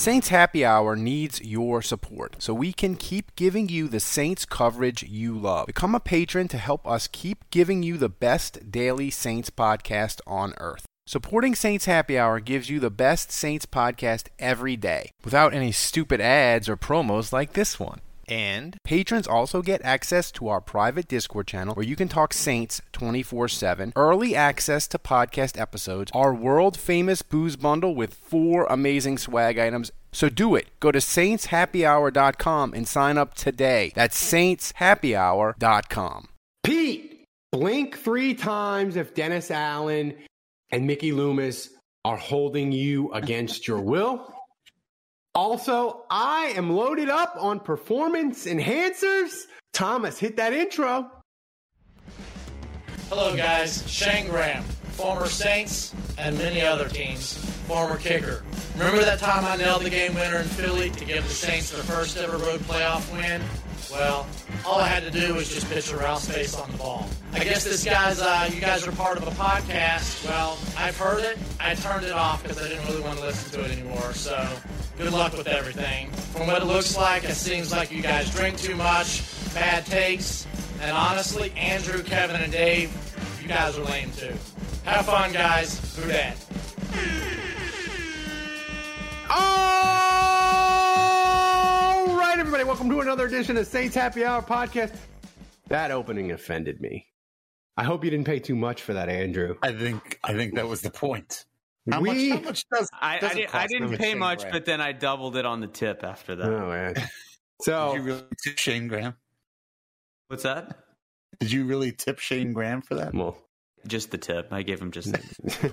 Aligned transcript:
Saints 0.00 0.28
Happy 0.28 0.64
Hour 0.64 0.96
needs 0.96 1.42
your 1.42 1.82
support 1.82 2.36
so 2.38 2.54
we 2.54 2.72
can 2.72 2.96
keep 2.96 3.36
giving 3.36 3.68
you 3.68 3.86
the 3.86 4.00
Saints 4.00 4.46
coverage 4.46 5.02
you 5.02 5.36
love. 5.36 5.66
Become 5.66 5.94
a 5.94 6.00
patron 6.00 6.48
to 6.48 6.56
help 6.56 6.88
us 6.88 7.06
keep 7.06 7.44
giving 7.50 7.82
you 7.82 7.98
the 7.98 8.08
best 8.08 8.72
daily 8.72 9.10
Saints 9.10 9.50
podcast 9.50 10.22
on 10.26 10.54
earth. 10.56 10.86
Supporting 11.06 11.54
Saints 11.54 11.84
Happy 11.84 12.18
Hour 12.18 12.40
gives 12.40 12.70
you 12.70 12.80
the 12.80 12.88
best 12.88 13.30
Saints 13.30 13.66
podcast 13.66 14.28
every 14.38 14.74
day 14.74 15.10
without 15.22 15.52
any 15.52 15.70
stupid 15.70 16.18
ads 16.18 16.66
or 16.66 16.78
promos 16.78 17.30
like 17.30 17.52
this 17.52 17.78
one. 17.78 18.00
And 18.30 18.76
patrons 18.84 19.26
also 19.26 19.60
get 19.60 19.82
access 19.82 20.30
to 20.32 20.46
our 20.48 20.60
private 20.60 21.08
Discord 21.08 21.48
channel 21.48 21.74
where 21.74 21.84
you 21.84 21.96
can 21.96 22.08
talk 22.08 22.32
Saints 22.32 22.80
24 22.92 23.48
7, 23.48 23.92
early 23.96 24.36
access 24.36 24.86
to 24.88 24.98
podcast 24.98 25.60
episodes, 25.60 26.12
our 26.14 26.32
world 26.32 26.76
famous 26.78 27.22
booze 27.22 27.56
bundle 27.56 27.94
with 27.94 28.14
four 28.14 28.66
amazing 28.70 29.18
swag 29.18 29.58
items. 29.58 29.90
So 30.12 30.28
do 30.28 30.54
it. 30.54 30.68
Go 30.80 30.90
to 30.92 30.98
saintshappyhour.com 30.98 32.74
and 32.74 32.86
sign 32.88 33.18
up 33.18 33.34
today. 33.34 33.92
That's 33.94 34.20
saintshappyhour.com. 34.32 36.28
Pete, 36.62 37.24
blink 37.52 37.98
three 37.98 38.34
times 38.34 38.96
if 38.96 39.14
Dennis 39.14 39.50
Allen 39.50 40.14
and 40.70 40.86
Mickey 40.86 41.12
Loomis 41.12 41.70
are 42.04 42.16
holding 42.16 42.72
you 42.72 43.12
against 43.12 43.68
your 43.68 43.80
will. 43.80 44.34
Also, 45.34 46.04
I 46.10 46.52
am 46.56 46.70
loaded 46.70 47.08
up 47.08 47.34
on 47.38 47.60
performance 47.60 48.46
enhancers. 48.46 49.44
Thomas, 49.72 50.18
hit 50.18 50.36
that 50.36 50.52
intro. 50.52 51.10
Hello, 53.08 53.36
guys. 53.36 53.88
Shane 53.90 54.28
Graham, 54.28 54.64
former 54.90 55.26
Saints 55.26 55.94
and 56.18 56.36
many 56.38 56.60
other 56.60 56.88
teams, 56.88 57.38
former 57.66 57.96
kicker. 57.96 58.42
Remember 58.74 59.04
that 59.04 59.18
time 59.18 59.44
I 59.44 59.56
nailed 59.56 59.82
the 59.82 59.90
game 59.90 60.14
winner 60.14 60.38
in 60.38 60.46
Philly 60.46 60.90
to 60.90 61.04
give 61.04 61.24
the 61.24 61.34
Saints 61.34 61.70
their 61.70 61.82
first 61.82 62.16
ever 62.16 62.36
road 62.36 62.60
playoff 62.60 63.10
win? 63.12 63.42
Well, 63.90 64.26
all 64.64 64.80
I 64.80 64.86
had 64.86 65.02
to 65.02 65.10
do 65.10 65.34
was 65.34 65.52
just 65.52 65.68
picture 65.68 65.96
Ralph's 65.96 66.30
face 66.30 66.54
on 66.54 66.70
the 66.70 66.78
ball. 66.78 67.08
I 67.32 67.42
guess 67.42 67.64
this 67.64 67.84
guy's, 67.84 68.20
uh, 68.20 68.48
you 68.52 68.60
guys 68.60 68.86
are 68.86 68.92
part 68.92 69.16
of 69.16 69.26
a 69.26 69.30
podcast. 69.32 70.24
Well, 70.28 70.58
I've 70.76 70.96
heard 70.96 71.24
it. 71.24 71.38
I 71.58 71.74
turned 71.74 72.04
it 72.04 72.12
off 72.12 72.42
because 72.42 72.58
I 72.58 72.68
didn't 72.68 72.86
really 72.86 73.00
want 73.00 73.18
to 73.18 73.24
listen 73.24 73.60
to 73.60 73.66
it 73.66 73.76
anymore. 73.76 74.12
So, 74.12 74.48
good 74.96 75.12
luck 75.12 75.36
with 75.36 75.48
everything. 75.48 76.10
From 76.10 76.46
what 76.46 76.62
it 76.62 76.66
looks 76.66 76.96
like, 76.96 77.24
it 77.24 77.34
seems 77.34 77.72
like 77.72 77.90
you 77.90 78.02
guys 78.02 78.30
drink 78.30 78.58
too 78.58 78.76
much, 78.76 79.22
bad 79.54 79.86
takes, 79.86 80.46
and 80.80 80.92
honestly, 80.92 81.52
Andrew, 81.56 82.02
Kevin, 82.02 82.40
and 82.40 82.52
Dave, 82.52 82.92
you 83.42 83.48
guys 83.48 83.76
are 83.76 83.84
lame 83.84 84.10
too. 84.12 84.34
Have 84.84 85.06
fun, 85.06 85.32
guys. 85.32 85.96
Who 85.96 86.08
dat? 86.08 86.36
All 91.22 92.16
right, 92.16 92.36
everybody, 92.38 92.64
welcome 92.64 92.88
to 92.90 93.00
another 93.00 93.26
edition 93.26 93.56
of 93.56 93.66
Saints 93.66 93.94
Happy 93.94 94.24
Hour 94.24 94.40
podcast. 94.42 94.94
That 95.68 95.90
opening 95.90 96.32
offended 96.32 96.80
me. 96.80 97.06
I 97.76 97.84
hope 97.84 98.04
you 98.04 98.10
didn't 98.10 98.26
pay 98.26 98.38
too 98.38 98.54
much 98.56 98.82
for 98.82 98.94
that, 98.94 99.08
Andrew. 99.08 99.56
I 99.62 99.72
think 99.72 100.18
I 100.24 100.32
think 100.34 100.54
that 100.54 100.66
was 100.68 100.80
the 100.80 100.90
point. 100.90 101.44
How 101.90 102.00
We- 102.00 102.30
much? 102.30 102.38
How 102.40 102.44
much 102.48 102.64
does? 102.72 102.88
I, 103.00 103.12
I, 103.12 103.16
it 103.16 103.34
did, 103.34 103.48
I 103.52 103.66
didn't 103.66 103.96
pay 103.98 104.10
Shane 104.10 104.18
much, 104.18 104.40
Graham? 104.40 104.52
but 104.52 104.64
then 104.64 104.80
I 104.80 104.92
doubled 104.92 105.36
it 105.36 105.44
on 105.46 105.60
the 105.60 105.66
tip 105.66 106.02
after 106.04 106.36
that. 106.36 106.46
Oh 106.48 106.68
man. 106.70 106.94
Did 106.94 107.04
So 107.62 107.94
you 107.94 108.02
really 108.02 108.22
tip 108.42 108.56
Shane 108.58 108.88
Graham? 108.88 109.14
What's 110.28 110.44
that? 110.44 110.78
Did 111.40 111.52
you 111.52 111.64
really 111.66 111.92
tip 111.92 112.18
Shane 112.18 112.52
Graham 112.54 112.80
for 112.82 112.94
that? 112.94 113.12
well, 113.14 113.36
Just 113.86 114.10
the 114.10 114.18
tip. 114.18 114.52
I 114.52 114.62
gave 114.62 114.80
him 114.80 114.90
just. 114.90 115.14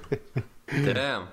Damn. 0.68 1.28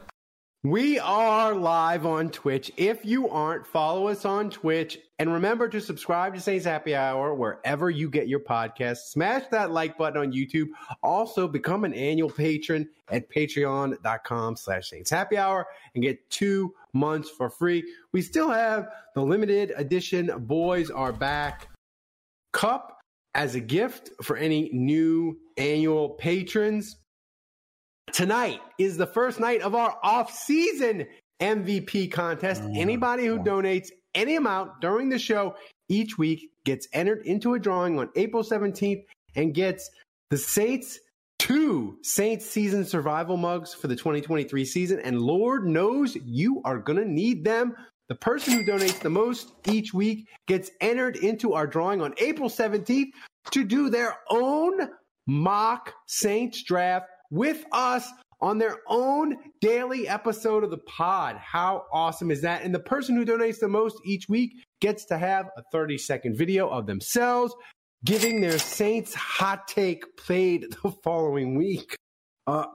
we 0.63 0.99
are 0.99 1.55
live 1.55 2.07
on 2.07 2.31
Twitch. 2.31 2.73
If 2.77 3.05
you 3.05 3.29
aren't, 3.29 3.67
follow 3.67 4.09
us 4.09 4.25
on 4.25 4.51
Twitch 4.51 4.99
and 5.19 5.33
remember 5.33 5.69
to 5.69 5.81
subscribe 5.81 6.35
to 6.35 6.41
Saints 6.41 6.65
Happy 6.65 6.95
Hour 6.95 7.35
wherever 7.35 7.91
you 7.91 8.11
get 8.11 8.27
your 8.29 8.41
podcasts. 8.41 9.09
Smash 9.11 9.45
that 9.51 9.71
like 9.71 9.97
button 9.97 10.21
on 10.21 10.33
YouTube. 10.33 10.69
Also, 11.03 11.47
become 11.47 11.85
an 11.85 11.95
annual 11.95 12.31
patron 12.31 12.89
at 13.11 13.31
patreon.com 13.31 14.57
slash 14.57 14.91
Saints 14.91 15.11
Happy 15.11 15.37
Hour 15.37 15.67
and 15.95 16.03
get 16.03 16.29
two 16.31 16.75
months 16.93 17.31
for 17.31 17.49
free. 17.49 17.85
We 18.13 18.23
still 18.23 18.51
have 18.51 18.89
the 19.15 19.23
limited 19.23 19.73
edition 19.77 20.33
Boys 20.39 20.91
Are 20.91 21.13
Back 21.13 21.69
cup 22.53 23.01
as 23.35 23.55
a 23.55 23.61
gift 23.61 24.11
for 24.23 24.37
any 24.37 24.71
new 24.73 25.39
annual 25.57 26.11
patrons. 26.11 26.97
Tonight 28.13 28.61
is 28.79 28.97
the 28.97 29.07
first 29.07 29.41
night 29.41 29.63
of 29.63 29.75
our 29.75 29.97
off-season 30.03 31.07
MVP 31.41 32.13
contest. 32.13 32.63
Mm. 32.63 32.77
Anybody 32.77 33.27
who 33.27 33.39
donates 33.39 33.89
any 34.15 34.37
amount 34.37 34.81
during 34.81 35.09
the 35.09 35.19
show 35.19 35.57
each 35.89 36.17
week 36.17 36.51
gets 36.65 36.87
entered 36.93 37.27
into 37.27 37.55
a 37.55 37.59
drawing 37.59 37.99
on 37.99 38.09
April 38.17 38.43
17th 38.43 39.05
and 39.37 39.55
gets 39.55 39.91
the 40.31 40.39
Saints 40.39 40.99
two 41.39 41.99
Saints 42.03 42.47
season 42.47 42.85
survival 42.85 43.37
mugs 43.37 43.75
for 43.75 43.89
the 43.89 43.97
2023 43.97 44.65
season. 44.65 45.01
And 45.01 45.21
Lord 45.21 45.67
knows 45.67 46.17
you 46.25 46.63
are 46.65 46.79
going 46.79 46.99
to 46.99 47.05
need 47.05 47.45
them. 47.45 47.75
The 48.09 48.15
person 48.15 48.55
who 48.55 48.65
donates 48.65 49.01
the 49.01 49.11
most 49.11 49.53
each 49.67 49.93
week 49.93 50.27
gets 50.47 50.71
entered 50.81 51.17
into 51.17 51.55
our 51.55 51.67
drawing 51.67 52.01
on 52.01 52.15
April 52.19 52.49
17th 52.49 53.11
to 53.51 53.65
do 53.65 53.91
their 53.91 54.17
own 54.31 54.89
mock 55.27 55.93
Saints 56.07 56.63
draft 56.63 57.07
with 57.31 57.65
us 57.73 58.09
on 58.41 58.59
their 58.59 58.79
own 58.89 59.37
daily 59.61 60.07
episode 60.07 60.65
of 60.65 60.71
the 60.71 60.79
pod. 60.79 61.37
How 61.37 61.85
awesome 61.93 62.31
is 62.31 62.43
that? 62.43 62.63
And 62.63 62.75
the 62.75 62.81
person 62.81 63.17
who 63.17 63.25
donates 63.25 63.59
the 63.59 63.69
most 63.69 63.97
each 64.05 64.29
week 64.29 64.53
gets 64.81 65.07
to 65.07 65.19
have 65.19 65.47
a 65.57 65.63
30 65.73 65.99
second 65.99 66.37
video 66.37 66.69
of 66.69 66.87
themselves 66.87 67.55
giving 68.05 68.41
their 68.41 68.59
Saints 68.59 69.15
hot 69.15 69.67
take 69.67 70.17
played 70.17 70.67
the 70.83 70.91
following 71.03 71.57
week. 71.57 71.97
Uh, 72.47 72.67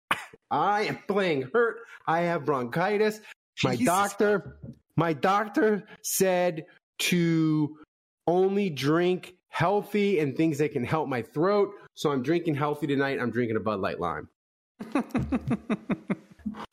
I 0.50 0.82
am 0.82 0.98
playing 1.08 1.50
hurt. 1.52 1.78
I 2.06 2.20
have 2.20 2.44
bronchitis. 2.44 3.20
My 3.64 3.74
Jesus. 3.74 3.86
doctor, 3.86 4.58
my 4.96 5.12
doctor 5.12 5.84
said 6.02 6.66
to 6.98 7.78
only 8.26 8.70
drink 8.70 9.34
healthy 9.48 10.20
and 10.20 10.36
things 10.36 10.58
that 10.58 10.72
can 10.72 10.84
help 10.84 11.08
my 11.08 11.22
throat. 11.22 11.70
So 11.96 12.12
I'm 12.12 12.22
drinking 12.22 12.54
healthy 12.56 12.86
tonight. 12.86 13.18
I'm 13.20 13.30
drinking 13.30 13.56
a 13.56 13.60
Bud 13.60 13.80
Light 13.80 13.98
Lime. 13.98 14.28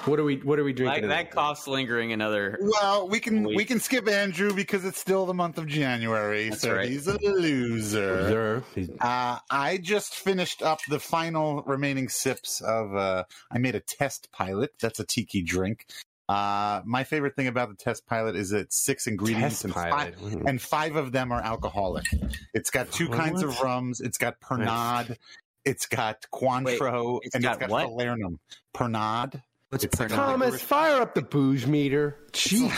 what 0.04 0.20
are 0.20 0.24
we? 0.26 0.36
What 0.38 0.60
are 0.60 0.66
we 0.66 0.74
drinking? 0.74 1.10
like 1.10 1.10
that 1.10 1.32
cough's 1.32 1.66
lingering 1.66 2.12
another. 2.12 2.60
Well, 2.60 3.08
we 3.08 3.22
can 3.22 3.44
Wait. 3.46 3.56
we 3.56 3.64
can 3.64 3.80
skip 3.80 4.06
Andrew 4.10 4.54
because 4.54 4.84
it's 4.84 5.00
still 5.00 5.26
the 5.26 5.34
month 5.34 5.58
of 5.58 5.66
January, 5.66 6.50
That's 6.50 6.62
so 6.62 6.76
right. 6.76 6.90
he's 6.90 7.08
a 7.08 7.18
loser. 7.22 8.62
Sir, 8.76 8.88
Uh, 9.00 9.40
I 9.50 9.78
just 9.82 10.14
finished 10.16 10.62
up 10.62 10.82
the 10.90 11.00
final 11.00 11.64
remaining 11.64 12.10
sips 12.10 12.60
of. 12.60 12.94
Uh, 12.94 13.24
I 13.50 13.60
made 13.60 13.76
a 13.76 13.80
test 13.80 14.30
pilot. 14.34 14.74
That's 14.82 15.00
a 15.00 15.06
tiki 15.06 15.42
drink. 15.42 15.86
Uh, 16.30 16.82
my 16.86 17.04
favorite 17.04 17.36
thing 17.36 17.48
about 17.48 17.70
the 17.70 17.76
test 17.76 18.06
pilot 18.08 18.36
is 18.36 18.52
it's 18.54 18.78
six 18.78 19.08
ingredients 19.08 19.62
Test 19.62 19.66
and 19.66 19.74
pilot. 19.74 20.16
five, 20.20 20.34
and 20.48 20.62
five 20.62 20.96
of 20.96 21.12
them 21.12 21.32
are 21.32 21.42
alcoholic. 21.42 22.06
It's 22.54 22.70
got 22.70 22.92
two 22.92 23.10
What? 23.10 23.18
kinds 23.20 23.44
of 23.44 23.60
rums. 23.60 24.00
It's 24.00 24.18
got 24.18 24.40
Pernod. 24.40 25.18
It's 25.66 25.86
got 25.86 26.26
Cointreau, 26.34 27.20
it's 27.24 27.36
and 27.36 27.44
got 27.44 27.54
it's 27.54 27.60
got 27.62 27.70
what? 27.70 27.88
Falernum. 27.88 28.38
Pernod. 28.76 29.42
What's 29.70 29.84
It's 29.86 30.00
like 30.00 30.12
a 30.12 30.16
Thomas, 30.16 30.62
fire 30.62 31.02
up 31.02 31.16
the 31.16 31.22
booze 31.24 31.66
meter. 31.66 32.18
Jeez. 32.32 32.70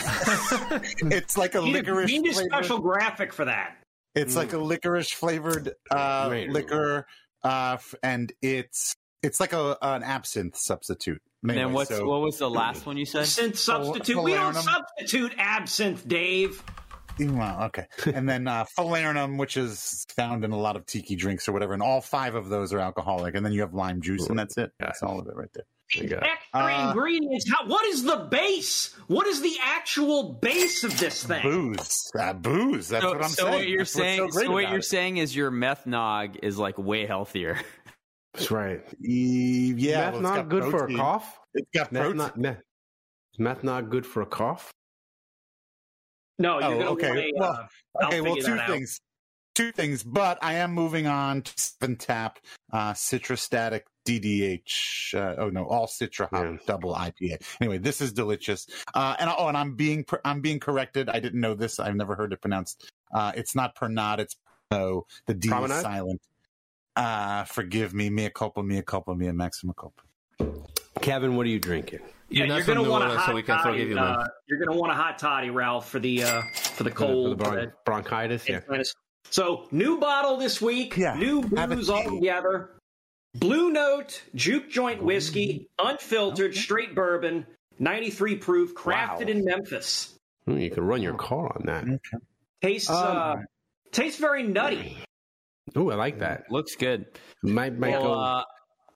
It's 1.12 1.36
like 1.36 1.54
a 1.54 1.60
Need 1.60 1.70
a, 1.76 1.78
licorice. 1.78 2.06
need 2.10 2.26
a 2.30 2.32
flavored- 2.32 2.52
special 2.52 2.78
graphic 2.80 3.32
for 3.32 3.44
that. 3.44 3.76
It's 4.14 4.34
like 4.34 4.48
Mm. 4.50 4.54
a 4.54 4.64
licorice 4.64 5.10
flavored 5.12 5.74
uh, 5.90 6.28
liquor, 6.48 7.06
uh, 7.44 7.76
and 8.02 8.32
it's 8.40 8.94
It's 9.22 9.40
like 9.40 9.52
a 9.52 9.76
an 9.82 10.02
absinthe 10.02 10.56
substitute. 10.56 11.20
And 11.50 11.58
then 11.58 11.72
what's 11.72 11.90
so- 11.90 12.06
what 12.06 12.20
was 12.20 12.38
the 12.38 12.50
last 12.50 12.86
one 12.86 12.96
you 12.96 13.06
said? 13.06 13.22
Absinthe 13.22 13.58
substitute. 13.58 14.22
We 14.22 14.32
don't 14.34 14.54
substitute 14.54 15.32
absinthe, 15.38 16.06
Dave. 16.06 16.62
Well, 17.18 17.62
okay. 17.64 17.86
and 18.12 18.28
then 18.28 18.46
uh, 18.46 18.66
falernum, 18.78 19.38
which 19.38 19.56
is 19.56 20.04
found 20.14 20.44
in 20.44 20.50
a 20.52 20.58
lot 20.58 20.76
of 20.76 20.84
tiki 20.84 21.16
drinks 21.16 21.48
or 21.48 21.52
whatever, 21.52 21.72
and 21.72 21.82
all 21.82 22.02
five 22.02 22.34
of 22.34 22.50
those 22.50 22.74
are 22.74 22.78
alcoholic. 22.78 23.34
And 23.34 23.44
then 23.46 23.52
you 23.54 23.62
have 23.62 23.72
lime 23.72 24.02
juice, 24.02 24.26
and 24.28 24.38
that's 24.38 24.58
it. 24.58 24.70
That's 24.78 25.02
all 25.02 25.18
of 25.18 25.26
it 25.26 25.34
right 25.34 25.48
there. 25.54 25.64
You 25.94 26.08
got- 26.08 26.24
Extra 26.24 26.60
Uh, 26.60 26.88
ingredients. 26.90 27.48
How, 27.50 27.66
what 27.68 27.86
is 27.86 28.02
the 28.04 28.16
base? 28.30 28.94
What 29.06 29.26
is 29.28 29.40
the 29.40 29.54
actual 29.62 30.34
base 30.34 30.84
of 30.84 30.98
this 30.98 31.24
thing? 31.24 31.40
Booze, 31.42 32.10
uh, 32.20 32.34
booze. 32.34 32.88
That's 32.88 33.02
so, 33.04 33.12
what 33.12 33.22
I'm 33.22 33.28
so 33.30 33.44
saying. 33.44 33.54
what 33.54 33.68
you're 33.68 33.78
That's 33.78 33.92
saying, 33.92 34.32
so, 34.32 34.40
so 34.42 34.50
what 34.50 34.68
you're 34.68 34.78
it. 34.80 34.84
saying 34.84 35.16
is 35.16 35.34
your 35.34 35.50
meth 35.50 35.86
nog 35.86 36.36
is 36.42 36.58
like 36.58 36.76
way 36.76 37.06
healthier. 37.06 37.58
That's 38.36 38.50
right. 38.50 38.82
E- 39.04 39.74
yeah, 39.76 40.00
meth 40.06 40.12
well, 40.14 40.22
not 40.22 40.36
got 40.36 40.48
good 40.50 40.64
for 40.70 40.84
a 40.86 40.94
cough. 40.94 41.38
It's 41.54 41.68
got 41.74 41.90
Meth 41.92 42.02
protein. 42.02 42.16
not 42.18 42.36
meth. 42.38 42.58
Is 43.32 43.38
meth 43.38 43.64
not 43.64 43.88
good 43.90 44.04
for 44.06 44.22
a 44.22 44.26
cough? 44.26 44.70
No, 46.38 46.58
you're 46.58 46.68
Oh, 46.68 46.78
gonna 46.78 46.90
okay. 46.90 47.08
want 47.08 47.18
a. 47.20 47.32
Well, 47.36 47.68
uh, 48.02 48.06
okay, 48.06 48.20
well, 48.20 48.36
two 48.36 48.42
that 48.42 48.60
out. 48.60 48.70
things. 48.70 49.00
Two 49.54 49.72
things, 49.72 50.02
but 50.02 50.38
I 50.42 50.54
am 50.56 50.72
moving 50.72 51.06
on 51.06 51.40
to 51.40 51.52
Seven 51.56 51.96
Tap 51.96 52.38
uh, 52.74 52.92
Citrastatic 52.92 53.82
DDH. 54.06 55.14
Uh, 55.14 55.34
oh 55.38 55.48
no, 55.48 55.64
all 55.64 55.86
Citra 55.86 56.28
hop 56.28 56.44
Yeah. 56.44 56.56
double 56.66 56.94
IPA. 56.94 57.42
Anyway, 57.62 57.78
this 57.78 58.02
is 58.02 58.12
delicious. 58.12 58.66
Uh, 58.92 59.16
and 59.18 59.30
oh, 59.34 59.48
and 59.48 59.56
I'm 59.56 59.74
being 59.74 60.04
I'm 60.26 60.42
being 60.42 60.60
corrected. 60.60 61.08
I 61.08 61.20
didn't 61.20 61.40
know 61.40 61.54
this. 61.54 61.80
I've 61.80 61.96
never 61.96 62.14
heard 62.14 62.34
it 62.34 62.42
pronounced. 62.42 62.90
Uh, 63.14 63.32
it's 63.34 63.54
not 63.54 63.74
Pernod. 63.74 64.18
It's 64.18 64.36
no. 64.70 65.06
The 65.26 65.32
D 65.32 65.48
Promenade? 65.48 65.76
is 65.76 65.80
silent. 65.82 66.20
Uh, 66.96 67.44
forgive 67.44 67.92
me. 67.94 68.08
me 68.10 68.24
Mea 68.24 68.30
culpa. 68.30 68.62
Mea 68.62 68.82
culpa. 68.82 69.14
Mea 69.14 69.32
maxima 69.32 69.74
culpa. 69.74 70.02
Kevin, 71.00 71.36
what 71.36 71.46
are 71.46 71.50
you 71.50 71.58
drinking? 71.60 72.00
Yeah, 72.28 72.44
you're 72.44 72.48
gonna 72.62 72.64
from 72.64 72.84
New 72.84 72.90
want 72.90 73.04
a 73.04 73.08
hot 73.16 73.26
so 73.26 73.34
we 73.34 73.42
can 73.42 73.58
toddy. 73.58 73.82
You 73.84 73.98
uh, 73.98 74.26
you're 74.48 74.58
gonna 74.64 74.76
want 74.76 74.90
a 74.92 74.94
hot 74.96 75.18
toddy, 75.18 75.50
Ralph, 75.50 75.88
for 75.88 75.98
the 76.00 76.24
uh, 76.24 76.42
for 76.74 76.82
the 76.84 76.90
For 76.90 76.96
cold. 76.96 77.30
the 77.32 77.36
bron- 77.44 77.58
uh, 77.58 77.66
bronchitis? 77.84 78.48
Yeah. 78.48 78.60
So 79.30 79.68
new 79.70 79.98
bottle 79.98 80.36
this 80.36 80.60
week. 80.60 80.96
Yeah, 80.96 81.14
New 81.14 81.42
have 81.56 81.70
a 81.70 81.76
booze 81.76 81.90
all 81.90 82.02
together. 82.02 82.70
Blue 83.34 83.70
Note 83.70 84.22
Juke 84.34 84.70
Joint 84.70 85.02
whiskey, 85.02 85.68
unfiltered, 85.78 86.54
straight 86.56 86.94
bourbon, 86.94 87.46
93 87.78 88.36
proof, 88.36 88.74
crafted 88.74 89.26
Wow. 89.26 89.30
in 89.30 89.44
Memphis. 89.44 90.14
Ooh, 90.48 90.56
you 90.56 90.70
can 90.70 90.84
run 90.84 91.02
your 91.02 91.14
car 91.14 91.52
on 91.54 91.66
that. 91.66 91.84
Tastes 92.62 92.88
Um, 92.88 92.96
uh, 93.16 93.36
tastes 93.92 94.18
very 94.18 94.42
nutty. 94.42 94.96
Ooh, 95.76 95.90
I 95.90 95.94
like 95.94 96.18
that. 96.20 96.44
Looks 96.50 96.76
good. 96.76 97.06
Might, 97.42 97.78
might 97.78 97.90
Well, 97.90 98.02
go. 98.02 98.12
uh, 98.20 98.42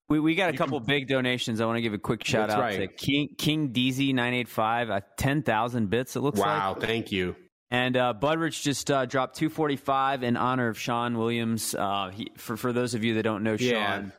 we, 0.08 0.20
we 0.20 0.34
got 0.34 0.52
a 0.54 0.56
couple 0.56 0.78
big 0.80 1.08
donations. 1.08 1.60
I 1.60 1.66
want 1.66 1.76
to 1.76 1.82
give 1.82 1.94
a 1.94 1.98
quick 1.98 2.24
shout 2.24 2.48
That's 2.48 2.58
out 2.58 2.62
right. 2.62 2.76
to 2.78 2.86
King 2.88 3.28
King 3.38 3.72
DZ 3.72 4.12
nine 4.14 4.34
eight 4.34 4.48
five 4.48 4.90
at 4.90 5.16
ten 5.16 5.42
thousand 5.42 5.88
bits. 5.90 6.16
It 6.16 6.20
looks 6.20 6.38
like. 6.38 6.46
wow, 6.48 6.76
thank 6.78 7.12
you. 7.12 7.36
And 7.72 7.96
uh, 7.96 8.14
Budrich 8.20 8.62
just 8.62 8.90
uh, 8.90 9.06
dropped 9.06 9.36
245 9.36 10.24
in 10.24 10.36
honor 10.36 10.66
of 10.66 10.76
Sean 10.76 11.16
Williams. 11.16 11.72
Uh, 11.72 12.10
he, 12.12 12.28
for 12.36 12.56
for 12.56 12.72
those 12.72 12.94
of 12.94 13.04
you 13.04 13.14
that 13.14 13.22
don't 13.22 13.44
know 13.44 13.54
Yeah. 13.58 13.98
Sean, 14.00 14.12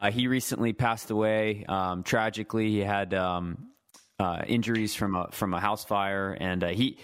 uh, 0.00 0.10
he 0.12 0.28
recently 0.28 0.72
passed 0.72 1.10
away 1.10 1.64
um, 1.68 2.04
tragically. 2.04 2.70
He 2.70 2.78
had 2.78 3.12
um, 3.12 3.70
uh, 4.20 4.42
injuries 4.46 4.94
from 4.94 5.16
a 5.16 5.28
from 5.32 5.52
a 5.54 5.60
house 5.60 5.84
fire, 5.84 6.36
and 6.40 6.62
uh, 6.62 6.68
he. 6.68 6.98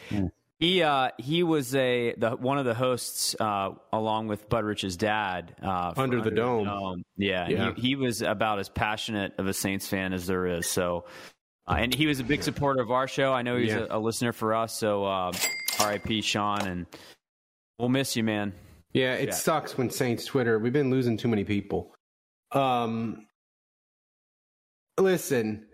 He 0.61 0.83
uh, 0.83 1.09
he 1.19 1.43
was 1.43 1.75
a 1.75 2.15
the 2.19 2.33
one 2.33 2.59
of 2.59 2.67
the 2.67 2.75
hosts 2.75 3.35
uh, 3.41 3.71
along 3.95 4.29
with 4.29 4.49
Budrich's 4.51 4.97
dad 4.99 5.57
uh, 5.62 5.95
Under 5.97 6.21
the 6.21 6.31
Dome. 6.31 7.03
Yeah, 7.17 7.45
and 7.45 7.53
Yeah. 7.53 7.73
He, 7.77 7.81
he 7.81 7.97
was 7.97 8.21
about 8.21 8.59
as 8.59 8.69
passionate 8.69 9.33
of 9.39 9.47
a 9.47 9.55
Saints 9.55 9.89
fan 9.89 10.12
as 10.12 10.27
there 10.27 10.47
is. 10.47 10.67
So, 10.69 11.07
uh, 11.67 11.77
and 11.79 11.95
he 11.95 12.07
was 12.07 12.21
a 12.21 12.25
big 12.25 12.43
supporter 12.43 12.83
of 12.83 12.91
our 12.91 13.09
show. 13.09 13.33
I 13.33 13.41
know 13.41 13.57
he's 13.57 13.71
Yeah. 13.71 13.87
a, 13.91 13.97
a 13.97 14.01
listener 14.01 14.33
for 14.35 14.55
us. 14.55 14.75
So, 14.79 15.05
uh, 15.07 15.33
R.I.P. 15.81 16.21
Sean, 16.21 16.61
and 16.69 16.87
we'll 17.79 17.89
miss 17.89 18.15
you, 18.15 18.23
man. 18.23 18.53
Yeah, 18.93 19.15
it 19.15 19.29
Yeah. 19.31 19.35
sucks 19.35 19.79
when 19.79 19.89
Saints 19.89 20.27
Twitter. 20.27 20.59
We've 20.59 20.75
been 20.75 20.91
losing 20.91 21.17
too 21.17 21.29
many 21.29 21.45
people. 21.45 21.95
Um, 22.53 23.27
listen, 24.99 25.67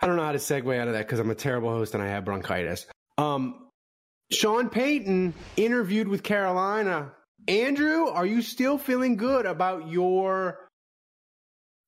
I 0.00 0.06
don't 0.06 0.16
know 0.16 0.24
how 0.24 0.32
to 0.32 0.38
segue 0.38 0.78
out 0.78 0.88
of 0.88 0.94
that 0.94 1.06
because 1.06 1.20
I'm 1.20 1.30
a 1.30 1.34
terrible 1.34 1.70
host 1.70 1.94
and 1.94 2.02
I 2.02 2.08
have 2.08 2.26
bronchitis. 2.26 2.86
Um, 3.22 3.68
Sean 4.30 4.68
Payton 4.68 5.34
interviewed 5.56 6.08
with 6.08 6.22
Carolina. 6.22 7.12
Andrew, 7.48 8.06
are 8.06 8.26
you 8.26 8.42
still 8.42 8.78
feeling 8.78 9.16
good 9.16 9.46
about 9.46 9.88
your 9.88 10.68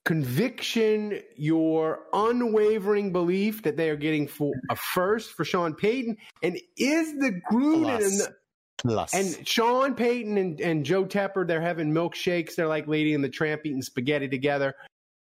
conviction, 0.05 1.21
your 1.37 2.01
unwavering 2.13 3.13
belief 3.13 3.63
that 3.63 3.77
they 3.77 3.89
are 3.89 3.97
getting 3.97 4.27
for 4.27 4.53
a 4.71 4.77
first 4.77 5.33
for 5.33 5.45
Sean 5.45 5.75
Payton? 5.75 6.17
And 6.43 6.59
is 6.77 7.15
the 7.15 7.41
Gruden 7.51 8.03
and 8.03 8.21
the 8.21 8.35
Plus. 8.77 9.15
and 9.15 9.49
Sean 9.49 9.95
Payton 9.95 10.37
and, 10.37 10.61
and 10.61 10.85
Joe 10.85 11.05
Tepper, 11.05 11.47
they're 11.47 11.61
having 11.61 11.91
milkshakes. 11.91 12.55
They're 12.55 12.69
like 12.69 12.87
Lady 12.87 13.15
and 13.15 13.25
the 13.25 13.29
Tramp 13.29 13.63
eating 13.65 13.83
spaghetti 13.83 14.29
together. 14.29 14.75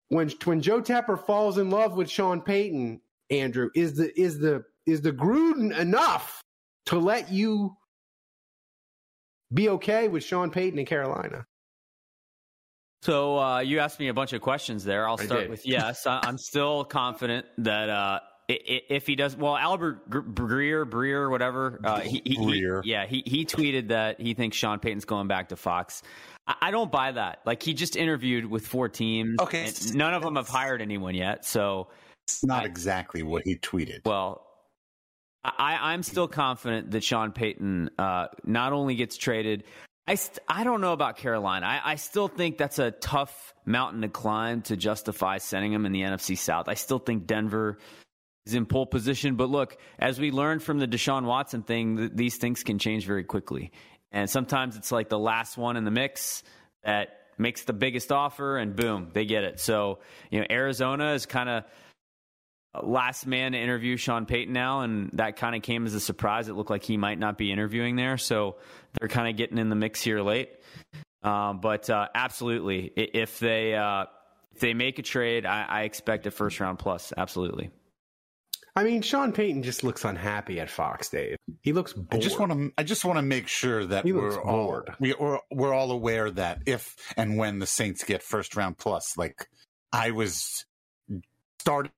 When 0.07 0.29
when 0.45 0.61
Joe 0.61 0.81
Tepper 0.81 1.23
falls 1.23 1.57
in 1.57 1.69
love 1.69 1.95
with 1.95 2.09
Sean 2.09 2.41
Payton, 2.41 3.01
Andrew, 3.29 3.69
is 3.75 3.95
the 3.95 4.17
is 4.19 4.39
the 4.39 4.63
is 4.89 5.01
the 5.01 5.11
Gruden 5.11 5.77
enough 5.77 6.41
to 6.87 6.97
let 6.99 7.31
you 7.31 7.75
be 9.53 9.69
okay 9.69 10.07
with 10.07 10.23
Sean 10.23 10.51
Payton 10.51 10.79
in 10.79 10.85
Carolina? 10.85 11.45
So 13.01 13.39
uh, 13.39 13.59
you 13.59 13.79
asked 13.79 13.99
me 13.99 14.09
a 14.09 14.13
bunch 14.13 14.33
of 14.33 14.41
questions 14.41 14.83
there. 14.83 15.07
I'll 15.07 15.17
start 15.17 15.49
with 15.49 15.65
yes. 15.65 16.05
I, 16.05 16.19
I'm 16.23 16.37
still 16.37 16.83
confident 16.89 17.45
that 17.59 17.89
uh, 17.89 18.19
i- 18.49 18.53
i- 18.53 18.81
if 18.89 19.07
he 19.07 19.15
does 19.15 19.37
well, 19.37 19.55
Albert 19.55 20.09
Gr- 20.09 20.19
Breer, 20.19 20.85
Breer, 20.85 21.29
whatever. 21.31 21.79
Uh, 21.83 22.01
he, 22.01 22.21
he, 22.25 22.35
he- 22.35 22.37
Breer. 22.61 22.81
yeah, 22.83 23.05
he 23.05 23.23
he 23.25 23.45
tweeted 23.45 23.87
that 23.87 24.19
he 24.19 24.33
thinks 24.33 24.57
Sean 24.57 24.79
Payton's 24.79 25.05
going 25.05 25.27
back 25.29 25.49
to 25.49 25.55
Fox. 25.55 26.03
I, 26.45 26.55
I 26.63 26.71
don't 26.71 26.91
buy 26.91 27.13
that. 27.13 27.39
Like 27.45 27.63
he 27.63 27.73
just 27.73 27.95
interviewed 27.95 28.45
with 28.45 28.67
four 28.67 28.89
teams. 28.89 29.39
Okay. 29.39 29.67
and 29.67 29.95
none 29.95 30.13
of 30.13 30.21
them 30.21 30.35
have 30.35 30.49
hired 30.49 30.81
anyone 30.81 31.15
yet. 31.15 31.45
So 31.45 31.87
it's 32.27 32.43
not 32.43 32.65
exactly 32.65 33.23
what 33.23 33.43
he 33.45 33.55
tweeted. 33.55 34.01
well, 34.05 34.45
I, 35.43 35.93
I'm 35.93 36.03
still 36.03 36.27
confident 36.27 36.91
that 36.91 37.03
Sean 37.03 37.31
Payton 37.31 37.91
uh, 37.97 38.27
not 38.43 38.73
only 38.73 38.95
gets 38.95 39.17
traded. 39.17 39.63
I, 40.07 40.15
st- 40.15 40.39
I 40.47 40.63
don't 40.63 40.81
know 40.81 40.93
about 40.93 41.17
Carolina. 41.17 41.65
I, 41.65 41.91
I 41.91 41.95
still 41.95 42.27
think 42.27 42.57
that's 42.57 42.79
a 42.79 42.91
tough 42.91 43.53
mountain 43.65 44.01
to 44.01 44.09
climb 44.09 44.63
to 44.63 44.75
justify 44.75 45.37
sending 45.37 45.71
him 45.71 45.85
in 45.85 45.91
the 45.91 46.01
NFC 46.01 46.37
South. 46.37 46.67
I 46.67 46.73
still 46.73 46.99
think 46.99 47.25
Denver 47.25 47.77
is 48.45 48.53
in 48.53 48.65
pole 48.65 48.85
position. 48.85 49.35
But 49.35 49.49
look, 49.49 49.77
as 49.97 50.19
we 50.19 50.31
learned 50.31 50.63
from 50.63 50.79
the 50.79 50.87
Deshaun 50.87 51.23
Watson 51.23 51.63
thing, 51.63 51.97
th- 51.97 52.11
these 52.13 52.37
things 52.37 52.63
can 52.63 52.79
change 52.79 53.05
very 53.05 53.23
quickly. 53.23 53.71
And 54.11 54.29
sometimes 54.29 54.75
it's 54.75 54.91
like 54.91 55.09
the 55.09 55.19
last 55.19 55.57
one 55.57 55.77
in 55.77 55.85
the 55.85 55.91
mix 55.91 56.43
that 56.83 57.09
makes 57.37 57.63
the 57.63 57.73
biggest 57.73 58.11
offer, 58.11 58.57
and 58.57 58.75
boom, 58.75 59.11
they 59.13 59.25
get 59.25 59.43
it. 59.43 59.59
So, 59.59 59.99
you 60.29 60.39
know, 60.39 60.47
Arizona 60.49 61.13
is 61.13 61.25
kind 61.25 61.47
of 61.49 61.63
last 62.81 63.25
man 63.25 63.53
to 63.53 63.57
interview 63.57 63.97
Sean 63.97 64.25
Payton 64.25 64.53
now, 64.53 64.81
and 64.81 65.09
that 65.13 65.37
kind 65.37 65.55
of 65.55 65.61
came 65.61 65.85
as 65.85 65.93
a 65.93 65.99
surprise. 65.99 66.47
It 66.47 66.53
looked 66.53 66.69
like 66.69 66.83
he 66.83 66.97
might 66.97 67.19
not 67.19 67.37
be 67.37 67.51
interviewing 67.51 67.95
there, 67.95 68.17
so 68.17 68.57
they're 68.99 69.09
kind 69.09 69.29
of 69.29 69.37
getting 69.37 69.57
in 69.57 69.69
the 69.69 69.75
mix 69.75 70.01
here 70.01 70.21
late. 70.21 70.49
Um, 71.23 71.59
but 71.59 71.89
uh, 71.89 72.07
absolutely, 72.13 72.91
if 72.95 73.39
they 73.39 73.75
uh, 73.75 74.05
if 74.53 74.61
they 74.61 74.73
make 74.73 74.99
a 74.99 75.03
trade, 75.03 75.45
I, 75.45 75.63
I 75.63 75.81
expect 75.83 76.27
a 76.27 76.31
first 76.31 76.59
round 76.59 76.79
plus. 76.79 77.11
Absolutely. 77.17 77.71
I 78.75 78.83
mean, 78.83 79.01
Sean 79.01 79.33
Payton 79.33 79.63
just 79.63 79.83
looks 79.83 80.05
unhappy 80.05 80.59
at 80.59 80.69
Fox, 80.69 81.09
Dave. 81.09 81.35
He 81.61 81.73
looks 81.73 81.91
bored. 81.91 82.07
I 82.13 82.17
just 82.19 82.39
want 82.39 82.51
to. 82.53 82.71
I 82.77 82.83
just 82.83 83.03
want 83.03 83.17
to 83.17 83.23
make 83.23 83.47
sure 83.47 83.83
that 83.83 84.05
He 84.05 84.13
we're 84.13 84.39
all 84.41 84.65
bored. 84.67 84.93
we, 84.99 85.13
we're 85.19 85.39
we're 85.51 85.73
all 85.73 85.91
aware 85.91 86.29
that 86.31 86.61
if 86.65 86.95
and 87.17 87.35
when 87.37 87.59
the 87.59 87.65
Saints 87.65 88.03
get 88.03 88.23
first 88.23 88.55
round 88.55 88.77
plus, 88.77 89.17
like 89.17 89.49
I 89.91 90.11
was 90.11 90.65
started. 91.59 91.91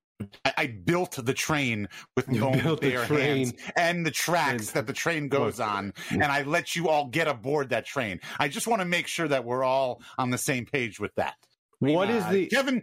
I, 0.44 0.52
I 0.58 0.66
built 0.66 1.18
the 1.24 1.34
train 1.34 1.88
with 2.16 2.28
my 2.28 2.38
own 2.40 2.58
built 2.60 2.80
the 2.80 2.90
bare 2.90 3.04
train. 3.06 3.20
hands 3.20 3.52
and 3.76 4.04
the 4.06 4.10
tracks 4.10 4.68
And- 4.68 4.74
that 4.76 4.86
the 4.86 4.92
train 4.92 5.28
goes 5.28 5.58
Look. 5.58 5.68
on, 5.68 5.92
and 6.10 6.24
I 6.24 6.42
let 6.42 6.74
you 6.76 6.88
all 6.88 7.06
get 7.06 7.28
aboard 7.28 7.68
that 7.70 7.84
train. 7.86 8.20
I 8.38 8.48
just 8.48 8.66
want 8.66 8.80
to 8.80 8.86
make 8.86 9.06
sure 9.06 9.28
that 9.28 9.44
we're 9.44 9.64
all 9.64 10.02
on 10.18 10.30
the 10.30 10.38
same 10.38 10.66
page 10.66 10.98
with 11.00 11.14
that. 11.16 11.34
What 11.80 12.10
is 12.10 12.22
Uh, 12.24 12.30
the 12.32 12.46
Kevin? 12.46 12.82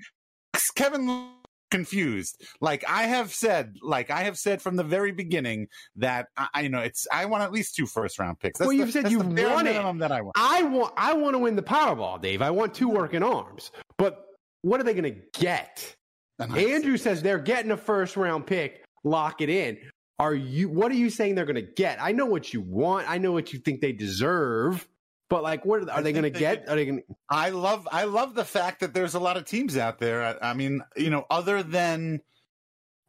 Kevin 0.75 1.29
confused. 1.71 2.43
Like 2.61 2.83
I 2.89 3.03
have 3.03 3.31
said, 3.33 3.75
like 3.83 4.09
I 4.09 4.21
have 4.23 4.37
said 4.37 4.61
from 4.61 4.75
the 4.75 4.83
very 4.83 5.11
beginning 5.11 5.67
that 5.97 6.27
I, 6.35 6.47
I 6.53 6.61
you 6.61 6.69
know 6.69 6.79
it's 6.79 7.07
I 7.11 7.25
want 7.25 7.43
at 7.43 7.51
least 7.51 7.75
two 7.75 7.85
first 7.85 8.17
round 8.19 8.39
picks. 8.39 8.57
That's 8.59 8.67
Well, 8.67 8.73
you've 8.75 8.91
said 8.91 9.05
that's 9.05 9.11
you 9.11 9.19
the 9.23 9.29
bare 9.29 9.53
want 9.53 9.67
it. 9.67 9.99
that 9.99 10.11
I 10.11 10.21
want. 10.21 10.33
I 10.35 10.63
want 10.63 10.93
I 10.97 11.13
want 11.13 11.35
to 11.35 11.37
win 11.39 11.55
the 11.55 11.61
Powerball, 11.63 12.19
Dave. 12.21 12.41
I 12.41 12.49
want 12.51 12.73
two 12.73 12.89
working 12.89 13.23
arms. 13.23 13.71
But 13.97 14.25
what 14.63 14.79
are 14.79 14.83
they 14.83 14.93
going 14.93 15.13
to 15.13 15.21
get? 15.39 15.95
And 16.39 16.57
Andrew 16.57 16.97
says 16.97 17.21
they're 17.21 17.37
getting 17.37 17.71
a 17.71 17.77
first 17.77 18.15
round 18.15 18.47
pick. 18.47 18.83
Lock 19.03 19.41
it 19.41 19.49
in. 19.49 19.77
Are 20.17 20.35
you? 20.35 20.69
What 20.69 20.91
are 20.91 20.95
you 20.95 21.09
saying 21.09 21.35
they're 21.35 21.45
going 21.45 21.55
to 21.55 21.61
get? 21.61 22.01
I 22.01 22.11
know 22.11 22.25
what 22.25 22.53
you 22.53 22.61
want. 22.61 23.09
I 23.09 23.17
know 23.17 23.31
what 23.31 23.53
you 23.53 23.59
think 23.59 23.81
they 23.81 23.91
deserve. 23.91 24.87
But 25.29 25.43
like, 25.43 25.63
what 25.63 25.87
are 25.89 26.01
they 26.01 26.11
going 26.11 26.23
to 26.23 26.29
get? 26.31 26.67
Are 26.67 26.75
they 26.75 26.85
going? 26.85 27.03
I 27.29 27.49
love 27.49 27.87
I 27.91 28.05
love 28.05 28.33
the 28.33 28.43
fact 28.43 28.79
that 28.79 28.93
there's 28.93 29.13
a 29.13 29.19
lot 29.19 29.37
of 29.37 29.45
teams 29.45 29.77
out 29.77 29.99
there. 29.99 30.23
I, 30.23 30.49
I 30.49 30.53
mean, 30.53 30.81
you 30.97 31.09
know, 31.09 31.25
other 31.29 31.61
than 31.61 32.21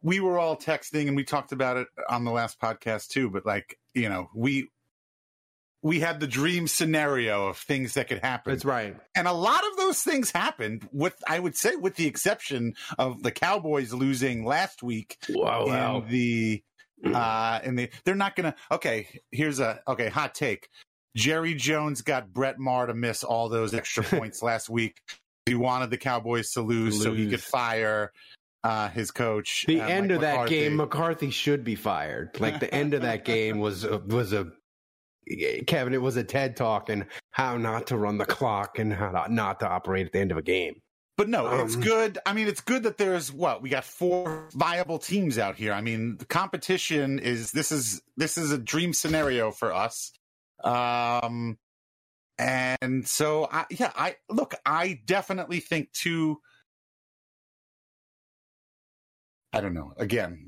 we 0.03 0.19
were 0.19 0.37
all 0.39 0.55
texting 0.55 1.07
and 1.07 1.15
we 1.15 1.23
talked 1.23 1.51
about 1.51 1.77
it 1.77 1.87
on 2.09 2.23
the 2.23 2.31
last 2.31 2.59
podcast 2.59 3.09
too, 3.09 3.29
but 3.29 3.45
like, 3.45 3.77
you 3.93 4.09
know, 4.09 4.29
we 4.35 4.69
we 5.83 5.99
had 5.99 6.19
the 6.19 6.27
dream 6.27 6.67
scenario 6.67 7.47
of 7.47 7.57
things 7.57 7.95
that 7.95 8.07
could 8.07 8.19
happen. 8.19 8.53
That's 8.53 8.65
right. 8.65 8.95
And 9.15 9.27
a 9.27 9.33
lot 9.33 9.63
of 9.65 9.77
those 9.77 10.01
things 10.01 10.31
happened 10.31 10.87
with 10.91 11.15
I 11.27 11.39
would 11.39 11.55
say 11.55 11.75
with 11.75 11.95
the 11.95 12.05
exception 12.07 12.75
of 12.99 13.23
the 13.23 13.31
Cowboys 13.31 13.93
losing 13.93 14.45
last 14.45 14.83
week 14.83 15.17
Wow, 15.29 16.01
in 16.03 16.09
the 16.09 16.63
uh 17.03 17.59
in 17.63 17.75
the 17.75 17.89
they're 18.05 18.13
not 18.13 18.35
gonna 18.35 18.53
okay 18.71 19.07
here's 19.31 19.59
a 19.59 19.81
okay 19.87 20.07
hot 20.07 20.35
take 20.35 20.69
jerry 21.17 21.55
jones 21.55 22.03
got 22.03 22.31
brett 22.31 22.59
Maher 22.59 22.85
to 22.85 22.93
miss 22.93 23.23
all 23.23 23.49
those 23.49 23.73
extra 23.73 24.03
points 24.19 24.43
last 24.43 24.69
week 24.69 24.99
he 25.47 25.55
wanted 25.55 25.89
the 25.89 25.97
cowboys 25.97 26.51
to 26.51 26.61
lose, 26.61 27.01
so 27.01 27.11
he 27.15 27.27
could 27.27 27.41
fire 27.41 28.11
uh 28.63 28.87
his 28.89 29.09
coach 29.09 29.65
The 29.67 29.81
uh, 29.81 29.87
end 29.87 30.09
Mike 30.09 30.15
of 30.15 30.21
that 30.21 30.31
McCarthy. 30.33 30.59
game, 30.59 30.75
McCarthy 30.75 31.29
should 31.31 31.63
be 31.63 31.73
fired. 31.73 32.39
Like 32.39 32.59
the 32.59 32.71
end 32.71 32.93
of 32.93 33.01
that 33.01 33.25
game 33.25 33.57
was 33.57 33.83
a, 33.83 33.97
was 33.97 34.31
a 34.33 34.51
Kevin. 35.67 35.93
It 35.93 36.01
was 36.01 36.17
a 36.17 36.23
TED 36.23 36.55
talk 36.55 36.89
and 36.89 37.05
how 37.31 37.57
not 37.57 37.87
to 37.87 37.97
run 37.97 38.17
the 38.17 38.25
clock 38.25 38.79
and 38.79 38.93
how 38.93 39.11
to, 39.11 39.33
not 39.33 39.59
to 39.61 39.67
operate 39.67 40.07
at 40.07 40.11
the 40.13 40.19
end 40.19 40.31
of 40.31 40.37
a 40.37 40.41
game. 40.41 40.81
But 41.17 41.29
no, 41.29 41.61
it's 41.61 41.75
Um, 41.75 41.81
good. 41.81 42.17
I 42.25 42.33
mean, 42.33 42.47
it's 42.47 42.61
good 42.61 42.83
that 42.83 42.97
there's 42.97 43.31
what 43.31 43.61
we 43.61 43.69
got 43.69 43.83
four 43.83 44.49
viable 44.53 44.97
teams 44.97 45.37
out 45.37 45.55
here. 45.55 45.73
I 45.73 45.81
mean, 45.81 46.17
the 46.17 46.25
competition 46.25 47.19
is 47.19 47.51
this 47.51 47.71
is 47.71 48.01
this 48.17 48.37
is 48.37 48.51
a 48.51 48.57
dream 48.57 48.93
scenario 48.93 49.51
for 49.51 49.73
us. 49.73 50.11
Um, 50.63 51.57
and 52.39 53.07
so 53.07 53.47
I, 53.51 53.65
yeah, 53.69 53.91
I 53.95 54.15
look, 54.29 54.55
I 54.65 54.99
definitely 55.05 55.59
think 55.59 55.91
two. 55.91 56.39
I 59.53 59.61
don't 59.61 59.73
know. 59.73 59.93
Again, 59.97 60.47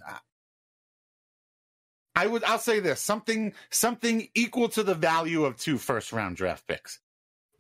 I- 2.16 2.28
would. 2.28 2.44
I'll 2.44 2.60
say 2.60 2.80
this: 2.80 3.00
something 3.02 3.54
something 3.72 4.28
equal 4.36 4.70
to 4.70 4.84
the 4.84 4.96
value 4.96 5.46
of 5.46 5.58
two 5.58 5.78
first 5.78 6.14
round 6.14 6.36
draft 6.38 6.68
picks 6.68 7.00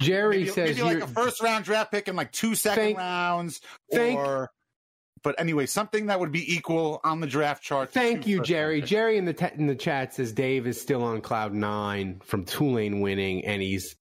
Jerry 0.01 0.39
maybe, 0.39 0.49
says 0.49 0.77
maybe 0.77 0.81
like 0.95 1.03
a 1.03 1.07
first 1.07 1.41
round 1.41 1.65
draft 1.65 1.91
pick 1.91 2.07
and 2.07 2.17
like 2.17 2.31
two 2.31 2.55
second 2.55 2.83
Thank- 2.83 2.97
rounds 2.97 3.61
thank- 3.91 4.17
or 4.19 4.51
but 5.23 5.39
anyway 5.39 5.65
something 5.65 6.07
that 6.07 6.19
would 6.19 6.33
be 6.33 6.53
equal 6.53 6.99
on 7.05 7.21
the 7.21 7.27
draft 7.27 7.63
chart 7.63 7.91
Thank 7.93 8.27
you, 8.27 8.41
Jerry. 8.41 8.81
Jerry 8.81 9.17
in 9.17 9.23
the 9.25 9.31
te- 9.33 9.55
in 9.57 9.67
the 9.67 9.75
chat 9.75 10.13
says 10.13 10.33
Dave 10.33 10.67
is 10.67 10.81
still 10.81 11.01
on 11.03 11.21
cloud 11.21 11.53
nine 11.53 12.19
from 12.25 12.43
Tulane 12.43 12.99
winning, 12.99 13.45
and 13.45 13.61
he's 13.61 13.95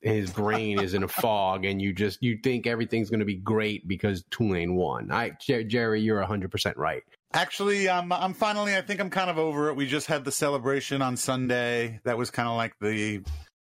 his 0.00 0.30
brain 0.32 0.80
is 0.80 0.94
in 0.94 1.02
a 1.04 1.08
fog, 1.22 1.64
and 1.64 1.80
you 1.80 1.92
just 1.92 2.20
you 2.22 2.38
think 2.42 2.66
everything's 2.66 3.08
going 3.10 3.20
to 3.20 3.26
be 3.26 3.36
great 3.36 3.86
because 3.86 4.24
Tulane 4.30 4.74
won. 4.74 5.10
I 5.12 5.30
Jer- 5.40 5.62
Jerry, 5.64 6.00
you're 6.00 6.20
hundred 6.22 6.50
percent 6.50 6.76
right. 6.76 7.02
Actually 7.34 7.88
I'm 7.88 8.12
I'm 8.12 8.34
finally 8.34 8.74
I 8.76 8.80
think 8.80 9.00
I'm 9.00 9.10
kind 9.10 9.30
of 9.30 9.38
over 9.38 9.68
it 9.68 9.76
we 9.76 9.86
just 9.86 10.06
had 10.06 10.24
the 10.24 10.32
celebration 10.32 11.02
on 11.02 11.16
Sunday 11.16 12.00
that 12.04 12.16
was 12.18 12.30
kind 12.30 12.48
of 12.48 12.56
like 12.56 12.74
the 12.80 13.22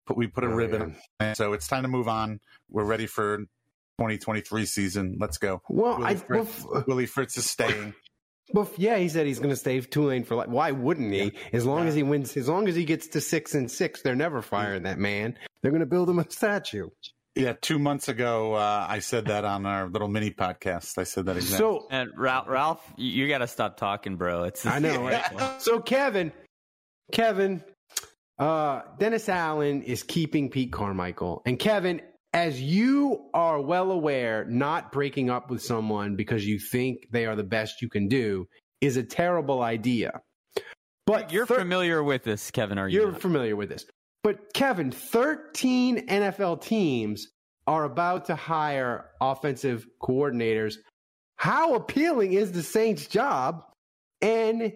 put 0.06 0.16
we 0.16 0.26
put 0.26 0.44
a 0.44 0.48
Oh, 0.48 0.50
ribbon 0.50 0.82
on 0.82 0.96
it. 1.20 1.36
so 1.36 1.52
it's 1.52 1.66
time 1.66 1.82
to 1.82 1.88
move 1.88 2.08
on 2.08 2.40
we're 2.70 2.84
ready 2.84 3.06
for 3.06 3.38
2023 3.98 4.66
season 4.66 5.16
let's 5.18 5.38
go 5.38 5.62
Well, 5.68 5.98
Willie 5.98 6.10
I 6.10 6.14
Fritz, 6.16 6.64
well, 6.64 6.84
Willie 6.86 7.06
Fritz 7.06 7.36
is 7.38 7.48
staying 7.50 7.94
well, 8.52 8.70
yeah, 8.76 8.96
he 8.96 9.08
said 9.08 9.26
he's 9.26 9.40
going 9.40 9.50
to 9.50 9.56
stay 9.56 9.80
Tulane 9.80 10.22
for 10.22 10.36
life. 10.36 10.46
Why 10.46 10.70
wouldn't 10.70 11.12
he? 11.12 11.32
As 11.52 11.66
long 11.66 11.88
as 11.88 11.96
he 11.96 12.04
wins, 12.04 12.36
as 12.36 12.48
long 12.48 12.68
as 12.68 12.76
he 12.76 12.84
gets 12.84 13.08
to 13.08 13.20
six 13.20 13.56
and 13.56 13.68
six, 13.68 14.02
they're 14.02 14.14
never 14.14 14.40
firing 14.40 14.84
that 14.84 15.00
man. 15.00 15.36
They're 15.60 15.72
going 15.72 15.80
to 15.80 15.84
build 15.86 16.08
him 16.08 16.20
a 16.20 16.30
statue. 16.30 16.90
Yeah 17.36 17.52
two 17.60 17.78
months 17.78 18.08
ago 18.08 18.54
uh, 18.54 18.86
I 18.88 18.98
said 19.00 19.26
that 19.26 19.44
on 19.44 19.66
our 19.66 19.88
little 19.88 20.08
mini 20.08 20.30
podcast 20.30 20.98
I 20.98 21.04
said 21.04 21.26
that 21.26 21.36
exactly 21.36 21.58
So 21.58 21.86
And 21.90 22.10
Ralph, 22.16 22.48
Ralph 22.48 22.92
you, 22.96 23.24
you 23.24 23.28
got 23.28 23.38
to 23.38 23.46
stop 23.46 23.76
talking, 23.76 24.16
bro. 24.16 24.44
It's 24.44 24.64
I 24.66 24.78
know, 24.78 25.02
right? 25.02 25.60
So 25.60 25.80
Kevin, 25.80 26.32
Kevin, 27.12 27.62
uh, 28.38 28.82
Dennis 28.98 29.28
Allen 29.28 29.82
is 29.82 30.02
keeping 30.02 30.50
Pete 30.50 30.72
Carmichael, 30.72 31.42
and 31.46 31.58
Kevin, 31.58 32.00
as 32.32 32.60
you 32.60 33.30
are 33.32 33.60
well 33.60 33.90
aware, 33.90 34.44
not 34.44 34.92
breaking 34.92 35.30
up 35.30 35.50
with 35.50 35.62
someone 35.62 36.16
because 36.16 36.44
you 36.44 36.58
think 36.58 37.08
they 37.10 37.26
are 37.26 37.36
the 37.36 37.44
best 37.44 37.80
you 37.80 37.88
can 37.88 38.08
do 38.08 38.46
is 38.80 38.96
a 38.96 39.02
terrible 39.02 39.62
idea. 39.62 40.20
But 41.06 41.32
You're 41.32 41.46
thir- 41.46 41.58
familiar 41.58 42.02
with 42.02 42.24
this, 42.24 42.50
Kevin? 42.50 42.78
Are 42.78 42.88
you? 42.88 43.00
You're 43.00 43.12
not? 43.12 43.20
familiar 43.20 43.56
with 43.56 43.68
this. 43.68 43.86
But 44.26 44.52
Kevin, 44.54 44.90
13 44.90 46.08
NFL 46.08 46.60
teams 46.60 47.28
are 47.68 47.84
about 47.84 48.24
to 48.24 48.34
hire 48.34 49.10
offensive 49.20 49.86
coordinators. 50.02 50.78
How 51.36 51.76
appealing 51.76 52.32
is 52.32 52.50
the 52.50 52.64
Saints' 52.64 53.06
job? 53.06 53.62
And 54.20 54.72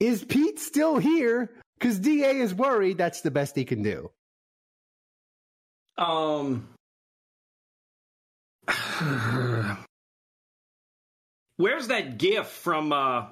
is 0.00 0.22
Pete 0.22 0.58
still 0.58 0.98
here? 0.98 1.50
Because 1.78 1.98
DA 1.98 2.36
is 2.36 2.52
worried 2.52 2.98
that's 2.98 3.22
the 3.22 3.30
best 3.30 3.56
he 3.56 3.64
can 3.64 3.82
do. 3.82 4.10
Um, 5.96 6.68
where's 11.56 11.88
that 11.88 12.18
GIF 12.18 12.48
from? 12.48 12.92
uh 12.92 13.28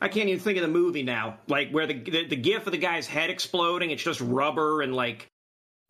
I 0.00 0.08
can't 0.08 0.28
even 0.28 0.40
think 0.40 0.56
of 0.58 0.62
the 0.62 0.68
movie 0.68 1.02
now. 1.02 1.38
Like 1.46 1.70
where 1.70 1.86
the, 1.86 1.94
the 1.94 2.26
the 2.28 2.36
GIF 2.36 2.66
of 2.66 2.72
the 2.72 2.78
guy's 2.78 3.06
head 3.06 3.30
exploding. 3.30 3.90
It's 3.90 4.02
just 4.02 4.20
rubber 4.20 4.82
and 4.82 4.94
like 4.94 5.28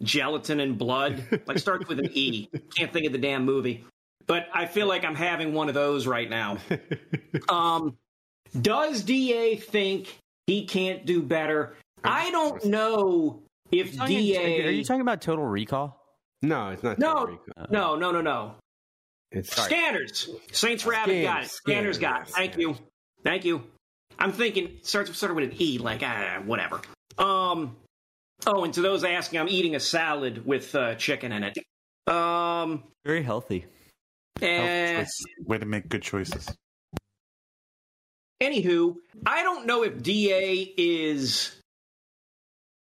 gelatin 0.03 0.61
and 0.61 0.77
blood. 0.79 1.43
Like 1.47 1.59
starts 1.59 1.89
with 1.89 1.99
an 1.99 2.11
E. 2.13 2.49
Can't 2.77 2.93
think 2.93 3.07
of 3.07 3.13
the 3.13 3.19
damn 3.19 3.45
movie. 3.45 3.85
But 4.27 4.49
I 4.55 4.67
feel 4.67 4.87
like 4.87 5.05
I'm 5.05 5.15
having 5.15 5.53
one 5.53 5.69
of 5.69 5.75
those 5.75 6.07
right 6.07 6.29
now. 6.31 6.59
Um, 7.49 7.97
does 8.63 9.03
Da 9.03 9.57
think 9.57 10.17
he 10.47 10.65
can't 10.67 11.05
do 11.05 11.21
better? 11.21 11.75
I 12.05 12.31
don't 12.31 12.65
know 12.65 13.43
if 13.73 14.01
Are 14.01 14.09
you 14.09 14.35
Da. 14.35 14.39
talking- 14.41 14.67
Are 14.67 14.71
you 14.71 14.85
talking 14.85 15.01
about 15.01 15.21
Total 15.21 15.45
Recall? 15.45 16.01
No, 16.43 16.71
it's 16.71 16.83
not. 16.85 16.99
No. 16.99 17.15
Puerto 17.27 17.39
No, 17.71 17.97
no, 17.97 18.13
no, 18.13 18.21
no. 18.21 18.55
It's 19.33 19.55
Scanners. 19.57 20.31
Saints 20.53 20.87
Rabbit 20.87 21.23
got 21.23 21.43
it. 21.45 21.51
Scanners, 21.51 21.97
Scanners 21.97 21.99
got 21.99 22.21
it. 22.23 22.27
yes, 22.29 22.37
Thank 22.37 22.57
you. 22.57 22.77
Thank 23.25 23.45
you. 23.45 23.65
I'm 24.19 24.33
thinking 24.33 24.79
starts 24.83 25.15
started 25.17 25.35
with 25.35 25.51
an 25.51 25.57
E, 25.61 25.79
like 25.79 26.03
ah, 26.05 26.43
whatever. 26.45 26.81
Um. 27.19 27.77
Oh, 28.47 28.65
and 28.65 28.75
to 28.75 28.83
those 28.83 29.05
asking, 29.05 29.39
I'm 29.39 29.49
eating 29.49 29.75
a 29.75 29.81
salad 29.81 30.45
with 30.45 30.75
uh, 30.75 30.97
chicken 30.97 31.33
in 31.33 31.45
it. 31.45 31.59
Um. 32.13 32.85
Very 33.05 33.23
healthy. 33.23 33.67
And 34.43 35.07
way 35.47 35.59
to 35.59 35.67
make 35.67 35.89
good 35.89 36.03
choices 36.03 36.49
anywho, 38.45 38.97
I 39.27 39.43
don't 39.43 39.67
know 39.67 39.83
if 39.83 40.03
Da 40.03 40.75
is 40.77 41.57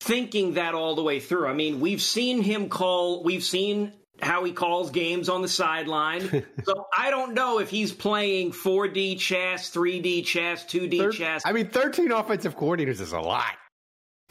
thinking 0.02 0.54
that 0.54 0.74
all 0.74 0.96
the 0.96 1.04
way 1.04 1.20
through. 1.20 1.48
I 1.48 1.54
mean, 1.54 1.80
we've 1.80 2.02
seen 2.02 2.42
him 2.42 2.70
call. 2.70 3.24
We've 3.24 3.44
seen 3.44 3.94
how 4.22 4.44
he 4.44 4.52
calls 4.52 4.92
games 4.92 5.30
on 5.30 5.42
the 5.42 5.48
sideline. 5.48 6.46
so 6.64 6.86
I 6.98 7.10
don't 7.10 7.34
know 7.34 7.60
if 7.60 7.70
he's 7.70 7.92
playing 7.94 8.52
4D 8.52 9.18
chess, 9.20 9.72
3D 9.72 10.26
chess, 10.26 10.66
2D 10.66 10.98
Thir- 10.98 11.12
chess. 11.12 11.42
I 11.46 11.52
mean, 11.52 11.70
13 11.70 12.12
offensive 12.12 12.58
coordinators 12.58 13.02
is 13.02 13.12
a 13.14 13.20
lot. 13.20 13.54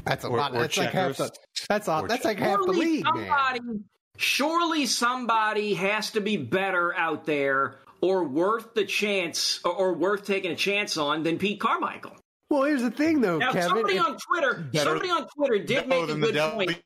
That's 0.05 0.25
a 0.25 0.29
Or- 0.29 0.39
lot. 0.39 0.55
or 0.55 0.61
That's 0.61 0.79
like 0.79 0.91
half 0.91 1.17
the. 1.17 1.31
That's 1.69 1.89
all. 1.89 2.05
Or 2.05 2.09
That's 2.09 2.25
like 2.25 2.39
half 2.39 2.59
the 2.61 2.73
surely 2.73 2.87
league, 2.87 3.05
man. 3.15 3.85
surely 4.17 4.87
somebody 4.87 5.75
has 5.75 6.13
to 6.13 6.21
be 6.21 6.37
better 6.37 6.95
out 6.97 7.25
there 7.27 7.77
or 8.01 8.25
worth 8.25 8.75
the 8.75 8.85
chance 8.85 9.61
or, 9.65 9.73
or 9.73 9.93
worth 9.95 10.25
taking 10.25 10.51
a 10.53 10.57
chance 10.57 10.97
on 10.97 11.25
than 11.25 11.37
Pete 11.39 11.61
Carmichael. 11.61 12.13
Well, 12.51 12.63
here's 12.63 12.81
the 12.83 12.91
thing, 12.91 13.21
though, 13.21 13.37
Now, 13.39 13.53
Kevin. 13.53 13.69
somebody 13.69 13.99
on 13.99 14.17
Twitter, 14.17 14.55
Better- 14.73 14.85
somebody 14.85 15.11
on 15.11 15.27
Twitter 15.37 15.59
did 15.59 15.87
make 15.89 16.09
a 16.09 16.15
good 16.15 16.53
point. 16.55 16.83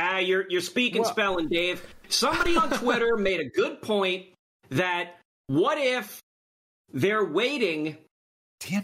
Ah, 0.00 0.18
you're 0.18 0.44
you're 0.48 0.60
speaking 0.60 1.02
Well- 1.02 1.10
spelling, 1.10 1.48
Dave. 1.48 1.84
Somebody 2.08 2.56
on 2.56 2.70
Twitter 2.70 3.16
made 3.18 3.40
a 3.40 3.48
good 3.50 3.82
point 3.82 4.26
that 4.70 5.16
what 5.48 5.78
if 5.78 6.20
they're 6.92 7.24
waiting 7.24 7.96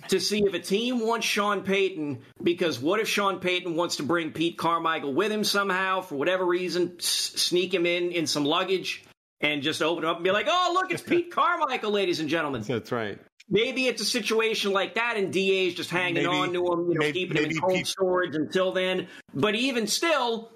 to 0.09 0.21
see 0.21 0.40
if 0.44 0.54
a 0.54 0.59
team 0.61 1.00
wants 1.00 1.26
Sean 1.26 1.62
Payton 1.62 2.21
because 2.42 2.78
what 2.78 3.00
if 3.00 3.09
Sean 3.09 3.40
Payton 3.40 3.75
wants 3.75 3.97
to 3.97 4.02
bring 4.02 4.30
Pete 4.30 4.56
Carmichael 4.56 5.12
with 5.14 5.33
him 5.33 5.42
somehow 5.44 6.00
for 6.00 6.14
whatever 6.16 6.44
reason, 6.47 6.94
s- 6.99 7.04
sneak 7.06 7.73
him 7.75 7.85
in 7.87 8.12
in 8.12 8.26
some 8.26 8.44
luggage 8.44 9.04
and 9.40 9.62
just 9.62 9.83
open 9.83 10.04
up 10.04 10.16
and 10.16 10.25
be 10.25 10.30
like, 10.30 10.47
"Oh, 10.49 10.71
look, 10.75 10.92
it's 10.92 11.02
Pete 11.02 11.30
Carmichael, 11.33 11.90
ladies 11.90 12.21
and 12.21 12.28
gentlemen." 12.28 12.62
That's 12.62 12.92
right. 12.92 13.18
Maybe 13.50 13.87
it's 13.87 14.00
a 14.00 14.06
situation 14.06 14.73
like 14.73 14.94
that, 14.94 15.16
and 15.16 15.33
DA's 15.33 15.75
just 15.75 15.90
hanging 15.90 16.14
Maybe- 16.14 16.26
on 16.28 16.52
to 16.54 16.64
him, 16.73 16.88
you 16.88 16.94
know, 16.94 17.00
maybe- 17.00 17.21
keeping 17.21 17.37
him 17.37 17.50
in 17.50 17.56
cold 17.59 17.75
Pete- 17.75 17.87
storage 17.87 18.35
until 18.37 18.73
then. 18.73 19.09
But 19.35 19.54
even 19.54 19.87
still, 19.87 20.50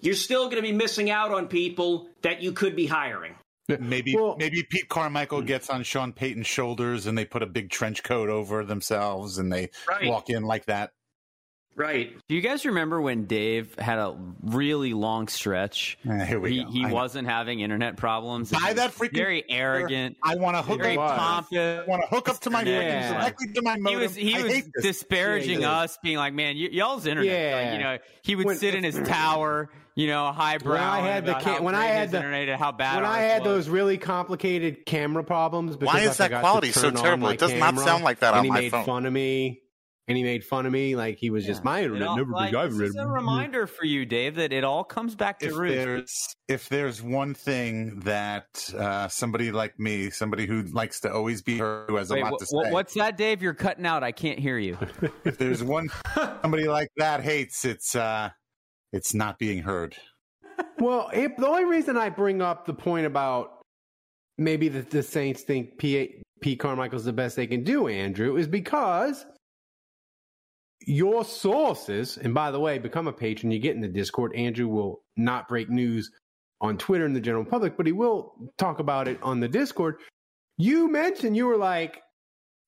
you're 0.00 0.14
still 0.14 0.44
going 0.44 0.56
to 0.56 0.62
be 0.62 0.72
missing 0.72 1.10
out 1.10 1.32
on 1.32 1.48
people 1.48 2.08
that 2.22 2.42
you 2.42 2.52
could 2.52 2.76
be 2.76 2.86
hiring. 2.86 3.34
Maybe 3.68 4.14
Well- 4.14 4.36
maybe 4.38 4.62
Pete 4.62 4.88
Carmichael 4.88 5.40
hmm. 5.40 5.46
gets 5.46 5.70
on 5.70 5.82
Sean 5.82 6.12
Payton's 6.12 6.46
shoulders 6.46 7.06
and 7.06 7.18
they 7.18 7.24
put 7.24 7.42
a 7.42 7.46
big 7.46 7.70
trench 7.70 8.02
coat 8.02 8.28
over 8.28 8.64
themselves 8.64 9.38
and 9.38 9.52
they 9.52 9.70
Right. 9.88 10.06
walk 10.08 10.30
in 10.30 10.44
like 10.44 10.66
that. 10.66 10.92
Right. 11.76 12.16
Do 12.26 12.34
you 12.34 12.40
guys 12.40 12.64
remember 12.64 13.00
when 13.02 13.26
Dave 13.26 13.74
had 13.78 13.98
a 13.98 14.16
really 14.42 14.94
long 14.94 15.28
stretch? 15.28 15.98
Uh, 16.08 16.24
here 16.24 16.40
we 16.40 16.52
he 16.58 16.64
go. 16.64 16.70
he 16.70 16.84
I 16.86 16.92
wasn't 16.92 17.28
having 17.28 17.60
internet 17.60 17.98
problems. 17.98 18.50
Buy 18.50 18.68
He 18.68 18.74
that 18.74 18.92
freaking- 18.92 19.12
very 19.14 19.44
arrogant, 19.48 20.16
I 20.22 20.36
want 20.36 20.56
to 20.56 20.62
hook 20.62 20.80
very 20.80 20.96
up. 20.96 21.16
pompous. 21.18 21.52
I 21.58 21.84
want 21.86 22.02
to 22.02 22.08
hook 22.08 22.28
up 22.30 22.40
to 22.40 22.50
my 22.50 22.62
Yeah. 22.62 22.80
freaking 23.12 23.20
directly 23.20 23.52
to 23.52 23.62
my 23.62 23.76
modem. 23.76 23.98
He 23.98 24.02
was 24.06 24.14
he 24.14 24.42
was 24.42 24.62
disparaging 24.80 25.60
Yeah, 25.60 25.78
he 25.78 25.84
us, 25.84 25.98
being 26.02 26.16
like, 26.16 26.32
"Man, 26.32 26.56
y- 26.56 26.68
y'all's 26.72 27.06
internet." 27.06 27.30
Yeah. 27.32 27.62
Like, 27.70 27.78
you 27.78 27.84
know, 27.84 27.98
he 28.22 28.36
would 28.36 28.46
When- 28.46 28.56
sit 28.56 28.74
in 28.74 28.82
his 28.82 28.98
tower, 29.06 29.68
you 29.94 30.06
know, 30.06 30.32
highbrow. 30.32 30.72
When 30.72 30.80
I 30.80 31.00
had 31.00 31.26
the 31.26 31.32
about 31.32 31.42
ca- 31.42 31.54
how 31.56 31.62
when 31.62 31.74
I 31.74 31.84
had 31.86 32.10
the- 32.10 32.16
internet, 32.18 32.58
how 32.58 32.72
bad 32.72 32.96
when 32.96 33.04
I 33.04 33.18
had 33.18 33.42
was. 33.42 33.66
those 33.66 33.68
really 33.68 33.98
complicated 33.98 34.86
camera 34.86 35.24
problems, 35.24 35.76
because 35.76 35.94
Why 35.94 36.00
I 36.00 36.04
is 36.04 36.16
that 36.16 36.30
quality 36.40 36.72
so 36.72 36.90
terrible? 36.90 37.28
It 37.28 37.38
does 37.38 37.52
not 37.52 37.78
sound 37.78 38.02
like 38.02 38.20
that 38.20 38.32
on 38.32 38.38
and 38.38 38.38
on 38.40 38.44
he 38.44 38.50
my 38.50 38.60
made 38.60 38.70
phone. 38.70 38.84
fun 38.86 39.04
of 39.06 39.12
me, 39.12 39.60
and 40.08 40.16
he 40.16 40.22
made 40.22 40.44
fun 40.44 40.66
of 40.66 40.72
me 40.72 40.94
like 40.94 41.18
he 41.18 41.30
was 41.30 41.44
just 41.44 41.64
my 41.64 41.80
It 41.80 41.84
internet 41.86 42.08
all- 42.08 42.16
never 42.16 42.30
like, 42.30 42.52
been 42.52 42.60
I've 42.60 42.74
this 42.76 42.90
is 42.90 42.96
a 42.96 43.06
reminder 43.08 43.66
for 43.66 43.84
you, 43.84 44.06
Dave, 44.06 44.36
that 44.36 44.52
it 44.52 44.62
all 44.64 44.84
comes 44.84 45.14
back 45.14 45.40
to 45.40 45.46
if 45.46 45.56
roots. 45.56 45.74
there's 45.74 46.36
if 46.48 46.68
there's 46.68 47.02
one 47.02 47.34
thing 47.34 48.00
that 48.00 48.46
uh, 48.78 49.08
somebody 49.08 49.50
like 49.50 49.78
me, 49.80 50.10
somebody 50.10 50.46
who 50.46 50.62
likes 50.62 51.00
to 51.00 51.12
always 51.12 51.42
be 51.42 51.58
heard, 51.58 51.90
who 51.90 51.96
has 51.96 52.10
Wait, 52.10 52.20
a 52.20 52.24
lot 52.24 52.34
wh- 52.34 52.38
to 52.38 52.46
say, 52.46 52.70
what's 52.72 52.94
that, 52.94 53.16
Dave? 53.16 53.42
You're 53.42 53.54
cutting 53.54 53.84
out. 53.86 54.04
I 54.04 54.12
can't 54.12 54.38
hear 54.38 54.58
you. 54.58 54.78
if 55.24 55.38
there's 55.38 55.64
one 55.64 55.88
somebody 56.42 56.68
like 56.68 56.88
that 56.98 57.20
hates, 57.22 57.64
it's 57.64 57.96
uh, 57.96 58.30
it's 58.92 59.12
not 59.12 59.38
being 59.38 59.62
heard. 59.62 59.96
Well, 60.78 61.10
it, 61.12 61.36
the 61.36 61.46
only 61.48 61.64
reason 61.64 61.96
I 61.96 62.08
bring 62.10 62.40
up 62.40 62.64
the 62.64 62.72
point 62.74 63.06
about 63.06 63.60
maybe 64.38 64.68
the, 64.68 64.82
the 64.82 65.02
Saints 65.02 65.42
think 65.42 65.78
P. 65.78 66.22
Pete 66.40 66.58
Carmichael's 66.60 67.04
the 67.04 67.12
best 67.12 67.34
they 67.36 67.46
can 67.46 67.64
do, 67.64 67.88
Andrew, 67.88 68.36
is 68.36 68.46
because 68.46 69.26
your 70.86 71.24
sources, 71.24 72.16
and 72.16 72.32
by 72.32 72.50
the 72.50 72.60
way, 72.60 72.78
become 72.78 73.08
a 73.08 73.12
patron, 73.12 73.50
you 73.50 73.58
get 73.58 73.74
in 73.74 73.82
the 73.82 73.88
Discord. 73.88 74.34
Andrew 74.34 74.68
will 74.68 75.02
not 75.16 75.48
break 75.48 75.68
news 75.68 76.10
on 76.60 76.78
Twitter 76.78 77.04
in 77.04 77.12
the 77.12 77.20
general 77.20 77.44
public, 77.44 77.76
but 77.76 77.86
he 77.86 77.92
will 77.92 78.34
talk 78.56 78.78
about 78.78 79.08
it 79.08 79.18
on 79.22 79.40
the 79.40 79.48
Discord. 79.48 79.96
You 80.56 80.90
mentioned 80.90 81.36
you 81.36 81.46
were 81.46 81.56
like, 81.56 82.02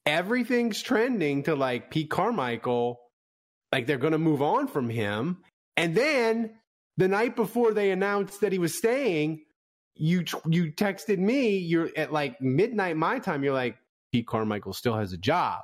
everything's 0.04 0.82
trending 0.82 1.44
to 1.44 1.54
like 1.54 1.90
Pete 1.90 2.10
Carmichael, 2.10 2.98
like 3.72 3.86
they're 3.86 3.98
going 3.98 4.12
to 4.12 4.18
move 4.18 4.42
on 4.42 4.66
from 4.66 4.90
him. 4.90 5.38
And 5.76 5.94
then 5.94 6.58
the 6.96 7.08
night 7.08 7.36
before 7.36 7.72
they 7.72 7.92
announced 7.92 8.40
that 8.40 8.52
he 8.52 8.58
was 8.58 8.76
staying, 8.76 9.44
you 9.94 10.24
you 10.46 10.72
texted 10.72 11.18
me. 11.18 11.56
You're 11.56 11.90
at 11.96 12.12
like 12.12 12.40
midnight 12.40 12.96
my 12.96 13.18
time. 13.18 13.42
You're 13.44 13.54
like 13.54 13.76
Pete 14.12 14.26
Carmichael 14.26 14.72
still 14.72 14.96
has 14.96 15.12
a 15.12 15.18
job. 15.18 15.60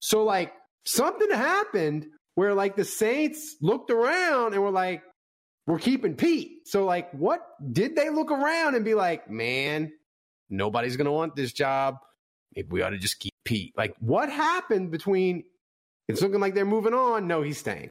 So 0.00 0.24
like 0.24 0.52
something 0.88 1.30
happened 1.30 2.06
where 2.34 2.54
like 2.54 2.76
the 2.76 2.84
Saints 2.84 3.56
looked 3.60 3.90
around 3.90 4.54
and 4.54 4.62
were 4.62 4.70
like, 4.70 5.02
we're 5.66 5.78
keeping 5.78 6.14
Pete. 6.14 6.66
So 6.66 6.84
like, 6.84 7.12
what 7.12 7.42
did 7.72 7.94
they 7.94 8.08
look 8.10 8.30
around 8.30 8.74
and 8.74 8.84
be 8.84 8.94
like, 8.94 9.28
man, 9.30 9.92
nobody's 10.48 10.96
gonna 10.96 11.12
want 11.12 11.36
this 11.36 11.52
job. 11.52 11.96
Maybe 12.56 12.68
we 12.70 12.82
ought 12.82 12.90
to 12.90 12.98
just 12.98 13.18
keep 13.18 13.34
Pete. 13.44 13.74
Like, 13.76 13.94
what 14.00 14.30
happened 14.30 14.90
between? 14.90 15.44
It's 16.08 16.22
looking 16.22 16.40
like 16.40 16.54
they're 16.54 16.64
moving 16.64 16.94
on. 16.94 17.26
No, 17.26 17.42
he's 17.42 17.58
staying. 17.58 17.90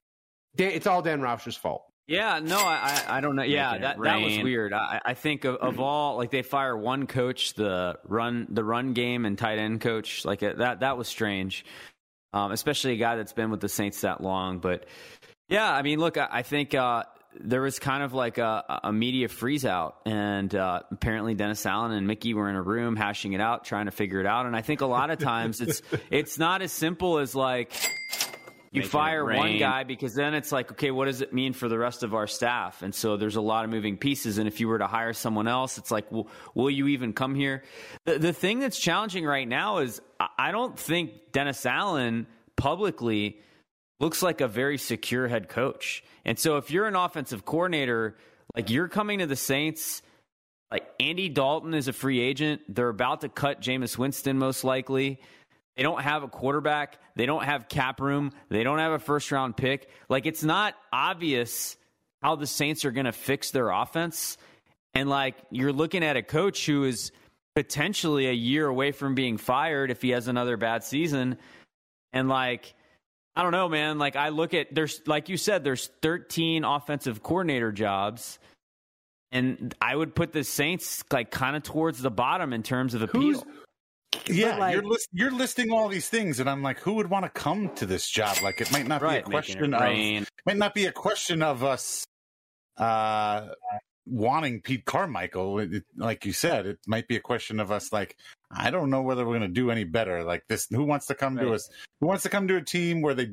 Dan, 0.55 0.71
it's 0.71 0.87
all 0.87 1.03
Dan 1.03 1.21
Roush's 1.21 1.55
fault. 1.55 1.83
Yeah, 2.07 2.39
no, 2.39 2.57
I, 2.57 3.03
I 3.07 3.17
I 3.17 3.21
don't 3.21 3.35
know. 3.35 3.43
Yeah, 3.43 3.77
that, 3.77 4.01
that 4.01 4.21
was 4.21 4.39
weird. 4.39 4.73
I, 4.73 5.01
I 5.05 5.13
think 5.13 5.43
of, 5.43 5.57
of 5.57 5.79
all, 5.79 6.15
like 6.15 6.31
they 6.31 6.41
fire 6.41 6.75
one 6.75 7.05
coach, 7.05 7.53
the 7.53 7.99
run, 8.05 8.47
the 8.49 8.63
run 8.63 8.93
game 8.93 9.25
and 9.25 9.37
tight 9.37 9.59
end 9.59 9.81
coach, 9.81 10.25
like 10.25 10.39
that, 10.39 10.79
that 10.79 10.97
was 10.97 11.07
strange. 11.07 11.65
Um, 12.33 12.51
especially 12.51 12.93
a 12.93 12.97
guy 12.97 13.15
that's 13.15 13.33
been 13.33 13.51
with 13.51 13.61
the 13.61 13.69
Saints 13.69 14.01
that 14.01 14.21
long. 14.21 14.59
But 14.59 14.85
yeah, 15.49 15.71
I 15.71 15.81
mean, 15.81 15.99
look, 15.99 16.17
I, 16.17 16.27
I 16.29 16.41
think 16.43 16.75
uh, 16.75 17.03
there 17.39 17.61
was 17.61 17.79
kind 17.79 18.03
of 18.03 18.13
like 18.13 18.37
a, 18.37 18.81
a 18.83 18.91
media 18.91 19.27
freeze 19.27 19.65
out, 19.65 19.97
and 20.05 20.53
uh, 20.53 20.81
apparently 20.91 21.35
Dennis 21.35 21.65
Allen 21.65 21.91
and 21.91 22.07
Mickey 22.07 22.33
were 22.33 22.49
in 22.49 22.55
a 22.55 22.61
room 22.61 22.95
hashing 22.95 23.33
it 23.33 23.41
out, 23.41 23.63
trying 23.65 23.85
to 23.85 23.91
figure 23.91 24.19
it 24.19 24.25
out. 24.25 24.45
And 24.45 24.55
I 24.55 24.61
think 24.61 24.81
a 24.81 24.85
lot 24.85 25.09
of 25.09 25.19
times 25.19 25.61
it's 25.61 25.81
it's 26.11 26.37
not 26.37 26.61
as 26.61 26.71
simple 26.71 27.19
as 27.19 27.35
like 27.35 27.71
you 28.71 28.81
fire 28.89 29.23
one 29.37 29.57
guy 29.59 29.83
because 29.83 30.13
then 30.13 30.33
it's 30.33 30.51
like, 30.51 30.71
okay, 30.73 30.91
what 30.91 31.05
does 31.05 31.21
it 31.21 31.33
mean 31.33 31.53
for 31.53 31.69
the 31.69 31.77
rest 31.77 32.03
of 32.03 32.13
our 32.13 32.27
staff? 32.27 32.81
And 32.81 32.93
so 32.93 33.17
there's 33.17 33.35
a 33.35 33.41
lot 33.41 33.63
of 33.65 33.71
moving 33.71 33.97
pieces. 33.97 34.37
And 34.37 34.47
if 34.47 34.59
you 34.59 34.67
were 34.67 34.77
to 34.79 34.87
hire 34.87 35.13
someone 35.13 35.47
else, 35.47 35.77
it's 35.77 35.91
like, 35.91 36.11
well, 36.11 36.27
will 36.53 36.69
you 36.69 36.87
even 36.87 37.13
come 37.13 37.33
here? 37.35 37.63
The, 38.05 38.19
the 38.19 38.33
thing 38.33 38.59
that's 38.59 38.77
challenging 38.79 39.25
right 39.25 39.47
now 39.47 39.77
is 39.79 40.01
I- 40.19 40.27
I 40.37 40.51
don't 40.51 40.77
think 40.77 41.31
Dennis 41.31 41.65
Allen 41.65 42.27
publicly 42.55 43.39
looks 43.99 44.21
like 44.21 44.41
a 44.41 44.47
very 44.47 44.77
secure 44.77 45.27
head 45.27 45.49
coach. 45.49 46.03
And 46.25 46.37
so 46.37 46.57
if 46.57 46.69
you're 46.71 46.87
an 46.87 46.95
offensive 46.95 47.45
coordinator, 47.45 48.17
like 48.55 48.69
you're 48.69 48.87
coming 48.87 49.19
to 49.19 49.25
the 49.27 49.35
Saints, 49.35 50.01
like 50.71 50.87
Andy 50.99 51.29
Dalton 51.29 51.73
is 51.73 51.87
a 51.87 51.93
free 51.93 52.19
agent. 52.19 52.61
They're 52.67 52.89
about 52.89 53.21
to 53.21 53.29
cut 53.29 53.61
Jameis 53.61 53.97
Winston 53.97 54.37
most 54.37 54.63
likely. 54.63 55.19
They 55.77 55.83
don't 55.83 56.01
have 56.01 56.23
a 56.23 56.27
quarterback. 56.27 56.97
They 57.15 57.27
don't 57.27 57.43
have 57.43 57.69
cap 57.69 58.01
room. 58.01 58.31
They 58.49 58.63
don't 58.63 58.79
have 58.79 58.93
a 58.93 58.99
first 58.99 59.31
round 59.31 59.55
pick. 59.55 59.89
Like 60.09 60.25
it's 60.25 60.43
not 60.43 60.73
obvious 60.91 61.77
how 62.23 62.35
the 62.35 62.47
Saints 62.47 62.83
are 62.83 62.91
going 62.91 63.05
to 63.05 63.11
fix 63.11 63.51
their 63.51 63.69
offense. 63.69 64.37
And 64.95 65.07
like 65.07 65.35
you're 65.51 65.71
looking 65.71 66.03
at 66.03 66.17
a 66.17 66.23
coach 66.23 66.65
who 66.65 66.83
is 66.83 67.11
potentially 67.55 68.27
a 68.27 68.33
year 68.33 68.65
away 68.67 68.91
from 68.91 69.13
being 69.13 69.37
fired 69.37 69.91
if 69.91 70.01
he 70.01 70.09
has 70.09 70.27
another 70.27 70.57
bad 70.57 70.83
season. 70.83 71.37
And 72.11 72.27
like 72.27 72.73
I 73.35 73.43
don't 73.43 73.51
know, 73.51 73.69
man. 73.69 73.99
Like 73.99 74.15
I 74.15 74.29
look 74.29 74.55
at 74.55 74.73
there's 74.73 74.99
like 75.05 75.29
you 75.29 75.37
said, 75.37 75.63
there's 75.63 75.91
13 76.01 76.63
offensive 76.63 77.21
coordinator 77.21 77.71
jobs. 77.71 78.39
And 79.31 79.75
I 79.79 79.95
would 79.95 80.15
put 80.15 80.33
the 80.33 80.43
Saints 80.43 81.03
like 81.11 81.29
kind 81.29 81.55
of 81.55 81.61
towards 81.61 82.01
the 82.01 82.09
bottom 82.09 82.51
in 82.51 82.63
terms 82.63 82.95
of 82.95 83.03
appeal. 83.03 83.21
Who's 83.21 83.43
Yeah, 84.27 84.57
like- 84.57 84.73
you're 84.73 84.83
list, 84.83 85.09
you're 85.11 85.31
listing 85.31 85.71
all 85.71 85.87
these 85.89 86.09
things, 86.09 86.39
and 86.39 86.49
I'm 86.49 86.61
like, 86.63 86.79
who 86.79 86.93
would 86.93 87.09
want 87.09 87.25
to 87.25 87.29
come 87.29 87.73
to 87.75 87.85
this 87.85 88.09
job? 88.09 88.37
Like, 88.41 88.61
it 88.61 88.71
might 88.71 88.87
not 88.87 89.01
Right, 89.01 89.23
be 89.23 89.29
a 89.29 89.31
question 89.31 89.73
of 89.73 89.81
rain. 89.81 90.25
might 90.45 90.57
not 90.57 90.73
be 90.73 90.85
a 90.85 90.91
question 90.91 91.41
of 91.41 91.63
us 91.63 92.05
uh 92.77 93.47
wanting 94.05 94.61
Pete 94.61 94.85
Carmichael. 94.85 95.59
It, 95.59 95.73
it- 95.73 95.85
like 95.97 96.25
you 96.25 96.31
said, 96.33 96.65
it 96.65 96.79
might 96.87 97.07
be 97.07 97.15
a 97.17 97.19
question 97.21 97.59
of 97.59 97.71
us 97.71 97.91
like, 97.91 98.15
I 98.51 98.69
don't 98.71 98.89
know 98.89 99.01
whether 99.01 99.25
we're 99.25 99.37
going 99.37 99.49
to 99.53 99.61
do 99.61 99.71
any 99.71 99.83
better. 99.83 100.23
Like 100.23 100.43
this, 100.47 100.67
who 100.69 100.83
wants 100.85 101.07
to 101.07 101.15
come 101.15 101.35
to 101.37 101.53
us? 101.53 101.69
Who 101.99 102.07
wants 102.07 102.23
to 102.23 102.29
come 102.29 102.47
to 102.47 102.55
a 102.55 102.61
team 102.61 103.01
where 103.01 103.13
they 103.13 103.31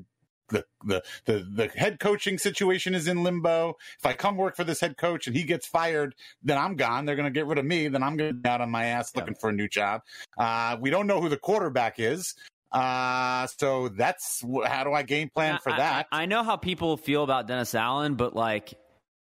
the, 0.48 0.64
the 0.84 1.02
the 1.24 1.46
the 1.50 1.68
head 1.68 1.98
coaching 2.00 2.38
situation 2.38 2.94
is 2.94 3.08
in 3.08 3.22
limbo. 3.22 3.76
If 3.98 4.06
I 4.06 4.12
come 4.12 4.36
work 4.36 4.56
for 4.56 4.64
this 4.64 4.80
head 4.80 4.96
coach 4.96 5.26
and 5.26 5.36
he 5.36 5.44
gets 5.44 5.66
fired, 5.66 6.14
then 6.42 6.58
I'm 6.58 6.76
gone. 6.76 7.04
They're 7.04 7.16
going 7.16 7.32
to 7.32 7.36
get 7.36 7.46
rid 7.46 7.58
of 7.58 7.64
me. 7.64 7.88
Then 7.88 8.02
I'm 8.02 8.16
going 8.16 8.30
to 8.30 8.34
be 8.34 8.48
out 8.48 8.60
on 8.60 8.70
my 8.70 8.86
ass 8.86 9.14
looking 9.16 9.34
for 9.34 9.50
a 9.50 9.52
new 9.52 9.68
job. 9.68 10.02
Uh, 10.36 10.76
we 10.80 10.90
don't 10.90 11.06
know 11.06 11.20
who 11.20 11.28
the 11.28 11.36
quarterback 11.36 11.94
is. 11.98 12.34
Uh, 12.72 13.46
so 13.58 13.88
that's 13.88 14.42
how 14.66 14.82
do 14.82 14.92
I 14.92 15.02
game 15.02 15.30
plan 15.32 15.58
for 15.62 15.70
I- 15.70 15.76
that? 15.76 16.06
I, 16.10 16.22
I 16.22 16.26
know 16.26 16.42
how 16.42 16.56
people 16.56 16.96
feel 16.96 17.22
about 17.22 17.46
Dennis 17.46 17.74
Allen, 17.74 18.16
but 18.16 18.34
like, 18.34 18.74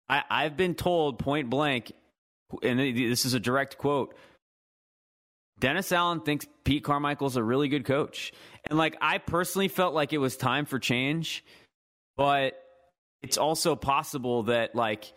I, 0.07 0.23
I've 0.29 0.55
been 0.55 0.75
told 0.75 1.19
point 1.19 1.49
blank, 1.49 1.91
and 2.61 2.79
this 2.79 3.25
is 3.25 3.33
a 3.33 3.39
direct 3.39 3.77
quote. 3.77 4.15
Dennis 5.63 5.93
Allen 5.93 6.19
thinks 6.19 6.45
Pete 6.65 6.83
Carmichael's 6.83 7.37
a 7.37 7.43
really 7.43 7.69
good 7.69 7.85
coach. 7.85 8.33
And 8.69 8.77
like, 8.77 8.97
I 8.99 9.17
personally 9.17 9.69
felt 9.69 9.93
like 9.93 10.11
it 10.11 10.17
was 10.17 10.35
time 10.35 10.65
for 10.65 10.77
change, 10.77 11.45
but 12.17 12.61
it's 13.21 13.37
also 13.37 13.77
possible 13.77 14.43
that 14.43 14.75
like 14.75 15.13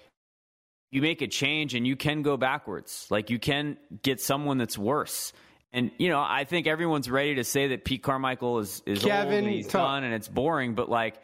you 0.92 1.02
make 1.02 1.20
a 1.20 1.26
change 1.26 1.74
and 1.74 1.84
you 1.84 1.96
can 1.96 2.22
go 2.22 2.36
backwards. 2.36 3.08
Like, 3.10 3.28
you 3.28 3.40
can 3.40 3.76
get 4.02 4.20
someone 4.20 4.56
that's 4.56 4.78
worse. 4.78 5.32
And 5.72 5.90
you 5.98 6.10
know, 6.10 6.20
I 6.20 6.44
think 6.44 6.68
everyone's 6.68 7.10
ready 7.10 7.34
to 7.34 7.44
say 7.44 7.66
that 7.68 7.84
Pete 7.84 8.04
Carmichael 8.04 8.60
is 8.60 8.84
is 8.86 9.02
old 9.02 9.10
Kevin, 9.10 9.46
and 9.46 9.52
he's 9.52 9.66
done 9.66 10.04
and 10.04 10.14
it's 10.14 10.28
boring, 10.28 10.76
but 10.76 10.88
like 10.88 11.16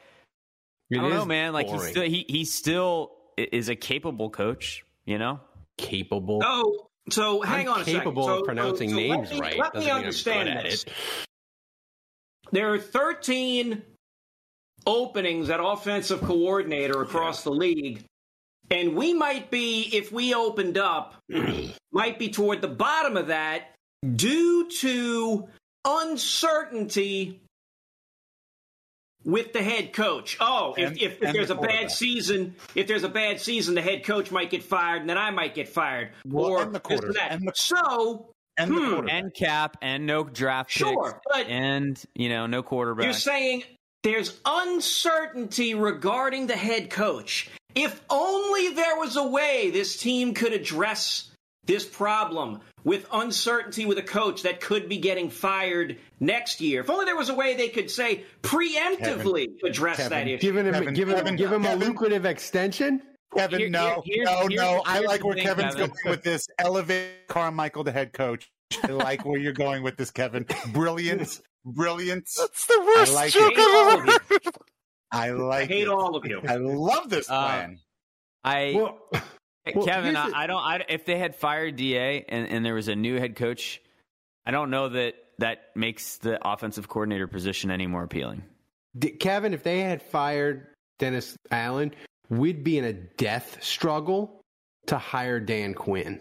It 0.91 0.99
I 0.99 1.01
don't 1.01 1.11
know, 1.11 1.25
man. 1.25 1.53
Like 1.53 1.69
he's 1.69 1.87
still 1.87 2.03
he 2.03 2.27
he 2.29 2.45
still 2.45 3.13
is 3.39 3.69
a 3.69 3.77
capable 3.77 4.31
coach. 4.31 4.85
You 5.07 5.19
know, 5.19 5.39
capable. 5.79 6.43
Oh, 6.45 6.89
so 7.11 7.43
hang 7.43 7.69
I'm 7.69 7.75
on 7.75 7.81
a 7.83 7.85
second. 7.85 8.01
capable 8.01 8.25
So- 8.27 8.39
of 8.41 8.45
pronouncing 8.45 8.91
so 8.91 8.97
let 8.97 9.03
names 9.03 9.31
me- 9.31 9.41
right. 9.41 9.59
Let 9.59 9.75
me 9.75 9.81
Doesn't 9.81 9.93
understand 9.97 10.67
this. 10.67 10.85
it. 10.85 10.93
There 12.53 12.73
are 12.75 12.79
13 12.79 13.83
openings 14.87 15.49
at 15.51 15.61
offensive 15.63 16.21
coordinator 16.23 17.01
across 17.03 17.45
the 17.45 17.51
league. 17.53 18.05
And 18.71 18.95
we 18.97 19.13
might 19.15 19.51
be, 19.51 19.83
if 19.93 20.11
we 20.13 20.35
opened 20.35 20.79
up, 20.79 21.15
might 21.93 22.19
be 22.19 22.29
toward 22.31 22.61
the 22.63 22.69
bottom 22.69 23.17
of 23.17 23.27
that 23.29 23.75
due 24.17 24.69
to 24.81 25.49
uncertainty 25.85 27.42
with 29.25 29.53
the 29.53 29.63
head 29.63 29.93
coach. 29.93 30.37
Oh, 30.41 30.75
if, 30.77 30.89
And- 30.89 30.97
if, 30.99 31.13
if 31.15 31.23
and 31.23 31.35
there's 31.35 31.49
the 31.49 31.57
a 31.59 31.61
bad 31.63 31.91
season, 31.91 32.55
if 32.75 32.87
there's 32.87 33.05
a 33.05 33.09
bad 33.09 33.41
season, 33.41 33.75
the 33.75 33.83
head 33.83 34.05
coach 34.05 34.31
might 34.31 34.51
get 34.51 34.63
fired, 34.63 35.01
and 35.03 35.11
then 35.11 35.19
I 35.19 35.31
might 35.31 35.55
get 35.55 35.69
fired. 35.69 36.11
Well, 36.27 36.47
or 36.47 36.63
and 36.63 36.75
the 36.75 36.81
quarter- 36.81 37.13
that. 37.13 37.33
and 37.33 37.47
the- 37.47 37.53
so 37.55 38.29
and 38.57 38.71
the 38.71 38.75
Hmm. 38.81 38.89
quarterback. 38.91 39.15
and 39.23 39.35
cap 39.35 39.77
and 39.81 40.07
no 40.07 40.25
draft 40.25 40.69
picks 40.71 40.79
Sure, 40.79 41.21
but- 41.33 41.47
and 41.47 42.01
you 42.15 42.29
know 42.29 42.47
no 42.47 42.63
quarterback. 42.63 43.05
You're 43.05 43.13
saying 43.15 43.65
there's 44.03 44.39
uncertainty 44.45 45.75
regarding 45.75 46.47
the 46.49 46.57
head 46.57 46.91
coach. 46.91 47.49
If 47.75 48.01
only 48.11 48.69
there 48.75 48.99
was 48.99 49.17
a 49.17 49.27
way 49.27 49.71
this 49.71 49.97
team 49.97 50.35
could 50.35 50.53
address 50.53 51.31
this 51.65 51.85
problem 51.87 52.61
with 52.85 53.07
uncertainty 53.13 53.85
with 53.87 53.99
a 53.99 54.03
coach 54.03 54.43
that 54.43 54.61
could 54.61 54.89
be 54.89 54.99
getting 54.99 55.31
fired 55.31 55.99
next 56.19 56.61
year. 56.61 56.81
If 56.81 56.91
only 56.91 57.05
there 57.05 57.17
was 57.17 57.29
a 57.29 57.35
way 57.35 57.55
they 57.57 57.69
could 57.69 57.91
say 57.91 58.25
preemptively 58.43 58.99
Kevin, 59.47 59.57
address 59.65 59.97
Kevin, 59.99 60.11
that 60.11 60.29
issue. 60.29 60.39
Giving 60.41 60.67
him, 60.67 60.75
Kevin, 60.75 60.95
giving, 60.95 61.15
Kevin, 61.17 61.37
give 61.37 61.53
him 61.53 61.65
a 61.65 61.77
lucrative 61.77 62.25
extension. 62.27 63.03
Kevin, 63.37 63.61
Here- 63.61 63.71
no, 63.71 64.03
here- 64.05 64.25
no, 64.25 64.47
here's- 64.49 64.55
no. 64.55 64.83
I 64.85 65.01
like 65.01 65.25
where 65.25 65.35
thing, 65.35 65.45
Kevin's 65.45 65.75
Kevin. 65.75 65.91
going 65.91 66.11
with 66.11 66.23
this. 66.23 66.49
Elevate 66.59 67.29
Carmichael 67.29 67.85
to 67.85 67.93
head 67.93 68.13
coach. 68.13 68.51
I 68.83 68.89
like 68.89 69.25
where 69.25 69.39
you're 69.39 69.53
going 69.53 69.83
with 69.83 69.97
this, 69.97 70.11
Kevin. 70.11 70.45
Brilliance, 70.73 71.41
brilliance. 71.65 72.35
That's 72.39 72.67
the 72.67 72.83
worst 72.85 73.13
I 73.13 73.15
like 73.15 73.33
joke 73.33 73.53
it. 73.55 73.59
I 73.59 73.63
hate 73.63 73.69
all 73.69 73.89
I've 73.91 73.99
of 74.01 74.07
you. 74.07 74.13
ever 74.13 74.23
heard. 74.29 74.55
I 75.13 75.27
I 75.27 75.31
like 75.31 75.69
hate 75.69 75.83
it. 75.83 75.89
all 75.89 76.17
of 76.17 76.27
you. 76.27 76.41
I 76.47 76.57
love 76.57 77.09
this 77.09 77.31
Uh, 77.31 77.47
plan. 77.47 77.79
I 78.45 78.73
Well, 78.75 78.99
well, 79.75 79.85
Kevin, 79.87 80.15
here's 80.15 80.31
the- 80.33 80.37
I, 80.37 80.45
I 80.45 80.47
don't. 80.47 80.63
I, 80.63 80.85
if 80.89 81.05
they 81.05 81.19
had 81.19 81.35
fired 81.37 81.77
Da 81.77 82.25
and, 82.29 82.49
and 82.49 82.65
there 82.65 82.75
was 82.75 82.89
a 82.89 82.97
new 82.97 83.19
head 83.19 83.37
coach, 83.37 83.81
I 84.47 84.51
don't 84.51 84.71
know 84.71 84.89
that 84.91 85.15
that 85.39 85.71
makes 85.75 86.19
the 86.19 86.39
offensive 86.47 86.89
coordinator 86.89 87.27
position 87.27 87.71
any 87.71 87.87
more 87.87 88.03
appealing. 88.05 88.43
D- 88.99 89.11
Kevin, 89.11 89.55
if 89.55 89.63
they 89.63 89.81
had 89.81 90.03
fired 90.03 90.67
Dennis 90.99 91.37
Allen, 91.51 91.95
we'd 92.29 92.63
be 92.65 92.79
in 92.79 92.85
a 92.85 92.93
death 92.93 93.59
struggle 93.63 94.41
to 94.87 94.99
hire 94.99 95.41
Dan 95.41 95.75
Quinn. 95.75 96.21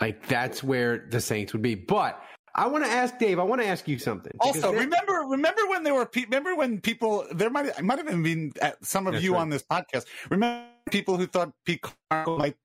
Like 0.00 0.26
that's 0.28 0.62
where 0.62 1.06
the 1.10 1.20
Saints 1.20 1.52
would 1.52 1.62
be. 1.62 1.74
But 1.74 2.22
I 2.54 2.66
want 2.68 2.84
to 2.84 2.90
ask 2.90 3.18
Dave. 3.18 3.38
I 3.38 3.42
want 3.42 3.60
to 3.60 3.66
ask 3.66 3.86
you 3.86 3.98
something. 3.98 4.32
Because 4.32 4.62
Also, 4.64 4.72
remember, 4.72 5.12
remember 5.28 5.62
when 5.68 5.82
there 5.82 5.94
were 5.94 6.06
pe- 6.06 6.24
remember 6.24 6.56
when 6.56 6.80
people 6.80 7.26
there 7.32 7.50
might 7.50 7.70
I 7.78 7.82
might 7.82 7.98
have 7.98 8.06
even 8.08 8.22
been 8.22 8.52
at 8.62 8.84
some 8.84 9.06
of 9.06 9.12
That's 9.14 9.24
you 9.24 9.34
right. 9.34 9.40
on 9.40 9.50
this 9.50 9.62
podcast. 9.62 10.06
Remember 10.30 10.64
people 10.90 11.16
who 11.16 11.26
thought 11.26 11.52
Pete 11.64 11.82
Carmichael 12.10 12.38
might 12.38 12.56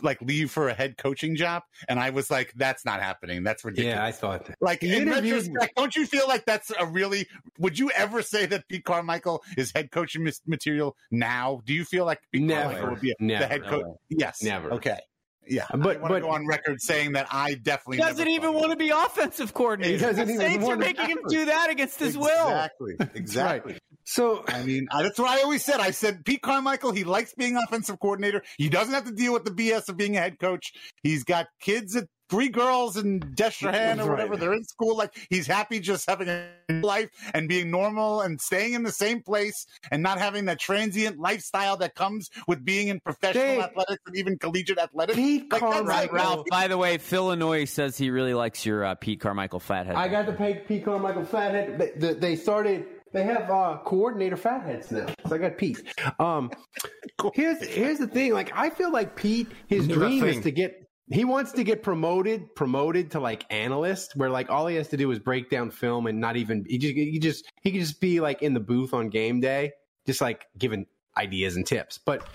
like 0.00 0.20
leave 0.22 0.50
for 0.50 0.68
a 0.68 0.74
head 0.74 0.96
coaching 0.96 1.36
job, 1.36 1.62
and 1.88 2.00
I 2.00 2.10
was 2.10 2.30
like, 2.30 2.52
that's 2.56 2.84
not 2.84 3.00
happening. 3.00 3.44
That's 3.44 3.64
ridiculous. 3.64 3.96
yeah, 3.96 4.04
I 4.04 4.10
thought 4.10 4.46
that. 4.46 4.56
Like 4.60 4.82
in 4.82 5.08
retrospect, 5.08 5.76
don't 5.76 5.94
you 5.94 6.06
feel 6.06 6.26
like 6.26 6.44
that's 6.44 6.72
a 6.78 6.86
really? 6.86 7.28
Would 7.58 7.78
you 7.78 7.90
ever 7.92 8.22
say 8.22 8.46
that 8.46 8.66
Pete 8.68 8.84
Carmichael 8.84 9.44
is 9.56 9.70
head 9.74 9.90
coaching 9.92 10.28
material 10.46 10.96
now? 11.10 11.60
Do 11.64 11.72
you 11.72 11.84
feel 11.84 12.04
like 12.04 12.20
Pete 12.32 12.42
Never. 12.42 12.62
Carmichael 12.70 12.90
would 12.90 13.00
be 13.00 13.14
Never. 13.20 13.44
the 13.44 13.48
head 13.48 13.64
coach? 13.64 13.84
Yes, 14.08 14.42
Never. 14.42 14.72
Okay, 14.72 14.98
yeah, 15.46 15.66
But- 15.70 15.82
but 15.82 15.96
I 15.98 16.00
want 16.00 16.14
to 16.14 16.20
go 16.20 16.30
on 16.30 16.46
record 16.46 16.80
saying 16.80 17.12
that 17.12 17.28
I 17.30 17.54
definitely 17.54 17.98
doesn't 17.98 18.18
never 18.18 18.30
even 18.30 18.54
want 18.54 18.70
to 18.70 18.76
be 18.76 18.90
offensive 18.90 19.54
coordinator. 19.54 19.94
He 19.98 20.00
doesn't 20.02 20.26
the 20.26 20.32
even 20.34 20.46
Saints 20.46 20.64
are 20.64 20.68
want 20.68 20.80
to 20.80 20.86
making 20.86 21.06
him 21.10 21.18
do 21.28 21.44
that 21.44 21.70
against 21.70 22.00
his 22.00 22.16
will. 22.18 22.48
Exactly, 22.48 22.96
exactly. 23.14 23.78
So 24.04 24.44
I 24.48 24.62
mean, 24.64 24.88
I- 24.92 25.02
that's 25.02 25.18
what 25.18 25.30
I 25.30 25.42
always 25.42 25.64
said. 25.64 25.80
I 25.80 25.90
said 25.90 26.24
Pete 26.24 26.42
Carmichael, 26.42 26.92
he 26.92 27.04
likes 27.04 27.34
being 27.34 27.56
offensive 27.56 27.98
coordinator. 28.00 28.42
He 28.58 28.68
doesn't 28.68 28.92
have 28.94 29.04
to 29.04 29.12
deal 29.12 29.32
with 29.32 29.44
the 29.44 29.50
BS 29.52 29.88
of 29.88 29.96
being 29.96 30.16
a 30.16 30.20
head 30.20 30.38
coach. 30.38 30.72
He's 31.02 31.24
got 31.24 31.46
kids 31.60 31.94
at 31.96 32.04
three 32.30 32.48
girls 32.48 32.96
in 32.96 33.20
Destrehan 33.20 33.98
or 33.98 34.04
Right. 34.04 34.08
whatever. 34.10 34.36
They're 34.38 34.54
in 34.54 34.64
school. 34.64 34.96
Like 34.96 35.14
he's 35.28 35.46
happy 35.46 35.80
just 35.80 36.08
having 36.08 36.28
a 36.28 36.48
life 36.70 37.10
and 37.34 37.46
being 37.46 37.70
normal 37.70 38.22
and 38.22 38.40
staying 38.40 38.72
in 38.72 38.84
the 38.84 38.90
same 38.92 39.22
place 39.22 39.66
and 39.90 40.02
not 40.02 40.18
having 40.18 40.46
that 40.46 40.58
transient 40.58 41.18
lifestyle 41.18 41.76
that 41.76 41.94
comes 41.94 42.30
with 42.48 42.64
being 42.64 42.88
in 42.88 43.00
professional 43.00 43.44
Dave, 43.44 43.60
athletics 43.64 44.02
and 44.06 44.16
even 44.16 44.38
collegiate 44.38 44.78
athletics. 44.78 45.16
Pete 45.16 45.52
Like, 45.52 45.60
Carmichael. 45.60 46.04
it, 46.04 46.12
Ralph. 46.12 46.46
By 46.50 46.68
the 46.68 46.78
way, 46.78 46.96
Phil 46.96 47.26
Illinois 47.26 47.66
says 47.66 47.98
he 47.98 48.08
really 48.10 48.32
likes 48.34 48.64
your 48.64 48.82
uh, 48.84 48.94
Pete 48.94 49.20
Carmichael 49.20 49.60
fathead. 49.60 49.94
I 49.94 50.08
got 50.08 50.24
to 50.26 50.32
pay 50.32 50.54
Pete 50.66 50.84
Carmichael 50.86 51.24
Fathead. 51.26 51.78
They, 51.78 51.90
they- 51.96 52.14
they 52.14 52.36
started. 52.36 52.86
They 53.12 53.24
have 53.24 53.50
uh, 53.50 53.78
coordinator 53.84 54.36
fatheads 54.36 54.90
now. 54.90 55.06
So 55.26 55.34
I 55.34 55.38
got 55.38 55.58
Pete. 55.58 55.82
Um, 56.18 56.50
here's 57.34 57.62
here's 57.62 57.98
the 57.98 58.06
thing. 58.06 58.32
Like 58.32 58.52
I 58.54 58.70
feel 58.70 58.90
like 58.90 59.16
Pete, 59.16 59.48
his 59.66 59.86
dream 59.86 60.24
is 60.24 60.40
to 60.40 60.50
get. 60.50 60.78
He 61.10 61.24
wants 61.26 61.52
to 61.52 61.64
get 61.64 61.82
promoted, 61.82 62.54
promoted 62.54 63.10
to 63.10 63.20
like 63.20 63.44
analyst, 63.50 64.16
where 64.16 64.30
like 64.30 64.48
all 64.48 64.66
he 64.66 64.76
has 64.76 64.88
to 64.88 64.96
do 64.96 65.10
is 65.10 65.18
break 65.18 65.50
down 65.50 65.70
film 65.70 66.06
and 66.06 66.20
not 66.20 66.36
even. 66.36 66.64
He 66.66 66.78
just 66.78 66.94
he 66.94 67.18
just 67.18 67.50
he 67.62 67.70
could 67.70 67.80
just 67.80 68.00
be 68.00 68.20
like 68.20 68.42
in 68.42 68.54
the 68.54 68.60
booth 68.60 68.94
on 68.94 69.10
game 69.10 69.40
day, 69.40 69.72
just 70.06 70.22
like 70.22 70.46
giving 70.56 70.86
ideas 71.18 71.56
and 71.56 71.66
tips. 71.66 71.98
But 71.98 72.26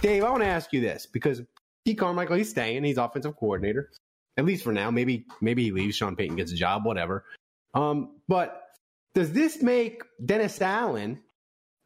Dave, 0.00 0.24
I 0.24 0.30
want 0.30 0.42
to 0.42 0.48
ask 0.48 0.72
you 0.72 0.80
this 0.80 1.04
because 1.04 1.42
Pete 1.84 1.98
Carmichael, 1.98 2.36
he's 2.36 2.48
staying. 2.48 2.84
He's 2.84 2.96
offensive 2.96 3.36
coordinator, 3.36 3.90
at 4.38 4.46
least 4.46 4.64
for 4.64 4.72
now. 4.72 4.90
Maybe 4.90 5.26
maybe 5.42 5.64
he 5.64 5.72
leaves. 5.72 5.96
Sean 5.96 6.16
Payton 6.16 6.36
gets 6.36 6.52
a 6.52 6.56
job, 6.56 6.86
whatever. 6.86 7.24
Um, 7.74 8.16
but 8.28 8.62
does 9.14 9.32
this 9.32 9.62
make 9.62 10.02
Dennis 10.24 10.60
Allen, 10.60 11.20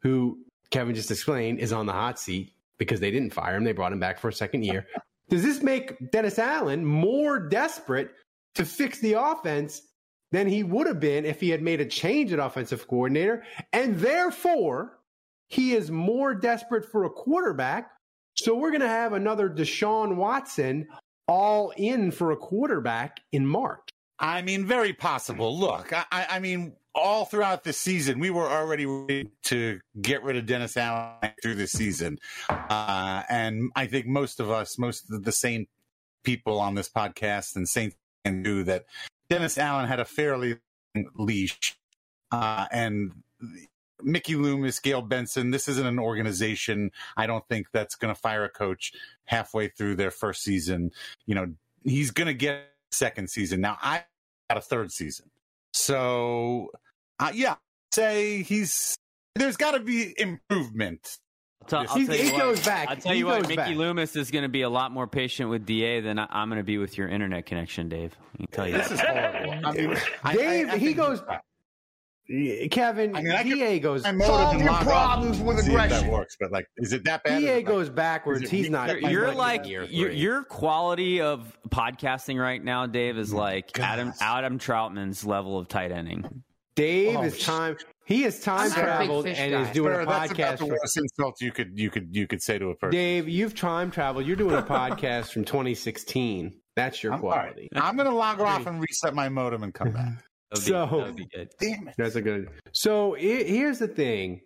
who 0.01 0.39
Kevin 0.71 0.95
just 0.95 1.11
explained 1.11 1.59
is 1.59 1.73
on 1.73 1.85
the 1.85 1.93
hot 1.93 2.19
seat 2.19 2.53
because 2.77 2.99
they 2.99 3.11
didn't 3.11 3.33
fire 3.33 3.55
him, 3.55 3.63
they 3.63 3.71
brought 3.71 3.91
him 3.91 3.99
back 3.99 4.19
for 4.19 4.29
a 4.29 4.33
second 4.33 4.63
year. 4.63 4.85
Does 5.29 5.43
this 5.43 5.61
make 5.61 6.11
Dennis 6.11 6.39
Allen 6.39 6.85
more 6.85 7.37
desperate 7.37 8.11
to 8.55 8.63
fix 8.63 8.99
the 8.99 9.13
offense 9.13 9.81
than 10.31 10.47
he 10.47 10.63
would 10.63 10.87
have 10.87 11.01
been 11.01 11.25
if 11.25 11.41
he 11.41 11.49
had 11.49 11.61
made 11.61 11.81
a 11.81 11.85
change 11.85 12.31
at 12.31 12.39
offensive 12.39 12.87
coordinator? 12.87 13.43
And 13.73 13.97
therefore, 13.97 14.99
he 15.49 15.73
is 15.73 15.91
more 15.91 16.33
desperate 16.33 16.89
for 16.89 17.03
a 17.03 17.09
quarterback. 17.09 17.91
So 18.35 18.55
we're 18.55 18.71
going 18.71 18.81
to 18.81 18.87
have 18.87 19.11
another 19.11 19.49
Deshaun 19.49 20.15
Watson 20.15 20.87
all 21.27 21.73
in 21.75 22.11
for 22.11 22.31
a 22.31 22.37
quarterback 22.37 23.19
in 23.33 23.45
March. 23.45 23.89
I 24.19 24.41
mean, 24.41 24.65
very 24.65 24.93
possible. 24.93 25.59
Look, 25.59 25.91
I, 25.93 26.25
I 26.29 26.39
mean, 26.39 26.75
all 26.97 27.25
throughout 27.25 27.63
the 27.63 27.73
season, 27.73 28.19
we 28.19 28.29
were 28.29 28.49
already 28.49 28.85
ready 28.85 29.29
to 29.43 29.79
get 30.01 30.23
rid 30.23 30.35
of 30.35 30.45
Dennis 30.45 30.75
Allen 30.75 31.31
through 31.41 31.55
the 31.55 31.67
season, 31.67 32.17
uh, 32.49 33.23
and 33.29 33.71
I 33.75 33.87
think 33.87 34.07
most 34.07 34.39
of 34.39 34.49
us, 34.49 34.77
most 34.77 35.11
of 35.11 35.23
the 35.23 35.31
same 35.31 35.67
people 36.23 36.59
on 36.59 36.75
this 36.75 36.89
podcast 36.89 37.55
and 37.55 37.69
Saints 37.69 37.95
can 38.25 38.43
do 38.43 38.63
that. 38.63 38.85
Dennis 39.29 39.57
Allen 39.57 39.87
had 39.87 39.99
a 39.99 40.05
fairly 40.05 40.57
leash, 41.15 41.77
uh, 42.31 42.65
and 42.71 43.11
Mickey 44.01 44.35
Loomis, 44.35 44.79
Gayle 44.79 45.01
Benson. 45.01 45.51
This 45.51 45.67
isn't 45.67 45.85
an 45.85 45.99
organization. 45.99 46.91
I 47.15 47.27
don't 47.27 47.47
think 47.47 47.67
that's 47.71 47.95
going 47.95 48.13
to 48.13 48.19
fire 48.19 48.43
a 48.43 48.49
coach 48.49 48.93
halfway 49.25 49.69
through 49.69 49.95
their 49.95 50.11
first 50.11 50.43
season. 50.43 50.91
You 51.25 51.35
know, 51.35 51.53
he's 51.83 52.11
going 52.11 52.27
to 52.27 52.33
get 52.33 52.55
a 52.55 52.95
second 52.95 53.29
season. 53.29 53.61
Now, 53.61 53.77
I 53.81 54.03
got 54.49 54.57
a 54.57 54.61
third 54.61 54.91
season. 54.91 55.29
So, 55.73 56.71
uh, 57.19 57.31
yeah, 57.33 57.55
say 57.93 58.43
he's 58.43 58.95
there's 59.35 59.57
got 59.57 59.71
to 59.71 59.79
be 59.79 60.13
improvement. 60.17 61.07
I'll 61.63 61.67
tell, 61.67 61.79
I'll 61.89 61.97
He- 61.97 62.05
tell 62.07 62.15
he 62.15 62.25
you 62.27 62.33
what, 62.33 62.41
goes 62.41 62.65
back. 62.65 62.89
I'll 62.89 62.95
tell 62.95 63.11
He 63.13 63.19
you 63.19 63.25
what, 63.25 63.41
Mickey 63.41 63.55
back. 63.55 63.75
Loomis 63.75 64.15
is 64.15 64.31
going 64.31 64.43
to 64.43 64.49
be 64.49 64.61
a 64.61 64.69
lot 64.69 64.91
more 64.91 65.07
patient 65.07 65.49
with 65.49 65.65
Da 65.65 66.01
than 66.01 66.17
I, 66.19 66.27
I'm 66.29 66.49
going 66.49 66.59
to 66.59 66.63
be 66.63 66.77
with 66.77 66.97
your 66.97 67.07
internet 67.09 67.45
connection, 67.45 67.89
Dave. 67.89 68.15
I 68.33 68.37
can 68.37 68.47
tell 68.47 68.67
you 68.67 68.77
This 68.77 68.87
that. 68.89 68.93
is 68.93 69.01
horrible. 69.01 69.61
I 69.67 69.71
mean, 69.73 69.97
I- 70.23 70.35
Dave, 70.35 70.69
I- 70.69 70.73
I 70.73 70.77
he 70.77 70.93
goes. 70.93 71.21
Kevin, 72.71 73.15
I 73.15 73.21
mean, 73.21 73.31
I 73.31 73.43
could- 73.43 73.53
DA 73.53 73.79
goes. 73.79 74.03
I 74.05 74.11
modem 74.11 74.27
Solve 74.27 74.53
and 74.55 74.63
your 74.63 74.73
log 74.73 74.83
problems 74.83 75.37
and 75.37 75.47
with 75.47 75.57
see 75.59 75.61
if 75.61 75.67
aggression. 75.79 76.07
That 76.07 76.11
works, 76.11 76.35
but 76.37 76.51
like, 76.51 76.65
is 76.75 76.91
it 76.91 77.05
that 77.05 77.23
bad? 77.23 77.39
DA 77.39 77.45
Is 77.45 77.49
it 77.51 77.55
like- 77.55 77.65
goes 77.65 77.89
backwards. 77.89 78.49
He's 78.49 78.69
not. 78.69 78.89
You're, 78.89 79.09
you're 79.11 79.27
not 79.27 79.35
like 79.37 79.67
your 79.67 79.83
your 79.85 80.43
quality 80.43 81.21
of 81.21 81.57
podcasting 81.69 82.37
right 82.41 82.61
now, 82.61 82.85
Dave, 82.85 83.17
is 83.17 83.31
like 83.33 83.71
God. 83.71 83.83
Adam 83.85 84.13
Adam 84.19 84.59
Trautman's 84.59 85.25
level 85.25 85.57
of 85.57 85.69
tight 85.69 85.93
ending. 85.93 86.43
Dave 86.77 87.17
Oh, 87.17 87.23
is 87.23 87.37
time. 87.39 87.75
He 88.05 88.23
is 88.23 88.39
time 88.39 88.59
I'm 88.61 88.69
not 88.69 88.77
a 88.77 88.81
big 88.81 88.85
traveled 88.85 89.25
and 89.27 89.51
guy. 89.51 89.61
is 89.63 89.69
doing 89.71 89.93
Sir, 89.93 90.01
a 90.01 90.05
that's 90.05 90.31
about 90.31 90.37
podcast. 90.55 90.57
the 90.59 90.65
worst 90.67 90.97
insult 90.97 91.41
you 91.41 91.51
could 91.51 91.77
you 91.77 91.89
could 91.89 92.15
you 92.15 92.25
could 92.27 92.41
say 92.41 92.57
to 92.57 92.67
a 92.69 92.75
person. 92.75 92.91
Dave, 92.97 93.27
you've 93.27 93.53
time 93.55 93.91
traveled. 93.91 94.25
You're 94.25 94.37
doing 94.37 94.55
a 94.55 94.61
podcast 94.77 95.33
from 95.33 95.43
2016. 95.43 96.53
That's 96.77 97.03
your 97.03 97.11
I'm, 97.13 97.21
all 97.23 97.31
right. 97.31 97.41
quality. 97.51 97.69
I'm 97.75 97.95
going 97.97 98.07
to 98.07 98.15
log 98.15 98.39
off 98.39 98.65
and 98.67 98.79
reset 98.79 99.13
my 99.13 99.27
modem 99.27 99.63
and 99.63 99.73
come 99.73 99.91
back. 99.91 100.23
That 100.49 100.59
would 100.59 100.65
be, 100.65 100.69
So- 100.71 100.85
that 100.85 101.05
would 101.07 101.15
be 101.17 101.27
good. 101.35 101.49
Damn 101.59 101.87
it! 101.89 101.95
That's 101.97 102.15
a 102.15 102.21
good. 102.21 102.47
So 102.71 103.13
he- 103.15 103.43
here's 103.43 103.79
the 103.79 103.87
thing, 103.89 104.39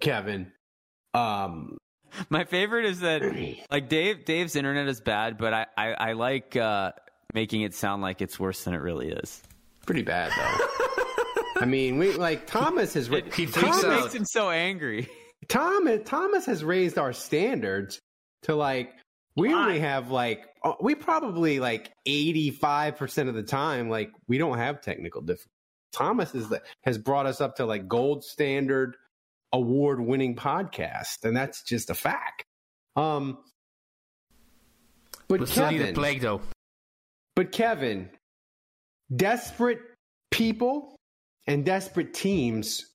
Kevin. 0.00 0.50
Um, 1.12 1.76
My 2.30 2.44
favorite 2.44 2.86
is 2.86 3.00
that 3.00 3.20
like 3.70 3.88
Dave 3.90 4.24
Dave's 4.24 4.56
internet 4.56 4.88
is 4.88 5.00
bad, 5.02 5.36
but 5.36 5.52
I 5.52 5.66
I, 5.76 5.92
I 5.92 6.12
like 6.12 6.56
uh, 6.56 6.92
making 7.34 7.62
it 7.62 7.74
sound 7.74 8.00
like 8.00 8.22
it's 8.22 8.38
worse 8.40 8.64
than 8.64 8.72
it 8.72 8.78
really 8.80 9.08
is. 9.10 9.42
Pretty 9.84 10.02
bad 10.02 10.30
though. 10.36 10.66
I 11.60 11.66
mean, 11.66 11.98
we 11.98 12.12
like 12.14 12.46
Thomas 12.46 12.94
has. 12.94 13.08
ra- 13.08 13.20
He 13.34 13.46
freaks 13.46 13.80
Thomas, 13.80 13.84
It 13.84 13.88
makes 13.88 14.14
him 14.14 14.24
so 14.24 14.50
angry. 14.50 15.08
Thomas 15.48 16.00
Thomas 16.04 16.46
has 16.46 16.64
raised 16.64 16.98
our 16.98 17.12
standards 17.12 18.00
to 18.42 18.54
like 18.54 18.92
we 19.36 19.48
Why? 19.48 19.62
only 19.62 19.78
have 19.80 20.10
like 20.10 20.46
uh, 20.64 20.72
we 20.80 20.94
probably 20.94 21.60
like 21.60 21.92
85% 22.08 23.28
of 23.28 23.34
the 23.34 23.42
time 23.42 23.88
like 23.90 24.10
we 24.26 24.38
don't 24.38 24.58
have 24.58 24.80
technical 24.80 25.20
difficulties. 25.20 25.48
Thomas 25.92 26.34
is 26.34 26.48
the, 26.48 26.60
has 26.84 26.98
brought 26.98 27.26
us 27.26 27.40
up 27.40 27.56
to 27.56 27.66
like 27.66 27.86
gold 27.86 28.24
standard 28.24 28.96
award 29.52 30.00
winning 30.00 30.34
podcast 30.34 31.24
and 31.24 31.36
that's 31.36 31.62
just 31.62 31.88
a 31.90 31.94
fact. 31.94 32.44
Um 32.96 33.38
but 35.28 35.40
We'll 35.40 35.46
still 35.46 35.70
need 35.70 35.76
a 35.76 35.84
Kevin, 35.84 35.94
plague 35.94 36.20
though. 36.20 36.40
but 37.36 37.52
Kevin, 37.52 38.10
desperate 39.14 39.80
people 40.30 40.96
and 41.46 41.64
desperate 41.64 42.14
teams 42.14 42.86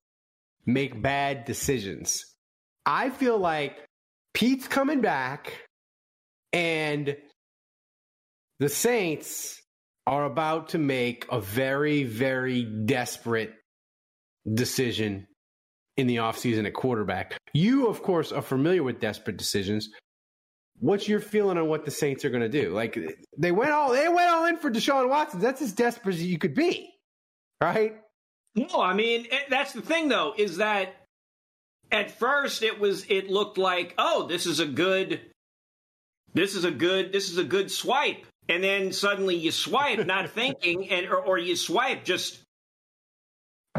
make 0.66 1.02
bad 1.02 1.46
decisions. 1.46 2.26
I 2.86 3.10
feel 3.10 3.38
like 3.38 3.78
Pete's 4.34 4.68
coming 4.68 5.02
back 5.02 5.54
and 6.54 7.16
the 8.60 8.70
Saints 8.70 9.62
are 10.08 10.26
about 10.26 10.70
to 10.70 10.78
make 10.78 11.26
a 11.32 11.40
very, 11.40 12.04
very 12.04 12.64
desperate 12.64 13.54
decision 14.52 15.28
in 15.98 16.08
the 16.08 16.18
offseason 16.18 16.66
at 16.66 16.74
quarterback. 16.74 17.38
You, 17.54 17.88
of 17.88 18.02
course, 18.02 18.32
are 18.32 18.42
familiar 18.42 18.84
with 18.84 19.00
desperate 19.00 19.38
decisions. 19.38 19.90
What's 20.80 21.08
your 21.08 21.20
feeling 21.20 21.58
on 21.58 21.68
what 21.68 21.84
the 21.84 21.92
Saints 21.92 22.24
are 22.24 22.30
going 22.30 22.42
to 22.42 22.50
do? 22.50 22.72
Like 22.74 22.98
they 23.38 23.52
went 23.52 23.72
all 23.72 23.92
they 23.92 24.08
went 24.08 24.30
all 24.30 24.46
in 24.46 24.58
for 24.58 24.72
Deshaun 24.72 25.10
Watson. 25.10 25.40
That's 25.40 25.62
as 25.62 25.74
desperate 25.74 26.16
as 26.16 26.26
you 26.26 26.38
could 26.38 26.56
be, 26.56 26.94
right? 27.62 27.98
No, 28.56 28.82
I 28.82 28.94
mean 28.94 29.28
eh, 29.30 29.40
that's 29.50 29.74
the 29.74 29.82
thing 29.82 30.08
though 30.08 30.34
is 30.38 30.58
that 30.58 30.96
at 31.92 32.12
first 32.12 32.64
it 32.64 32.80
was 32.80 33.06
it 33.10 33.30
looked 33.30 33.58
like 33.58 33.94
oh 33.98 34.28
this 34.28 34.46
is 34.46 34.60
a 34.60 34.66
good 34.66 35.20
this 36.34 36.56
is 36.56 36.64
a 36.64 36.72
good 36.72 37.12
this 37.12 37.30
is 37.30 37.38
a 37.38 37.44
good 37.44 37.72
swipe 37.72 38.26
and 38.48 38.64
then 38.64 38.92
suddenly 38.92 39.36
you 39.36 39.52
swipe 39.52 40.06
not 40.06 40.30
thinking 40.32 40.90
and 40.90 41.08
or, 41.08 41.18
or 41.18 41.38
you 41.38 41.56
swipe 41.56 42.04
just 42.04 42.40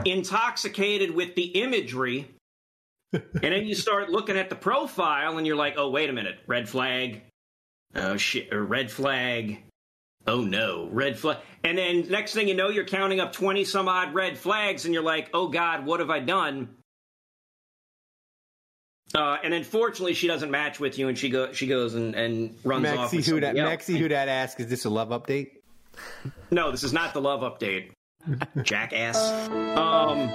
intoxicated 0.05 1.13
with 1.13 1.35
the 1.35 1.45
imagery 1.45 2.29
and 3.13 3.43
then 3.43 3.65
you 3.65 3.75
start 3.75 4.11
looking 4.11 4.37
at 4.37 4.51
the 4.51 4.57
profile 4.57 5.39
and 5.39 5.47
you're 5.47 5.57
like 5.57 5.75
oh 5.77 5.91
wait 5.91 6.11
a 6.11 6.13
minute 6.13 6.39
red 6.47 6.69
flag 6.69 7.23
oh 7.95 8.17
shit 8.17 8.53
or 8.53 8.65
red 8.65 8.91
flag 8.91 9.63
oh 10.27 10.41
no 10.41 10.89
red 10.93 11.19
flag 11.19 11.39
and 11.65 11.77
then 11.77 12.09
next 12.09 12.35
thing 12.35 12.47
you 12.47 12.55
know 12.55 12.69
you're 12.69 12.85
counting 12.85 13.21
up 13.21 13.33
20 13.33 13.65
some 13.65 13.89
odd 13.89 14.15
red 14.15 14.39
flags 14.39 14.85
and 14.85 14.95
you're 14.95 15.03
like 15.03 15.29
oh 15.35 15.49
god 15.49 15.85
what 15.85 16.01
have 16.01 16.11
i 16.11 16.21
done 16.21 16.69
uh, 19.15 19.39
and 19.43 19.53
unfortunately, 19.53 20.15
she 20.15 20.29
doesn't 20.29 20.51
match 20.51 20.79
with 20.79 20.99
you, 20.99 21.09
and 21.09 21.19
she 21.19 21.31
go 21.31 21.53
she 21.53 21.67
goes 21.67 21.95
and, 21.95 22.15
and 22.15 22.57
runs 22.63 22.85
Maxie 22.85 22.99
off. 22.99 23.13
With 23.13 23.27
who 23.27 23.41
that. 23.41 23.57
Maxie 23.57 23.99
who 23.99 24.09
that 24.09 24.29
asks, 24.29 24.61
is 24.61 24.69
this 24.69 24.85
a 24.85 24.91
love 24.91 25.09
update? 25.09 25.51
No, 26.51 26.71
this 26.71 26.85
is 26.85 26.93
not 26.93 27.13
the 27.13 27.21
love 27.21 27.41
update. 27.41 27.91
Jackass. 28.63 29.49
Um. 29.49 30.31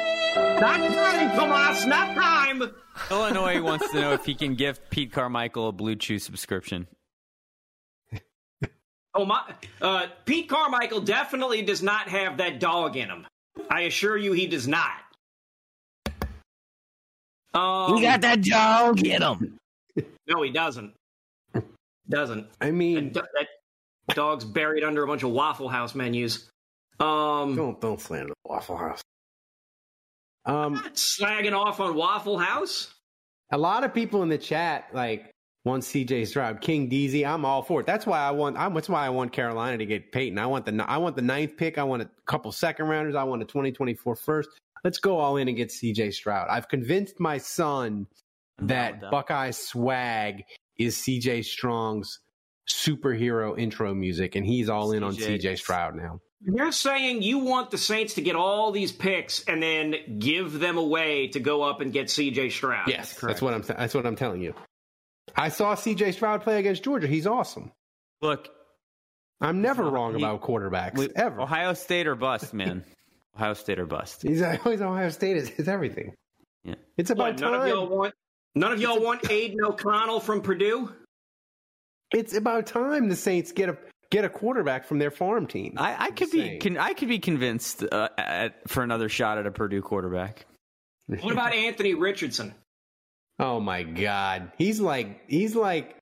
not 0.36 0.78
time, 0.78 1.36
Tomas. 1.36 1.86
Not 1.86 2.14
time. 2.14 2.62
Illinois 3.10 3.60
wants 3.60 3.90
to 3.90 4.00
know 4.00 4.12
if 4.12 4.24
he 4.24 4.34
can 4.34 4.54
give 4.54 4.88
Pete 4.90 5.12
Carmichael 5.12 5.68
a 5.68 5.72
Blue 5.72 5.96
Chew 5.96 6.18
subscription. 6.18 6.86
Oh 9.16 9.24
my! 9.24 9.44
Uh, 9.80 10.08
Pete 10.24 10.48
Carmichael 10.48 11.00
definitely 11.00 11.62
does 11.62 11.84
not 11.84 12.08
have 12.08 12.38
that 12.38 12.58
dog 12.58 12.96
in 12.96 13.08
him. 13.08 13.24
I 13.70 13.82
assure 13.82 14.16
you, 14.16 14.32
he 14.32 14.48
does 14.48 14.66
not. 14.66 14.90
Um, 17.54 17.94
he 17.94 18.02
got 18.02 18.22
that 18.22 18.42
dog 18.42 19.06
in 19.06 19.22
him. 19.22 19.56
no, 20.26 20.42
he 20.42 20.50
doesn't. 20.50 20.94
Doesn't. 22.08 22.48
I 22.60 22.72
mean, 22.72 23.10
do- 23.10 23.22
that 23.34 23.46
dog's 24.16 24.44
buried 24.44 24.82
under 24.82 25.04
a 25.04 25.06
bunch 25.06 25.22
of 25.22 25.30
Waffle 25.30 25.68
House 25.68 25.94
menus. 25.94 26.50
Um, 26.98 27.54
don't 27.54 27.80
don't 27.80 28.00
slander 28.00 28.30
the 28.30 28.50
Waffle 28.50 28.76
House. 28.76 29.00
Um, 30.46 30.76
slagging 30.94 31.52
off 31.52 31.80
on 31.80 31.94
Waffle 31.94 32.38
House. 32.38 32.92
a 33.50 33.58
lot 33.58 33.84
of 33.84 33.94
people 33.94 34.22
in 34.22 34.28
the 34.28 34.38
chat 34.38 34.88
like 34.92 35.30
want 35.64 35.82
CJ 35.82 36.26
Stroud, 36.26 36.60
King 36.60 36.90
DZ. 36.90 37.26
I'm 37.26 37.44
all 37.44 37.62
for 37.62 37.80
it. 37.80 37.86
That's 37.86 38.06
why 38.06 38.20
I 38.20 38.30
want. 38.30 38.56
I'm, 38.58 38.74
that's 38.74 38.88
why 38.88 39.06
I 39.06 39.08
want 39.08 39.32
Carolina 39.32 39.78
to 39.78 39.86
get 39.86 40.12
Payton. 40.12 40.38
I 40.38 40.46
want 40.46 40.66
the 40.66 40.84
I 40.86 40.98
want 40.98 41.16
the 41.16 41.22
ninth 41.22 41.56
pick. 41.56 41.78
I 41.78 41.84
want 41.84 42.02
a 42.02 42.10
couple 42.26 42.52
second 42.52 42.86
rounders. 42.88 43.14
I 43.14 43.24
want 43.24 43.42
a 43.42 43.46
2024 43.46 44.16
first. 44.16 44.50
Let's 44.84 44.98
go 44.98 45.18
all 45.18 45.38
in 45.38 45.48
and 45.48 45.56
get 45.56 45.70
CJ 45.70 46.12
Stroud. 46.12 46.48
I've 46.50 46.68
convinced 46.68 47.18
my 47.18 47.38
son 47.38 48.06
that 48.58 48.92
with 48.92 49.00
that. 49.02 49.10
Buckeye 49.10 49.50
swag 49.50 50.44
is 50.78 50.96
CJ 50.98 51.44
Stroud's 51.44 52.20
superhero 52.68 53.58
intro 53.58 53.94
music, 53.94 54.34
and 54.34 54.44
he's 54.44 54.68
all 54.68 54.92
in 54.92 55.02
on 55.02 55.14
CJ. 55.14 55.40
CJ 55.40 55.58
Stroud 55.58 55.96
now. 55.96 56.20
You're 56.40 56.72
saying 56.72 57.22
you 57.22 57.38
want 57.38 57.70
the 57.70 57.78
Saints 57.78 58.14
to 58.14 58.22
get 58.22 58.36
all 58.36 58.70
these 58.70 58.92
picks 58.92 59.44
and 59.44 59.62
then 59.62 60.18
give 60.18 60.58
them 60.58 60.76
away 60.76 61.28
to 61.28 61.40
go 61.40 61.62
up 61.62 61.80
and 61.80 61.92
get 61.92 62.10
C.J. 62.10 62.50
Stroud. 62.50 62.88
Yes, 62.88 63.14
that's 63.20 63.40
what 63.40 63.54
I'm. 63.54 63.62
That's 63.62 63.94
what 63.94 64.04
I'm 64.06 64.16
telling 64.16 64.42
you. 64.42 64.54
I 65.36 65.48
saw 65.48 65.74
CJ 65.74 66.12
Stroud 66.14 66.42
play 66.42 66.58
against 66.58 66.84
Georgia. 66.84 67.06
He's 67.06 67.26
awesome. 67.26 67.72
Look, 68.20 68.48
I'm 69.40 69.62
never 69.62 69.84
not- 69.84 69.92
wrong 69.92 70.14
he- 70.16 70.22
about 70.22 70.42
quarterbacks 70.42 70.98
we- 70.98 71.08
ever. 71.16 71.40
Ohio 71.40 71.72
State 71.74 72.06
or 72.06 72.14
bust, 72.14 72.52
man. 72.54 72.84
Ohio 73.36 73.54
State 73.54 73.78
or 73.80 73.86
bust. 73.86 74.22
He's 74.22 74.42
always 74.42 74.80
Ohio 74.80 75.08
State 75.08 75.36
is, 75.38 75.50
is 75.50 75.66
everything. 75.68 76.14
Yeah. 76.62 76.74
It's 76.96 77.10
about 77.10 77.32
What, 77.34 77.40
none 77.40 77.54
of 77.54 77.60
time. 77.62 77.68
y'all 77.70 77.88
want 77.88 78.14
none 78.54 78.72
of 78.72 78.80
y'all 78.80 79.00
want 79.02 79.28
Aidan 79.30 79.58
O'Connell 79.64 80.20
from 80.20 80.40
Purdue? 80.42 80.92
It's 82.12 82.34
about 82.36 82.66
time 82.66 83.08
the 83.08 83.16
Saints 83.16 83.50
get 83.50 83.70
a 83.70 83.78
get 84.14 84.24
a 84.24 84.28
quarterback 84.28 84.86
from 84.86 84.98
their 84.98 85.10
farm 85.10 85.46
team. 85.46 85.74
I, 85.76 86.06
I 86.06 86.10
could 86.12 86.30
be 86.30 86.38
saying. 86.38 86.60
con- 86.60 86.78
I 86.78 86.94
could 86.94 87.08
be 87.08 87.18
convinced 87.18 87.82
uh, 87.90 88.08
at, 88.16 88.68
for 88.68 88.84
another 88.84 89.08
shot 89.08 89.38
at 89.38 89.46
a 89.46 89.50
Purdue 89.50 89.82
quarterback. 89.82 90.46
What 91.06 91.32
about 91.32 91.52
Anthony 91.52 91.94
Richardson? 91.94 92.54
Oh 93.38 93.58
my 93.58 93.82
God, 93.82 94.52
he's 94.56 94.80
like 94.80 95.28
he's 95.28 95.56
like 95.56 95.96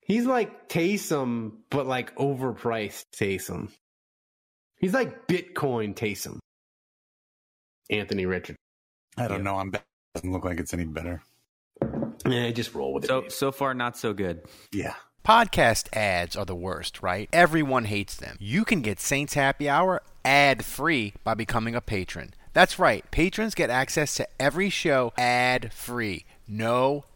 he's 0.00 0.24
like 0.24 0.68
Taysom, 0.68 1.52
but 1.68 1.86
like 1.86 2.14
overpriced 2.14 3.06
Taysom. 3.14 3.70
He's 4.78 4.94
like 4.94 5.26
Bitcoin 5.26 5.94
Taysom. 5.94 6.38
Anthony 7.90 8.24
Richardson. 8.24 8.56
I 9.18 9.26
don't 9.26 9.42
know. 9.42 9.56
I'm. 9.56 9.72
Doesn't 10.14 10.32
look 10.32 10.44
like 10.44 10.60
it's 10.60 10.72
any 10.72 10.84
better. 10.84 11.22
Yeah, 12.26 12.50
just 12.50 12.74
roll 12.74 12.94
with 12.94 13.04
it. 13.04 13.08
So 13.08 13.20
man. 13.22 13.30
so 13.30 13.52
far 13.52 13.74
not 13.74 13.96
so 13.96 14.12
good. 14.12 14.42
Yeah. 14.72 14.94
Podcast 15.24 15.94
ads 15.94 16.34
are 16.34 16.46
the 16.46 16.54
worst, 16.54 17.02
right? 17.02 17.28
Everyone 17.32 17.84
hates 17.84 18.16
them. 18.16 18.36
You 18.40 18.64
can 18.64 18.80
get 18.80 18.98
Saints 18.98 19.34
Happy 19.34 19.68
Hour 19.68 20.02
ad 20.24 20.64
free 20.64 21.12
by 21.24 21.34
becoming 21.34 21.74
a 21.74 21.82
patron. 21.82 22.32
That's 22.54 22.78
right. 22.78 23.08
Patrons 23.10 23.54
get 23.54 23.68
access 23.70 24.14
to 24.14 24.26
every 24.40 24.70
show 24.70 25.12
ad 25.18 25.72
free. 25.74 26.24
No 26.48 27.04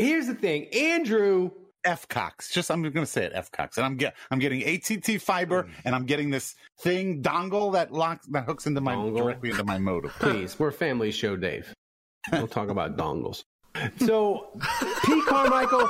Here's 0.00 0.26
the 0.26 0.34
thing, 0.34 0.66
Andrew. 0.74 1.50
F 1.84 2.08
Cox. 2.08 2.52
Just 2.52 2.70
I'm 2.70 2.82
going 2.82 2.92
to 2.92 3.06
say 3.06 3.24
it, 3.24 3.32
F 3.34 3.50
Cox, 3.50 3.76
and 3.76 3.86
I'm 3.86 3.96
get 3.96 4.14
I'm 4.30 4.38
getting 4.38 4.62
ATT 4.62 5.20
fiber, 5.20 5.64
mm. 5.64 5.70
and 5.84 5.94
I'm 5.94 6.04
getting 6.04 6.30
this 6.30 6.54
thing 6.80 7.22
dongle 7.22 7.72
that 7.72 7.92
locks 7.92 8.26
that 8.28 8.44
hooks 8.44 8.66
into 8.66 8.80
my 8.80 8.94
Dongle? 8.94 9.16
directly 9.16 9.50
into 9.50 9.64
my 9.64 9.78
modem. 9.78 10.10
Please, 10.18 10.58
we're 10.58 10.68
a 10.68 10.72
family 10.72 11.10
show, 11.10 11.36
Dave. 11.36 11.72
We'll 12.32 12.48
talk 12.48 12.68
about 12.68 12.96
dongles. 12.96 13.44
So, 14.00 14.60
Pete 15.04 15.24
Carmichael, 15.26 15.88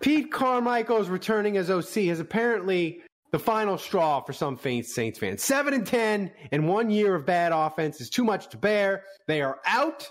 Pete 0.00 0.32
Carmichael 0.32 0.96
is 0.96 1.10
returning 1.10 1.58
as 1.58 1.70
OC. 1.70 1.98
Is 1.98 2.20
apparently 2.20 3.02
the 3.32 3.38
final 3.38 3.76
straw 3.76 4.22
for 4.22 4.32
some 4.32 4.58
Saints 4.58 4.94
Saints 4.94 5.18
fans. 5.18 5.42
Seven 5.42 5.74
and 5.74 5.86
ten 5.86 6.32
in 6.50 6.66
one 6.66 6.90
year 6.90 7.14
of 7.14 7.26
bad 7.26 7.52
offense 7.52 8.00
is 8.00 8.08
too 8.08 8.24
much 8.24 8.48
to 8.48 8.56
bear. 8.56 9.04
They 9.28 9.42
are 9.42 9.58
out. 9.66 10.10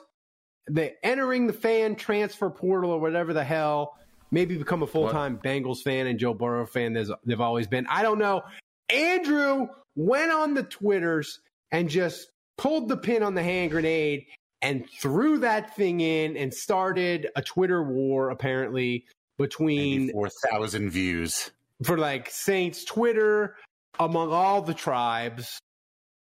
They're 0.73 0.93
entering 1.03 1.47
the 1.47 1.53
fan 1.53 1.95
transfer 1.95 2.49
portal 2.49 2.91
or 2.91 2.99
whatever 2.99 3.33
the 3.33 3.43
hell. 3.43 3.97
Maybe 4.31 4.57
become 4.57 4.81
a 4.81 4.87
full 4.87 5.09
time 5.09 5.37
Bengals 5.43 5.81
fan 5.83 6.07
and 6.07 6.17
Joe 6.17 6.33
Burrow 6.33 6.65
fan. 6.65 6.93
There's, 6.93 7.11
they've 7.25 7.41
always 7.41 7.67
been. 7.67 7.85
I 7.89 8.01
don't 8.01 8.19
know. 8.19 8.41
Andrew 8.89 9.67
went 9.95 10.31
on 10.31 10.53
the 10.53 10.63
Twitters 10.63 11.41
and 11.71 11.89
just 11.89 12.29
pulled 12.57 12.87
the 12.87 12.95
pin 12.95 13.23
on 13.23 13.33
the 13.33 13.43
hand 13.43 13.71
grenade 13.71 14.25
and 14.61 14.85
threw 15.01 15.39
that 15.39 15.75
thing 15.75 15.99
in 15.99 16.37
and 16.37 16.53
started 16.53 17.29
a 17.35 17.41
Twitter 17.41 17.83
war 17.83 18.29
apparently 18.29 19.05
between 19.37 20.11
Four 20.11 20.29
thousand 20.29 20.91
views. 20.91 21.51
for 21.83 21.97
like 21.97 22.29
Saints 22.29 22.85
Twitter 22.85 23.57
among 23.99 24.31
all 24.31 24.61
the 24.61 24.73
tribes. 24.73 25.59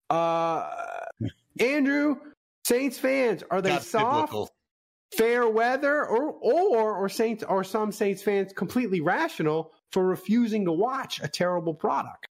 Uh 0.10 0.72
Andrew, 1.60 2.16
Saints 2.70 3.00
fans, 3.00 3.44
are 3.50 3.62
they 3.62 3.70
Got 3.70 3.84
soft, 3.84 4.28
biblical. 4.32 4.50
fair 5.18 5.50
weather, 5.50 6.06
or 6.06 6.32
or 6.32 6.96
or 6.98 7.10
Saints 7.10 7.44
or 7.44 7.64
some 7.64 7.92
Saints 7.92 8.22
fans 8.22 8.54
completely 8.54 9.02
rational 9.02 9.74
for 9.92 10.06
refusing 10.06 10.66
to 10.66 10.72
watch 10.72 11.20
a 11.24 11.28
terrible 11.28 11.74
product? 11.74 12.28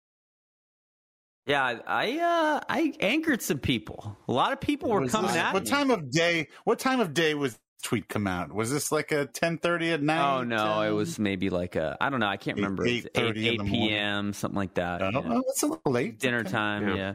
Yeah, 1.45 1.79
I 1.85 2.19
uh, 2.19 2.61
I 2.69 2.93
angered 2.99 3.41
some 3.41 3.59
people. 3.59 4.17
A 4.27 4.31
lot 4.31 4.53
of 4.53 4.59
people 4.61 4.89
were 4.89 5.05
coming 5.07 5.27
this- 5.31 5.37
at 5.37 5.53
what 5.53 5.63
me. 5.63 5.69
time 5.69 5.91
of 5.91 6.09
day? 6.09 6.47
What 6.63 6.79
time 6.79 6.99
of 6.99 7.13
day 7.13 7.33
was 7.35 7.59
tweet 7.83 8.07
come 8.07 8.27
out? 8.27 8.53
Was 8.53 8.71
this 8.71 8.91
like 8.93 9.11
a 9.11 9.25
ten 9.25 9.57
thirty 9.57 9.91
at 9.91 10.01
night? 10.01 10.37
Oh 10.39 10.43
no, 10.43 10.81
it 10.81 10.91
was 10.91 11.19
maybe 11.19 11.49
like 11.49 11.75
a 11.75 11.97
I 11.99 12.09
don't 12.09 12.21
know. 12.21 12.27
I 12.27 12.37
can't 12.37 12.57
Eight- 12.57 12.61
remember. 12.61 12.85
It's 12.87 13.05
8:30 13.07 13.19
eight, 13.19 13.37
8 13.37 13.57
the 13.57 13.63
morning. 13.65 13.89
p.m. 13.89 14.33
something 14.33 14.57
like 14.57 14.73
that. 14.75 15.01
Oh, 15.03 15.07
you 15.07 15.11
know. 15.11 15.23
oh, 15.35 15.43
it's 15.49 15.63
a 15.63 15.67
little 15.67 15.91
late. 15.91 16.17
Dinner 16.19 16.39
Okay. 16.39 16.49
time. 16.49 16.87
Yeah. 16.87 16.95
Yeah. 16.95 17.13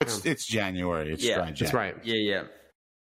It's, 0.00 0.24
it's 0.26 0.46
January. 0.46 1.12
It's 1.12 1.24
Yeah, 1.24 1.36
dry 1.36 1.52
That's 1.58 1.72
right. 1.72 1.96
yeah, 2.04 2.14
yeah, 2.16 2.42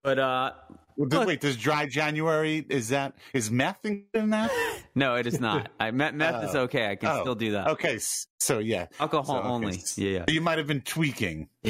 But 0.02 0.18
uh, 0.18 0.52
Well, 0.96 1.08
th- 1.08 1.18
Look- 1.20 1.28
wait, 1.28 1.40
does 1.40 1.56
dry 1.56 1.86
January 1.86 2.64
is 2.68 2.90
that 2.90 3.14
is 3.32 3.50
meth 3.50 3.84
in 3.84 4.04
that? 4.30 4.50
no, 4.94 5.14
it 5.16 5.26
is 5.26 5.40
not. 5.40 5.70
I 5.80 5.90
meth, 5.90 6.14
meth 6.14 6.44
is 6.44 6.54
Oh. 6.54 6.62
okay. 6.62 6.90
I 6.90 6.96
can 6.96 7.08
Oh, 7.10 7.20
still 7.22 7.34
do 7.34 7.52
that. 7.52 7.68
Okay, 7.68 7.98
so 8.38 8.58
yeah, 8.58 8.86
Alcohol 9.00 9.24
So, 9.24 9.38
okay. 9.38 9.48
only. 9.48 9.80
Yeah, 9.96 10.24
you 10.28 10.40
might 10.40 10.58
have 10.58 10.66
been 10.66 10.82
tweaking. 10.82 11.48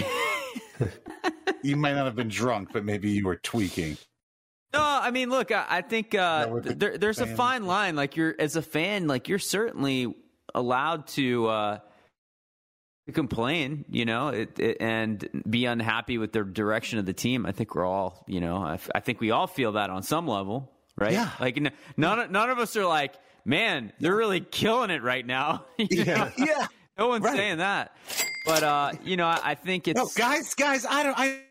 you 1.62 1.76
might 1.76 1.94
not 1.94 2.04
have 2.06 2.16
been 2.16 2.28
drunk, 2.28 2.70
but 2.72 2.84
maybe 2.84 3.10
you 3.10 3.24
were 3.26 3.36
tweaking. 3.36 3.96
No, 4.72 4.80
I 4.82 5.10
mean, 5.10 5.30
look, 5.30 5.52
I, 5.52 5.64
I 5.68 5.82
think 5.82 6.14
uh, 6.14 6.46
No, 6.46 6.60
the 6.60 6.74
there, 6.74 6.98
there's 6.98 7.20
a 7.20 7.26
fine 7.26 7.66
line. 7.66 7.96
Like 7.96 8.16
you're, 8.16 8.34
as 8.38 8.56
a 8.56 8.62
fan, 8.62 9.06
like 9.06 9.28
you're 9.28 9.38
certainly 9.38 10.14
allowed 10.54 11.06
to 11.08 11.46
uh, 11.46 11.78
to 11.78 11.82
complain, 13.12 13.84
you 13.88 14.04
know, 14.04 14.28
it, 14.28 14.58
it, 14.58 14.76
and 14.80 15.28
be 15.48 15.64
unhappy 15.66 16.18
with 16.18 16.32
the 16.32 16.42
direction 16.44 16.98
of 16.98 17.06
the 17.06 17.12
team. 17.12 17.46
I 17.46 17.52
think 17.52 17.74
we're 17.74 17.86
all, 17.86 18.24
you 18.26 18.40
know, 18.40 18.56
I, 18.62 18.74
f- 18.74 18.90
I 18.94 19.00
think 19.00 19.20
we 19.20 19.30
all 19.30 19.46
feel 19.46 19.72
that 19.72 19.90
on 19.90 20.02
some 20.02 20.26
level, 20.26 20.72
right? 20.96 21.12
Yeah. 21.12 21.30
Like 21.40 21.56
n- 21.56 21.70
none, 21.96 22.18
of- 22.18 22.30
none 22.30 22.50
of 22.50 22.58
us 22.58 22.76
are 22.76 22.86
like, 22.86 23.14
man, 23.44 23.92
they're 24.00 24.16
really 24.16 24.40
killing 24.40 24.90
it 24.90 25.02
right 25.02 25.24
now. 25.26 25.64
Know? 25.78 26.30
yeah. 26.36 26.66
no 26.98 27.08
one's 27.08 27.24
Right. 27.24 27.36
saying 27.36 27.58
that, 27.58 27.94
but 28.46 28.62
uh, 28.62 28.92
you 29.04 29.16
know, 29.16 29.26
I, 29.26 29.40
I 29.44 29.54
think 29.54 29.86
it's 29.88 29.98
No, 29.98 30.08
guys, 30.16 30.54
guys, 30.54 30.84
I 30.84 31.02
don't. 31.02 31.18
I 31.18 31.42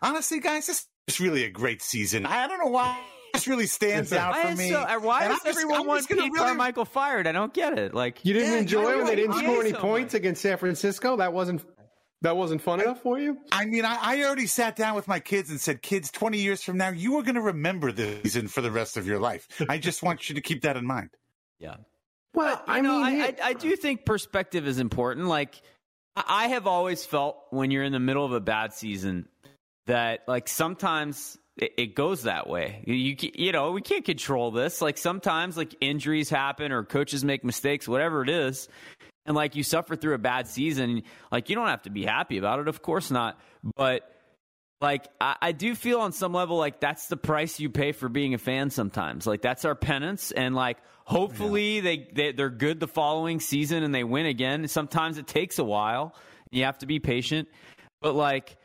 honestly, 0.00 0.38
guys, 0.40 0.66
this 0.66 0.86
is 1.08 1.20
really 1.20 1.44
a 1.44 1.50
great 1.50 1.82
season. 1.82 2.24
I 2.24 2.46
don't 2.46 2.58
know 2.58 2.70
why 2.70 2.98
this 3.32 3.46
really 3.48 3.66
stands 3.66 4.12
out 4.12 4.36
for 4.36 4.54
me. 4.54 4.70
so, 4.70 4.84
why 5.00 5.24
And 5.24 5.32
does 5.32 5.40
I'm 5.44 5.48
everyone 5.50 5.80
I'm 5.80 5.86
want 5.86 5.98
just 6.00 6.08
gonna 6.10 6.22
Pete 6.22 6.32
really- 6.32 6.44
Carmichael 6.46 6.84
fired? 6.84 7.26
I 7.26 7.32
don't 7.32 7.52
get 7.54 7.78
it. 7.78 7.94
Like 7.94 8.24
You 8.24 8.34
didn't 8.34 8.52
Yeah, 8.52 8.58
enjoy 8.58 8.82
you 8.82 8.88
it 8.90 8.96
when 8.98 9.06
they 9.06 9.16
didn't 9.16 9.36
score 9.38 9.60
any 9.60 9.70
so 9.72 9.78
points 9.78 10.12
much. 10.14 10.20
against 10.20 10.42
San 10.42 10.56
Francisco. 10.58 11.16
That 11.16 11.32
wasn't 11.32 11.64
that 12.22 12.36
wasn't 12.36 12.62
fun 12.62 12.80
enough 12.80 13.02
for 13.02 13.18
you. 13.18 13.36
I 13.50 13.64
mean, 13.64 13.84
I, 13.84 13.98
I 14.00 14.22
already 14.22 14.46
sat 14.46 14.76
down 14.76 14.94
with 14.94 15.08
my 15.08 15.18
kids 15.18 15.50
and 15.50 15.60
said, 15.60 15.82
"Kids, 15.82 16.08
twenty 16.10 16.38
years 16.38 16.62
from 16.62 16.76
now, 16.76 16.90
you 16.90 17.16
are 17.18 17.22
going 17.22 17.34
to 17.34 17.40
remember 17.40 17.90
this 17.90 18.22
season 18.22 18.46
for 18.46 18.60
the 18.60 18.70
rest 18.70 18.96
of 18.96 19.08
your 19.08 19.18
life. 19.18 19.48
I 19.68 19.78
just 19.78 20.04
want 20.04 20.28
you 20.28 20.36
to 20.36 20.40
keep 20.40 20.62
that 20.62 20.76
in 20.76 20.86
mind." 20.86 21.10
Yeah. 21.58 21.76
Well, 22.34 22.62
I 22.66 22.78
I 22.78 22.80
know, 22.80 23.02
mean, 23.02 23.20
I, 23.20 23.26
I, 23.26 23.36
I 23.46 23.52
do 23.54 23.74
think 23.74 24.04
perspective 24.04 24.68
is 24.68 24.78
important. 24.78 25.26
Like, 25.26 25.60
I 26.14 26.22
I 26.28 26.46
have 26.48 26.68
always 26.68 27.04
felt 27.04 27.38
when 27.50 27.72
you're 27.72 27.82
in 27.84 27.92
the 27.92 27.98
middle 28.00 28.24
of 28.24 28.30
a 28.32 28.40
bad 28.40 28.72
season 28.72 29.28
that, 29.86 30.20
like, 30.28 30.46
sometimes 30.46 31.36
it, 31.56 31.72
it 31.76 31.94
goes 31.94 32.22
that 32.22 32.48
way. 32.48 32.82
You, 32.86 32.94
you, 32.94 33.16
you 33.34 33.52
know, 33.52 33.72
we 33.72 33.82
can't 33.82 34.04
control 34.04 34.50
this. 34.50 34.80
Like, 34.80 34.98
sometimes, 34.98 35.56
like, 35.56 35.74
injuries 35.80 36.30
happen 36.30 36.72
or 36.72 36.84
coaches 36.84 37.24
make 37.24 37.44
mistakes, 37.44 37.86
whatever 37.86 38.22
it 38.22 38.30
is. 38.30 38.68
And, 39.26 39.36
like, 39.36 39.54
you 39.54 39.62
suffer 39.62 39.96
through 39.96 40.14
a 40.14 40.18
bad 40.18 40.48
season. 40.48 41.02
Like, 41.30 41.48
you 41.50 41.56
don't 41.56 41.68
have 41.68 41.82
to 41.82 41.90
be 41.90 42.04
happy 42.04 42.38
about 42.38 42.60
it. 42.60 42.68
Of 42.68 42.82
course 42.82 43.10
not. 43.10 43.38
But, 43.76 44.08
like 44.82 45.08
I, 45.20 45.36
I 45.40 45.52
do 45.52 45.74
feel 45.74 46.00
on 46.00 46.12
some 46.12 46.32
level 46.32 46.58
like 46.58 46.80
that's 46.80 47.06
the 47.06 47.16
price 47.16 47.60
you 47.60 47.70
pay 47.70 47.92
for 47.92 48.08
being 48.08 48.34
a 48.34 48.38
fan 48.38 48.68
sometimes 48.68 49.26
like 49.26 49.40
that's 49.40 49.64
our 49.64 49.76
penance 49.76 50.32
and 50.32 50.54
like 50.54 50.78
hopefully 51.04 51.80
they, 51.80 52.08
they 52.12 52.32
they're 52.32 52.50
good 52.50 52.80
the 52.80 52.88
following 52.88 53.38
season 53.38 53.84
and 53.84 53.94
they 53.94 54.02
win 54.04 54.26
again 54.26 54.66
sometimes 54.66 55.18
it 55.18 55.26
takes 55.28 55.58
a 55.58 55.64
while 55.64 56.14
you 56.50 56.64
have 56.64 56.78
to 56.78 56.86
be 56.86 56.98
patient 56.98 57.48
but 58.00 58.14
like 58.14 58.56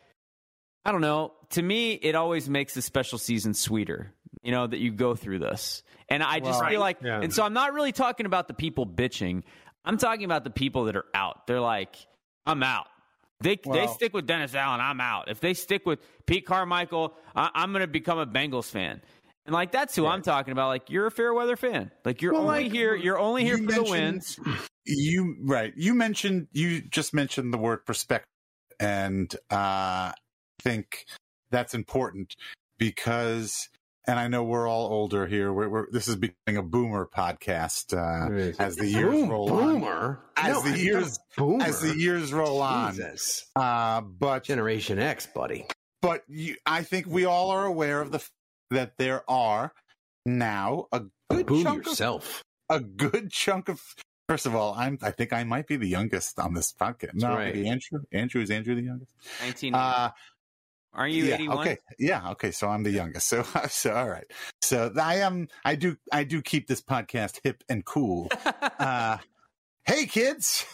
i 0.88 0.91
don't 0.91 1.02
know 1.02 1.34
to 1.52 1.62
me 1.62 1.93
it 1.93 2.15
always 2.15 2.50
makes 2.50 2.73
the 2.73 2.82
special 2.82 3.19
season 3.19 3.54
sweeter 3.54 4.12
you 4.41 4.52
know 4.52 4.65
that 4.65 4.80
you 4.80 4.91
go 4.91 5.13
through 5.13 5.38
this 5.38 5.84
and 6.10 6.23
i 6.23 6.39
just 6.39 6.60
Well, 6.60 6.69
feel 6.69 6.80
like 6.80 6.97
yeah. 7.04 7.21
and 7.21 7.32
so 7.32 7.43
i'm 7.43 7.54
not 7.54 7.73
really 7.73 7.91
talking 7.91 8.26
about 8.26 8.47
the 8.47 8.56
people 8.56 8.88
bitching 8.88 9.43
i'm 9.86 9.97
talking 10.00 10.26
about 10.26 10.43
the 10.43 10.50
people 10.50 10.86
that 10.86 10.95
are 10.95 11.06
out 11.13 11.45
they're 11.45 11.62
like 11.62 11.95
i'm 12.47 12.63
out 12.63 12.88
they 13.39 13.60
they 13.71 13.86
stick 13.86 14.15
with 14.15 14.26
Dennis 14.26 14.56
Allen, 14.56 14.82
I'm 14.82 15.00
out. 15.00 15.30
If 15.30 15.41
they 15.41 15.54
stick 15.54 15.86
with 15.86 16.00
Pete 16.26 16.47
Carmichael, 16.47 17.13
I, 17.36 17.52
I'm 17.54 17.71
going 17.71 17.82
to 17.82 17.88
become 17.88 18.17
a 18.17 18.26
Bengals 18.26 18.65
fan. 18.65 19.00
And 19.45 19.54
like 19.54 19.71
that's 19.71 19.95
who 19.95 20.08
I'm 20.08 20.23
talking 20.23 20.54
about. 20.54 20.69
Like 20.69 20.89
you're 20.89 21.06
a 21.06 21.12
fair 21.12 21.32
weather 21.36 21.56
fan. 21.56 21.91
Like 22.04 22.23
you're 22.23 22.34
Well, 22.34 22.41
only 22.50 22.63
like, 22.63 22.71
here. 22.71 22.95
You're 22.95 23.19
only 23.19 23.43
here 23.43 23.60
You 23.60 23.67
for 23.69 23.73
the 23.73 23.84
wins. 23.84 24.39
You 24.86 25.36
right. 25.43 25.71
You 25.78 25.93
mentioned 25.93 26.47
you 26.52 26.82
just 26.82 27.13
mentioned 27.13 27.54
the 27.54 27.60
word 27.60 27.86
perspective, 27.86 28.28
and 28.80 29.34
uh, 29.52 30.13
think 30.61 31.05
that's 31.51 31.73
important 31.73 32.35
because, 32.77 33.69
and 34.07 34.19
I 34.19 34.27
know 34.27 34.43
we're 34.43 34.67
all 34.67 34.87
older 34.87 35.27
here. 35.27 35.51
We're, 35.53 35.69
we're 35.69 35.91
this 35.91 36.07
is 36.07 36.15
becoming 36.15 36.57
a 36.57 36.63
boomer 36.63 37.07
podcast 37.13 37.93
uh, 37.93 38.53
as 38.61 38.75
the 38.75 38.87
years 38.87 39.11
Boom- 39.13 39.29
roll 39.29 39.51
on. 39.53 39.63
boomer. 39.79 40.19
As 40.35 40.53
No, 40.53 40.61
the 40.63 40.69
I'm 40.69 40.79
years- 40.79 41.19
boomer. 41.37 41.63
As 41.65 41.81
the 41.81 41.95
years 41.97 42.31
roll 42.33 42.61
on, 42.61 42.99
uh, 43.55 44.01
but 44.01 44.43
Generation 44.43 44.99
X, 44.99 45.27
buddy. 45.27 45.65
but 46.01 46.23
you, 46.27 46.55
I 46.65 46.83
think 46.83 47.07
we 47.07 47.25
all 47.25 47.49
are 47.51 47.65
aware 47.65 48.01
of 48.01 48.11
the 48.11 48.19
f- 48.19 48.31
that 48.71 48.97
there 48.97 49.23
are 49.29 49.71
now 50.25 50.87
a 50.91 51.03
good 51.29 51.45
Boom 51.47 51.63
chunk 51.63 51.79
of 51.81 51.87
yourself. 51.87 52.43
a 52.69 52.79
good 52.79 53.31
chunk 53.31 53.69
of. 53.69 53.81
First 54.29 54.45
of 54.45 54.53
all, 54.55 54.73
I'm. 54.77 54.97
I 55.01 55.11
think 55.11 55.31
I 55.31 55.45
might 55.45 55.67
be 55.67 55.77
the 55.77 55.87
youngest 55.87 56.37
on 56.37 56.53
this 56.53 56.73
podcast. 56.73 57.13
No, 57.13 57.29
right. 57.29 57.55
maybe 57.55 57.69
Andrew. 57.69 58.01
Andrew 58.11 58.41
is 58.41 58.51
Andrew 58.51 58.75
the 58.75 58.81
youngest. 58.81 59.13
19. 59.41 59.73
Uh, 59.73 60.09
Are 60.97 61.07
you 61.07 61.25
yeah. 61.25 61.36
81? 61.36 61.60
Okay. 61.60 61.77
Yeah. 61.99 62.31
Okay. 62.31 62.51
So 62.51 62.67
I'm 62.67 62.83
the 62.83 62.91
youngest. 62.91 63.27
So 63.38 63.43
so 63.69 63.93
all 63.95 64.10
right. 64.10 64.25
So 64.62 64.91
I 64.99 65.17
am. 65.17 65.47
I 65.63 65.75
do. 65.75 65.95
I 66.12 66.23
do 66.23 66.41
keep 66.41 66.67
this 66.67 66.81
podcast 66.81 67.39
hip 67.43 67.63
and 67.69 67.86
cool. 67.86 68.29
uh, 68.79 69.17
hey 69.86 70.07
kids. 70.07 70.65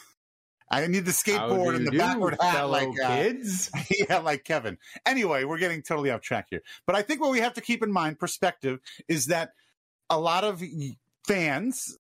I 0.71 0.88
need 0.88 1.05
the 1.05 1.12
skateboard 1.12 1.71
do 1.71 1.75
and 1.75 1.88
the 1.88 1.91
do, 1.91 1.97
backward 1.99 2.38
hat, 2.41 2.63
like 2.63 2.88
uh, 3.03 3.15
kids. 3.15 3.69
yeah, 4.09 4.19
like 4.19 4.43
Kevin. 4.43 4.79
Anyway, 5.05 5.43
we're 5.43 5.59
getting 5.59 5.83
totally 5.83 6.09
off 6.09 6.21
track 6.21 6.47
here. 6.49 6.62
But 6.88 6.95
I 6.95 7.03
think 7.03 7.21
what 7.21 7.31
we 7.31 7.39
have 7.41 7.53
to 7.55 7.62
keep 7.62 7.83
in 7.83 7.91
mind, 7.91 8.17
perspective, 8.17 8.79
is 9.07 9.27
that 9.27 9.51
a 10.09 10.19
lot 10.19 10.43
of 10.43 10.63
fans, 11.27 11.95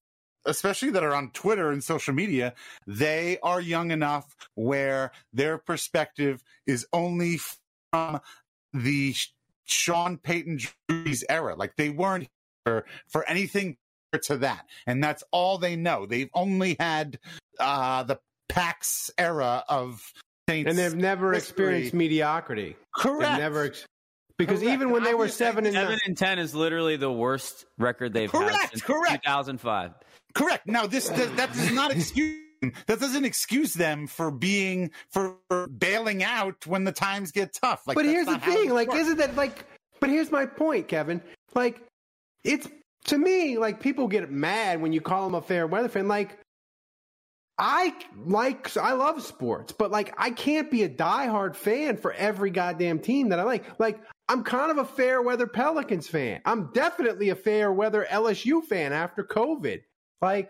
especially 0.45 0.89
that 0.91 1.03
are 1.03 1.13
on 1.13 1.29
Twitter 1.31 1.69
and 1.69 1.83
social 1.83 2.15
media, 2.15 2.55
they 2.87 3.37
are 3.43 3.61
young 3.61 3.91
enough 3.91 4.35
where 4.55 5.11
their 5.33 5.59
perspective 5.59 6.41
is 6.65 6.87
only 6.93 7.37
from 7.93 8.19
the 8.73 9.13
Sean 9.65 10.17
Payton 10.17 10.59
Drew's 10.89 11.23
era. 11.29 11.55
Like 11.55 11.75
they 11.77 11.89
weren't 11.89 12.27
here 12.65 12.85
for 13.07 13.23
anything 13.29 13.77
to 14.23 14.37
that. 14.37 14.65
And 14.87 15.03
that's 15.03 15.23
all 15.31 15.57
they 15.57 15.75
know. 15.75 16.05
They've 16.05 16.29
only 16.33 16.75
had 16.79 17.19
uh, 17.59 18.03
the 18.03 18.19
Pax 18.49 19.11
era 19.17 19.63
of 19.69 20.01
Saints. 20.49 20.69
and 20.69 20.77
they've 20.77 20.95
never 20.95 21.33
history. 21.33 21.37
experienced 21.49 21.93
mediocrity. 21.93 22.75
Correct. 22.95 23.21
They've 23.21 23.39
never 23.39 23.63
ex- 23.65 23.85
because 24.37 24.59
Correct. 24.61 24.73
even 24.73 24.89
when 24.89 25.03
they 25.03 25.13
were 25.13 25.27
seven 25.29 25.65
and 25.65 25.73
seven 25.75 25.99
and 26.05 26.17
ten 26.17 26.39
is 26.39 26.55
literally 26.55 26.95
the 26.97 27.11
worst 27.11 27.65
record 27.77 28.13
they've 28.13 28.31
had 28.31 28.41
Correct, 28.49 28.69
since 28.71 28.81
correct. 28.81 29.23
2005. 29.25 29.91
Correct. 30.33 30.65
Now, 30.67 30.87
this 30.87 31.07
that, 31.09 31.37
that 31.37 31.53
does 31.53 31.71
not 31.71 31.91
excuse 31.95 32.42
that 32.87 32.99
doesn't 32.99 33.25
excuse 33.25 33.73
them 33.73 34.07
for 34.07 34.31
being 34.31 34.91
for 35.11 35.37
bailing 35.77 36.23
out 36.23 36.65
when 36.65 36.83
the 36.83 36.91
times 36.91 37.31
get 37.31 37.53
tough. 37.53 37.83
Like, 37.87 37.95
but 37.95 38.05
here's 38.05 38.27
the 38.27 38.39
thing, 38.39 38.69
like, 38.69 38.89
works. 38.89 39.01
isn't 39.01 39.17
that 39.17 39.35
like? 39.35 39.65
But 39.99 40.09
here's 40.09 40.31
my 40.31 40.45
point, 40.45 40.87
Kevin. 40.87 41.21
Like, 41.53 41.81
it's 42.43 42.67
to 43.05 43.17
me 43.17 43.57
like 43.57 43.79
people 43.79 44.07
get 44.07 44.31
mad 44.31 44.81
when 44.81 44.93
you 44.93 45.01
call 45.01 45.25
them 45.25 45.35
a 45.35 45.41
fair 45.41 45.67
weather 45.67 45.89
fan. 45.89 46.07
Like, 46.07 46.37
I 47.57 47.93
like, 48.25 48.75
I 48.77 48.93
love 48.93 49.21
sports, 49.21 49.73
but 49.73 49.91
like, 49.91 50.13
I 50.17 50.31
can't 50.31 50.71
be 50.71 50.83
a 50.83 50.89
diehard 50.89 51.55
fan 51.55 51.97
for 51.97 52.13
every 52.13 52.49
goddamn 52.49 52.99
team 52.99 53.29
that 53.29 53.39
I 53.39 53.43
like. 53.43 53.79
Like, 53.79 53.99
I'm 54.27 54.43
kind 54.43 54.71
of 54.71 54.77
a 54.77 54.85
fair 54.85 55.21
weather 55.21 55.47
Pelicans 55.47 56.07
fan. 56.07 56.41
I'm 56.45 56.71
definitely 56.73 57.29
a 57.29 57.35
fair 57.35 57.71
weather 57.71 58.07
LSU 58.09 58.63
fan 58.63 58.91
after 58.93 59.23
COVID. 59.23 59.81
Like, 60.21 60.49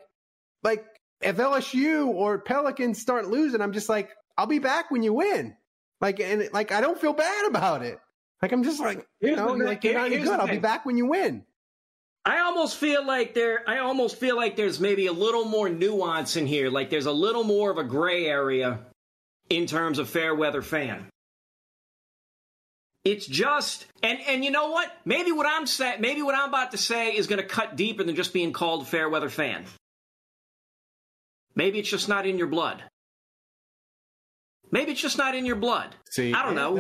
like 0.64 0.86
if 1.24 1.38
LSU 1.38 2.08
or 2.08 2.40
Pelicans 2.40 3.02
start 3.02 3.28
losing, 3.28 3.62
I'm 3.62 3.74
just 3.74 3.90
like, 3.90 4.10
I'll 4.38 4.48
be 4.48 4.60
back 4.60 4.92
when 4.92 5.04
you 5.04 5.14
win. 5.14 5.56
Like, 6.02 6.20
and 6.20 6.48
like, 6.54 6.72
I 6.72 6.82
don't 6.82 7.00
feel 7.00 7.14
bad 7.14 7.46
about 7.48 7.82
it. 7.84 8.00
Like, 8.42 8.52
I'm 8.52 8.64
just 8.64 8.80
like, 8.80 9.08
you 9.22 9.36
know, 9.36 9.58
the- 9.58 9.64
like 9.66 9.84
you're 9.84 9.94
not 9.94 10.10
good. 10.10 10.28
I'll 10.28 10.48
be 10.48 10.58
back 10.58 10.86
when 10.86 10.98
you 10.98 11.06
win. 11.06 11.46
I 12.26 12.40
almost 12.40 12.78
feel 12.78 13.06
like 13.06 13.34
there. 13.34 13.64
I 13.68 13.80
almost 13.80 14.18
feel 14.18 14.36
like 14.38 14.56
there's 14.56 14.80
maybe 14.80 15.08
a 15.08 15.14
little 15.14 15.46
more 15.46 15.68
nuance 15.70 16.38
in 16.38 16.46
here. 16.48 16.70
Like 16.70 16.90
there's 16.90 17.06
a 17.06 17.12
little 17.12 17.44
more 17.44 17.70
of 17.70 17.78
a 17.78 17.84
gray 17.84 18.26
area 18.28 18.80
in 19.50 19.66
terms 19.66 20.00
of 20.00 20.10
fair 20.10 20.34
weather 20.34 20.62
fan. 20.62 21.06
It's 23.04 23.26
just, 23.26 23.86
and 24.02 24.20
and 24.28 24.46
you 24.46 24.52
know 24.52 24.70
what? 24.70 24.90
Maybe 25.04 25.34
what 25.34 25.46
I'm 25.46 25.68
saying, 25.68 26.00
maybe 26.00 26.22
what 26.22 26.36
I'm 26.36 26.48
about 26.48 26.72
to 26.72 26.78
say 26.78 27.16
is 27.16 27.28
going 27.28 27.42
to 27.42 27.48
cut 27.48 27.76
deeper 27.76 28.04
than 28.04 28.16
just 28.16 28.32
being 28.32 28.54
called 28.54 28.84
a 28.84 28.86
fair 28.86 29.10
weather 29.10 29.30
fan. 29.30 29.66
Maybe 31.56 31.80
it's 31.80 31.90
just 31.90 32.10
not 32.10 32.26
in 32.26 32.38
your 32.38 32.48
blood. 32.48 32.84
Maybe 34.72 34.92
it's 34.92 35.02
just 35.02 35.20
not 35.20 35.36
in 35.36 35.46
your 35.46 35.56
blood. 35.56 35.96
See, 36.10 36.34
I 36.34 36.44
don't 36.44 36.56
know. 36.56 36.78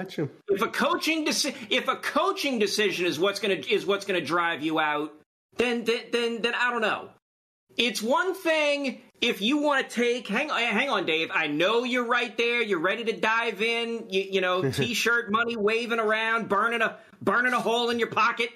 If 0.49 0.61
a 0.61 0.67
coaching 0.67 1.25
deci- 1.25 1.55
if 1.69 1.87
a 1.87 1.95
coaching 1.95 2.57
decision 2.57 3.05
is 3.05 3.19
what's 3.19 3.39
gonna 3.39 3.61
is 3.69 3.85
what's 3.85 4.05
gonna 4.05 4.19
drive 4.21 4.63
you 4.63 4.79
out, 4.79 5.13
then 5.57 5.83
then 5.83 6.01
then, 6.11 6.41
then 6.41 6.53
I 6.55 6.71
don't 6.71 6.81
know. 6.81 7.09
It's 7.77 8.01
one 8.01 8.33
thing 8.33 9.01
if 9.21 9.41
you 9.41 9.57
want 9.59 9.87
to 9.87 9.95
take 9.95 10.27
hang 10.27 10.49
on 10.49 10.59
hang 10.59 10.89
on 10.89 11.05
Dave. 11.05 11.29
I 11.31 11.45
know 11.47 11.83
you're 11.83 12.07
right 12.07 12.35
there. 12.35 12.63
You're 12.63 12.79
ready 12.79 13.03
to 13.03 13.13
dive 13.13 13.61
in. 13.61 14.07
You, 14.09 14.21
you 14.21 14.41
know, 14.41 14.69
t-shirt 14.71 15.31
money 15.31 15.55
waving 15.55 15.99
around, 15.99 16.49
burning 16.49 16.81
a 16.81 16.97
burning 17.21 17.53
a 17.53 17.59
hole 17.59 17.91
in 17.91 17.99
your 17.99 18.09
pocket. 18.09 18.49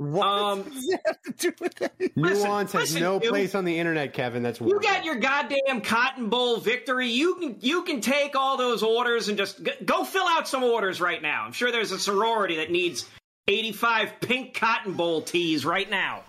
What 0.00 0.26
Um, 0.26 0.62
does 0.72 0.86
that 0.86 1.00
have 1.04 1.22
to 1.22 1.32
do 1.32 1.52
with 1.60 1.82
anything? 1.82 2.10
Listen, 2.16 2.44
Nuance 2.48 2.72
has 2.72 2.80
listen, 2.82 3.02
no 3.02 3.20
you- 3.22 3.28
place 3.28 3.54
on 3.54 3.66
the 3.66 3.78
internet, 3.78 4.14
Kevin. 4.14 4.42
That's 4.42 4.58
You 4.58 4.80
got 4.80 5.04
your 5.04 5.16
goddamn 5.16 5.82
Cotton 5.82 6.30
Bowl 6.30 6.56
victory. 6.56 7.08
You 7.10 7.34
can 7.34 7.56
you 7.60 7.82
can 7.82 8.00
take 8.00 8.34
all 8.34 8.56
those 8.56 8.82
orders 8.82 9.28
and 9.28 9.36
just 9.36 9.62
g- 9.62 9.72
go 9.84 10.02
fill 10.04 10.26
out 10.26 10.48
some 10.48 10.62
orders 10.64 11.02
right 11.02 11.20
now. 11.20 11.44
I'm 11.44 11.52
sure 11.52 11.70
there's 11.70 11.92
a 11.92 11.98
sorority 11.98 12.56
that 12.56 12.70
needs 12.70 13.06
85 13.46 14.20
pink 14.22 14.54
Cotton 14.54 14.94
Bowl 14.94 15.20
tees 15.20 15.66
right 15.66 15.90
now. 15.90 16.22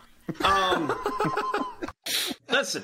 Um, 0.43 0.93
listen, 2.49 2.84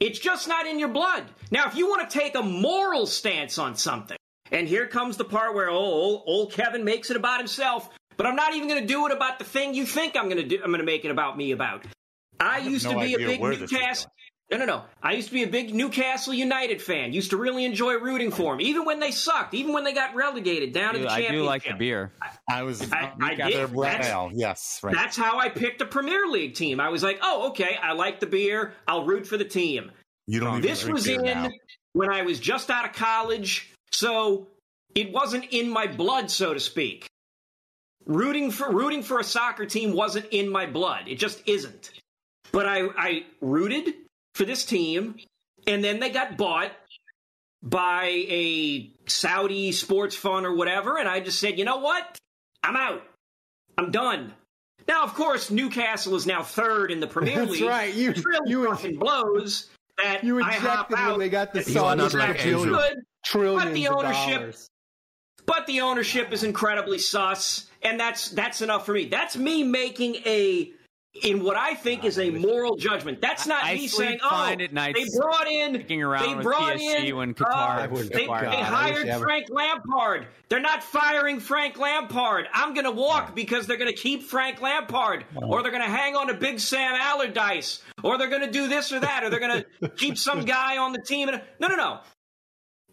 it's 0.00 0.18
just 0.18 0.48
not 0.48 0.66
in 0.66 0.78
your 0.78 0.88
blood. 0.88 1.24
Now, 1.50 1.66
if 1.66 1.76
you 1.76 1.88
want 1.88 2.10
to 2.10 2.18
take 2.18 2.34
a 2.34 2.42
moral 2.42 3.06
stance 3.06 3.56
on 3.56 3.74
something, 3.74 4.18
and 4.50 4.68
here 4.68 4.86
comes 4.86 5.16
the 5.16 5.24
part 5.24 5.54
where 5.54 5.70
old, 5.70 6.24
old 6.26 6.52
Kevin 6.52 6.84
makes 6.84 7.10
it 7.10 7.16
about 7.16 7.38
himself, 7.38 7.88
but 8.22 8.28
I'm 8.28 8.36
not 8.36 8.54
even 8.54 8.68
going 8.68 8.80
to 8.80 8.86
do 8.86 9.04
it 9.06 9.12
about 9.12 9.40
the 9.40 9.44
thing 9.44 9.74
you 9.74 9.84
think 9.84 10.16
I'm 10.16 10.26
going 10.26 10.36
to 10.36 10.44
do. 10.46 10.60
I'm 10.62 10.70
going 10.70 10.78
to 10.78 10.84
make 10.86 11.04
it 11.04 11.10
about 11.10 11.36
me 11.36 11.50
about. 11.50 11.84
I, 12.38 12.60
have 12.60 12.70
used 12.70 12.84
no 12.84 12.92
to 12.92 13.00
be 13.00 13.14
a 13.14 13.18
big 13.18 13.40
where 13.40 13.50
this 13.56 13.62
is 13.62 13.72
Newcastle. 13.72 14.12
No, 14.48 14.58
no, 14.58 14.64
no. 14.64 14.84
I 15.02 15.14
used 15.14 15.26
to 15.28 15.34
be 15.34 15.42
a 15.42 15.48
big 15.48 15.74
Newcastle 15.74 16.32
United 16.32 16.80
fan. 16.80 17.12
Used 17.12 17.30
to 17.30 17.36
really 17.36 17.64
enjoy 17.64 17.94
rooting 17.94 18.30
for 18.30 18.52
them, 18.52 18.60
even 18.60 18.84
when 18.84 19.00
they 19.00 19.10
sucked, 19.10 19.54
even 19.54 19.72
when 19.72 19.82
they 19.82 19.92
got 19.92 20.14
relegated 20.14 20.72
down 20.72 20.94
to 20.94 21.00
the 21.00 21.06
I 21.06 21.22
championship. 21.22 21.32
do 21.40 21.44
like 21.44 21.64
the 21.64 21.74
beer. 21.74 22.12
I 22.48 22.62
was 22.62 22.92
I- 22.92 23.12
I 23.20 23.34
got 23.34 23.48
did. 23.48 23.56
their 23.56 23.66
black 23.66 24.02
That's- 24.02 24.30
Yes, 24.36 24.78
right. 24.84 24.94
That's 24.94 25.16
how 25.16 25.40
I 25.40 25.48
picked 25.48 25.80
a 25.80 25.86
Premier 25.86 26.28
League 26.28 26.54
team. 26.54 26.78
I 26.78 26.90
was 26.90 27.02
like, 27.02 27.18
oh, 27.22 27.48
okay, 27.48 27.76
I 27.82 27.92
like 27.92 28.20
the 28.20 28.26
beer. 28.26 28.74
I'll 28.86 29.04
root 29.04 29.26
for 29.26 29.36
the 29.36 29.44
team. 29.44 29.90
you 30.28 30.38
don't 30.38 30.58
even 30.58 30.62
This 30.62 30.82
drink 30.82 30.94
was 30.94 31.06
beer 31.08 31.18
in 31.18 31.24
now. 31.24 31.50
when 31.94 32.08
I 32.08 32.22
was 32.22 32.38
just 32.38 32.70
out 32.70 32.84
of 32.84 32.92
college, 32.92 33.72
so 33.90 34.46
it 34.94 35.10
wasn't 35.12 35.46
in 35.50 35.68
my 35.68 35.88
blood, 35.88 36.30
so 36.30 36.54
to 36.54 36.60
speak. 36.60 37.08
Rooting 38.06 38.50
for 38.50 38.70
rooting 38.70 39.02
for 39.02 39.20
a 39.20 39.24
soccer 39.24 39.64
team 39.66 39.92
wasn't 39.92 40.26
in 40.30 40.48
my 40.50 40.66
blood. 40.66 41.06
It 41.06 41.16
just 41.16 41.42
isn't. 41.46 41.92
But 42.50 42.66
I, 42.66 42.88
I 42.96 43.24
rooted 43.40 43.94
for 44.34 44.44
this 44.44 44.64
team, 44.64 45.16
and 45.66 45.82
then 45.84 46.00
they 46.00 46.10
got 46.10 46.36
bought 46.36 46.72
by 47.62 48.06
a 48.28 48.90
Saudi 49.06 49.72
sports 49.72 50.16
fund 50.16 50.44
or 50.46 50.54
whatever, 50.54 50.98
and 50.98 51.08
I 51.08 51.20
just 51.20 51.38
said, 51.38 51.58
you 51.58 51.64
know 51.64 51.78
what? 51.78 52.18
I'm 52.62 52.76
out. 52.76 53.02
I'm 53.78 53.90
done. 53.90 54.32
Now, 54.88 55.04
of 55.04 55.14
course, 55.14 55.50
Newcastle 55.50 56.16
is 56.16 56.26
now 56.26 56.42
third 56.42 56.90
in 56.90 56.98
the 56.98 57.06
Premier 57.06 57.38
That's 57.38 57.52
League. 57.52 57.62
right. 57.68 57.94
You- 57.94 58.08
which 58.10 58.24
really 58.24 58.50
you- 58.50 58.68
fucking 58.68 58.98
blows 58.98 59.70
that 60.02 60.24
You 60.24 60.42
I 60.42 60.52
hop 60.54 60.92
out. 60.96 61.12
when 61.12 61.20
they 61.20 61.28
got 61.28 61.52
the 61.52 61.60
You 61.60 61.66
Saudis 61.66 61.96
not 61.96 62.10
for 62.10 62.18
like 62.18 62.36
trillion- 63.24 63.58
but 63.64 63.72
the 63.74 63.88
ownership-. 63.88 64.56
But 65.46 65.66
the 65.66 65.80
ownership 65.80 66.32
is 66.32 66.44
incredibly 66.44 66.98
sus, 66.98 67.70
and 67.82 67.98
that's 67.98 68.30
that's 68.30 68.62
enough 68.62 68.86
for 68.86 68.92
me. 68.92 69.06
That's 69.06 69.36
me 69.36 69.62
making 69.62 70.16
a 70.26 70.72
in 71.22 71.44
what 71.44 71.56
I 71.56 71.74
think 71.74 72.04
is 72.04 72.18
a 72.18 72.30
moral 72.30 72.76
judgment. 72.76 73.20
That's 73.20 73.46
not 73.46 73.64
I 73.64 73.74
me 73.74 73.86
sleep 73.86 74.08
saying, 74.08 74.20
"Oh, 74.24 74.30
fine 74.30 74.60
at 74.62 74.72
night 74.72 74.94
they 74.94 75.04
brought 75.20 75.46
in, 75.46 75.74
sticking 75.74 76.02
around 76.02 76.38
they 76.38 76.42
brought 76.42 76.76
PSG 76.76 77.08
in, 77.08 77.16
when 77.16 77.30
uh, 77.30 77.32
Qatar 77.34 77.90
wouldn't- 77.90 78.12
they, 78.14 78.26
God, 78.26 78.44
they 78.44 78.56
hired 78.62 79.06
they 79.06 79.10
ever- 79.10 79.24
Frank 79.24 79.46
Lampard. 79.50 80.26
They're 80.48 80.60
not 80.60 80.82
firing 80.82 81.38
Frank 81.38 81.78
Lampard. 81.78 82.48
I'm 82.54 82.72
going 82.72 82.86
to 82.86 82.90
walk 82.92 83.34
because 83.34 83.66
they're 83.66 83.76
going 83.76 83.90
to 83.90 83.96
keep 83.96 84.22
Frank 84.22 84.62
Lampard, 84.62 85.24
or 85.36 85.62
they're 85.62 85.70
going 85.70 85.84
to 85.84 85.90
hang 85.90 86.16
on 86.16 86.28
to 86.28 86.34
Big 86.34 86.60
Sam 86.60 86.94
Allardyce, 86.94 87.82
or 88.02 88.16
they're 88.16 88.30
going 88.30 88.42
to 88.46 88.50
do 88.50 88.68
this 88.68 88.90
or 88.90 89.00
that, 89.00 89.22
or 89.22 89.28
they're 89.28 89.40
going 89.40 89.64
to 89.82 89.88
keep 89.90 90.16
some 90.16 90.44
guy 90.46 90.78
on 90.78 90.92
the 90.94 91.02
team. 91.02 91.28
And 91.28 91.42
no, 91.58 91.68
no, 91.68 91.76
no. 91.76 92.00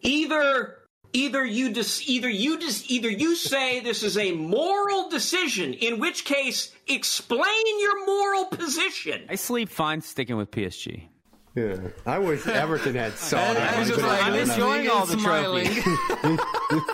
Either 0.02 0.76
either 1.12 1.44
you 1.44 1.72
just 1.72 2.08
either 2.08 2.28
you 2.28 2.58
just 2.58 2.90
either 2.90 3.10
you 3.10 3.34
say 3.36 3.80
this 3.80 4.02
is 4.02 4.16
a 4.16 4.32
moral 4.32 5.08
decision, 5.08 5.74
in 5.74 5.98
which 5.98 6.24
case 6.24 6.72
explain 6.86 7.80
your 7.80 8.06
moral 8.06 8.44
position. 8.46 9.24
I 9.28 9.34
sleep 9.36 9.68
fine 9.68 10.00
sticking 10.00 10.36
with 10.36 10.50
PSG. 10.50 11.08
Yeah. 11.54 11.76
I 12.06 12.18
wish 12.18 12.46
Everton 12.46 12.94
had 12.94 13.14
Saudi. 13.14 13.58
And 13.58 13.58
money, 13.58 13.78
he's 13.78 13.88
just 13.88 14.00
but 14.00 14.08
like, 14.08 14.22
I 14.22 14.30
don't 14.30 14.50
enjoying 14.50 14.88
all 14.88 15.06
the 15.06 15.18
smiling. 15.18 16.38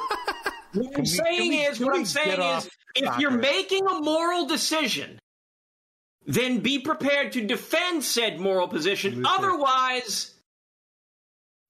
What 0.76 0.98
I'm 0.98 1.06
saying 1.06 1.50
we- 1.50 1.58
is, 1.60 1.78
can 1.78 1.86
what 1.86 1.96
I'm 1.96 2.04
saying 2.04 2.40
is, 2.40 2.68
if 2.94 3.04
soccer? 3.06 3.20
you're 3.20 3.30
making 3.30 3.86
a 3.86 4.00
moral 4.00 4.46
decision, 4.46 5.18
then 6.26 6.58
be 6.58 6.80
prepared 6.80 7.32
to 7.32 7.46
defend 7.46 8.04
said 8.04 8.38
moral 8.38 8.68
position. 8.68 9.24
Otherwise, 9.24 10.34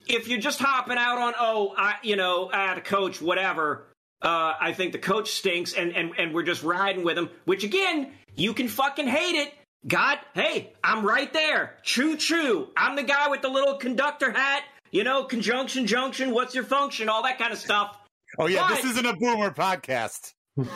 if 0.07 0.29
you're 0.29 0.41
just 0.41 0.59
hopping 0.59 0.97
out 0.99 1.19
on, 1.19 1.35
oh, 1.39 1.75
I, 1.77 1.97
you 2.03 2.17
know, 2.17 2.51
ah, 2.53 2.75
the 2.75 2.81
coach, 2.81 3.21
whatever, 3.21 3.87
uh, 4.23 4.55
I 4.61 4.73
think 4.73 4.93
the 4.93 4.99
coach 4.99 5.31
stinks, 5.33 5.75
and, 5.75 5.95
and 5.95 6.13
and 6.19 6.35
we're 6.35 6.43
just 6.43 6.63
riding 6.63 7.05
with 7.05 7.19
him. 7.19 7.29
Which 7.45 7.65
again, 7.65 8.13
you 8.35 8.55
can 8.55 8.69
fucking 8.69 9.07
hate 9.09 9.35
it. 9.37 9.53
God, 9.87 10.19
hey, 10.35 10.73
I'm 10.83 11.05
right 11.07 11.33
there. 11.33 11.77
Choo 11.83 12.17
choo. 12.17 12.69
I'm 12.77 12.97
the 12.97 13.03
guy 13.03 13.29
with 13.29 13.43
the 13.43 13.49
little 13.49 13.75
conductor 13.77 14.31
hat. 14.33 14.65
You 14.91 15.05
know, 15.05 15.25
conjunction, 15.25 15.87
junction. 15.87 16.33
What's 16.33 16.55
your 16.55 16.65
function? 16.65 17.09
All 17.09 17.23
that 17.25 17.39
kind 17.39 17.53
of 17.53 17.59
stuff. 17.59 17.99
Oh 18.39 18.47
yeah, 18.47 18.67
But- 18.69 18.77
this 18.77 18.85
isn't 18.93 19.07
a 19.07 19.15
boomer 19.17 19.51
podcast. 19.51 20.33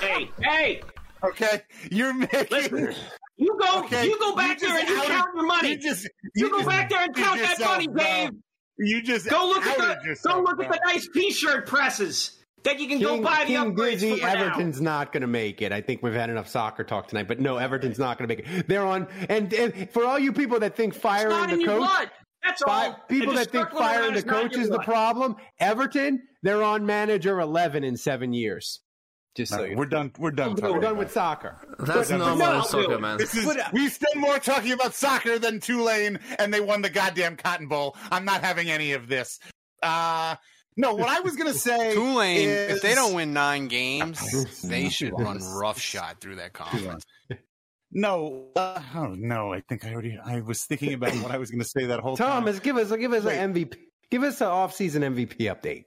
Hey, 0.00 0.30
hey, 0.42 0.80
Okay, 1.24 1.62
you're 1.90 2.14
making. 2.14 2.46
Listen, 2.50 2.94
you 3.38 3.56
go, 3.58 3.80
Okay, 3.80 4.04
you 4.06 4.18
go 4.18 4.34
back 4.34 4.60
you 4.60 4.68
there 4.68 4.78
and 4.78 4.88
you 4.88 5.02
count 5.02 5.30
your 5.34 5.46
money. 5.46 5.70
You 5.70 5.78
just 5.78 6.08
You 6.34 6.50
go 6.50 6.58
just 6.58 6.68
back 6.68 6.90
there 6.90 7.04
and 7.04 7.14
count 7.14 7.40
that 7.40 7.58
money. 7.60 7.86
Dave. 7.86 8.30
You 8.78 9.02
just 9.02 9.28
Go 9.28 9.48
look 9.48 9.64
at 9.64 9.76
the, 9.76 10.16
go 10.28 10.40
look 10.40 10.62
at 10.62 10.70
the 10.70 10.80
nice 10.84 11.08
T-shirt 11.12 11.66
presses 11.66 12.38
that 12.64 12.78
you 12.80 12.88
can 12.88 13.00
go 13.00 13.20
buy 13.22 13.44
the 13.44 13.54
King 13.54 13.74
Dizzy, 13.74 14.16
for 14.16 14.26
now. 14.26 14.32
Everton's 14.32 14.80
not 14.80 15.12
going 15.12 15.20
to 15.22 15.26
make 15.28 15.62
it. 15.62 15.72
I 15.72 15.80
think 15.80 16.02
we've 16.02 16.14
had 16.14 16.30
enough 16.30 16.48
soccer 16.48 16.84
talk 16.84 17.08
tonight, 17.08 17.28
but 17.28 17.40
no, 17.40 17.56
Everton's 17.56 17.98
not 17.98 18.18
going 18.18 18.28
to 18.28 18.36
make 18.36 18.46
it. 18.46 18.68
They're 18.68 18.84
on, 18.86 19.08
and, 19.28 19.52
and 19.52 19.90
for 19.90 20.04
all 20.04 20.18
you 20.18 20.32
people 20.32 20.60
that 20.60 20.76
think 20.76 20.94
firing 20.94 21.58
the 21.58 21.64
coach, 21.64 21.78
blood. 21.78 22.10
That's 22.44 22.62
all. 22.62 22.96
people 23.08 23.34
that 23.34 23.50
think 23.50 23.70
firing 23.70 24.12
the 24.12 24.18
is 24.18 24.26
not 24.26 24.42
in 24.42 24.48
coach 24.50 24.58
is 24.58 24.68
the 24.68 24.80
problem, 24.80 25.36
Everton, 25.58 26.22
they're 26.42 26.62
on 26.62 26.86
manager 26.86 27.40
11 27.40 27.84
in 27.84 27.96
seven 27.96 28.32
years. 28.32 28.80
Just 29.38 29.52
so 29.52 29.58
No, 29.58 29.64
you 29.64 29.76
we're 29.76 29.86
done. 29.86 30.10
We're 30.18 30.32
done. 30.32 30.56
know. 30.56 30.72
We're 30.72 30.80
done 30.80 30.92
about 30.92 30.96
with 30.96 31.12
soccer. 31.12 31.56
That's 31.78 32.10
No, 32.10 32.16
in 32.16 32.42
I'll 32.42 32.64
soccer, 32.64 32.98
man. 32.98 33.18
This 33.18 33.36
is, 33.36 33.44
But, 33.46 33.60
uh, 33.60 33.68
we 33.72 33.88
spend 33.88 34.20
more 34.20 34.40
talking 34.40 34.72
about 34.72 34.94
soccer 34.94 35.38
than 35.38 35.60
Tulane, 35.60 36.18
and 36.40 36.52
they 36.52 36.58
won 36.58 36.82
the 36.82 36.90
goddamn 36.90 37.36
Cotton 37.36 37.68
Bowl. 37.68 37.96
I'm 38.10 38.24
not 38.24 38.42
having 38.42 38.68
any 38.68 38.94
of 38.94 39.06
this. 39.06 39.38
Uh, 39.80 40.34
no, 40.76 40.92
what 40.94 41.08
I 41.08 41.20
was 41.20 41.36
going 41.36 41.52
to 41.52 41.56
say. 41.58 41.94
Tulane, 41.94 42.48
is, 42.48 42.76
if 42.78 42.82
they 42.82 42.96
don't 42.96 43.14
win 43.14 43.32
nine 43.32 43.68
games, 43.68 44.18
they 44.64 44.88
should 44.88 45.12
run 45.16 45.38
roughshod 45.54 46.16
through 46.20 46.34
that 46.36 46.52
conference. 46.52 47.04
No, 47.92 48.48
uh, 48.56 48.82
oh 48.96 49.14
no, 49.16 49.52
I 49.54 49.60
think 49.68 49.84
I 49.84 49.92
already. 49.92 50.18
I 50.22 50.40
was 50.40 50.64
thinking 50.64 50.94
about 50.94 51.14
what 51.22 51.30
I 51.30 51.38
was 51.38 51.52
going 51.52 51.62
to 51.62 51.68
say 51.68 51.86
that 51.86 52.00
whole 52.00 52.16
time. 52.16 52.28
Thomas, 52.42 52.58
give 52.58 52.76
us 52.76 52.90
give 52.90 53.12
us 53.12 53.22
Wait. 53.22 53.38
an 53.38 53.54
MVP. 53.54 53.74
Give 54.10 54.24
us 54.24 54.40
an 54.40 54.48
off-season 54.48 55.02
MVP 55.02 55.36
update. 55.42 55.84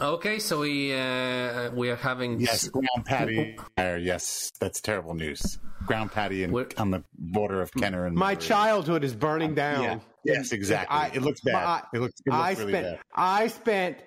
Okay, 0.00 0.38
so 0.38 0.60
we 0.60 0.94
uh, 0.94 1.70
we 1.72 1.90
are 1.90 1.96
having 1.96 2.40
Yes, 2.40 2.68
Ground 2.68 3.04
Pat'i. 3.06 3.58
there, 3.76 3.98
Yes, 3.98 4.50
that's 4.58 4.80
terrible 4.80 5.14
news. 5.14 5.58
Ground 5.86 6.10
Pat'i 6.10 6.42
and 6.42 6.52
What- 6.54 6.78
on 6.80 6.90
the 6.90 7.04
border 7.18 7.60
of 7.60 7.70
Kenner 7.72 8.06
and 8.06 8.16
My 8.16 8.34
Metairie. 8.34 8.40
childhood 8.40 9.04
is 9.04 9.14
burning 9.14 9.54
down. 9.54 9.82
Yeah. 9.82 9.98
Yes, 10.24 10.52
exactly. 10.52 10.96
I- 10.96 11.08
it 11.08 11.20
looks 11.22 11.40
bad. 11.42 11.54
I- 11.54 11.82
it 11.92 12.00
looks. 12.00 12.14
It 12.24 12.30
looks 12.30 12.42
I 12.42 12.50
really 12.52 12.72
spent 12.72 12.86
bad. 12.86 12.98
I 13.14 13.46
spent 13.48 13.98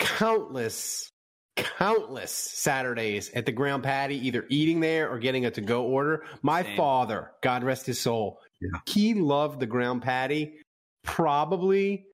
countless 0.00 1.08
countless 1.54 2.32
Saturdays 2.32 3.30
at 3.34 3.44
the 3.46 3.52
Ground 3.52 3.84
Pat'i, 3.84 4.14
either 4.22 4.44
eating 4.48 4.80
there 4.80 5.08
or 5.10 5.18
getting 5.18 5.44
a 5.44 5.50
to 5.52 5.60
go 5.60 5.84
order. 5.84 6.24
My 6.42 6.62
Same. 6.62 6.76
father, 6.78 7.30
God 7.42 7.62
rest 7.62 7.84
his 7.86 8.00
soul, 8.00 8.38
Yeah. 8.60 8.80
he 8.88 9.12
loved 9.14 9.60
the 9.60 9.66
Ground 9.66 10.02
Pat'i 10.02 10.54
probably 11.04 12.06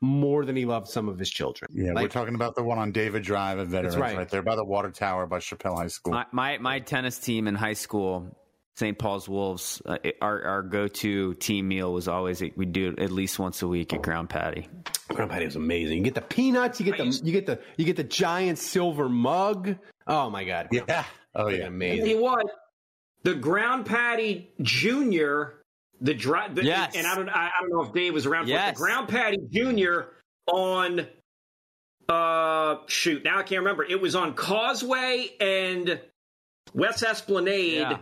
more 0.00 0.44
than 0.44 0.56
he 0.56 0.64
loved 0.64 0.88
some 0.88 1.08
of 1.08 1.18
his 1.18 1.30
children. 1.30 1.70
Yeah, 1.74 1.92
we're 1.94 2.08
talking 2.08 2.34
about 2.34 2.54
the 2.54 2.62
one 2.62 2.78
on 2.78 2.92
David 2.92 3.22
Drive 3.22 3.58
at 3.58 3.66
Veterans, 3.66 3.96
right. 3.96 4.16
right. 4.16 4.28
there 4.28 4.42
by 4.42 4.56
the 4.56 4.64
water 4.64 4.90
tower 4.90 5.26
by 5.26 5.40
Chapelle 5.40 5.76
High 5.76 5.88
School. 5.88 6.12
My, 6.12 6.26
my 6.32 6.58
my 6.58 6.80
tennis 6.80 7.18
team 7.18 7.48
in 7.48 7.54
high 7.54 7.72
school, 7.72 8.36
St. 8.76 8.96
Paul's 8.98 9.28
Wolves. 9.28 9.82
Uh, 9.84 9.98
it- 10.04 10.16
our 10.22 10.44
our 10.44 10.62
go 10.62 10.86
to 10.88 11.34
team 11.34 11.68
meal 11.68 11.92
was 11.92 12.06
always 12.08 12.42
we 12.56 12.66
do 12.66 12.90
it 12.90 13.00
at 13.00 13.10
least 13.10 13.38
once 13.38 13.62
a 13.62 13.68
week 13.68 13.92
at 13.92 14.02
Ground 14.02 14.28
Pat'i. 14.28 14.68
Ground 15.08 15.30
Pat'i 15.30 15.46
was 15.46 15.56
amazing. 15.56 15.98
You 15.98 16.04
get 16.04 16.14
the 16.14 16.20
peanuts, 16.20 16.78
you 16.80 16.86
get 16.86 16.98
the 16.98 17.26
you 17.26 17.32
get 17.32 17.46
the 17.46 17.60
you 17.76 17.84
get 17.84 17.96
the 17.96 18.04
giant 18.04 18.58
silver 18.58 19.08
mug. 19.08 19.76
Oh 20.06 20.30
my 20.30 20.44
god. 20.44 20.68
yeah. 20.70 21.04
Oh 21.34 21.48
yeah. 21.48 21.58
Tell 21.58 21.68
amazing. 21.68 22.06
you 22.06 22.22
what, 22.22 22.46
the 23.24 23.34
Ground 23.34 23.84
Pat'i 23.86 24.48
junior 24.62 25.54
The 26.00 26.14
drive, 26.14 26.54
the, 26.54 26.64
Yes. 26.64 26.94
and 26.96 27.06
I 27.06 27.14
don't, 27.16 27.28
I, 27.28 27.46
I 27.48 27.60
don't 27.60 27.70
know 27.70 27.82
if 27.82 27.92
Dave 27.92 28.14
was 28.14 28.26
around 28.26 28.44
for 28.44 28.50
it. 28.50 28.54
Yes. 28.54 28.74
the 28.74 28.82
Ground 28.82 29.08
Pat'i 29.08 29.50
junior 29.50 30.08
on. 30.46 31.06
Uh, 32.08 32.76
shoot, 32.86 33.22
now 33.24 33.38
I 33.38 33.42
can't 33.42 33.60
remember. 33.60 33.84
It 33.84 34.00
was 34.00 34.14
on 34.14 34.32
Causeway 34.34 35.28
and 35.40 36.00
West 36.72 37.02
Esplanade. 37.02 37.74
Yeah. 37.80 37.98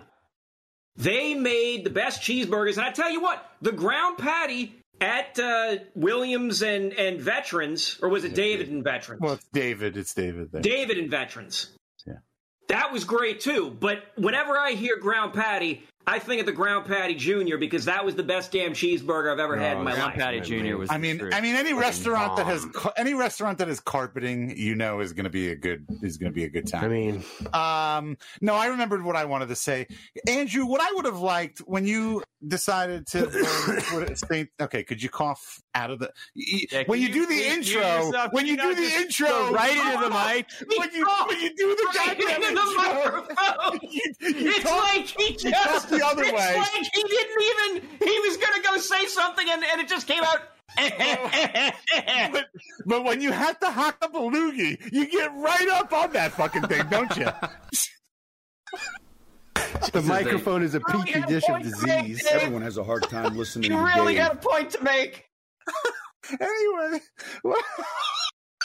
They 0.96 1.34
made 1.34 1.84
the 1.84 1.90
best 1.90 2.22
cheeseburgers, 2.22 2.76
and 2.76 2.86
I 2.86 2.92
tell 2.92 3.10
you 3.10 3.20
what, 3.20 3.44
the 3.60 3.72
Ground 3.72 4.16
Pat'i 4.18 4.70
at 5.00 5.38
uh, 5.38 5.76
Williams 5.94 6.62
and 6.62 6.92
and 6.94 7.20
Veterans, 7.20 7.98
or 8.00 8.08
was 8.08 8.24
it 8.24 8.34
David 8.34 8.68
and 8.68 8.82
Veterans? 8.84 9.20
Well, 9.20 9.34
it's 9.34 9.46
David. 9.52 9.96
It's 9.96 10.14
David 10.14 10.52
there. 10.52 10.62
David 10.62 10.98
and 10.98 11.10
Veterans. 11.10 11.70
Yeah. 12.06 12.14
That 12.68 12.92
was 12.92 13.04
great 13.04 13.40
too. 13.40 13.76
But 13.78 14.04
whenever 14.16 14.56
I 14.56 14.72
hear 14.72 14.96
Ground 14.98 15.34
Pat'i, 15.34 15.80
I 16.08 16.18
think 16.20 16.38
of 16.40 16.46
the 16.46 16.52
Ground 16.52 16.86
Pat'i 16.86 17.16
junior 17.16 17.58
because 17.58 17.84
that 17.86 18.04
was 18.04 18.14
the 18.14 18.22
best 18.22 18.52
damn 18.52 18.72
cheeseburger 18.74 19.32
I've 19.32 19.40
ever 19.40 19.56
had 19.56 19.76
in 19.78 19.82
my 19.84 19.92
Ground 19.94 20.10
life. 20.10 20.18
Patty 20.18 20.40
Jr. 20.40 20.76
was. 20.76 20.88
I 20.90 20.98
mean, 20.98 21.18
truth. 21.18 21.34
I 21.34 21.40
mean, 21.40 21.56
any 21.56 21.70
Freaking 21.72 21.80
restaurant 21.80 22.36
that 22.36 22.46
has 22.46 22.64
any 22.96 23.14
restaurant 23.14 23.58
that 23.58 23.66
has 23.68 23.80
carpeting, 23.80 24.56
you 24.56 24.76
know, 24.76 25.00
is 25.00 25.12
going 25.12 25.24
to 25.24 25.30
be 25.30 25.50
a 25.50 25.56
good 25.56 25.84
is 26.02 26.16
going 26.16 26.30
to 26.30 26.34
be 26.34 26.44
a 26.44 26.48
good 26.48 26.68
time. 26.68 26.84
I 26.84 26.88
mean, 26.88 27.24
Um, 27.52 28.16
no, 28.40 28.54
I 28.54 28.66
remembered 28.68 29.02
what 29.04 29.16
I 29.16 29.24
wanted 29.24 29.48
to 29.48 29.56
say, 29.56 29.88
Andrew. 30.28 30.64
What 30.66 30.80
I 30.80 30.92
would 30.94 31.06
have 31.06 31.18
liked 31.18 31.58
when 31.60 31.86
you 31.86 32.22
decided 32.46 33.06
to 33.08 33.26
what. 33.92 34.46
Okay, 34.60 34.84
could 34.84 35.02
you 35.02 35.08
cough 35.08 35.60
out 35.74 35.90
of 35.90 35.98
the 35.98 36.12
Yeah, 36.34 36.84
when 36.86 37.00
can 37.00 37.08
you 37.08 37.12
do 37.12 37.20
the 37.26 37.34
please 37.34 37.68
intro? 37.68 37.82
yourself? 37.82 38.32
When 38.32 38.46
you 38.46 38.52
you 38.52 38.58
do 38.62 38.74
the 38.76 38.94
intro, 39.00 39.28
go 39.28 39.50
right 39.52 39.76
into 39.76 40.04
the 40.04 40.10
mic? 40.10 40.46
When 40.78 40.90
you 40.94 41.04
when 41.26 41.40
you 41.40 41.54
do 41.56 41.74
the 41.74 41.92
Right 41.98 42.18
goddamn 42.18 42.42
into 42.42 42.54
the 42.54 42.74
microphone. 42.76 43.78
you, 43.90 44.02
you 44.20 44.50
It's 44.50 44.62
talk- 44.62 44.84
like 44.94 45.06
he 45.06 45.36
just 45.36 45.88
talk 45.88 45.95
the 45.98 46.06
other 46.06 46.22
it's 46.24 46.32
way. 46.32 46.56
like 46.56 46.70
he 46.94 47.02
didn't 47.02 47.42
even 47.42 47.82
he 47.98 48.18
was 48.20 48.36
gonna 48.36 48.62
go 48.62 48.76
say 48.78 49.06
something 49.06 49.46
and, 49.48 49.64
and 49.64 49.80
it 49.80 49.88
just 49.88 50.06
came 50.06 50.22
out 50.22 50.38
but, 52.32 52.46
but 52.84 53.04
when 53.04 53.20
you 53.20 53.32
have 53.32 53.58
to 53.60 53.70
hack 53.70 53.96
up 54.02 54.14
a 54.14 54.18
loogie, 54.18 54.78
you 54.92 55.08
get 55.10 55.32
right 55.34 55.68
up 55.72 55.92
on 55.92 56.12
that 56.12 56.32
fucking 56.32 56.62
thing, 56.62 56.86
don't 56.90 57.16
you? 57.16 57.26
the 59.92 60.02
microphone 60.02 60.62
is 60.62 60.74
a 60.74 60.80
Really 60.80 61.04
petri 61.04 61.20
got 61.20 61.30
a 61.30 61.32
dish 61.32 61.42
of 61.44 61.48
point 61.48 61.64
to 61.64 61.86
make, 61.86 62.02
disease. 62.06 62.26
Everyone 62.30 62.62
has 62.62 62.78
a 62.78 62.84
hard 62.84 63.04
time 63.04 63.36
listening 63.38 63.70
you 63.70 63.78
really 63.78 64.14
Dave. 64.14 64.28
got 64.28 64.34
a 64.34 64.48
point 64.48 64.70
to 64.70 64.82
make. 64.82 65.24
anyway, 66.40 67.00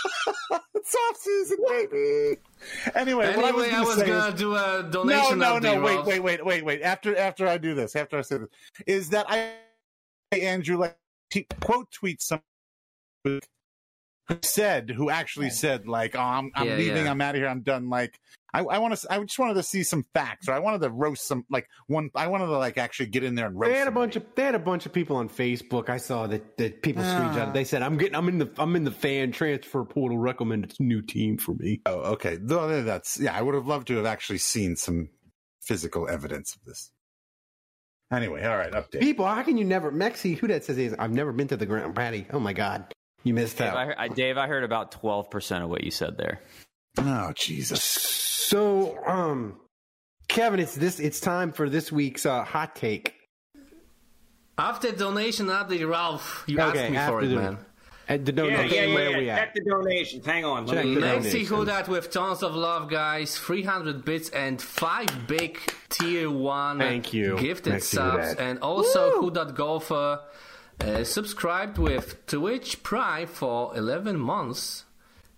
it's 0.75 0.95
off 0.95 1.17
season, 1.17 1.57
baby. 1.67 2.37
Anyway, 2.95 3.35
what 3.35 3.45
I 3.45 3.51
was 3.51 3.65
Anyway, 3.65 3.69
gonna 3.71 3.83
I 3.83 3.85
was 3.95 4.03
gonna 4.03 4.27
is- 4.29 4.33
do 4.35 4.55
a 4.55 4.83
no, 4.83 4.89
donation 4.89 5.39
no, 5.39 5.45
update, 5.55 5.61
no. 5.63 5.81
Wait, 5.81 5.93
Ralph. 5.95 6.07
wait, 6.07 6.19
wait, 6.23 6.45
wait, 6.45 6.65
wait. 6.65 6.81
After 6.81 7.15
after 7.17 7.47
I 7.47 7.57
do 7.57 7.73
this, 7.75 7.95
after 7.95 8.17
I 8.17 8.21
say 8.21 8.37
this, 8.37 8.49
is 8.87 9.09
that 9.09 9.25
I 9.29 9.53
Andrew 10.31 10.77
like 10.77 10.97
t- 11.29 11.47
quote 11.61 11.89
tweet 11.91 12.21
some 12.21 12.41
who 13.23 13.39
said 14.41 14.89
who 14.89 15.09
actually 15.09 15.49
said 15.49 15.87
like, 15.87 16.15
"Oh, 16.15 16.19
I'm 16.21 16.51
I'm 16.55 16.67
Yeah, 16.67 16.75
leaving. 16.75 17.05
yeah. 17.05 17.11
I'm 17.11 17.21
out 17.21 17.35
of 17.35 17.41
here. 17.41 17.47
I'm 17.49 17.61
done." 17.61 17.89
Like. 17.89 18.19
I, 18.53 18.61
I 18.61 18.77
want 18.79 18.95
to. 18.95 19.07
I 19.09 19.19
just 19.19 19.39
wanted 19.39 19.53
to 19.53 19.63
see 19.63 19.83
some 19.83 20.05
facts, 20.13 20.49
or 20.49 20.53
I 20.53 20.59
wanted 20.59 20.81
to 20.81 20.89
roast 20.89 21.25
some, 21.25 21.45
like 21.49 21.67
one. 21.87 22.09
I 22.15 22.27
wanted 22.27 22.47
to 22.47 22.57
like 22.57 22.77
actually 22.77 23.07
get 23.07 23.23
in 23.23 23.35
there 23.35 23.47
and 23.47 23.57
roast. 23.57 23.71
They 23.71 23.79
had 23.79 23.87
a 23.87 23.91
bunch 23.91 24.15
of 24.17 24.25
they 24.35 24.43
had 24.43 24.55
a 24.55 24.59
bunch 24.59 24.85
of 24.85 24.91
people 24.93 25.15
on 25.15 25.29
Facebook. 25.29 25.89
I 25.89 25.97
saw 25.97 26.27
that 26.27 26.57
that 26.57 26.81
people 26.81 27.03
screenshot. 27.03 27.47
Ah. 27.47 27.51
They 27.51 27.63
said, 27.63 27.81
"I'm 27.81 27.97
getting 27.97 28.15
I'm 28.15 28.27
in 28.27 28.39
the 28.39 28.51
I'm 28.57 28.75
in 28.75 28.83
the 28.83 28.91
fan 28.91 29.31
transfer 29.31 29.85
portal. 29.85 30.17
Recommend 30.17 30.73
a 30.79 30.83
new 30.83 31.01
team 31.01 31.37
for 31.37 31.53
me." 31.53 31.81
Oh, 31.85 32.13
okay. 32.13 32.37
Though 32.41 32.81
That's 32.81 33.19
yeah. 33.19 33.37
I 33.37 33.41
would 33.41 33.55
have 33.55 33.67
loved 33.67 33.87
to 33.87 33.95
have 33.97 34.05
actually 34.05 34.39
seen 34.39 34.75
some 34.75 35.09
physical 35.61 36.09
evidence 36.09 36.55
of 36.55 36.65
this. 36.65 36.91
Anyway, 38.11 38.43
all 38.43 38.57
right. 38.57 38.73
Update. 38.73 38.99
People, 38.99 39.25
how 39.25 39.41
can 39.43 39.57
you 39.57 39.63
never 39.63 39.91
Mexi? 39.91 40.37
Who 40.37 40.47
that 40.47 40.65
says 40.65 40.77
is? 40.77 40.93
I've 40.99 41.13
never 41.13 41.31
been 41.31 41.47
to 41.47 41.57
the 41.57 41.65
Grand 41.65 41.95
Patty. 41.95 42.27
Oh 42.33 42.39
my 42.39 42.51
god, 42.51 42.93
you 43.23 43.33
missed 43.33 43.57
Dave, 43.57 43.67
out. 43.67 43.77
I, 43.77 43.95
I, 43.97 44.07
Dave, 44.09 44.37
I 44.37 44.47
heard 44.47 44.65
about 44.65 44.91
twelve 44.91 45.31
percent 45.31 45.63
of 45.63 45.69
what 45.69 45.85
you 45.85 45.91
said 45.91 46.17
there. 46.17 46.41
Oh 46.97 47.31
Jesus. 47.35 47.81
So, 47.83 48.97
um, 49.07 49.59
Kevin, 50.27 50.59
it's 50.59 50.75
this. 50.75 50.99
It's 50.99 51.19
time 51.19 51.51
for 51.51 51.69
this 51.69 51.91
week's 51.91 52.25
uh, 52.25 52.43
hot 52.43 52.75
take. 52.75 53.15
After 54.57 54.91
donation 54.91 55.47
update, 55.47 55.87
Ralph, 55.89 56.43
you 56.47 56.59
Okay, 56.59 56.79
asked 56.83 56.91
me 56.91 56.97
after 56.97 57.11
for 57.19 57.23
it, 57.23 57.27
the- 57.27 57.35
man. 57.35 57.57
At 58.09 58.25
the 58.25 58.33
donation, 58.33 58.75
yeah, 58.75 58.83
yeah. 58.87 58.93
where 58.93 59.09
yeah. 59.11 59.17
we 59.19 59.29
at? 59.29 59.37
Check 59.37 59.53
the 59.55 59.69
donations. 59.69 60.25
Hang 60.25 60.43
on. 60.43 60.65
Let 60.65 60.75
Check 60.75 60.85
me- 60.85 60.95
the 60.95 61.01
Maxi 61.01 61.13
donations. 61.23 61.47
who 61.47 61.65
that 61.65 61.87
with 61.87 62.11
tons 62.11 62.43
of 62.43 62.55
love, 62.55 62.89
guys. 62.89 63.37
300 63.37 64.03
bits 64.03 64.27
and 64.31 64.61
five 64.61 65.27
big 65.27 65.57
tier 65.89 66.29
one 66.29 66.79
Thank 66.79 67.13
you, 67.13 67.37
gifted 67.37 67.75
Maxi 67.75 67.83
subs, 67.83 68.33
and 68.37 68.59
also 68.59 69.21
who 69.21 69.31
that 69.31 69.55
golfer 69.55 70.19
uh, 70.81 71.03
subscribed 71.05 71.77
with 71.77 72.25
Twitch 72.25 72.83
Prime 72.83 73.27
for 73.27 73.73
11 73.77 74.19
months. 74.19 74.83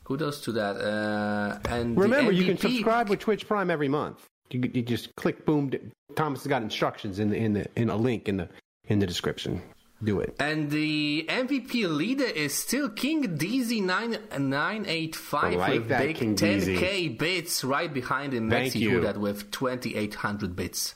Kudos 0.04 0.41
to 0.41 0.51
that. 0.54 0.78
Uh, 0.78 1.60
and 1.70 1.97
Remember, 1.97 2.32
you 2.32 2.45
can 2.45 2.58
subscribe 2.58 3.10
with 3.10 3.20
Twitch 3.20 3.47
Prime 3.47 3.72
every 3.72 3.88
month. 3.88 4.26
You, 4.51 4.70
you 4.74 4.82
just 4.82 5.16
click 5.16 5.45
boom. 5.45 5.72
Thomas 6.16 6.41
has 6.41 6.47
got 6.47 6.62
instructions 6.62 7.20
in 7.20 7.30
the 7.30 7.38
in 7.38 7.54
the 7.54 7.66
in 7.76 7.89
a 7.89 7.95
link 7.95 8.28
in 8.28 8.38
the 8.38 8.49
in 8.88 8.99
the 8.99 9.08
description. 9.08 9.62
Do 10.04 10.20
it. 10.20 10.36
And 10.39 10.70
the 10.70 11.26
MVP 11.30 11.89
leader 11.89 12.26
is 12.26 12.54
still 12.54 12.89
King 12.89 13.38
DZ 13.38 13.82
nine 13.82 14.18
nine 14.38 14.86
eight 14.86 15.16
five 15.16 15.54
like 15.54 15.74
with 15.74 15.88
that, 15.88 15.99
big 15.99 16.18
10k 16.18 17.18
bits 17.18 17.64
right 17.64 17.91
behind 17.91 18.34
him. 18.34 18.49
Thank 18.49 18.74
Maxi 18.74 18.82
you. 18.82 18.99
Hudat 18.99 19.18
with 19.18 19.49
2800 19.51 20.56
bits. 20.58 20.95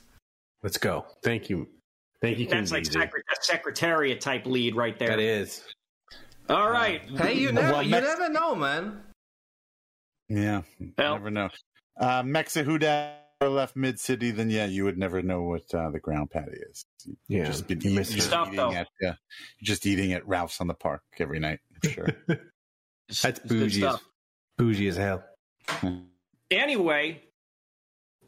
Let's 0.62 0.76
go. 0.76 1.06
Thank 1.22 1.48
you. 1.48 1.68
Thank 2.20 2.38
you. 2.38 2.48
That's 2.48 2.70
King 2.70 2.78
like 2.78 2.84
DZ. 2.84 3.02
secret, 3.02 3.24
a 3.30 3.42
secretariat 3.42 4.20
type 4.20 4.44
lead 4.44 4.76
right 4.76 4.98
there. 4.98 5.08
That 5.08 5.20
is. 5.20 5.62
All 6.48 6.70
right. 6.70 7.02
Hey, 7.16 7.34
you 7.38 7.52
never 7.52 7.72
Well, 7.72 7.82
you 7.82 7.90
Mex- 7.90 8.06
never 8.06 8.28
know, 8.32 8.54
man. 8.54 9.02
Yeah. 10.28 10.62
you 10.78 10.92
Well- 10.96 11.14
never 11.14 11.30
know. 11.30 11.50
Uh, 11.98 12.22
Mexa 12.22 12.64
Huda 12.64 13.14
left 13.40 13.76
mid 13.76 13.98
city, 14.00 14.30
then 14.30 14.50
yeah, 14.50 14.66
you 14.66 14.84
would 14.84 14.98
never 14.98 15.20
know 15.22 15.42
what 15.42 15.72
uh, 15.74 15.90
the 15.90 15.98
Ground 16.00 16.30
Pat'i 16.30 16.56
is. 16.70 16.84
You 17.04 17.16
Yeah, 17.28 17.44
just 17.44 17.66
been 17.66 17.80
you 17.80 17.90
eat- 18.00 18.04
just 18.08 18.32
it. 18.32 18.34
Eating 18.34 18.56
though. 18.56 18.72
at 18.72 18.88
yeah, 19.00 19.14
just 19.62 19.84
eating 19.86 20.12
at 20.12 20.26
Ralph's 20.26 20.60
on 20.60 20.66
the 20.68 20.74
Park 20.74 21.02
every 21.18 21.38
night. 21.40 21.60
I'm 21.82 21.90
sure. 21.90 22.08
That's 23.08 23.24
It's 23.24 23.38
good 23.40 23.48
bougie. 23.48 23.84
As, 23.84 23.98
bougie 24.56 24.88
as 24.88 24.96
hell. 24.96 25.24
Anyway, 26.50 27.22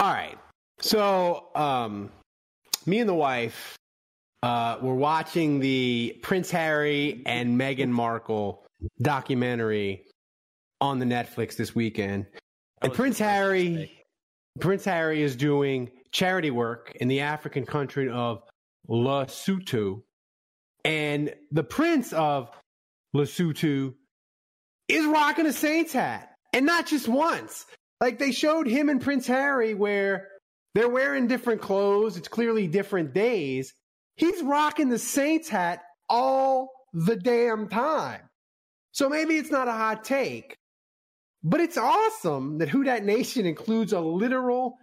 All 0.00 0.12
right. 0.12 0.38
So, 0.80 1.48
um, 1.54 2.10
me 2.86 3.00
and 3.00 3.08
the 3.08 3.14
wife 3.14 3.76
uh, 4.42 4.78
were 4.80 4.94
watching 4.94 5.60
the 5.60 6.18
Prince 6.22 6.50
Harry 6.50 7.22
and 7.26 7.60
Meghan 7.60 7.90
Markle 7.90 8.64
documentary 9.00 10.06
on 10.80 10.98
the 10.98 11.04
Netflix 11.04 11.56
this 11.56 11.74
weekend. 11.74 12.26
And 12.80 12.92
Prince 12.92 13.18
Harry, 13.18 13.92
Prince 14.58 14.84
Harry 14.84 15.22
is 15.22 15.36
doing 15.36 15.90
charity 16.12 16.50
work 16.50 16.94
in 16.96 17.08
the 17.08 17.20
African 17.20 17.66
country 17.66 18.10
of 18.10 18.42
Lesotho, 18.88 20.02
and 20.84 21.34
the 21.50 21.64
Prince 21.64 22.12
of 22.12 22.50
Lesotho 23.14 23.94
is 24.88 25.06
rocking 25.06 25.46
a 25.46 25.52
Saints 25.52 25.92
hat, 25.92 26.30
and 26.52 26.66
not 26.66 26.86
just 26.86 27.08
once. 27.08 27.66
Like 28.00 28.18
they 28.18 28.32
showed 28.32 28.66
him 28.66 28.88
and 28.88 29.00
Prince 29.00 29.26
Harry 29.26 29.74
where 29.74 30.28
they're 30.74 30.88
wearing 30.88 31.28
different 31.28 31.62
clothes. 31.62 32.16
It's 32.16 32.28
clearly 32.28 32.66
different 32.66 33.14
days. 33.14 33.72
He's 34.16 34.42
rocking 34.42 34.88
the 34.88 34.98
Saints 34.98 35.48
hat 35.48 35.82
all 36.08 36.70
the 36.92 37.16
damn 37.16 37.68
time. 37.68 38.20
So 38.90 39.08
maybe 39.08 39.36
it's 39.36 39.50
not 39.50 39.68
a 39.68 39.72
hot 39.72 40.04
take, 40.04 40.56
but 41.42 41.60
it's 41.60 41.78
awesome 41.78 42.58
that 42.58 42.68
Who 42.68 42.84
Dat 42.84 43.04
Nation 43.04 43.46
includes 43.46 43.92
a 43.92 44.00
literal 44.00 44.76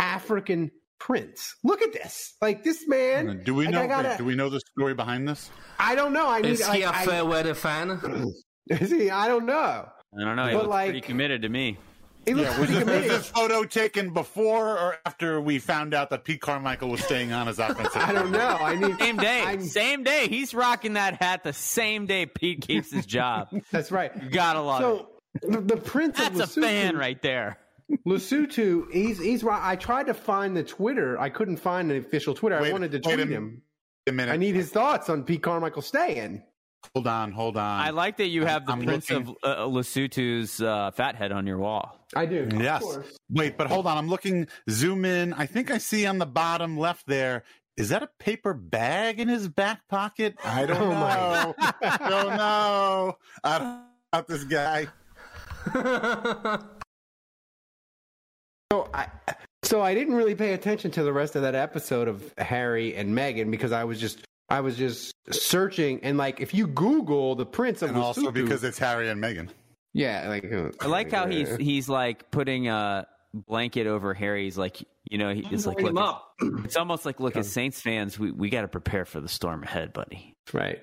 African 0.00 0.70
prince. 0.98 1.54
Look 1.64 1.82
at 1.82 1.92
this. 1.92 2.34
Like 2.40 2.62
this 2.64 2.86
man. 2.88 3.42
Do 3.44 3.54
we 3.54 3.66
like, 3.66 3.74
know? 3.74 3.86
Gotta- 3.88 4.14
do 4.18 4.24
we 4.24 4.34
know 4.34 4.48
the 4.50 4.60
story 4.60 4.94
behind 4.94 5.28
this? 5.28 5.50
I 5.78 5.94
don't 5.94 6.12
know. 6.12 6.28
I 6.28 6.40
need. 6.40 6.52
Is 6.52 6.66
he 6.66 6.82
a 6.82 6.86
like, 6.86 6.96
I- 6.96 7.04
fair 7.04 7.24
weather 7.24 7.54
fan? 7.54 8.00
See, 8.86 9.10
I 9.10 9.28
don't 9.28 9.46
know. 9.46 9.88
I 10.16 10.24
don't 10.24 10.36
know. 10.36 10.46
He 10.46 10.52
But, 10.54 10.58
looks 10.62 10.68
like- 10.68 10.86
pretty 10.90 11.00
committed 11.02 11.42
to 11.42 11.48
me. 11.48 11.78
He 12.26 12.32
looks 12.32 12.56
Was 12.56 12.70
this, 12.70 12.78
was 12.86 13.02
this 13.06 13.26
photo 13.28 13.64
taken 13.64 14.14
before 14.14 14.78
or 14.78 14.96
after 15.04 15.42
we 15.42 15.58
found 15.58 15.92
out 15.92 16.08
that 16.08 16.24
Pete 16.24 16.40
Carmichael 16.40 16.88
was 16.88 17.04
staying 17.04 17.32
on 17.32 17.48
as 17.48 17.58
offensive? 17.58 17.92
I 18.02 18.12
don't 18.14 18.30
know. 18.30 18.38
I 18.58 18.76
need 18.76 18.96
Same 18.98 19.16
day. 19.18 19.42
I'm- 19.42 19.60
Same 19.60 20.04
day. 20.04 20.28
He's 20.28 20.54
rocking 20.54 20.94
that 20.94 21.20
hat 21.22 21.44
the 21.44 21.52
same 21.52 22.06
day 22.06 22.24
Pete 22.24 22.62
keeps 22.62 22.90
his 22.90 23.04
job. 23.04 23.48
That's 23.70 23.92
right. 23.92 24.10
You 24.22 24.30
gotta 24.30 24.62
love 24.62 24.80
it. 24.80 24.84
So 24.84 25.08
the, 25.50 25.60
the 25.60 25.76
prince 25.76 26.16
That's 26.16 26.34
of 26.40 26.40
a 26.40 26.46
fan 26.62 26.96
right 26.96 27.20
there. 27.20 27.58
Lesotho, 28.06 28.90
he's 28.90 29.18
he's 29.18 29.44
right. 29.44 29.60
I 29.62 29.76
tried 29.76 30.06
to 30.06 30.14
find 30.14 30.56
the 30.56 30.62
Twitter. 30.62 31.18
I 31.18 31.28
couldn't 31.30 31.58
find 31.58 31.90
an 31.90 31.98
official 31.98 32.34
Twitter. 32.34 32.56
I 32.58 32.72
wanted 32.72 32.92
to 32.92 32.98
wait 33.08 33.14
tweet 33.16 33.28
a- 33.28 33.30
him. 33.30 33.62
A 34.06 34.12
minute. 34.12 34.32
I 34.32 34.36
need 34.36 34.54
his 34.54 34.70
thoughts 34.70 35.08
on 35.08 35.22
Pete 35.24 35.42
Carmichael 35.42 35.80
staying. 35.82 36.42
hold 36.94 37.06
on, 37.06 37.32
hold 37.32 37.56
on. 37.56 37.80
I 37.80 37.88
like 37.90 38.18
that 38.18 38.26
you 38.26 38.44
have 38.44 38.66
the 38.66 38.72
I'm 38.72 38.82
Prince 38.84 39.10
looking- 39.10 39.36
of 39.42 39.58
uh, 39.58 39.64
Lesotho's 39.66 40.60
uh, 40.60 40.90
fat 40.90 41.14
head 41.16 41.32
on 41.32 41.46
your 41.46 41.56
wall. 41.58 41.98
I 42.14 42.26
do. 42.26 42.46
Yes. 42.54 42.82
course. 42.82 43.16
Wait, 43.30 43.56
but 43.56 43.66
hold 43.66 43.86
on. 43.86 43.96
I'm 43.96 44.08
looking. 44.08 44.46
Zoom 44.70 45.04
in. 45.06 45.32
I 45.32 45.46
think 45.46 45.70
I 45.70 45.78
see 45.78 46.04
on 46.06 46.18
the 46.18 46.26
bottom 46.26 46.76
left 46.78 47.06
there. 47.06 47.44
Is 47.76 47.88
that 47.88 48.02
a 48.02 48.08
paper 48.18 48.54
bag 48.54 49.18
in 49.18 49.28
his 49.28 49.48
back 49.48 49.88
pocket? 49.88 50.36
I 50.44 50.64
don't 50.66 50.80
Oh, 50.80 50.90
know. 50.90 51.54
I 51.82 51.96
don't 52.10 52.36
know. 52.36 53.16
I 53.42 53.58
don't 53.58 53.66
know 53.68 53.82
about 54.12 54.28
this 54.28 54.44
guy. 54.44 54.86
So 58.74 58.88
I 58.92 59.06
so 59.62 59.80
I 59.80 59.94
didn't 59.94 60.14
really 60.14 60.34
pay 60.34 60.52
attention 60.52 60.90
to 60.92 61.02
the 61.02 61.12
rest 61.12 61.36
of 61.36 61.42
that 61.42 61.54
episode 61.54 62.08
of 62.08 62.34
Harry 62.38 62.94
and 62.96 63.16
Meghan 63.16 63.50
because 63.50 63.72
I 63.72 63.84
was 63.84 64.00
just 64.00 64.24
I 64.48 64.60
was 64.60 64.76
just 64.76 65.14
searching 65.30 66.00
and 66.02 66.18
like 66.18 66.40
if 66.40 66.52
you 66.54 66.66
Google 66.66 67.34
the 67.34 67.46
Prince 67.46 67.82
of 67.82 67.90
And 67.90 67.98
also 67.98 68.30
because 68.30 68.62
it's 68.64 68.78
Harry 68.78 69.08
and 69.08 69.22
Meghan. 69.22 69.48
yeah, 69.92 70.28
like 70.28 70.50
uh, 70.52 70.70
I 70.80 70.86
like 70.88 71.10
how 71.10 71.26
he's 71.28 71.54
he's 71.56 71.88
like 71.88 72.30
putting 72.30 72.68
a 72.68 73.06
blanket 73.32 73.86
over 73.86 74.12
Harry's 74.14 74.58
like 74.58 74.82
you 75.10 75.18
know 75.18 75.32
he- 75.32 75.46
it's 75.50 75.66
like 75.66 75.80
look, 75.80 76.22
it's 76.64 76.76
almost 76.76 77.04
like 77.06 77.20
look 77.20 77.36
as 77.36 77.50
Saints 77.50 77.80
fans 77.80 78.18
we 78.18 78.30
we 78.32 78.50
got 78.50 78.62
to 78.62 78.68
prepare 78.68 79.04
for 79.04 79.20
the 79.20 79.28
storm 79.28 79.62
ahead, 79.62 79.92
buddy. 79.92 80.34
right. 80.52 80.80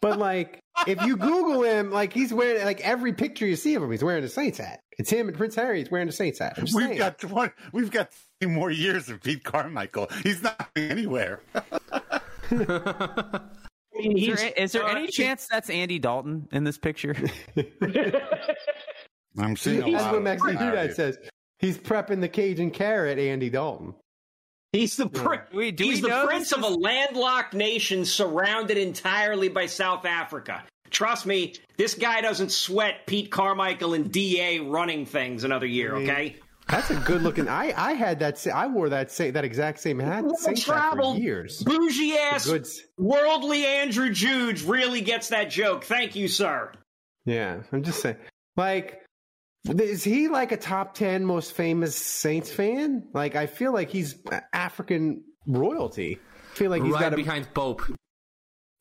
But 0.00 0.18
like 0.18 0.60
if 0.86 1.02
you 1.02 1.16
Google 1.16 1.62
him, 1.62 1.90
like 1.90 2.12
he's 2.12 2.32
wearing 2.32 2.64
like 2.64 2.80
every 2.80 3.12
picture 3.12 3.46
you 3.46 3.56
see 3.56 3.74
of 3.74 3.82
him, 3.82 3.90
he's 3.90 4.02
wearing 4.02 4.24
a 4.24 4.28
Saints 4.28 4.58
hat. 4.58 4.80
It's 4.98 5.10
him 5.10 5.28
and 5.28 5.36
Prince 5.36 5.54
Harry. 5.54 5.78
He's 5.78 5.90
wearing 5.90 6.08
a 6.08 6.12
Saints 6.12 6.38
hat. 6.38 6.58
We've 6.58 6.70
saying. 6.70 6.98
got 6.98 7.22
one. 7.24 7.52
We've 7.72 7.90
got 7.90 8.12
three 8.40 8.50
more 8.50 8.70
years 8.70 9.08
of 9.08 9.22
Pete 9.22 9.44
Carmichael. 9.44 10.08
He's 10.22 10.42
not 10.42 10.68
anywhere. 10.76 11.40
Is 14.02 14.38
there, 14.38 14.52
is 14.56 14.72
there 14.72 14.84
uh, 14.84 14.94
any 14.94 15.08
chance 15.08 15.46
that's 15.46 15.68
Andy 15.68 15.98
Dalton 15.98 16.48
in 16.52 16.64
this 16.64 16.78
picture? 16.78 17.14
I'm 19.38 19.56
seeing 19.56 19.82
a 19.82 19.92
That's 19.92 20.04
what 20.04 20.14
of 20.14 20.22
Maxine 20.22 20.56
Harry. 20.56 20.88
Hudad 20.88 20.94
says. 20.94 21.18
He's 21.58 21.76
prepping 21.76 22.22
the 22.22 22.28
Cajun 22.28 22.70
carrot, 22.70 23.18
Andy 23.18 23.50
Dalton. 23.50 23.94
He's 24.72 24.96
the 24.96 25.08
prin- 25.08 25.40
Do 25.50 25.56
we- 25.58 25.70
do 25.72 25.84
he's 25.84 25.96
we 25.96 26.02
the 26.02 26.08
know 26.08 26.26
prince 26.26 26.52
of 26.52 26.62
a 26.62 26.68
landlocked 26.68 27.54
nation 27.54 28.04
surrounded 28.04 28.78
entirely 28.78 29.48
by 29.48 29.66
South 29.66 30.04
Africa. 30.04 30.62
Trust 30.90 31.26
me, 31.26 31.54
this 31.76 31.94
guy 31.94 32.20
doesn't 32.20 32.50
sweat 32.52 33.06
Pete 33.06 33.30
Carmichael 33.30 33.94
and 33.94 34.10
DA 34.12 34.60
running 34.60 35.06
things 35.06 35.44
another 35.44 35.66
year. 35.66 35.94
Okay, 35.96 36.36
That's 36.68 36.90
a 36.90 36.96
good 36.96 37.22
looking. 37.22 37.48
I 37.48 37.72
I 37.76 37.92
had 37.94 38.20
that. 38.20 38.38
sa- 38.38 38.50
I 38.56 38.68
wore 38.68 38.88
that 38.90 39.10
sa- 39.10 39.30
that 39.32 39.44
exact 39.44 39.80
same 39.80 39.98
hat, 39.98 40.24
Saints 40.38 40.64
hat 40.66 40.96
for 40.96 41.16
years. 41.16 41.62
bougie 41.64 42.16
ass, 42.16 42.46
Good. 42.46 42.68
worldly 42.96 43.66
Andrew 43.66 44.10
Juge 44.10 44.62
really 44.62 45.00
gets 45.00 45.28
that 45.28 45.50
joke. 45.50 45.82
Thank 45.84 46.14
you, 46.14 46.28
sir. 46.28 46.70
Yeah, 47.24 47.62
I'm 47.72 47.82
just 47.82 48.00
saying. 48.00 48.16
Like, 48.56 48.99
is 49.68 50.02
he 50.02 50.28
like 50.28 50.52
a 50.52 50.56
top 50.56 50.94
ten 50.94 51.24
most 51.24 51.52
famous 51.52 51.96
Saints 51.96 52.50
fan? 52.50 53.08
Like, 53.12 53.36
I 53.36 53.46
feel 53.46 53.72
like 53.72 53.90
he's 53.90 54.16
African 54.52 55.24
royalty. 55.46 56.18
I 56.52 56.54
feel 56.56 56.70
like 56.70 56.82
he's 56.82 56.92
right 56.92 57.00
got 57.00 57.10
to. 57.10 57.16
behind 57.16 57.52
Pope. 57.54 57.82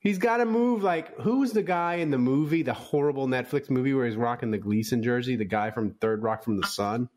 He's 0.01 0.17
got 0.17 0.37
to 0.37 0.45
move. 0.45 0.81
Like, 0.81 1.19
who's 1.19 1.51
the 1.51 1.61
guy 1.61 1.95
in 1.95 2.09
the 2.09 2.17
movie, 2.17 2.63
the 2.63 2.73
horrible 2.73 3.27
Netflix 3.27 3.69
movie 3.69 3.93
where 3.93 4.05
he's 4.05 4.15
rocking 4.15 4.49
the 4.51 4.57
Gleason 4.57 5.03
jersey? 5.03 5.35
The 5.35 5.45
guy 5.45 5.71
from 5.71 5.95
Third 5.95 6.23
Rock 6.23 6.43
from 6.43 6.55
the 6.59 6.65
Sun. 6.67 7.09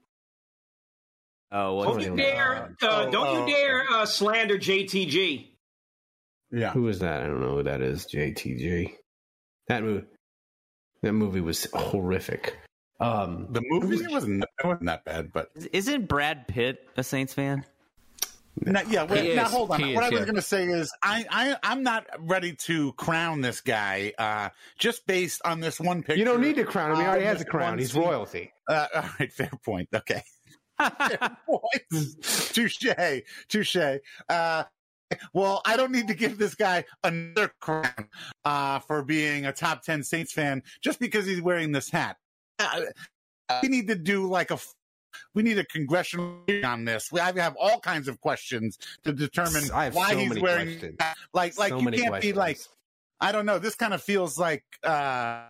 Oh, 1.52 1.84
Don't 1.84 2.00
you 2.00 2.12
Oh, 2.12 2.16
dare, 2.16 2.56
uh, 2.56 2.68
oh, 2.82 3.10
don't 3.10 3.26
oh, 3.26 3.46
you 3.46 3.52
dare 3.54 3.84
uh, 3.92 4.06
slander 4.06 4.58
JTG. 4.58 5.48
Yeah. 6.50 6.70
Who 6.72 6.88
is 6.88 6.98
that? 7.00 7.22
I 7.22 7.26
don't 7.26 7.40
know 7.40 7.56
who 7.56 7.62
that 7.64 7.82
is. 7.82 8.06
JTG. 8.06 8.94
That 9.68 9.82
movie. 9.84 10.06
That 11.02 11.12
movie 11.12 11.40
was 11.40 11.66
horrific. 11.72 12.56
Um, 13.03 13.48
The 13.50 13.62
movie 13.64 13.96
it 13.96 14.11
wasn't, 14.11 14.44
it 14.44 14.64
wasn't 14.64 14.86
that 14.86 15.05
bad, 15.05 15.32
but 15.32 15.50
Isn't 15.72 16.09
Brad 16.09 16.46
Pitt 16.48 16.88
a 16.96 17.03
Saints 17.03 17.34
fan? 17.34 17.64
Now, 18.61 18.82
yeah, 18.88 19.05
wait, 19.05 19.30
He 19.30 19.34
now 19.34 19.46
hold 19.46 19.70
on. 19.70 19.80
He 19.82 19.94
what 19.94 20.05
is, 20.05 20.07
I 20.07 20.11
was 20.11 20.20
yeah. 20.20 20.24
going 20.26 20.34
to 20.36 20.42
say 20.42 20.66
is, 20.66 20.92
I, 21.03 21.24
I, 21.30 21.57
I'm 21.62 21.82
not 21.82 22.07
ready 22.18 22.55
to 22.66 22.92
crown 22.92 23.40
this 23.40 23.61
guy 23.61 24.12
uh, 24.18 24.50
just 24.78 25.07
based 25.07 25.40
on 25.44 25.61
this 25.61 25.80
one 25.80 26.03
picture. 26.03 26.18
you 26.18 26.24
don't 26.24 26.40
need 26.42 26.57
to 26.57 26.64
crown 26.64 26.92
him. 26.92 26.98
He 26.98 27.03
already 27.03 27.24
has 27.24 27.40
a 27.40 27.46
crown. 27.46 27.78
He's 27.78 27.94
royalty. 27.94 28.53
Uh, 28.68 28.86
all 28.94 29.05
right, 29.18 29.32
fair 29.32 29.50
point. 29.64 29.88
Okay, 29.94 30.22
fair 30.78 31.36
point. 31.46 32.22
Touche, 32.53 32.84
touche. 33.48 33.76
Uh, 34.28 34.64
well, 35.32 35.62
I 35.64 35.76
don't 35.76 35.92
need 35.92 36.09
to 36.09 36.14
give 36.14 36.38
this 36.38 36.55
guy 36.55 36.84
another 37.05 37.53
crown 37.61 38.09
uh, 38.44 38.78
for 38.80 39.03
being 39.03 39.46
a 39.46 39.53
top 39.53 39.82
ten 39.82 40.03
Saints 40.03 40.32
fan 40.32 40.62
just 40.82 41.00
because 41.00 41.26
he's 41.26 41.40
wearing 41.40 41.72
this 41.72 41.90
hat. 41.90 42.16
Uh, 42.62 43.60
we 43.62 43.68
need 43.68 43.88
to 43.88 43.94
do 43.94 44.28
like 44.28 44.50
a 44.50 44.58
we 45.34 45.42
need 45.42 45.58
a 45.58 45.64
congressional 45.64 46.38
on 46.64 46.84
this. 46.84 47.10
We 47.12 47.20
have 47.20 47.56
all 47.58 47.80
kinds 47.80 48.08
of 48.08 48.20
questions 48.20 48.78
to 49.04 49.12
determine 49.12 49.64
I 49.72 49.84
have 49.84 49.94
why 49.94 50.12
so 50.12 50.18
he's 50.18 50.28
many 50.30 50.40
wearing 50.40 50.68
questions. 50.68 50.96
like 51.34 51.58
like 51.58 51.70
So 51.70 51.78
you 51.80 51.90
can't 51.90 52.08
questions. 52.08 52.32
be 52.32 52.38
like 52.38 52.58
I 53.20 53.32
don't 53.32 53.46
know. 53.46 53.58
This 53.58 53.74
kind 53.74 53.94
of 53.94 54.02
feels 54.02 54.38
like 54.38 54.64
uh, 54.82 55.44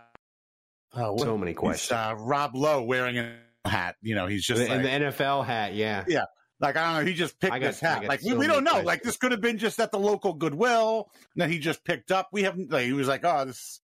oh, 0.95 1.17
So 1.17 1.37
many 1.37 1.53
questions. 1.53 1.91
Uh, 1.91 2.15
Rob 2.17 2.55
Lowe 2.55 2.83
wearing 2.83 3.17
a 3.17 3.35
hat. 3.65 3.95
You 4.01 4.15
know, 4.15 4.27
he's 4.27 4.43
just 4.43 4.61
and 4.61 4.69
like, 4.69 4.81
the 4.83 5.07
NFL 5.07 5.45
hat, 5.45 5.73
yeah. 5.73 6.03
Yeah. 6.07 6.25
Like 6.59 6.77
I 6.77 6.83
don't 6.93 7.03
know. 7.03 7.09
He 7.09 7.15
just 7.15 7.39
picked 7.39 7.53
got- 7.53 7.61
this 7.61 7.79
hat. 7.79 8.05
Like 8.05 8.21
we, 8.21 8.29
so 8.29 8.35
we 8.35 8.47
many 8.47 8.53
don't 8.53 8.63
know. 8.63 8.81
Like 8.81 9.01
this 9.03 9.17
could 9.17 9.31
have 9.31 9.41
been 9.41 9.57
just 9.57 9.79
at 9.79 9.91
the 9.91 9.99
local 9.99 10.33
Goodwill 10.33 11.09
that 11.35 11.49
he 11.49 11.59
just 11.59 11.83
picked 11.83 12.11
up. 12.11 12.29
We 12.31 12.43
haven't. 12.43 12.71
Like, 12.71 12.85
he 12.85 12.93
was 12.93 13.07
like, 13.07 13.21
oh, 13.25 13.45
this. 13.45 13.81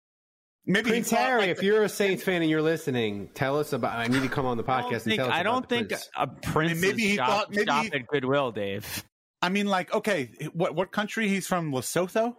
Maybe 0.70 0.90
Prince 0.90 1.10
thought, 1.10 1.20
Harry, 1.20 1.42
like, 1.42 1.50
if 1.52 1.64
you're 1.64 1.84
a 1.84 1.90
Saints 2.02 2.24
fan 2.24 2.42
and 2.42 2.52
you're 2.52 2.62
listening, 2.62 3.30
tell 3.34 3.58
us 3.58 3.72
about. 3.74 3.98
I 3.98 4.08
need 4.08 4.22
to 4.22 4.28
come 4.30 4.46
on 4.46 4.58
the 4.58 4.64
I 4.68 4.82
podcast 4.84 4.90
don't 5.06 5.08
and 5.08 5.16
tell 5.16 5.28
us 5.30 5.34
I 5.34 5.44
don't 5.44 5.62
the 5.70 5.76
think 5.76 5.88
Prince. 5.90 6.10
a 6.18 6.28
prince 6.28 6.82
maybe 6.82 7.02
he 7.04 7.16
shop, 7.16 7.28
thought- 7.30 7.50
maybe 7.52 7.66
shop 7.66 7.86
he- 7.86 7.94
at 7.94 8.08
Goodwill, 8.08 8.52
Dave. 8.52 9.04
I 9.42 9.50
mean, 9.50 9.68
like, 9.68 9.94
okay, 9.94 10.30
what 10.54 10.76
what 10.76 10.92
country 10.92 11.28
he's 11.30 11.48
from? 11.48 11.72
Lesotho. 11.72 12.36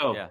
Oh, 0.00 0.14
Yeah. 0.14 0.28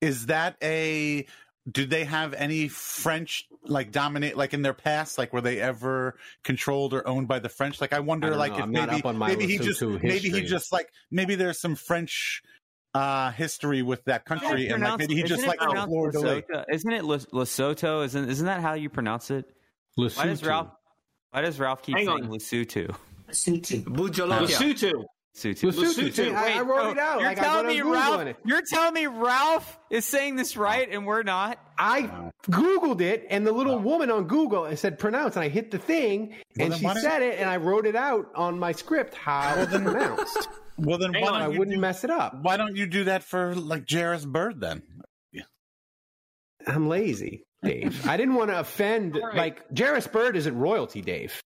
Is 0.00 0.26
that 0.26 0.56
a? 0.62 1.26
Do 1.70 1.84
they 1.86 2.04
have 2.04 2.32
any 2.34 2.68
French 2.68 3.44
like 3.64 3.92
dominate 3.92 4.36
like 4.36 4.54
in 4.54 4.62
their 4.62 4.72
past? 4.74 5.18
Like 5.18 5.32
were 5.32 5.40
they 5.42 5.60
ever 5.60 6.16
controlled 6.42 6.94
or 6.94 7.06
owned 7.06 7.28
by 7.28 7.38
the 7.38 7.48
French? 7.50 7.80
Like 7.80 7.92
I 7.92 8.00
wonder, 8.00 8.32
I 8.32 8.36
like 8.36 8.52
know. 8.52 8.58
if 8.58 8.62
I'm 8.64 8.72
not 8.72 8.88
maybe 8.88 9.00
up 9.00 9.06
on 9.06 9.18
my 9.18 9.28
maybe 9.28 9.46
he 9.46 9.58
Lesotho 9.58 9.64
just 9.64 10.02
maybe 10.02 10.30
he 10.30 10.42
just 10.42 10.72
like 10.72 10.88
maybe 11.10 11.34
there's 11.34 11.60
some 11.60 11.74
French 11.74 12.42
uh 12.94 13.30
history 13.32 13.82
with 13.82 14.04
that 14.04 14.24
country 14.24 14.68
and 14.68 14.82
like 14.82 14.98
maybe 14.98 15.14
he 15.14 15.22
just 15.22 15.34
Isn't 15.34 15.44
it 15.44 15.48
like 15.48 15.58
pronounced 15.60 15.84
explored 15.84 16.14
away. 16.16 16.42
Lesotho? 16.42 16.64
Isn't 16.72 16.92
it 16.92 17.02
Lesotho? 17.02 18.04
Isn't 18.04 18.28
isn't 18.28 18.46
that 18.46 18.60
how 18.62 18.74
you 18.74 18.88
pronounce 18.90 19.30
it? 19.30 19.44
Why 19.94 20.06
does 20.06 20.16
Lesotho. 20.42 20.46
Ralph? 20.48 20.68
Why 21.30 21.40
does 21.42 21.60
Ralph 21.60 21.82
keep 21.82 21.96
Hang 21.96 22.06
saying 22.06 22.24
on. 22.24 22.30
Lesotho? 22.30 22.94
Bujolokia. 23.84 24.46
Lesotho. 24.46 25.04
Lesotho. 25.36 25.70
Lesotho. 25.72 26.12
See, 26.12 26.30
I, 26.32 26.58
I 26.58 26.62
Wait, 26.62 26.68
wrote 26.68 26.82
so 26.82 26.90
it 26.90 26.98
out. 26.98 27.20
You're 27.20 27.28
like, 27.28 27.38
telling 27.38 27.66
me 27.68 27.80
Ralph? 27.82 28.20
it. 28.22 28.36
You're 28.44 28.62
telling 28.68 28.94
me 28.94 29.06
Ralph 29.06 29.78
is 29.90 30.04
saying 30.04 30.36
this 30.36 30.56
right 30.56 30.88
and 30.90 31.06
we're 31.06 31.22
not? 31.22 31.58
I 31.78 32.30
Googled 32.50 33.00
it, 33.00 33.26
and 33.30 33.46
the 33.46 33.52
little 33.52 33.78
woman 33.78 34.10
on 34.10 34.24
Google 34.24 34.64
it 34.66 34.76
said 34.78 34.98
pronounce, 34.98 35.36
and 35.36 35.44
I 35.44 35.48
hit 35.48 35.70
the 35.70 35.78
thing, 35.78 36.34
Well, 36.58 36.72
and 36.72 36.74
she 36.74 36.88
said 37.00 37.22
it, 37.22 37.38
and 37.38 37.48
I 37.48 37.56
wrote 37.58 37.86
it 37.86 37.94
out 37.96 38.30
on 38.34 38.58
my 38.58 38.72
script 38.72 39.14
how 39.14 39.54
it's 39.56 39.70
pronounced. 39.76 40.48
Well 40.80 40.98
then 40.98 41.12
Hang 41.14 41.22
why 41.22 41.28
on, 41.28 41.40
don't 41.40 41.42
I 41.50 41.52
you 41.52 41.58
wouldn't 41.58 41.76
do, 41.76 41.80
mess 41.80 42.04
it 42.04 42.10
up. 42.10 42.42
why 42.42 42.56
don't 42.56 42.76
you 42.76 42.86
do 42.86 43.04
that 43.04 43.22
for 43.22 43.54
like 43.54 43.88
Jairus 43.90 44.24
Byrd 44.24 44.60
then? 44.60 44.82
I'm 46.66 46.88
lazy. 46.88 47.44
Dave. 47.62 48.06
I 48.06 48.16
didn't 48.16 48.34
want 48.34 48.50
to 48.50 48.58
offend. 48.60 49.16
right. 49.16 49.34
Like 49.34 49.62
Jairus 49.76 50.06
Byrd 50.06 50.36
isn't 50.36 50.56
royalty, 50.56 51.00
Dave. 51.02 51.40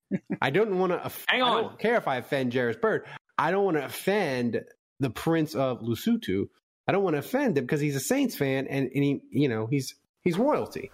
I 0.40 0.50
don't 0.50 0.78
want 0.78 0.92
to. 0.92 0.98
Hang 1.28 1.42
I 1.42 1.60
don't 1.62 1.78
care 1.78 1.96
if 1.96 2.06
I 2.08 2.16
offend 2.16 2.52
Jairus 2.52 2.76
Byrd. 2.76 3.06
I 3.38 3.50
don't 3.50 3.64
want 3.64 3.76
to 3.76 3.84
offend 3.84 4.60
the 5.00 5.10
Prince 5.10 5.54
of 5.54 5.80
Lesotho. 5.80 6.46
I 6.86 6.92
don't 6.92 7.02
want 7.04 7.14
to 7.14 7.20
offend 7.20 7.56
him 7.58 7.64
because 7.64 7.80
he's 7.80 7.96
a 7.96 8.00
Saints 8.00 8.34
fan 8.36 8.66
and, 8.66 8.90
and 8.94 9.04
he, 9.04 9.20
you 9.30 9.48
know, 9.48 9.66
he's 9.66 9.94
he's 10.22 10.36
royalty. 10.36 10.90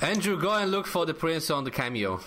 Andrew, 0.00 0.40
go 0.40 0.52
and 0.52 0.70
look 0.70 0.86
for 0.86 1.06
the 1.06 1.14
prince 1.14 1.50
on 1.50 1.64
the 1.64 1.70
cameo. 1.70 2.20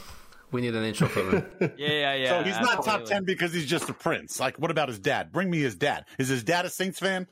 We 0.51 0.61
need 0.61 0.75
an 0.75 0.83
intro 0.83 1.07
for 1.07 1.21
him. 1.29 1.45
Yeah, 1.77 1.89
yeah, 1.89 2.13
yeah. 2.13 2.29
so 2.29 2.43
he's 2.43 2.59
not 2.59 2.83
top 2.85 3.03
10 3.05 3.25
because 3.25 3.53
he's 3.53 3.65
just 3.65 3.89
a 3.89 3.93
prince. 3.93 4.39
Like, 4.39 4.57
what 4.57 4.71
about 4.71 4.87
his 4.87 4.99
dad? 4.99 5.31
Bring 5.31 5.49
me 5.49 5.59
his 5.59 5.75
dad. 5.75 6.05
Is 6.17 6.29
his 6.29 6.43
dad 6.43 6.65
a 6.65 6.69
Saints 6.69 6.99
fan? 6.99 7.27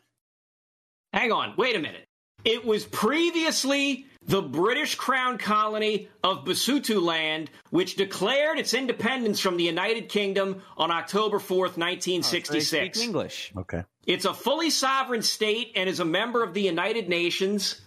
Hang 1.13 1.31
on, 1.31 1.53
wait 1.57 1.75
a 1.75 1.79
minute. 1.79 2.05
It 2.43 2.65
was 2.65 2.85
previously 2.85 4.05
the 4.27 4.41
British 4.41 4.95
Crown 4.95 5.37
colony 5.37 6.09
of 6.23 6.45
Basutoland, 6.45 7.47
which 7.69 7.95
declared 7.95 8.59
its 8.59 8.73
independence 8.73 9.39
from 9.39 9.57
the 9.57 9.63
United 9.63 10.09
Kingdom 10.09 10.61
on 10.77 10.91
October 10.91 11.39
4th, 11.39 11.49
Oh, 11.49 11.67
They 11.75 11.81
1966. 11.81 12.97
speak 12.97 13.07
English. 13.07 13.51
Okay. 13.57 13.83
It's 14.05 14.25
a 14.25 14.33
fully 14.33 14.69
sovereign 14.69 15.21
state 15.23 15.71
and 15.75 15.89
is 15.89 15.99
a 15.99 16.05
member 16.05 16.43
of 16.43 16.53
the 16.53 16.61
United 16.61 17.09
Nations. 17.09 17.81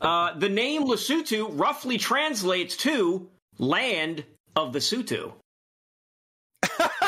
Uh, 0.00 0.38
the 0.38 0.48
name 0.50 0.84
Lesotho 0.84 1.48
roughly 1.58 1.98
translates 1.98 2.76
to 2.78 3.28
land 3.58 4.24
of 4.56 4.72
the 4.72 4.78
Sutu. 4.80 5.32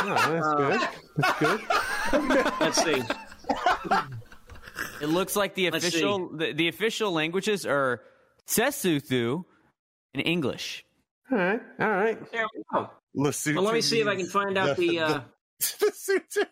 Oh, 0.01 0.15
that's 0.15 0.55
good. 0.55 0.89
That's 1.17 1.39
good. 1.41 2.61
Let's 2.61 2.85
see. 2.85 3.03
It 5.03 5.09
looks 5.09 5.35
like 5.35 5.57
the 5.57 5.71
Let's 5.71 5.85
official 5.85 6.29
the, 6.37 6.53
the 6.53 6.69
official 6.69 7.11
languages 7.11 7.67
are 7.67 8.03
Sesotho 8.47 9.45
and 10.15 10.25
English. 10.25 10.85
All 11.33 11.39
right. 11.39 11.61
All 11.81 11.91
right. 11.91 12.33
There 12.33 12.47
we 12.55 12.63
go. 12.73 12.91
Lesotho 13.17 13.57
Well, 13.57 13.65
let 13.65 13.75
me 13.75 13.81
see 13.81 14.01
if 14.01 14.07
I 14.07 14.15
can 14.15 14.27
find 14.27 14.57
out 14.57 14.77
the. 14.77 15.01
Uh, 15.01 15.21
Lesotho. 15.61 16.47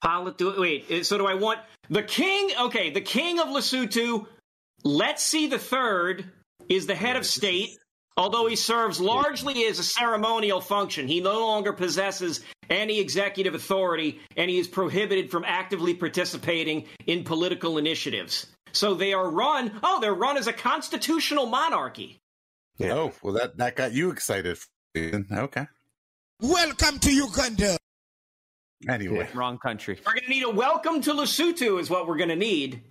Polit- 0.00 0.38
do- 0.38 0.60
wait, 0.60 0.90
uh, 0.90 1.02
so 1.02 1.18
do 1.18 1.26
I 1.26 1.34
want 1.34 1.58
the 1.90 2.04
king? 2.04 2.50
Okay, 2.60 2.90
the 2.90 3.00
king 3.00 3.40
of 3.40 3.48
Lesotho, 3.48 4.26
let's 4.84 5.24
see 5.24 5.48
the 5.48 5.58
third, 5.58 6.30
is 6.68 6.86
the 6.86 6.94
head 6.94 7.16
of 7.16 7.26
state. 7.26 7.70
Although 8.18 8.48
he 8.48 8.56
serves 8.56 9.00
largely 9.00 9.64
as 9.66 9.78
a 9.78 9.84
ceremonial 9.84 10.60
function, 10.60 11.06
he 11.06 11.20
no 11.20 11.46
longer 11.46 11.72
possesses 11.72 12.40
any 12.68 12.98
executive 12.98 13.54
authority 13.54 14.18
and 14.36 14.50
he 14.50 14.58
is 14.58 14.66
prohibited 14.66 15.30
from 15.30 15.44
actively 15.46 15.94
participating 15.94 16.86
in 17.06 17.22
political 17.22 17.78
initiatives. 17.78 18.48
So 18.72 18.94
they 18.94 19.12
are 19.12 19.30
run, 19.30 19.78
oh, 19.84 20.00
they're 20.00 20.12
run 20.12 20.36
as 20.36 20.48
a 20.48 20.52
constitutional 20.52 21.46
monarchy. 21.46 22.18
Yeah. 22.76 22.94
Oh, 22.94 23.12
well, 23.22 23.34
that, 23.34 23.56
that 23.58 23.76
got 23.76 23.92
you 23.92 24.10
excited. 24.10 24.58
Okay. 24.96 25.66
Welcome 26.40 26.98
to 26.98 27.12
Uganda. 27.12 27.78
Anyway. 28.88 29.28
Wrong 29.32 29.58
country. 29.58 29.96
We're 30.04 30.14
going 30.14 30.24
to 30.24 30.30
need 30.30 30.42
a 30.42 30.50
welcome 30.50 31.02
to 31.02 31.12
Lesotho, 31.12 31.80
is 31.80 31.88
what 31.88 32.08
we're 32.08 32.16
going 32.16 32.30
to 32.30 32.36
need. 32.36 32.82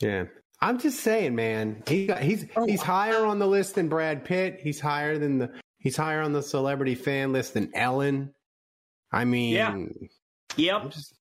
Yeah. 0.00 0.24
I'm 0.62 0.78
just 0.78 1.00
saying, 1.00 1.34
man. 1.34 1.82
He 1.86 2.06
got, 2.06 2.20
he's 2.22 2.46
he's 2.66 2.82
higher 2.82 3.24
on 3.24 3.38
the 3.38 3.46
list 3.46 3.76
than 3.76 3.88
Brad 3.88 4.24
Pitt. 4.24 4.60
He's 4.62 4.78
higher 4.80 5.16
than 5.18 5.38
the 5.38 5.50
he's 5.78 5.96
higher 5.96 6.20
on 6.20 6.32
the 6.32 6.42
celebrity 6.42 6.94
fan 6.94 7.32
list 7.32 7.54
than 7.54 7.70
Ellen. 7.74 8.34
I 9.12 9.24
mean, 9.24 9.54
Yeah. 9.54 9.76
Yep. 10.56 10.90
Just 10.90 11.14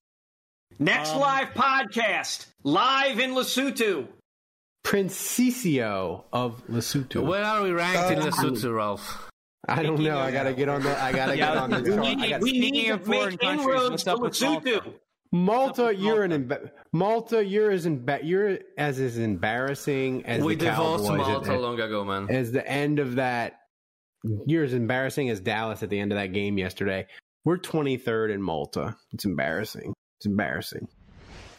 Next 0.78 1.10
Um, 1.12 1.20
live 1.20 1.50
podcast, 1.50 2.48
live 2.64 3.20
in 3.20 3.32
Lesotho. 3.32 4.08
Princesio 4.86 6.24
of 6.32 6.66
Lesotho. 6.68 7.26
Where 7.26 7.44
are 7.44 7.64
we 7.64 7.72
ranked 7.72 8.12
in 8.12 8.20
Uh, 8.20 8.26
Lesotho, 8.32 8.76
Ralph? 8.76 9.30
I 9.68 9.84
don't 9.84 10.00
know. 10.02 10.18
I 10.18 10.32
gotta 10.32 10.54
get 10.54 10.70
on 10.70 10.84
the. 10.84 11.02
I 11.02 11.12
gotta 11.12 11.36
get 11.38 11.58
on 11.58 11.70
the. 11.70 11.82
We 11.82 11.90
chart. 11.96 12.18
Need, 12.18 12.30
got- 12.30 12.42
we 12.42 12.52
need 12.60 12.70
Speaking 12.76 13.00
to 13.00 13.10
make 13.10 13.44
inroads 13.44 14.04
to 14.04 14.14
up 14.14 14.20
Lesotho. 14.20 14.94
Malta, 15.32 15.68
What's 15.68 15.80
up 15.80 15.88
with 15.90 16.00
you're 16.00 16.24
an 16.24 16.48
Malta? 16.48 16.72
Malta. 16.92 17.46
You're 17.46 17.72
as 17.72 17.86
emba- 17.86 18.22
you're 18.24 18.60
as 18.78 19.00
as 19.00 19.18
embarrassing 19.18 20.26
as 20.26 20.42
we 20.44 20.56
the 20.56 20.66
divorced 20.66 21.06
Cowboys 21.06 21.28
Malta 21.28 21.52
at, 21.54 21.62
long 21.62 21.80
ago, 21.80 22.04
man. 22.04 22.28
as 22.30 22.52
the 22.52 22.68
end 22.68 23.00
of 23.00 23.16
that. 23.16 23.60
You're 24.46 24.64
as 24.64 24.74
embarrassing 24.74 25.30
as 25.30 25.40
Dallas 25.40 25.82
at 25.84 25.90
the 25.90 26.00
end 26.00 26.12
of 26.12 26.18
that 26.18 26.34
game 26.34 26.58
yesterday. 26.58 27.08
We're 27.46 27.58
23rd 27.58 28.34
in 28.34 28.42
Malta. 28.42 28.98
It's 29.14 29.24
embarrassing. 29.24 29.94
It's 30.18 30.26
embarrassing. 30.26 30.88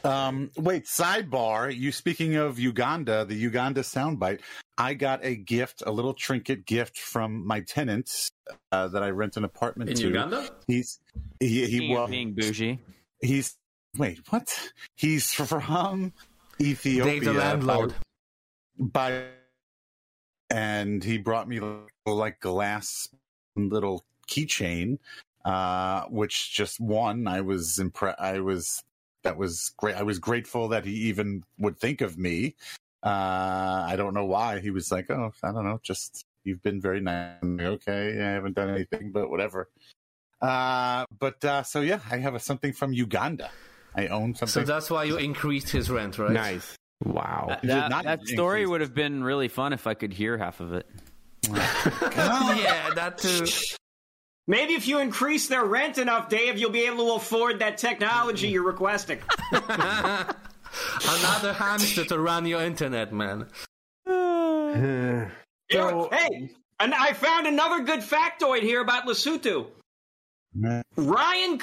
Um, 0.05 0.51
wait, 0.57 0.85
sidebar. 0.85 1.75
You 1.75 1.93
speaking 1.93 2.37
of 2.37 2.59
Uganda, 2.59 3.25
the 3.25 3.35
Uganda 3.35 3.81
soundbite. 3.83 4.41
I 4.77 4.95
got 4.95 5.25
a 5.25 5.37
gift, 5.37 5.83
a 5.87 5.91
little 5.91 6.13
trinket 6.15 6.67
gift 6.67 6.99
from 6.99 7.47
my 7.47 7.61
tenants 7.61 8.31
uh, 8.73 8.89
that 8.89 9.03
I 9.03 9.11
rent 9.11 9.37
an 9.37 9.45
apartment 9.45 9.91
In 9.91 9.97
to. 9.97 10.07
Uganda? 10.09 10.49
He's 10.67 11.01
he, 11.39 11.49
he 11.49 11.67
Speaking 11.67 11.91
of 11.93 11.97
well, 11.99 12.07
being 12.09 12.33
bougie. 12.35 12.79
he's 13.21 13.57
wait 13.97 14.21
what? 14.31 14.73
He's 14.97 15.33
from 15.33 16.13
Ethiopia. 16.61 17.13
Dave 17.13 17.25
the 17.25 17.33
landlord. 17.33 17.95
By, 18.79 19.11
by 19.11 19.25
and 20.51 21.03
he 21.05 21.19
brought 21.19 21.49
me 21.49 21.61
like 22.07 22.41
glass 22.41 23.09
little 23.57 24.05
keychain, 24.29 24.99
uh, 25.45 26.05
which 26.05 26.53
just 26.53 26.81
one 26.81 27.27
I 27.29 27.41
was 27.41 27.79
impressed. 27.79 28.21
I 28.21 28.41
was 28.41 28.83
that 29.23 29.37
was 29.37 29.73
great. 29.77 29.97
I 29.97 30.03
was 30.03 30.19
grateful 30.19 30.69
that 30.69 30.85
he 30.85 30.93
even 31.09 31.45
would 31.59 31.79
think 31.79 32.01
of 32.01 32.19
me. 32.19 32.57
Uh, 33.03 33.85
I 33.89 33.95
don't 33.97 34.15
know 34.15 34.27
why 34.27 34.61
he 34.61 34.71
was 34.71 34.91
like, 34.91 35.11
oh, 35.11 35.33
I 35.43 35.53
don't 35.53 35.65
know, 35.65 35.81
just 35.83 36.25
you've 36.45 36.63
been 36.63 36.81
very 36.81 37.01
nice. 37.01 37.37
Okay, 37.45 38.21
I 38.21 38.33
haven't 38.33 38.57
done 38.57 38.71
anything, 38.71 39.11
but 39.13 39.31
whatever. 39.31 39.69
Uh, 40.41 41.05
but 41.19 41.45
uh, 41.45 41.63
so 41.63 41.81
yeah, 41.81 42.01
I 42.11 42.19
have 42.19 42.35
a, 42.35 42.41
something 42.41 42.73
from 42.73 42.93
Uganda. 42.93 43.51
I 43.95 44.07
own 44.09 44.35
something. 44.35 44.49
So 44.49 44.63
that's 44.65 44.91
why 44.91 45.05
you 45.05 45.17
increased 45.17 45.71
his 45.71 45.91
rent, 45.91 46.19
right? 46.19 46.31
Nice. 46.31 46.77
Wow. 47.05 47.47
That, 47.49 47.65
Is 47.65 47.71
it 47.71 47.91
that, 47.91 48.05
that 48.05 48.27
story 48.27 48.67
would 48.67 48.81
have 48.81 48.95
been 48.95 49.25
really 49.25 49.49
fun 49.49 49.73
if 49.73 49.87
I 49.87 49.95
could 49.95 50.13
hear 50.13 50.39
half 50.39 50.61
of 50.61 50.73
it. 50.75 50.87
yeah, 51.53 52.91
that 52.95 53.19
too. 53.19 53.47
Maybe 54.47 54.75
if 54.75 54.87
you 54.87 54.99
increase 54.99 55.49
their 55.49 55.65
rent 55.65 55.99
enough, 55.99 56.29
Dave, 56.29 56.59
you'll 56.59 56.71
be 56.71 56.87
able 56.87 57.07
to 57.09 57.13
afford 57.15 57.61
that 57.61 57.79
technology 57.79 58.49
you're 58.49 58.63
requesting. 58.65 59.19
Another 59.53 61.53
hamster 61.53 62.05
to 62.05 62.19
run 62.19 62.47
your 62.47 62.63
internet, 62.63 63.13
man. 63.13 63.47
Uh, 64.07 65.27
You- 65.69 66.09
hey, 66.13 66.51
and 66.81 66.95
I 66.95 67.13
found 67.13 67.47
another 67.47 67.85
good 67.85 68.01
factoid 68.01 68.63
here 68.63 68.81
about 68.81 69.07
Lesotho. 69.07 69.67
Ryan 70.97 71.59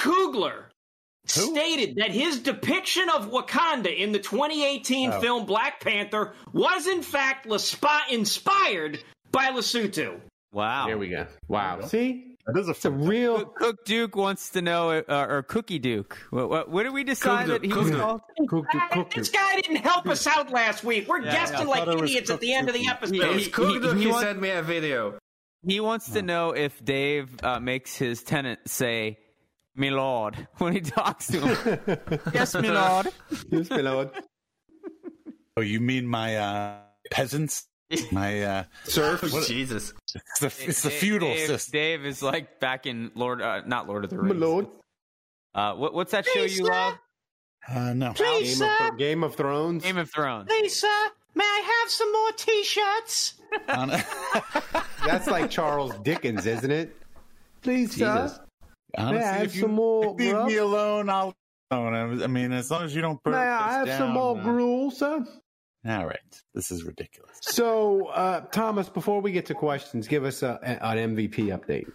Coogler 1.27 1.51
stated 1.51 1.95
that 1.97 2.11
his 2.11 2.39
depiction 2.39 3.09
of 3.09 3.29
Wakanda 3.31 3.95
in 3.95 4.11
the 4.11 4.19
2018 4.19 5.11
Oh. 5.11 5.21
film 5.21 5.45
Black 5.45 5.81
Panther 5.81 6.33
was 6.53 6.87
in 6.87 7.01
fact 7.01 7.47
Lespa- 7.47 8.09
inspired 8.09 8.99
by 9.31 9.47
Lesotho. 9.51 10.19
Wow. 10.53 10.87
Here 10.87 10.97
we 10.97 11.09
go. 11.09 11.27
Wow. 11.47 11.81
See, 11.81 12.35
that 12.45 12.57
is 12.57 12.67
a 12.69 12.71
it's 12.71 12.85
a 12.85 12.91
real. 12.91 13.39
Cook, 13.39 13.55
Cook 13.57 13.85
Duke 13.85 14.15
wants 14.15 14.51
to 14.51 14.61
know, 14.61 14.91
uh, 14.91 15.25
or 15.29 15.43
Cookie 15.43 15.79
Duke. 15.79 16.17
What, 16.29 16.49
what, 16.49 16.69
what 16.71 16.83
did 16.83 16.93
we 16.93 17.03
decide 17.03 17.47
Cook 17.47 17.61
that 17.61 17.61
he 17.63 17.67
Duke, 17.67 17.77
was 17.77 17.89
Cook 17.89 17.97
Duke. 17.97 18.01
called? 18.07 18.21
Cook, 18.49 18.65
Ah, 18.73 18.87
cook, 18.93 19.13
this 19.13 19.29
guy 19.29 19.55
didn't 19.55 19.75
help 19.77 20.07
us 20.07 20.25
out 20.25 20.49
last 20.51 20.83
week. 20.85 21.07
We're 21.09 21.19
Yeah, 21.21 21.31
guessing 21.33 21.57
I 21.57 21.63
like 21.63 21.83
thought 21.85 22.01
idiots 22.03 22.29
at 22.29 22.39
the 22.39 22.53
end 22.53 22.69
of 22.69 22.73
the 22.73 22.87
episode. 22.87 23.15
Yeah, 23.15 23.25
It's 23.35 23.45
he- 23.45 23.51
cool 23.51 23.73
he- 23.73 23.79
that 23.79 23.97
he 23.97 24.03
he 24.03 24.07
want- 24.07 24.21
sent 24.23 24.39
me 24.41 24.49
a 24.51 24.61
video. 24.61 25.17
He 25.65 25.79
wants 25.81 26.09
to 26.11 26.21
know 26.21 26.51
if 26.51 26.83
Dave 26.85 27.29
uh, 27.43 27.59
makes 27.59 27.97
his 27.97 28.23
tenant 28.23 28.59
say, 28.67 29.17
"Me 29.77 29.89
lord" 29.91 30.35
when 30.57 30.73
he 30.73 30.81
talks 30.81 31.27
to 31.27 31.39
him. 31.39 32.09
yes, 32.33 32.53
me 32.55 32.69
lord. 32.69 33.07
Yes, 33.49 33.69
my 33.69 33.81
lord. 33.81 34.09
Oh, 35.55 35.61
you 35.61 35.79
mean 35.79 36.05
my 36.05 36.35
uh, 36.37 36.75
peasants? 37.11 37.65
My 38.11 38.43
uh, 38.43 38.63
Serf. 38.83 39.23
What- 39.31 39.47
Jesus. 39.47 39.93
it's 40.13 40.39
the, 40.39 40.47
it's 40.67 40.81
the 40.81 40.89
feudal 40.89 41.29
Dave, 41.29 41.47
system. 41.47 41.71
Dave 41.71 42.05
is 42.05 42.21
like 42.21 42.59
back 42.59 42.85
in 42.85 43.11
Lord, 43.15 43.41
uh, 43.41 43.61
not 43.65 43.87
Lord 43.87 44.03
of 44.03 44.09
the 44.09 44.17
My 44.17 44.23
Rings. 44.23 44.41
lord. 44.41 44.67
Uh, 45.55 45.73
what, 45.75 45.93
what's 45.93 46.11
that 46.11 46.25
show 46.25 46.43
you 46.43 46.65
love? 46.65 46.95
Uh, 47.67 47.93
no. 47.93 48.11
Game 48.13 48.61
of, 48.61 48.97
Game 48.97 49.23
of 49.23 49.35
Thrones. 49.35 49.83
Game 49.83 49.97
of 49.97 50.11
Thrones. 50.11 50.49
Lisa, 50.49 50.87
may 51.33 51.43
I 51.45 51.79
have 51.81 51.89
some 51.91 52.11
more 52.11 52.31
t-shirts? 52.33 53.33
That's 55.05 55.27
like 55.27 55.49
Charles 55.49 55.93
Dickens, 55.99 56.45
isn't 56.45 56.69
it? 56.71 56.95
Please, 57.61 57.91
Jesus. 57.95 58.33
sir. 58.35 58.43
Honestly, 58.97 59.19
May 59.19 59.25
I 59.25 59.33
have 59.37 59.45
if 59.47 59.55
you 59.55 59.61
some 59.61 59.71
more 59.73 60.13
leave 60.15 60.31
grub? 60.33 60.47
me 60.47 60.57
alone, 60.57 61.09
I'll. 61.09 61.35
I 61.69 62.05
mean, 62.27 62.53
as 62.53 62.71
long 62.71 62.83
as 62.83 62.95
you 62.95 63.01
don't 63.01 63.21
burn 63.23 63.33
May 63.33 63.39
I 63.39 63.71
have 63.73 63.89
some 63.97 64.11
more 64.11 64.37
gruel, 64.41 64.89
sir? 64.91 65.25
All 65.85 66.05
right, 66.05 66.41
this 66.53 66.71
is 66.71 66.83
ridiculous. 66.83 67.37
So, 67.41 68.07
uh, 68.07 68.41
Thomas, 68.51 68.87
before 68.89 69.19
we 69.21 69.31
get 69.33 69.45
to 69.47 69.53
questions, 69.53 70.07
give 70.07 70.23
us 70.25 70.43
a, 70.43 70.59
a- 70.63 70.85
an 70.85 71.15
MVP 71.15 71.47
update. 71.47 71.91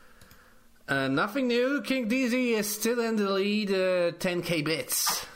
Uh, 0.88 1.08
nothing 1.08 1.46
new. 1.48 1.80
King 1.82 2.08
DZ 2.08 2.58
is 2.58 2.68
still 2.68 3.00
in 3.00 3.16
the 3.16 3.30
lead, 3.30 3.70
uh, 3.70 4.12
10k 4.18 4.64
bits. 4.64 5.26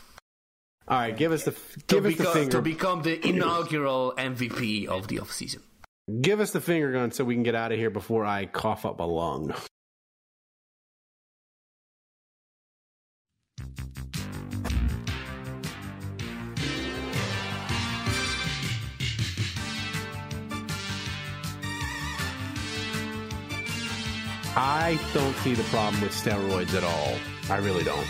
All 0.88 0.98
right, 0.98 1.16
give 1.16 1.32
us 1.32 1.44
the 1.44 1.52
to, 1.52 1.58
give 1.88 2.04
us 2.06 2.12
the 2.12 2.18
become, 2.18 2.32
finger. 2.34 2.50
to 2.58 2.62
become 2.62 3.02
the 3.02 3.26
inaugural 3.28 4.12
MVP 4.18 4.86
of 4.86 5.08
the 5.08 5.16
offseason. 5.16 5.60
Give 6.20 6.40
us 6.40 6.52
the 6.52 6.60
finger 6.60 6.92
gun 6.92 7.10
so 7.10 7.24
we 7.24 7.34
can 7.34 7.42
get 7.42 7.54
out 7.54 7.72
of 7.72 7.78
here 7.78 7.90
before 7.90 8.24
I 8.24 8.46
cough 8.46 8.84
up 8.86 9.00
a 9.00 9.04
lung. 9.04 9.52
I 24.56 24.98
don't 25.12 25.36
see 25.36 25.54
the 25.54 25.64
problem 25.64 26.00
with 26.00 26.12
steroids 26.12 26.74
at 26.74 26.82
all. 26.82 27.14
I 27.50 27.58
really 27.58 27.84
don't. 27.84 28.06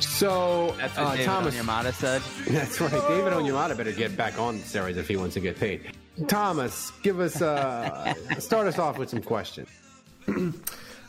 So, 0.00 0.74
That's 0.78 0.96
what 0.96 1.06
uh, 1.06 1.10
David 1.12 1.26
Thomas, 1.26 1.56
Onyemata 1.56 1.92
said. 1.92 2.22
that's 2.52 2.80
right. 2.80 2.90
David 2.90 3.32
Onyemata 3.32 3.76
better 3.76 3.92
get 3.92 4.16
back 4.16 4.38
on 4.38 4.58
steroids 4.58 4.96
if 4.96 5.08
he 5.08 5.16
wants 5.16 5.34
to 5.34 5.40
get 5.40 5.58
paid. 5.58 5.92
Thomas, 6.28 6.92
give 7.02 7.20
us 7.20 7.42
uh, 7.42 8.14
start 8.38 8.66
us 8.68 8.78
off 8.78 8.98
with 8.98 9.10
some 9.10 9.22
questions. 9.22 9.68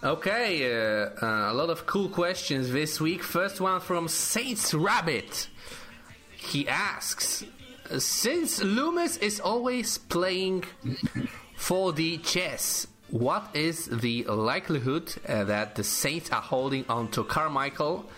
Okay, 0.02 0.72
uh, 0.72 1.10
uh, 1.22 1.52
a 1.52 1.54
lot 1.54 1.70
of 1.70 1.86
cool 1.86 2.08
questions 2.08 2.72
this 2.72 3.02
week. 3.02 3.22
First 3.22 3.60
one 3.60 3.82
from 3.82 4.08
Saints 4.08 4.74
Rabbit. 4.74 5.50
He 6.38 6.70
asks, 6.70 7.44
since 7.98 8.64
Loomis 8.64 9.18
is 9.18 9.42
always 9.42 9.98
playing 9.98 10.64
4D 11.58 12.24
chess, 12.24 12.88
what 13.12 13.50
is 13.54 13.86
the 13.86 14.24
likelihood 14.24 15.14
uh, 15.28 15.44
that 15.46 15.76
the 15.76 15.84
Saints 15.84 16.32
are 16.32 16.42
holding 16.42 16.86
on 16.88 17.10
to 17.12 17.24
Carmichael 17.24 18.10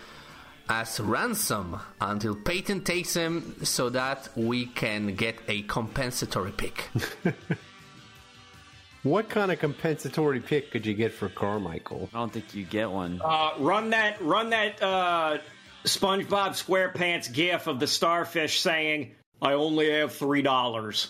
as 0.68 1.00
ransom 1.00 1.78
until 2.00 2.34
Payton 2.34 2.84
takes 2.84 3.14
him 3.14 3.56
so 3.64 3.90
that 3.90 4.28
we 4.36 4.66
can 4.66 5.14
get 5.14 5.36
a 5.48 5.62
compensatory 5.62 6.52
pick? 6.52 6.88
What 9.02 9.28
kind 9.28 9.50
of 9.50 9.58
compensatory 9.58 10.38
pick 10.38 10.70
could 10.70 10.86
you 10.86 10.94
get 10.94 11.12
for 11.12 11.28
Carmichael? 11.28 12.08
I 12.14 12.18
don't 12.18 12.32
think 12.32 12.54
you 12.54 12.64
get 12.64 12.88
one. 12.88 13.20
Uh, 13.22 13.50
run 13.58 13.90
that, 13.90 14.22
run 14.22 14.50
that 14.50 14.80
uh, 14.80 15.38
SpongeBob 15.84 16.50
SquarePants 16.50 17.32
gif 17.32 17.66
of 17.66 17.80
the 17.80 17.88
starfish 17.88 18.60
saying, 18.60 19.16
"I 19.40 19.54
only 19.54 19.90
have 19.90 20.14
three 20.14 20.42
dollars." 20.42 21.08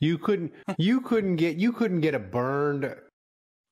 You 0.00 0.18
couldn't. 0.18 0.52
You 0.78 1.00
couldn't 1.00 1.36
get. 1.36 1.56
You 1.56 1.72
couldn't 1.72 2.00
get 2.00 2.14
a 2.14 2.18
burned 2.18 2.94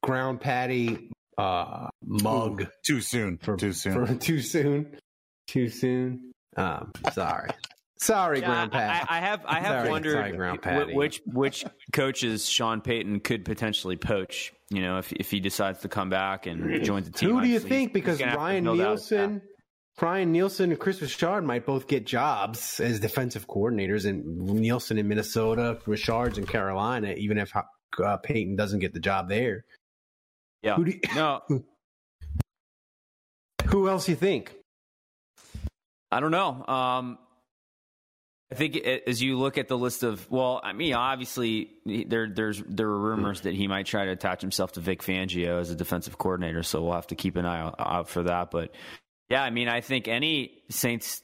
Ground 0.03 0.41
Pat'i 0.41 1.09
uh, 1.39 1.89
mug 2.05 2.67
Too 2.87 3.01
soon. 3.01 3.39
for 3.39 3.57
Too 3.57 3.73
soon. 3.73 4.07
For 4.07 4.15
too 4.19 4.41
soon. 4.41 4.97
Too 5.49 5.69
soon. 5.69 6.33
Um, 6.57 6.93
sorry. 7.13 7.51
Sorry, 7.99 8.41
Yeah, 8.41 8.47
Ground 8.47 8.73
Pat'i. 8.73 9.07
I, 9.09 9.17
I 9.19 9.21
have 9.21 9.45
I 9.47 9.61
have 9.61 9.81
Sorry, 9.81 9.91
wondered 9.91 10.13
sorry, 10.13 10.33
Ground 10.33 10.63
Pat'i. 10.63 10.95
which 10.95 11.21
which 11.27 11.65
coaches 11.93 12.47
Sean 12.49 12.81
Payton 12.81 13.21
could 13.21 13.45
potentially 13.45 13.97
poach. 13.97 14.53
You 14.71 14.83
know, 14.83 14.99
if 14.99 15.13
if 15.13 15.31
he 15.31 15.41
decides 15.41 15.81
to 15.81 15.89
come 15.89 16.11
back 16.11 16.47
and 16.47 16.83
join 16.85 17.03
the 17.05 17.11
team. 17.11 17.31
Who 17.31 17.41
do 17.43 17.49
you 17.49 17.57
obviously 17.57 17.69
think? 17.71 17.93
Because 17.93 18.19
gonna 18.19 18.31
have 18.33 18.39
to 18.39 18.45
Ryan 18.45 18.65
build 18.65 18.81
out 18.81 18.93
his. 18.93 19.11
Nielsen, 19.11 19.43
Ryan 20.01 20.33
Nielsen 20.33 20.71
and 20.71 20.79
Kris 20.81 21.01
Richard 21.01 21.43
might 21.43 21.65
both 21.65 21.87
get 21.87 22.05
jobs 22.05 22.81
as 22.81 22.99
defensive 23.01 23.47
coordinators, 23.47 24.07
and 24.09 24.25
Nielsen 24.61 24.99
in 24.99 25.07
Minnesota, 25.09 25.79
Richards 25.87 26.37
in 26.37 26.47
Carolina. 26.47 27.15
Even 27.17 27.39
if 27.39 27.53
uh, 27.57 28.17
Payton 28.19 28.57
doesn't 28.57 28.81
get 28.81 28.93
the 28.93 29.01
job 29.01 29.29
there, 29.29 29.65
Yeah. 30.63 30.75
Who 30.77 30.85
do 30.87 30.91
you- 30.93 31.01
no, 31.15 31.43
who 33.67 33.89
else 33.89 34.09
you 34.09 34.17
think? 34.17 34.55
I 36.11 36.21
don't 36.21 36.31
know. 36.33 36.65
Um, 36.67 37.19
I 38.53 38.57
think 38.57 38.77
as 38.77 39.21
you 39.23 39.39
look 39.39 39.59
at 39.59 39.69
the 39.69 39.77
list 39.79 40.03
of, 40.05 40.31
well, 40.31 40.61
I 40.63 40.73
mean, 40.75 40.95
obviously 40.95 41.71
there 41.87 42.29
there's 42.29 42.63
there 42.69 42.87
are 42.89 42.99
rumors 42.99 43.41
that 43.43 43.55
he 43.55 43.67
might 43.69 43.87
try 43.87 44.05
to 44.05 44.13
attach 44.13 44.41
himself 44.43 44.73
to 44.73 44.81
Vic 44.81 45.03
Fangio 45.03 45.59
as 45.61 45.71
a 45.71 45.75
defensive 45.75 46.19
coordinator, 46.19 46.63
so 46.63 46.83
we'll 46.83 46.93
have 46.93 47.07
to 47.09 47.15
keep 47.17 47.37
an 47.37 47.47
eye 47.47 47.61
out, 47.61 47.75
out 47.79 48.09
for 48.09 48.23
that. 48.25 48.51
But 48.53 48.73
yeah, 49.29 49.43
I 49.43 49.51
mean, 49.51 49.69
I 49.69 49.81
think 49.81 50.09
any 50.09 50.63
Saints 50.71 51.23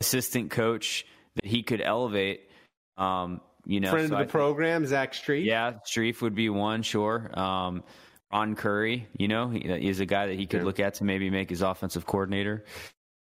assistant 0.00 0.50
coach 0.50 1.06
that 1.36 1.44
he 1.44 1.62
could 1.62 1.80
elevate, 1.80 2.48
um, 2.96 3.40
you 3.66 3.80
know, 3.80 3.90
Friend 3.90 4.08
so 4.08 4.14
of 4.14 4.18
I 4.20 4.22
the 4.22 4.26
think- 4.26 4.30
program, 4.32 4.86
Zach 4.86 5.12
Strief. 5.12 5.44
yeah, 5.44 5.74
Strief 5.86 6.20
would 6.22 6.34
be 6.34 6.48
one, 6.50 6.82
sure. 6.82 7.30
Um, 7.38 7.82
Ron 8.32 8.56
Curry, 8.56 9.06
you 9.16 9.28
know, 9.28 9.48
he, 9.48 9.60
he's 9.80 10.00
a 10.00 10.06
guy 10.06 10.26
that 10.26 10.36
he 10.38 10.46
could 10.46 10.60
Yeah. 10.60 10.66
look 10.66 10.80
at 10.80 10.94
to 10.94 11.04
maybe 11.04 11.30
make 11.30 11.50
his 11.50 11.62
offensive 11.62 12.04
coordinator. 12.04 12.64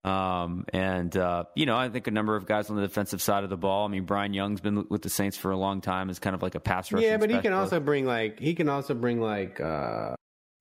Um, 0.05 0.65
and 0.71 1.15
uh, 1.17 1.43
you 1.55 1.65
know, 1.65 1.75
I 1.75 1.89
think 1.89 2.07
a 2.07 2.11
number 2.11 2.35
of 2.37 2.45
guys 2.45 2.69
on 2.69 2.77
the 2.77 2.81
defensive 2.83 3.21
side 3.21 3.43
of 3.43 3.49
the 3.49 3.57
ball. 3.57 3.85
I 3.85 3.89
mean, 3.89 4.05
Brian 4.05 4.33
Young's 4.33 4.61
been 4.61 4.85
with 4.89 5.01
the 5.01 5.09
Saints 5.09 5.35
for 5.35 5.51
a 5.51 5.57
long 5.57 5.81
time, 5.81 6.09
is 6.09 6.19
kind 6.19 6.33
of 6.35 6.41
like 6.41 6.55
a 6.55 6.59
pass 6.61 6.89
rush. 6.93 7.03
Yeah, 7.03 7.17
but 7.17 7.29
he 7.29 7.39
can 7.39 7.51
also 7.51 7.81
bring 7.81 8.05
like 8.05 8.39
he 8.39 8.53
can 8.53 8.69
also 8.69 8.93
bring 8.93 9.19
like 9.19 9.59
uh 9.59 10.15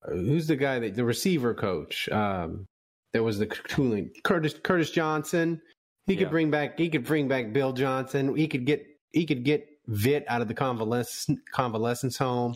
who's 0.07 0.47
the 0.47 0.57
guy 0.57 0.79
that 0.79 0.95
the 0.95 1.05
receiver 1.05 1.55
coach 1.55 2.09
um 2.11 2.67
that 3.13 3.23
was 3.23 3.39
the 3.39 3.47
cooling 3.47 4.11
Curtis 4.25 4.55
Curtis 4.63 4.91
Johnson. 4.91 5.61
He 6.07 6.15
could 6.17 6.23
Yeah. 6.27 6.31
bring 6.31 6.51
back 6.51 6.79
he 6.79 6.89
could 6.89 7.05
bring 7.05 7.29
back 7.29 7.53
Bill 7.53 7.73
Johnson. 7.73 8.35
He 8.37 8.47
could 8.49 8.65
get 8.67 8.87
he 9.13 9.27
could 9.27 9.45
get 9.45 9.67
Vitt 9.89 10.25
out 10.29 10.43
of 10.43 10.49
the 10.49 10.55
convalescence 10.55 11.41
convalescence 11.53 12.19
home. 12.19 12.55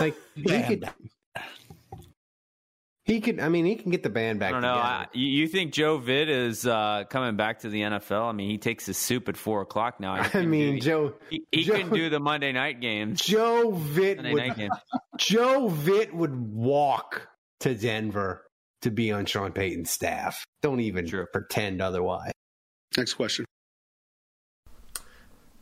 Like 0.00 0.14
he 0.34 0.62
could 0.62 0.88
he 3.04 3.20
could 3.20 3.38
I 3.40 3.48
mean 3.48 3.64
he 3.66 3.76
can 3.76 3.90
get 3.90 4.02
the 4.02 4.10
band 4.10 4.40
back 4.40 4.50
I 4.50 4.52
don't 4.52 4.62
know. 4.62 4.74
together. 4.74 4.88
I, 4.88 5.06
you 5.12 5.26
you 5.26 5.48
think 5.48 5.72
Joe 5.72 5.98
Vitt 5.98 6.28
is 6.28 6.66
uh, 6.66 7.04
coming 7.10 7.36
back 7.36 7.60
to 7.60 7.68
the 7.68 7.82
NFL? 7.82 8.28
I 8.28 8.32
mean, 8.32 8.48
he 8.50 8.58
takes 8.58 8.86
his 8.86 8.96
soup 8.96 9.28
at 9.28 9.36
four 9.36 9.60
o'clock 9.60 10.00
now. 10.00 10.22
He 10.22 10.38
I 10.40 10.46
mean 10.46 10.74
do, 10.76 10.80
Joe 10.80 11.14
he, 11.30 11.44
he 11.52 11.64
Joe- 11.64 11.74
can 11.78 11.90
do 11.90 12.08
the 12.10 12.20
Monday 12.20 12.52
night 12.52 12.80
games. 12.80 13.20
Joe 13.24 13.72
Vitt 13.72 14.16
Monday 14.16 14.32
would 14.32 14.46
night 14.48 14.56
games. 14.56 14.74
Joe 15.18 15.68
Vitt 15.70 16.12
would 16.12 16.34
walk 16.34 17.28
to 17.60 17.74
Denver 17.74 18.44
to 18.82 18.90
be 18.90 19.12
on 19.12 19.26
Sean 19.26 19.52
Payton's 19.52 19.90
staff. 19.90 20.44
Don't 20.62 20.80
even 20.80 21.06
True. 21.06 21.26
pretend 21.32 21.80
otherwise. 21.82 22.32
Next 22.96 23.14
question. 23.14 23.44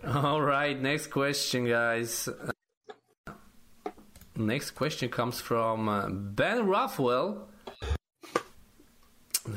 All 0.07 0.41
right, 0.43 0.81
next 0.81 1.09
question, 1.09 1.65
guys. 1.69 2.29
Next 4.37 4.71
question 4.73 5.09
comes 5.11 5.41
from 5.41 5.89
uh, 5.89 6.09
Ben 6.09 6.67
Rothwell. 6.67 7.49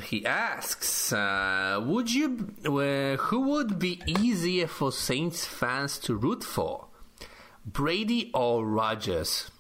He 0.04 0.26
asks, 0.26 1.14
uh, 1.14 1.80
"Would 1.86 2.12
you? 2.12 2.50
Uh, 2.66 3.18
who 3.22 3.42
would 3.42 3.78
be 3.78 4.02
easier 4.08 4.68
for 4.68 4.92
Saints 4.92 5.46
fans 5.46 6.00
to 6.00 6.16
root 6.16 6.44
for, 6.44 6.88
Brady 7.66 8.32
or 8.34 8.66
Rodgers?" 8.66 9.52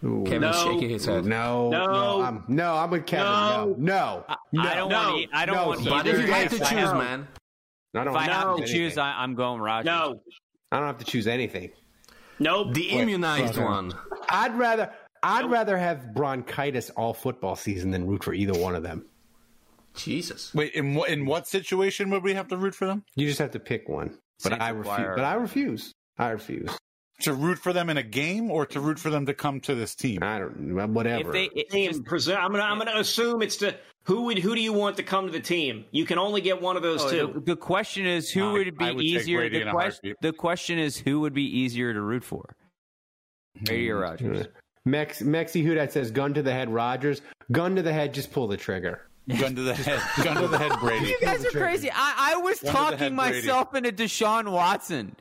Kevin's 0.00 0.40
No. 0.40 0.52
shaking 0.72 0.90
his 0.90 1.04
head. 1.04 1.24
No, 1.26 1.70
No. 1.70 1.86
no, 1.86 2.22
I'm, 2.22 2.44
no, 2.48 2.74
I'm 2.74 2.90
with 2.90 3.06
Kevin. 3.06 3.24
No, 3.26 3.74
no, 3.78 4.24
no. 4.52 4.62
I 4.62 4.74
don't 4.74 4.88
No. 4.88 4.96
want. 5.10 5.18
e- 5.20 5.28
I 5.32 5.46
don't 5.46 5.54
No, 5.56 5.66
want 5.68 5.84
But 5.88 6.06
if 6.08 6.18
you 6.18 6.32
had 6.32 6.50
to 6.50 6.58
choose, 6.58 6.92
man, 6.92 7.28
I 7.94 8.04
don't, 8.04 8.08
If 8.08 8.16
I 8.20 8.22
have 8.24 8.56
to 8.56 8.66
choose, 8.66 8.98
I, 8.98 9.12
I'm 9.22 9.34
going 9.36 9.60
Rodgers. 9.60 9.86
No, 9.86 10.20
I 10.72 10.78
don't 10.78 10.86
have 10.88 10.98
to 10.98 11.04
choose 11.04 11.28
anything. 11.28 11.70
Nope. 12.42 12.74
the 12.74 12.90
immunized 12.90 13.54
brother. 13.54 13.70
one. 13.70 13.92
I'd 14.28 14.56
rather, 14.56 14.92
I'd 15.22 15.50
rather 15.50 15.76
have 15.78 16.14
bronchitis 16.14 16.90
all 16.90 17.14
football 17.14 17.56
season 17.56 17.90
than 17.90 18.06
root 18.06 18.24
for 18.24 18.34
either 18.34 18.58
one 18.58 18.74
of 18.74 18.82
them. 18.82 19.06
Jesus. 19.94 20.54
Wait, 20.54 20.72
in 20.74 20.94
what 20.94 21.10
in 21.10 21.26
what 21.26 21.46
situation 21.46 22.10
would 22.10 22.22
we 22.22 22.34
have 22.34 22.48
to 22.48 22.56
root 22.56 22.74
for 22.74 22.86
them? 22.86 23.04
You 23.14 23.26
just 23.26 23.38
have 23.38 23.50
to 23.52 23.60
pick 23.60 23.88
one. 23.88 24.18
But 24.42 24.52
Saints 24.52 24.64
I 24.64 24.70
refuse. 24.70 25.08
But 25.16 25.24
I 25.24 25.34
refuse. 25.34 25.92
I 26.18 26.30
refuse. 26.30 26.70
To 27.22 27.34
root 27.34 27.58
for 27.58 27.72
them 27.72 27.88
in 27.90 27.96
a 27.96 28.02
game 28.02 28.50
or 28.50 28.66
to 28.66 28.80
root 28.80 28.98
for 28.98 29.10
them 29.10 29.26
to 29.26 29.34
come 29.34 29.60
to 29.60 29.74
this 29.74 29.94
team? 29.94 30.20
I 30.22 30.38
don't. 30.38 30.92
Whatever. 30.92 31.28
If 31.28 31.32
they, 31.32 31.60
it, 31.60 31.70
team. 31.70 31.90
just- 31.90 32.04
Presu- 32.04 32.36
I'm 32.36 32.50
gonna 32.50 32.64
I'm 32.64 32.78
gonna 32.78 32.98
assume 32.98 33.42
it's 33.42 33.56
to 33.58 33.76
who 34.04 34.22
would 34.22 34.38
who 34.38 34.54
do 34.54 34.60
you 34.60 34.72
want 34.72 34.96
to 34.96 35.02
come 35.02 35.26
to 35.26 35.32
the 35.32 35.40
team? 35.40 35.84
You 35.90 36.04
can 36.04 36.18
only 36.18 36.40
get 36.40 36.60
one 36.60 36.76
of 36.76 36.82
those 36.82 37.02
oh, 37.02 37.08
the, 37.08 37.32
two. 37.32 37.42
the 37.46 37.56
question 37.56 38.06
is, 38.06 38.30
who 38.30 38.50
I- 38.50 38.52
would 38.52 38.78
be 38.78 38.92
would 38.92 39.04
easier? 39.04 39.38
Brady 39.38 39.60
The, 39.60 39.66
in 39.66 39.70
quest, 39.72 40.00
the 40.20 40.32
question 40.32 40.78
is, 40.78 40.96
who 40.98 41.20
would 41.20 41.34
be 41.34 41.44
easier 41.44 41.92
to 41.92 42.00
root 42.00 42.24
for? 42.24 42.54
Brady 43.64 43.90
or 43.90 43.96
hmm. 43.96 44.02
Rodgers? 44.02 44.46
Mex 44.84 45.22
Mexi 45.22 45.64
who 45.64 45.74
that 45.74 45.92
says 45.92 46.10
gun 46.10 46.34
to 46.34 46.42
the 46.42 46.52
head 46.52 46.68
Rodgers. 46.68 47.22
Gun 47.52 47.76
to 47.76 47.82
the 47.82 47.92
head, 47.92 48.14
just 48.14 48.32
pull 48.32 48.48
the 48.48 48.56
trigger. 48.56 49.02
Gun 49.38 49.54
to 49.54 49.62
the 49.62 49.74
head. 49.74 50.02
Gun 50.24 50.42
to 50.42 50.48
the 50.48 50.58
head, 50.58 50.72
Brady. 50.80 51.06
You 51.06 51.18
guys 51.20 51.44
are 51.46 51.50
crazy. 51.50 51.88
I, 51.92 52.32
I 52.34 52.36
was 52.36 52.44
One 52.44 52.54
to 52.58 52.64
the 52.64 52.72
talking 52.72 52.98
head, 52.98 53.16
Brady. 53.16 53.36
myself 53.46 53.74
into 53.74 53.92
Deshaun 53.92 54.50
Watson. 54.50 55.14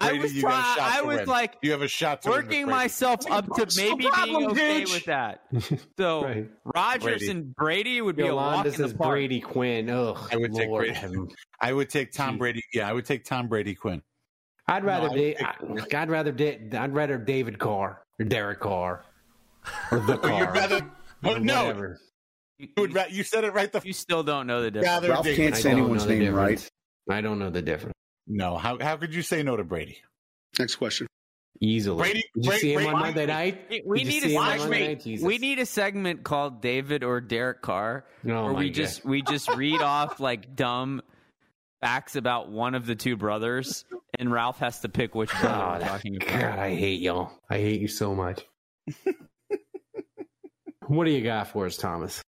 I 0.00 0.12
was 0.14 0.34
you 0.34 0.42
got 0.42 0.48
a 0.48 0.52
trying. 0.52 0.76
shot 0.76 0.98
I 0.98 1.02
was 1.02 1.18
win. 1.18 1.26
like 1.28 1.56
you 1.62 1.70
have 1.70 1.82
a 1.82 1.88
shot 1.88 2.22
to 2.22 2.30
win 2.30 2.38
working 2.44 2.66
myself 2.66 3.20
up 3.30 3.44
to 3.44 3.50
What's 3.50 3.76
the 3.76 3.82
maybe 3.82 4.08
being 4.24 4.46
okay 4.50 4.82
bitch? 4.84 4.92
with 4.92 5.04
that. 5.04 5.42
So 5.98 6.24
Right. 6.24 6.50
Rodgers 6.74 7.02
Brady. 7.04 7.28
and 7.30 7.54
Brady 7.54 8.00
would 8.00 8.16
be 8.16 8.26
a 8.26 8.34
walk 8.34 8.64
Yolanda 8.64 8.82
in 8.82 8.88
the 8.90 8.94
park. 8.96 9.10
Brady 9.10 9.40
Quinn. 9.40 9.88
Ugh, 9.88 10.18
I 10.32 10.36
would 10.36 10.52
take 10.54 10.68
Brady. 10.68 10.98
I 11.60 11.72
would 11.72 11.90
take 11.90 12.12
Tom 12.12 12.38
Brady. 12.38 12.62
Yeah, 12.74 12.88
I 12.88 12.92
would 12.92 13.04
take 13.04 13.24
Tom 13.24 13.46
Brady 13.48 13.74
Quinn. 13.74 14.02
I'd 14.66 14.84
rather 14.84 15.06
I 15.06 15.10
would 15.10 15.16
da- 15.16 15.34
take- 15.34 15.94
I, 15.94 16.02
I'd 16.02 16.10
rather 16.10 16.32
da- 16.32 16.58
I'd 16.78 16.92
rather 16.94 17.16
David 17.18 17.58
Carr 17.58 18.02
or 18.18 18.24
Derek 18.24 18.60
Carr 18.60 19.04
or 19.92 20.00
the 20.00 20.14
oh, 20.16 20.18
Carr. 20.18 20.40
You'd 20.40 20.50
rather. 20.50 20.76
or 20.76 20.90
Oh, 21.24 21.38
no, 21.38 21.64
whatever. 21.66 21.98
You, 22.58 22.68
would, 22.78 22.94
ra- 22.94 23.04
you 23.08 23.22
said 23.22 23.44
it 23.44 23.52
right 23.54 23.70
the 23.72 23.80
You 23.84 23.92
still 23.92 24.24
don't 24.24 24.46
know 24.48 24.60
the 24.62 24.70
difference. 24.72 24.88
rather 24.92 25.08
Ralph 25.10 25.24
dig- 25.24 25.36
can't 25.36 25.54
say 25.56 25.70
anyone's 25.70 26.02
know 26.04 26.08
the 26.08 26.18
name 26.18 26.34
right. 26.34 26.68
I 27.08 27.20
don't 27.20 27.38
know 27.38 27.50
the 27.50 27.62
difference. 27.62 27.94
No, 28.28 28.56
how 28.58 28.78
how 28.78 28.96
could 28.96 29.14
you 29.14 29.22
say 29.22 29.42
no 29.42 29.56
to 29.56 29.64
Brady? 29.64 29.98
Next 30.58 30.76
question. 30.76 31.06
Easily. 31.60 31.98
Brady- 31.98 32.22
Did 32.34 32.44
you 32.44 32.50
Brady- 32.50 32.60
see 32.60 32.68
him 32.72 32.76
Brady- 32.76 32.90
on 32.92 33.00
Monday 33.00 33.26
night? 33.26 33.82
We 33.86 34.04
Did 34.04 34.12
you 34.14 34.20
need 34.20 34.24
a 34.24 34.28
him 34.28 34.36
on 34.36 34.58
watch 34.58 34.68
me. 34.70 34.86
night? 34.86 35.22
We 35.22 35.38
need 35.38 35.58
a 35.58 35.66
segment 35.66 36.22
called 36.22 36.60
David 36.60 37.02
or 37.02 37.20
Derek 37.20 37.62
Carr, 37.62 38.04
Oh 38.26 38.44
where 38.44 38.52
we 38.54 38.66
God. 38.68 38.74
just 38.74 39.04
we 39.04 39.22
just 39.22 39.48
read 39.56 39.80
off 39.80 40.20
like 40.20 40.54
dumb 40.54 41.02
facts 41.80 42.14
about 42.16 42.48
one 42.50 42.74
of 42.74 42.86
the 42.86 42.94
two 42.94 43.16
brothers, 43.16 43.84
and 44.18 44.30
Ralph 44.30 44.58
has 44.58 44.80
to 44.80 44.88
pick 44.88 45.14
which 45.14 45.30
brother 45.30 45.48
Oh, 45.48 45.58
we're 45.78 45.84
ah, 45.84 45.88
talking 45.88 46.16
about. 46.16 46.28
God, 46.28 46.58
I 46.58 46.74
hate 46.74 47.00
y'all. 47.00 47.32
I 47.50 47.56
hate 47.58 47.80
you 47.80 47.88
so 47.88 48.14
much. 48.14 48.44
what 50.86 51.04
do 51.04 51.10
you 51.10 51.22
got 51.22 51.48
for 51.48 51.66
us, 51.66 51.76
Thomas? 51.76 52.22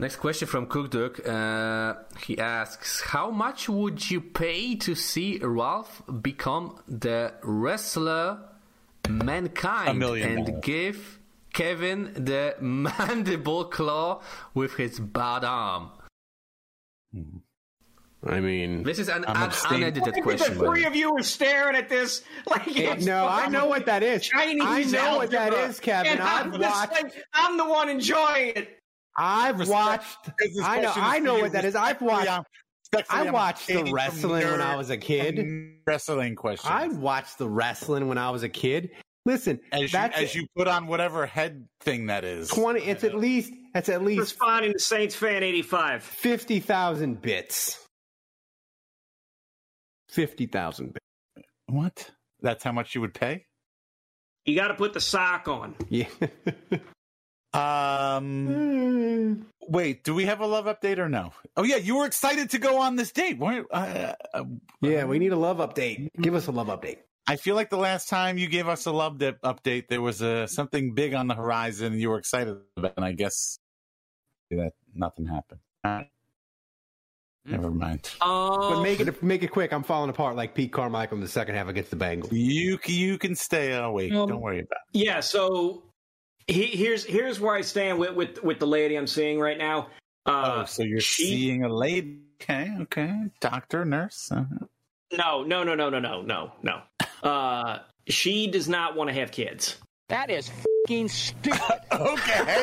Next 0.00 0.16
question 0.16 0.46
from 0.46 0.66
Cook 0.66 0.90
Duck. 0.90 1.26
Uh, 1.26 1.94
he 2.24 2.38
asks, 2.38 3.00
"How 3.00 3.30
much 3.30 3.68
would 3.68 4.08
you 4.10 4.20
pay 4.20 4.76
to 4.76 4.94
see 4.94 5.38
Ralph 5.38 6.02
become 6.22 6.78
the 6.86 7.34
wrestler 7.42 8.38
mankind 9.08 9.88
A 9.88 9.94
million 9.94 10.28
and 10.38 10.46
dollars. 10.46 10.60
give 10.62 11.18
Kevin 11.52 12.12
the 12.14 12.54
mandible 12.60 13.64
claw 13.64 14.22
with 14.54 14.74
his 14.74 15.00
bad 15.00 15.42
arm?" 15.44 15.90
I 18.26 18.40
mean, 18.40 18.82
This 18.82 18.98
is 18.98 19.08
an 19.08 19.24
I'm 19.28 19.36
un- 19.36 19.42
abstaining. 19.48 19.84
unedited 19.84 20.14
the 20.14 20.22
question. 20.22 20.58
the 20.58 20.64
three 20.66 20.84
of 20.84 20.94
you 20.96 21.16
are 21.16 21.22
staring 21.22 21.76
at 21.76 21.88
this 21.88 22.22
like 22.46 22.66
it's 22.66 23.04
no, 23.06 23.26
I 23.28 23.48
know 23.48 23.66
what 23.66 23.86
that 23.86 24.02
is. 24.02 24.26
Chinese 24.26 24.62
I 24.62 24.82
know 24.84 25.16
what 25.18 25.30
that 25.30 25.54
is, 25.54 25.78
Kevin. 25.80 26.20
I'm, 26.20 26.52
I've 26.52 26.60
just 26.60 26.90
watched. 26.90 26.92
like, 27.02 27.14
I'm 27.32 27.56
the 27.56 27.64
one 27.64 27.88
enjoying 27.88 28.52
it. 28.56 28.77
I've 29.18 29.58
Respect- 29.58 30.04
watched. 30.30 30.30
I 30.62 30.80
know. 30.80 30.92
I 30.96 31.18
know 31.18 31.38
what 31.40 31.52
that 31.52 31.64
is. 31.64 31.74
I've 31.74 32.00
watched. 32.00 32.30
I'm- 32.30 32.44
I 33.10 33.30
watched 33.30 33.66
the 33.68 33.84
wrestling 33.92 34.46
when 34.50 34.62
I 34.62 34.76
was 34.76 34.88
a 34.88 34.96
kid. 34.96 35.78
Wrestling 35.86 36.34
questions. 36.36 36.70
I 36.72 36.88
watched 36.88 37.36
the 37.36 37.46
wrestling 37.48 38.08
when 38.08 38.16
I 38.16 38.30
was 38.30 38.42
a 38.44 38.48
kid. 38.48 38.92
Listen, 39.26 39.60
as 39.72 39.82
you, 39.82 39.88
that's 39.88 40.16
as 40.16 40.34
you 40.34 40.46
put 40.56 40.68
on 40.68 40.86
whatever 40.86 41.26
head 41.26 41.68
thing 41.80 42.06
that 42.06 42.24
is. 42.24 42.48
twenty. 42.48 42.80
It's 42.80 43.04
at 43.04 43.14
least. 43.14 43.52
It's 43.74 43.90
at 43.90 44.02
least 44.02 44.20
Responding 44.20 44.72
to 44.72 44.78
Saints 44.78 45.14
fan 45.14 45.42
85. 45.42 46.02
fifty 46.02 46.60
thousand 46.60 47.20
bits. 47.20 47.78
Fifty 50.08 50.46
thousand 50.46 50.94
bits. 50.94 51.46
What? 51.66 52.10
That's 52.40 52.64
how 52.64 52.72
much 52.72 52.94
you 52.94 53.02
would 53.02 53.12
pay? 53.12 53.44
You 54.46 54.56
got 54.56 54.68
to 54.68 54.74
put 54.74 54.94
the 54.94 55.00
sock 55.00 55.46
on. 55.46 55.76
Yeah. 55.90 56.06
Um. 57.54 59.46
Wait, 59.68 60.02
do 60.04 60.14
we 60.14 60.24
have 60.24 60.40
a 60.40 60.46
love 60.46 60.64
update 60.66 60.98
or 60.98 61.08
no? 61.08 61.32
Oh 61.56 61.62
yeah, 61.62 61.76
you 61.76 61.96
were 61.96 62.06
excited 62.06 62.50
to 62.50 62.58
go 62.58 62.78
on 62.78 62.96
this 62.96 63.12
date, 63.12 63.38
weren't? 63.38 63.66
Uh, 63.70 64.14
uh, 64.32 64.44
yeah, 64.80 65.04
we 65.04 65.18
need 65.18 65.32
a 65.32 65.36
love 65.36 65.58
update. 65.58 66.08
Give 66.20 66.34
us 66.34 66.46
a 66.46 66.52
love 66.52 66.68
update. 66.68 66.98
I 67.26 67.36
feel 67.36 67.54
like 67.54 67.68
the 67.68 67.76
last 67.76 68.08
time 68.08 68.38
you 68.38 68.48
gave 68.48 68.68
us 68.68 68.86
a 68.86 68.92
love 68.92 69.18
dip 69.18 69.40
update, 69.42 69.88
there 69.88 70.00
was 70.00 70.22
a 70.22 70.48
something 70.48 70.94
big 70.94 71.12
on 71.12 71.26
the 71.26 71.34
horizon, 71.34 71.98
you 71.98 72.08
were 72.08 72.18
excited 72.18 72.56
about, 72.76 72.94
and 72.96 73.04
I 73.04 73.12
guess 73.12 73.58
that 74.50 74.72
nothing 74.94 75.26
happened. 75.26 75.60
All 75.84 75.90
right. 75.92 76.08
Never 77.44 77.70
mind. 77.70 78.10
Oh, 78.20 78.74
But 78.74 78.82
make 78.82 79.00
it 79.00 79.22
make 79.22 79.42
it 79.42 79.48
quick. 79.48 79.72
I'm 79.72 79.82
falling 79.82 80.10
apart 80.10 80.36
like 80.36 80.54
Pete 80.54 80.72
Carmichael 80.72 81.16
in 81.16 81.22
the 81.22 81.28
second 81.28 81.54
half 81.54 81.68
against 81.68 81.90
the 81.90 81.96
Bengals. 81.96 82.28
You 82.32 82.78
you 82.86 83.16
can 83.18 83.34
stay 83.34 83.74
awake. 83.74 84.12
Um, 84.12 84.28
Don't 84.28 84.40
worry 84.40 84.60
about. 84.60 84.80
yeah. 84.92 85.20
So 85.20 85.82
he, 86.48 86.64
here's 86.66 87.04
here's 87.04 87.38
where 87.40 87.54
I 87.54 87.60
stand 87.60 87.98
with 87.98 88.14
with 88.14 88.42
with 88.42 88.58
the 88.58 88.66
lady 88.66 88.96
I'm 88.96 89.06
seeing 89.06 89.38
right 89.38 89.56
now. 89.58 89.88
Uh, 90.26 90.62
oh, 90.62 90.64
so 90.66 90.82
you're 90.82 91.00
she- 91.00 91.24
seeing 91.24 91.62
a 91.64 91.68
lady? 91.72 92.18
Okay, 92.42 92.70
okay. 92.82 93.12
Doctor, 93.40 93.84
nurse. 93.84 94.30
Uh-huh. 94.32 94.66
No, 95.16 95.42
no, 95.42 95.62
no, 95.64 95.74
no, 95.74 95.88
no, 95.90 95.98
no, 96.00 96.22
no, 96.22 96.52
no. 96.62 96.82
Uh, 97.28 97.78
she 98.08 98.46
does 98.50 98.68
not 98.68 98.94
want 98.96 99.08
to 99.08 99.14
have 99.14 99.30
kids. 99.30 99.76
That 100.08 100.30
is 100.30 100.50
fucking 100.84 101.08
stupid. 101.08 101.60
Okay. 101.92 102.62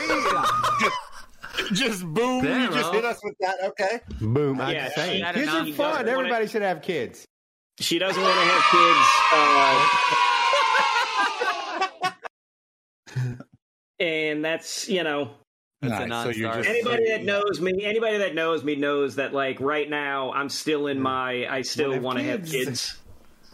just, 0.79 1.73
just 1.73 2.03
boom. 2.05 2.43
Damn, 2.43 2.71
you 2.71 2.77
just 2.77 2.93
hit 2.93 3.03
us 3.05 3.19
with 3.23 3.35
that. 3.39 3.55
Okay. 3.63 3.99
Boom! 4.21 4.61
I'm 4.61 4.73
Yeah, 4.73 4.83
just 4.85 4.95
saying. 4.95 5.25
she- 5.25 5.33
Kids 5.33 5.47
is 5.47 5.53
are 5.53 5.63
not- 5.65 5.73
fun. 5.75 5.91
doesn't 5.91 6.09
Everybody 6.09 6.47
should 6.47 6.61
have 6.61 6.81
kids. 6.81 7.25
She 7.79 7.99
doesn't 7.99 8.21
want 8.21 8.33
to 8.33 8.45
have 8.45 8.63
kids. 13.17 13.35
Uh, 13.35 13.41
and 13.99 14.43
that's 14.43 14.87
you 14.89 15.03
know 15.03 15.31
That's 15.81 16.11
a 16.11 16.23
so 16.23 16.29
you're 16.29 16.53
just 16.53 16.69
anybody 16.69 17.09
that 17.09 17.23
knows 17.23 17.59
me 17.61 17.83
anybody 17.85 18.17
that 18.19 18.35
knows 18.35 18.63
me 18.63 18.75
knows 18.75 19.15
that 19.15 19.33
like 19.33 19.59
right 19.59 19.89
now 19.89 20.31
i'm 20.33 20.49
still 20.49 20.87
in 20.87 20.99
my 20.99 21.47
i 21.47 21.61
still 21.61 21.89
Wanna 21.89 21.95
have 21.95 22.03
want 22.03 22.19
to 22.19 22.23
have 22.25 22.39
kids. 22.41 22.51
kids 22.51 22.97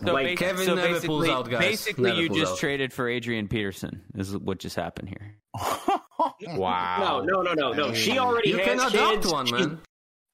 So 0.05 0.13
Like, 0.13 0.27
basi- 0.27 0.37
Kevin 0.37 0.65
so 0.65 0.75
never 0.75 0.87
basically, 0.93 1.07
pulls 1.07 1.27
out, 1.29 1.49
guys. 1.49 1.59
basically 1.59 2.09
Never 2.09 2.21
you 2.21 2.27
pulls 2.29 2.39
just 2.39 2.51
out. 2.53 2.57
traded 2.59 2.91
for 2.93 3.07
Adrian 3.07 3.47
Peterson. 3.47 4.01
Is 4.15 4.35
what 4.35 4.57
just 4.57 4.75
happened 4.75 5.09
here. 5.09 5.35
Wow. 6.47 7.23
no 7.25 7.41
no 7.41 7.53
no 7.53 7.53
no 7.53 7.73
no 7.73 7.93
she 7.93 8.17
already 8.19 8.49
You 8.49 8.57
has 8.57 8.65
can 8.65 8.79
adopt 8.79 8.93
kids 8.93 9.31
one, 9.31 9.45
she, 9.47 9.53
man. 9.53 9.79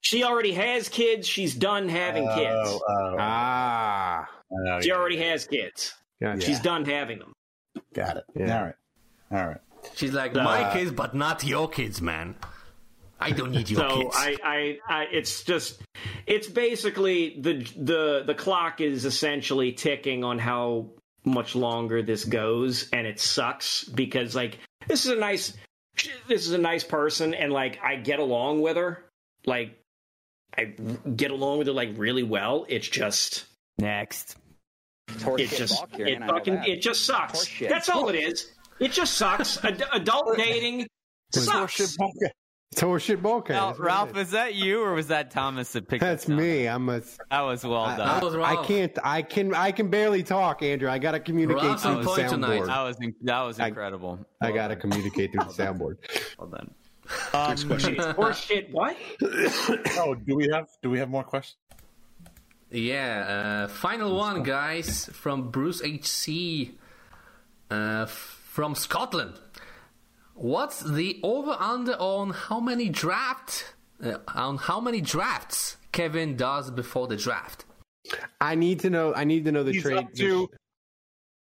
she 0.02 0.24
already 0.24 0.54
has 0.54 0.90
kids 0.90 1.28
she's 1.28 1.54
done 1.56 1.90
having 1.90 2.28
kids 2.30 2.70
Oh, 2.70 2.80
oh, 2.88 3.16
Ah. 3.20 4.26
oh, 4.52 4.82
she 4.82 4.90
yeah. 4.90 4.96
already 4.96 5.18
has 5.18 5.46
kids 5.48 5.94
Gotcha. 6.22 6.42
she's 6.42 6.60
done 6.62 6.86
having 6.86 7.20
them 7.20 7.34
Got 7.94 8.18
it. 8.18 8.24
Yeah. 8.36 8.58
All 8.60 8.66
right. 8.66 8.76
All 9.32 9.48
right. 9.48 9.58
She's 9.96 10.14
like, 10.14 10.36
Uh, 10.36 10.44
my 10.44 10.72
kids, 10.74 10.92
but 10.92 11.14
not 11.16 11.44
your 11.44 11.70
kids, 11.70 12.02
man. 12.02 12.36
I 13.20 13.32
don't 13.32 13.52
need 13.52 13.70
your 13.70 13.80
so 13.90 13.98
kids. 13.98 14.16
I, 14.18 14.38
I, 14.44 14.78
I, 14.88 15.04
it's 15.12 15.44
just, 15.44 15.82
it's 16.26 16.48
basically 16.48 17.40
the 17.40 17.54
the 17.76 18.24
the 18.26 18.36
clock 18.36 18.80
is 18.82 19.06
essentially 19.06 19.72
ticking 19.72 20.24
on 20.24 20.38
how 20.40 20.88
much 21.26 21.56
longer 21.56 22.02
this 22.04 22.26
goes, 22.26 22.90
and 22.92 23.08
it 23.08 23.20
sucks 23.20 23.84
because 23.84 24.36
like 24.36 24.60
this 24.88 25.06
is 25.06 25.12
a 25.12 25.16
nice, 25.16 25.54
this 26.28 26.46
is 26.46 26.52
a 26.54 26.58
nice 26.58 26.84
person, 26.84 27.34
and 27.34 27.52
like 27.52 27.80
I 27.84 27.96
get 27.96 28.20
along 28.20 28.62
with 28.62 28.78
her, 28.78 29.04
like 29.46 29.78
I 30.58 30.66
get 31.16 31.32
along 31.32 31.58
with 31.60 31.68
her 31.68 31.74
like 31.74 31.90
really 31.96 32.24
well. 32.24 32.66
It's 32.70 32.88
just, 32.88 33.46
Next. 33.80 34.36
it 35.10 35.50
just, 35.50 35.84
it 35.98 36.20
fucking, 36.20 36.64
it 36.66 36.82
just 36.82 37.06
sucks. 37.06 37.48
That's 37.60 37.90
all 37.90 38.10
it 38.10 38.16
is. 38.16 38.52
It 38.80 38.92
just 38.92 39.14
sucks. 39.16 39.64
Ad- 39.64 39.84
adult 39.94 40.38
dating 40.38 40.88
sucks. 41.34 41.80
It's 41.80 42.82
horseshit 42.82 43.22
ball 43.22 43.42
can. 43.42 43.56
Now, 43.56 43.68
That's 43.68 43.80
what 43.80 43.86
it 43.86 43.88
Ralph, 43.88 44.18
is. 44.18 44.28
is 44.28 44.32
that 44.32 44.56
you 44.56 44.82
or 44.84 44.94
was 44.94 45.08
that 45.08 45.32
Thomas 45.32 45.72
that 45.72 45.88
picked 45.88 46.02
That's 46.02 46.28
me. 46.28 46.68
I'm 46.68 46.90
a. 46.90 47.02
That 47.30 47.42
was 47.42 47.64
well 47.64 47.78
I, 47.78 47.98
done. 47.98 48.08
That 48.08 48.24
was 48.24 48.36
I 48.36 48.64
can't. 48.66 48.98
I 49.04 49.22
can. 49.22 49.54
I 49.56 49.72
can 49.72 49.90
barely 49.90 50.22
talk, 50.22 50.62
Andrew. 50.62 50.90
I 50.90 51.00
got 51.00 51.12
to 51.14 51.20
communicate 51.22 51.64
Ralph's 51.64 51.84
through 51.84 51.96
the 51.96 52.04
point 52.04 52.30
tonight. 52.30 52.62
soundboard. 52.64 52.68
that 52.68 52.82
was 52.84 52.98
that 53.22 53.42
was 53.42 53.60
incredible. 53.60 54.20
I 54.42 54.48
Well 54.48 54.56
got 54.56 54.68
to 54.68 54.76
communicate 54.76 55.32
through 55.32 55.46
the 55.46 55.64
soundboard. 55.64 55.96
Well 56.38 56.50
done. 56.50 56.72
Next 57.34 57.64
question. 57.64 58.02
Or 58.18 58.34
shit. 58.34 58.70
What? 58.72 58.98
Oh, 60.00 60.14
do 60.14 60.36
we 60.36 60.50
have 60.52 60.68
do 60.84 60.90
we 60.90 61.00
have 61.00 61.10
more 61.10 61.24
questions? 61.24 61.58
Yeah, 62.70 63.64
uh, 63.66 63.68
final 63.70 64.14
one, 64.18 64.44
guys, 64.44 65.06
from 65.14 65.52
Bruce 65.52 65.82
HC 65.82 66.72
uh, 67.72 68.04
f- 68.04 68.37
from 68.58 68.74
Scotland. 68.74 69.36
What's 70.34 70.80
the 70.80 71.20
over 71.22 71.56
under 71.60 71.94
on 71.94 72.32
how 72.32 72.60
many 72.60 72.90
draft 72.90 73.76
uh, 74.04 74.18
on 74.34 74.58
how 74.58 74.80
many 74.82 75.00
drafts 75.00 75.78
Kevin 75.92 76.36
does 76.36 76.72
before 76.72 77.06
the 77.08 77.18
draft? 77.18 77.66
I 78.42 78.56
need 78.56 78.80
to 78.80 78.90
know. 78.90 79.14
I 79.14 79.26
need 79.26 79.46
to 79.46 79.52
know 79.52 79.64
the 79.64 79.74
He's 79.74 79.84
trade. 79.84 79.98
up 80.00 80.12
to. 80.14 80.50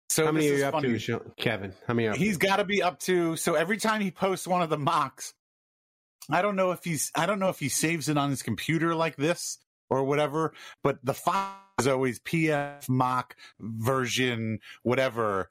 So 0.10 0.26
how 0.26 0.32
many 0.32 0.50
are 0.52 0.54
you 0.56 0.64
up 0.64 0.72
funny. 0.72 0.88
to, 0.88 1.00
Sean- 1.00 1.32
Kevin? 1.36 1.74
How 1.86 1.94
many 1.94 2.08
are 2.08 2.12
you 2.12 2.14
up 2.14 2.18
He's 2.18 2.38
to? 2.38 2.48
got 2.48 2.56
to 2.58 2.64
be 2.64 2.82
up 2.82 2.98
to. 3.02 3.36
So 3.36 3.56
every 3.56 3.76
time 3.76 4.00
he 4.00 4.12
posts 4.12 4.48
one 4.48 4.62
of 4.62 4.70
the 4.70 4.78
mocks, 4.78 5.34
I 6.30 6.42
don't 6.42 6.56
know 6.56 6.72
if 6.72 6.82
he's. 6.86 7.12
I 7.14 7.26
don't 7.26 7.40
know 7.40 7.50
if 7.50 7.60
he 7.60 7.68
saves 7.68 8.08
it 8.08 8.18
on 8.18 8.30
his 8.30 8.42
computer 8.42 8.96
like 8.96 9.18
this 9.18 9.58
or 9.90 10.06
whatever. 10.06 10.54
But 10.82 11.00
the 11.04 11.14
file 11.14 11.58
is 11.78 11.88
always 11.88 12.20
PF 12.20 12.88
mock 12.88 13.36
version 13.60 14.60
whatever. 14.84 15.50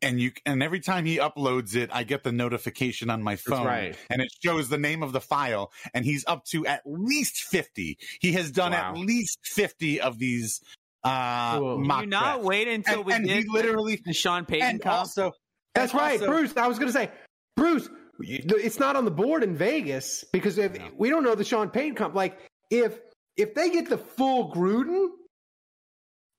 And 0.00 0.20
you 0.20 0.30
and 0.46 0.62
every 0.62 0.78
time 0.80 1.04
he 1.06 1.16
uploads 1.18 1.74
it, 1.74 1.90
I 1.92 2.04
get 2.04 2.22
the 2.22 2.30
notification 2.30 3.10
on 3.10 3.20
my 3.22 3.34
phone, 3.34 3.66
right. 3.66 3.96
and 4.10 4.22
it 4.22 4.28
shows 4.44 4.68
the 4.68 4.78
name 4.78 5.02
of 5.02 5.12
the 5.12 5.20
file. 5.20 5.72
And 5.92 6.04
he's 6.04 6.24
up 6.28 6.44
to 6.52 6.64
at 6.66 6.82
least 6.86 7.42
fifty. 7.50 7.98
He 8.20 8.32
has 8.34 8.52
done 8.52 8.70
Wow. 8.72 8.92
at 8.92 8.98
least 8.98 9.38
fifty 9.42 10.00
of 10.00 10.18
these 10.20 10.60
uh, 11.02 11.58
Cool. 11.58 11.78
Mock 11.78 12.02
you 12.02 12.06
not 12.10 12.22
drafts. 12.34 12.44
wait 12.46 12.68
until 12.68 12.94
And, 12.98 13.04
we 13.06 13.12
and 13.12 13.26
get 13.26 13.42
he 13.44 13.48
literally 13.48 14.00
the 14.04 14.12
Sean 14.12 14.44
Payton 14.44 14.68
and 14.68 14.80
comp? 14.82 14.98
also 14.98 15.32
That's 15.74 15.92
and 15.92 16.00
right, 16.00 16.20
also- 16.20 16.26
Bruce. 16.32 16.56
I 16.56 16.66
was 16.68 16.78
going 16.78 16.92
to 16.92 16.96
say, 16.96 17.10
Bruce. 17.56 17.88
It's 18.20 18.78
not 18.80 18.96
on 18.96 19.04
the 19.04 19.10
board 19.12 19.42
in 19.44 19.56
Vegas 19.56 20.24
because 20.32 20.58
if 20.58 20.76
we 20.96 21.08
don't 21.08 21.22
know 21.22 21.34
the 21.36 21.44
Sean 21.44 21.70
Payton 21.70 21.94
comp. 21.96 22.14
Like 22.14 22.38
if 22.70 22.98
if 23.36 23.54
they 23.54 23.70
get 23.70 23.88
the 23.88 23.98
full 23.98 24.52
Gruden, 24.52 25.08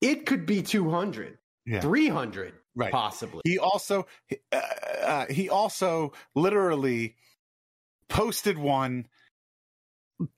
it 0.01 0.25
could 0.25 0.45
be 0.45 0.61
200, 0.61 1.37
Yeah. 1.65 1.79
300, 1.81 2.53
Right. 2.75 2.91
possibly. 2.91 3.41
He 3.43 3.59
also 3.59 4.07
uh, 4.51 4.61
uh, 5.03 5.25
he 5.29 5.49
also 5.49 6.13
literally 6.35 7.15
posted 8.07 8.57
one. 8.57 9.07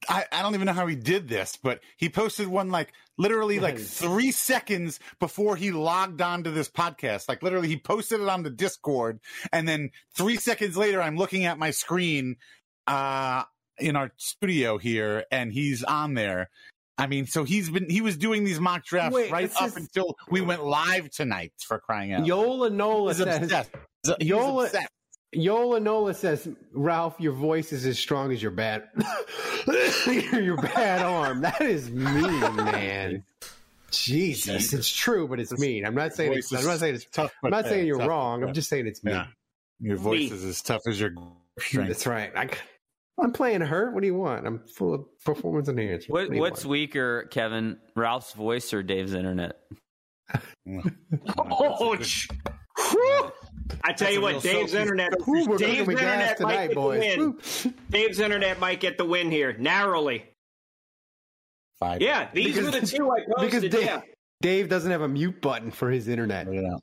I, 0.07 0.25
I 0.31 0.43
don't 0.43 0.53
even 0.53 0.67
know 0.67 0.73
how 0.73 0.85
he 0.85 0.95
did 0.95 1.27
this, 1.27 1.57
but 1.61 1.81
he 1.97 2.07
posted 2.09 2.47
one 2.47 2.69
like 2.69 2.93
literally 3.17 3.59
like 3.59 3.79
three 3.79 4.31
seconds 4.31 4.99
before 5.19 5.55
he 5.55 5.71
logged 5.71 6.21
on 6.21 6.43
to 6.43 6.51
this 6.51 6.69
podcast. 6.69 7.27
Like 7.27 7.43
literally, 7.43 7.67
he 7.67 7.77
posted 7.77 8.21
it 8.21 8.29
on 8.29 8.43
the 8.43 8.49
Discord, 8.49 9.19
and 9.51 9.67
then 9.67 9.91
three 10.15 10.37
seconds 10.37 10.77
later, 10.77 11.01
I'm 11.01 11.17
looking 11.17 11.45
at 11.45 11.59
my 11.59 11.71
screen 11.71 12.37
uh, 12.87 13.43
in 13.77 13.95
our 13.95 14.11
studio 14.17 14.77
here, 14.77 15.25
and 15.31 15.51
he's 15.51 15.83
on 15.83 16.13
there. 16.13 16.49
I 16.97 17.07
mean, 17.07 17.25
so 17.25 17.43
he's 17.43 17.69
been 17.69 17.89
he 17.89 18.01
was 18.01 18.17
doing 18.17 18.43
these 18.43 18.59
mock 18.59 18.85
drafts 18.85 19.15
Wait, 19.15 19.31
right 19.31 19.51
up 19.59 19.67
is- 19.69 19.75
until 19.77 20.15
we 20.29 20.41
went 20.41 20.63
live 20.63 21.09
tonight 21.09 21.53
for 21.65 21.79
crying 21.79 22.13
out. 22.13 22.25
Yola 22.25 22.69
Nola 22.69 23.13
He's 23.13 23.23
says. 23.23 23.41
obsessed. 23.43 23.71
He's 24.19 24.27
Yola, 24.29 24.65
obsessed. 24.65 24.87
Yola 25.33 25.79
Nola 25.79 26.13
says, 26.13 26.47
Ralph, 26.73 27.15
your 27.19 27.31
voice 27.31 27.71
is 27.71 27.85
as 27.85 27.97
strong 27.97 28.31
as 28.33 28.41
your 28.41 28.51
bad, 28.51 28.83
your 30.33 30.57
bad 30.57 31.01
arm. 31.03 31.41
That 31.41 31.61
is 31.61 31.89
mean, 31.89 32.55
man. 32.57 33.23
Jesus, 33.91 34.73
it's 34.73 34.89
true, 34.89 35.27
but 35.27 35.39
it's 35.39 35.57
mean. 35.57 35.85
I'm 35.85 35.95
not 35.95 36.13
saying 36.13 36.33
it's. 36.33 36.51
I'm 36.53 36.65
not 36.65 36.79
saying 36.79 36.95
it's. 36.95 37.05
tough, 37.05 37.33
I'm 37.43 37.49
not 37.51 37.65
saying 37.65 37.87
you're 37.87 37.99
Tough, 37.99 38.07
wrong. 38.07 38.43
I'm 38.43 38.53
just 38.53 38.69
saying 38.69 38.87
it's 38.87 39.03
mean. 39.03 39.15
Yeah. 39.15 39.25
Your 39.79 39.97
voice 39.97 40.29
Me. 40.29 40.35
is 40.37 40.43
as 40.45 40.61
tough 40.61 40.81
as 40.87 40.99
your 40.99 41.11
strength. 41.59 41.87
That's 41.89 42.07
right. 42.07 42.31
I, 42.35 42.49
I'm 43.21 43.31
playing 43.31 43.61
hurt. 43.61 43.93
What 43.93 44.01
do 44.01 44.07
you 44.07 44.15
want? 44.15 44.45
I'm 44.47 44.59
full 44.75 44.93
of 44.93 45.05
performance 45.23 45.67
enhancement. 45.69 46.09
What, 46.09 46.29
do 46.29 46.35
you 46.35 46.41
what's 46.41 46.65
want? 46.65 46.71
weaker, 46.71 47.27
Kevin? 47.31 47.77
Ralph's 47.95 48.33
voice 48.33 48.73
or 48.73 48.81
Dave's 48.83 49.13
internet? 49.13 49.57
Oh, 51.37 51.97
sh- 52.01 52.27
Whew. 52.77 53.31
I 53.83 53.93
tell 53.93 54.11
you 54.11 54.21
what, 54.21 54.41
Dave's 54.41 54.73
internet. 54.73 55.13
Ooh, 55.27 55.57
Dave's 55.57 55.61
cooking 55.61 55.85
with 55.85 55.99
gas 55.99 56.39
internet 56.39 56.41
might 56.41 56.67
get 56.67 56.75
boys. 56.75 57.01
the 57.01 57.17
win. 57.17 57.19
Woo. 57.19 57.73
Dave's 57.89 58.19
internet 58.19 58.59
might 58.59 58.79
get 58.79 58.97
the 58.97 59.05
win 59.05 59.31
here 59.31 59.53
narrowly. 59.57 60.25
Five. 61.79 62.01
Yeah, 62.01 62.29
these 62.33 62.55
Because- 62.55 62.65
were 62.73 62.79
the 62.79 62.85
two 62.85 63.09
I 63.11 63.43
Because. 63.45 63.61
Dave, 63.63 63.73
yeah. 63.83 64.01
Dave 64.41 64.69
doesn't 64.69 64.91
have 64.91 65.01
a 65.01 65.07
mute 65.07 65.41
button 65.41 65.71
for 65.71 65.89
his 65.91 66.07
internet. 66.07 66.47
Look. 66.47 66.81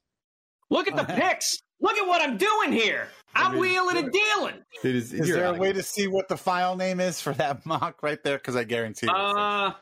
Look 0.71 0.89
at 0.89 0.97
the 0.97 1.05
pics. 1.13 1.59
Look 1.81 1.97
at 1.97 2.07
what 2.07 2.21
I'm 2.23 2.37
doing 2.37 2.73
here. 2.73 3.09
I'm 3.39 3.53
mean, 3.53 3.61
wheeling 3.61 3.97
and 3.97 4.13
dealing. 4.13 4.55
It 4.85 4.95
is. 4.95 5.13
Is 5.13 5.29
there 5.29 5.47
a 5.47 5.55
way 5.55 5.73
to 5.73 5.83
see 5.83 6.07
what 6.07 6.29
the 6.29 6.37
file 6.37 6.77
name 6.77 7.01
is 7.01 7.21
for 7.21 7.33
that 7.35 7.65
mock 7.67 8.03
right 8.03 8.23
there? 8.25 8.39
Because 8.39 8.57
I 8.57 8.65
guarantee. 8.65 9.09
Uh, 9.13 9.73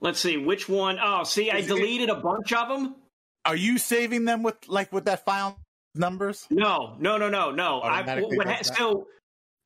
let's 0.00 0.20
see 0.20 0.36
which 0.36 0.68
one. 0.68 0.98
Oh, 1.02 1.24
see, 1.24 1.50
I 1.50 1.58
Is 1.58 1.66
it- 1.66 1.74
deleted 1.74 2.08
a 2.10 2.16
bunch 2.16 2.52
of 2.52 2.68
them. 2.68 2.96
are 3.44 3.56
you 3.56 3.78
saving 3.78 4.24
them 4.24 4.42
with 4.42 4.56
like 4.68 4.92
with 4.92 5.04
that 5.06 5.24
file 5.24 5.58
numbers? 5.94 6.46
No, 6.50 6.96
no, 6.98 7.16
no, 7.18 7.28
no, 7.28 7.50
no. 7.50 7.80
I, 7.80 8.20
what, 8.20 8.46
ha- 8.46 8.62
so 8.62 9.06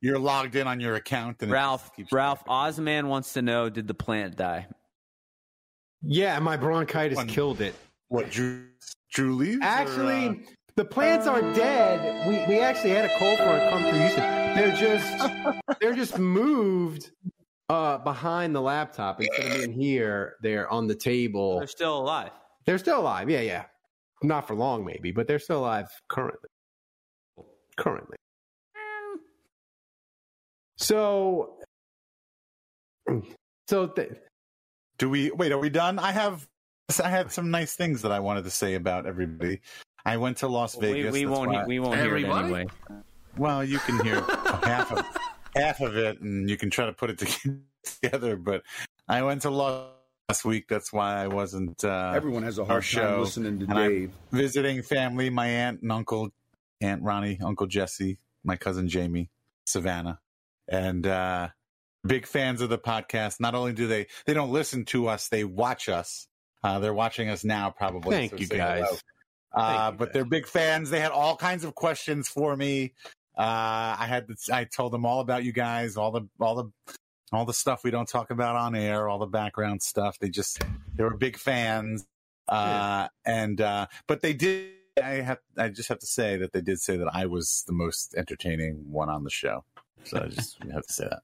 you're 0.00 0.18
logged 0.18 0.54
in 0.56 0.66
on 0.66 0.80
your 0.80 0.94
account, 0.96 1.42
and 1.42 1.50
it 1.50 1.54
Ralph, 1.54 1.90
just 1.98 2.12
Ralph, 2.12 2.44
Ozman 2.46 3.06
wants 3.08 3.32
to 3.34 3.42
know: 3.42 3.68
Did 3.70 3.86
the 3.88 3.94
plant 3.94 4.36
die? 4.36 4.66
Yeah, 6.02 6.38
my 6.38 6.56
bronchitis 6.56 7.16
One. 7.16 7.26
killed 7.28 7.60
it. 7.60 7.74
What 8.08 8.30
Drew? 8.30 8.66
Drew 9.12 9.34
leaves? 9.34 9.58
or, 9.58 9.64
Actually, 9.64 10.28
uh, 10.28 10.32
the 10.76 10.84
plants 10.84 11.26
are 11.26 11.40
dead. 11.54 12.28
We 12.28 12.34
we 12.54 12.60
actually 12.60 12.90
had 12.90 13.04
a 13.04 13.18
cold 13.18 13.38
front 13.38 13.70
come 13.70 13.82
through 13.82 13.98
Houston. 13.98 14.22
They're 14.54 14.76
just 14.76 15.60
they're 15.80 15.94
just 15.94 16.18
moved 16.18 17.10
uh 17.68 17.98
behind 17.98 18.54
the 18.54 18.60
laptop 18.60 19.20
instead 19.20 19.46
of 19.46 19.58
being 19.58 19.72
here. 19.72 20.34
They're 20.42 20.68
on 20.68 20.86
the 20.86 20.94
table. 20.94 21.58
They're 21.58 21.68
still 21.68 21.98
alive. 21.98 22.30
They're 22.66 22.78
still 22.78 23.00
alive. 23.00 23.30
Yeah, 23.30 23.40
yeah. 23.40 23.64
Not 24.22 24.46
for 24.46 24.54
long, 24.54 24.84
maybe, 24.84 25.12
but 25.12 25.26
they're 25.26 25.38
still 25.38 25.60
alive 25.60 25.88
currently. 26.08 26.48
Currently. 27.76 28.16
So, 30.78 31.58
so 33.68 33.86
th- 33.88 34.12
do 34.98 35.10
we 35.10 35.30
wait? 35.30 35.52
Are 35.52 35.58
we 35.58 35.70
done? 35.70 35.98
I 35.98 36.12
have. 36.12 36.46
I 37.02 37.08
had 37.08 37.32
some 37.32 37.50
nice 37.50 37.74
things 37.74 38.02
that 38.02 38.12
I 38.12 38.20
wanted 38.20 38.44
to 38.44 38.50
say 38.50 38.74
about 38.74 39.06
everybody. 39.06 39.60
I 40.04 40.16
went 40.18 40.38
to 40.38 40.48
Las 40.48 40.74
Vegas. 40.76 41.12
we 41.12 41.24
that's 41.24 41.30
won't. 41.38 41.50
why- 41.52 41.64
We 41.66 41.78
won't 41.80 41.98
hear 42.00 42.16
it 42.16 42.24
anyway. 42.24 42.66
Well, 43.36 43.64
you 43.64 43.78
can 43.80 44.04
hear 44.04 44.20
half 44.20 44.92
of 44.92 45.04
half 45.56 45.80
of 45.80 45.96
it, 45.96 46.20
and 46.20 46.48
you 46.48 46.56
can 46.56 46.70
try 46.70 46.86
to 46.86 46.92
put 46.92 47.10
it 47.10 47.18
together. 48.02 48.36
But 48.36 48.62
I 49.08 49.22
went 49.22 49.42
to 49.42 49.50
Las 49.50 49.90
last 50.28 50.44
week. 50.44 50.68
That's 50.68 50.92
why 50.92 51.16
I 51.22 51.26
wasn't. 51.28 51.82
Uh, 51.84 52.12
Everyone 52.14 52.42
has 52.44 52.58
a 52.58 52.62
our 52.62 52.66
hard 52.68 52.82
time 52.82 52.88
show, 52.88 53.20
listening 53.20 53.58
to 53.60 53.64
and 53.64 53.74
I'm 53.78 53.90
Dave. 53.90 54.12
visiting 54.30 54.82
family. 54.82 55.30
My 55.30 55.46
aunt 55.48 55.82
and 55.82 55.90
uncle, 55.90 56.30
Aunt 56.80 57.02
Ronnie, 57.02 57.40
Uncle 57.42 57.66
Jesse, 57.66 58.18
my 58.44 58.56
cousin 58.56 58.88
Jamie, 58.88 59.30
Savannah, 59.66 60.20
and 60.68 61.04
uh, 61.06 61.48
big 62.06 62.26
fans 62.26 62.60
of 62.60 62.68
the 62.68 62.78
podcast. 62.78 63.40
Not 63.40 63.54
only 63.56 63.72
do 63.72 63.86
they 63.88 64.06
they 64.26 64.34
don't 64.34 64.52
listen 64.52 64.84
to 64.86 65.08
us, 65.08 65.28
they 65.28 65.42
watch 65.44 65.88
us. 65.88 66.28
Uh, 66.62 66.78
they're 66.78 66.94
watching 66.94 67.28
us 67.30 67.42
now, 67.44 67.70
probably. 67.70 68.16
Thank 68.16 68.30
so 68.32 68.36
you, 68.38 68.46
guys. 68.46 68.84
hello. 68.86 68.98
Uh, 69.54 69.90
you, 69.92 69.98
but 69.98 70.04
guys. 70.06 70.12
they're 70.14 70.24
big 70.24 70.46
fans. 70.46 70.90
They 70.90 71.00
had 71.00 71.12
all 71.12 71.36
kinds 71.36 71.64
of 71.64 71.74
questions 71.74 72.28
for 72.28 72.56
me. 72.56 72.92
Uh, 73.36 73.96
I 73.98 74.06
had 74.08 74.28
I 74.52 74.64
told 74.64 74.92
them 74.92 75.04
all 75.06 75.20
about 75.20 75.44
you 75.44 75.52
guys, 75.52 75.96
all 75.96 76.10
the 76.10 76.22
all 76.40 76.54
the 76.54 76.96
all 77.32 77.44
the 77.44 77.52
stuff 77.54 77.82
we 77.84 77.90
don't 77.90 78.08
talk 78.08 78.30
about 78.30 78.56
on 78.56 78.74
air, 78.76 79.08
all 79.08 79.18
the 79.18 79.26
background 79.26 79.82
stuff. 79.82 80.18
They 80.18 80.28
just 80.28 80.62
they 80.94 81.02
were 81.04 81.16
big 81.16 81.36
fans. 81.36 82.06
Uh, 82.48 83.08
and 83.24 83.60
uh, 83.60 83.86
but 84.06 84.22
they 84.22 84.32
did. 84.34 84.70
I 85.02 85.22
have 85.22 85.38
I 85.56 85.68
just 85.70 85.88
have 85.88 85.98
to 86.00 86.06
say 86.06 86.36
that 86.36 86.52
they 86.52 86.60
did 86.60 86.78
say 86.80 86.96
that 86.96 87.08
I 87.12 87.26
was 87.26 87.64
the 87.66 87.72
most 87.72 88.14
entertaining 88.16 88.92
one 88.92 89.08
on 89.08 89.24
the 89.24 89.30
show. 89.30 89.64
So 90.04 90.22
I 90.22 90.28
just 90.28 90.58
have 90.72 90.86
to 90.86 90.92
say 90.92 91.04
that. 91.04 91.22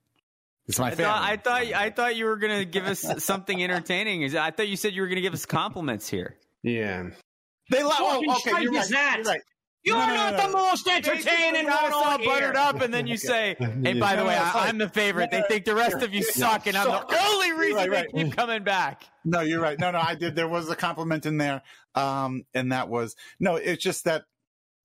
It's 0.67 0.79
my 0.79 0.89
I 0.89 0.91
family. 0.91 1.05
thought, 1.05 1.23
I 1.23 1.37
thought. 1.37 1.63
I 1.81 1.91
thought 1.91 2.17
you 2.17 2.25
were 2.25 2.37
gonna 2.37 2.65
give 2.65 2.87
us 2.87 3.05
something 3.25 3.63
entertaining. 3.63 4.37
I 4.37 4.51
thought 4.51 4.67
you 4.69 4.77
said 4.77 4.93
you 4.95 5.03
were 5.03 5.09
gonna 5.09 5.21
give 5.21 5.35
us 5.35 5.47
compliments 5.47 6.09
here. 6.09 6.37
yeah. 6.63 7.11
They 7.71 7.83
love. 7.83 7.97
Oh, 8.01 8.23
Fucking 8.27 8.55
okay, 8.55 8.63
you're 8.63 8.73
right. 8.73 8.89
that? 8.91 9.17
You're 9.19 9.27
right. 9.27 9.41
You're 9.83 9.97
No, 9.97 10.07
no, 10.07 10.15
no, 10.15 10.15
not 10.15 10.33
no. 10.37 10.47
the 10.47 10.53
most 10.53 10.87
entertaining 10.89 11.65
got 11.67 11.83
one 11.85 11.91
us 11.93 11.97
all 11.97 12.05
on 12.05 12.25
buttered 12.25 12.57
up, 12.57 12.83
and 12.83 12.93
then 12.93 13.07
you 13.07 13.17
say, 13.17 13.57
"Hey, 13.83 13.95
by 13.95 14.15
the 14.15 14.25
way, 14.27 14.37
I, 14.37 14.69
I'm 14.69 14.77
the 14.77 14.91
favorite. 14.91 15.31
They 15.31 15.43
think 15.49 15.65
the 15.65 15.75
rest 15.75 16.03
of 16.03 16.13
you 16.13 16.23
suck, 16.23 16.67
and 16.67 16.77
I'm 16.77 16.87
the 16.87 17.19
only 17.23 17.53
reason 17.53 17.77
Right, 17.77 17.91
right. 17.91 18.07
they 18.13 18.25
keep 18.25 18.37
coming 18.37 18.63
back." 18.63 19.05
No, 19.25 19.41
you're 19.41 19.61
right. 19.61 19.79
No, 19.79 19.91
no, 19.91 19.99
I 19.99 20.17
did. 20.17 20.37
There 20.37 20.49
was 20.49 20.69
a 20.69 20.77
compliment 20.77 21.25
in 21.25 21.39
there. 21.39 21.63
Um, 21.95 22.45
and 22.53 22.73
that 22.73 22.89
was 22.91 23.17
no, 23.41 23.57
it's 23.57 23.83
just 23.83 24.05
that 24.05 24.25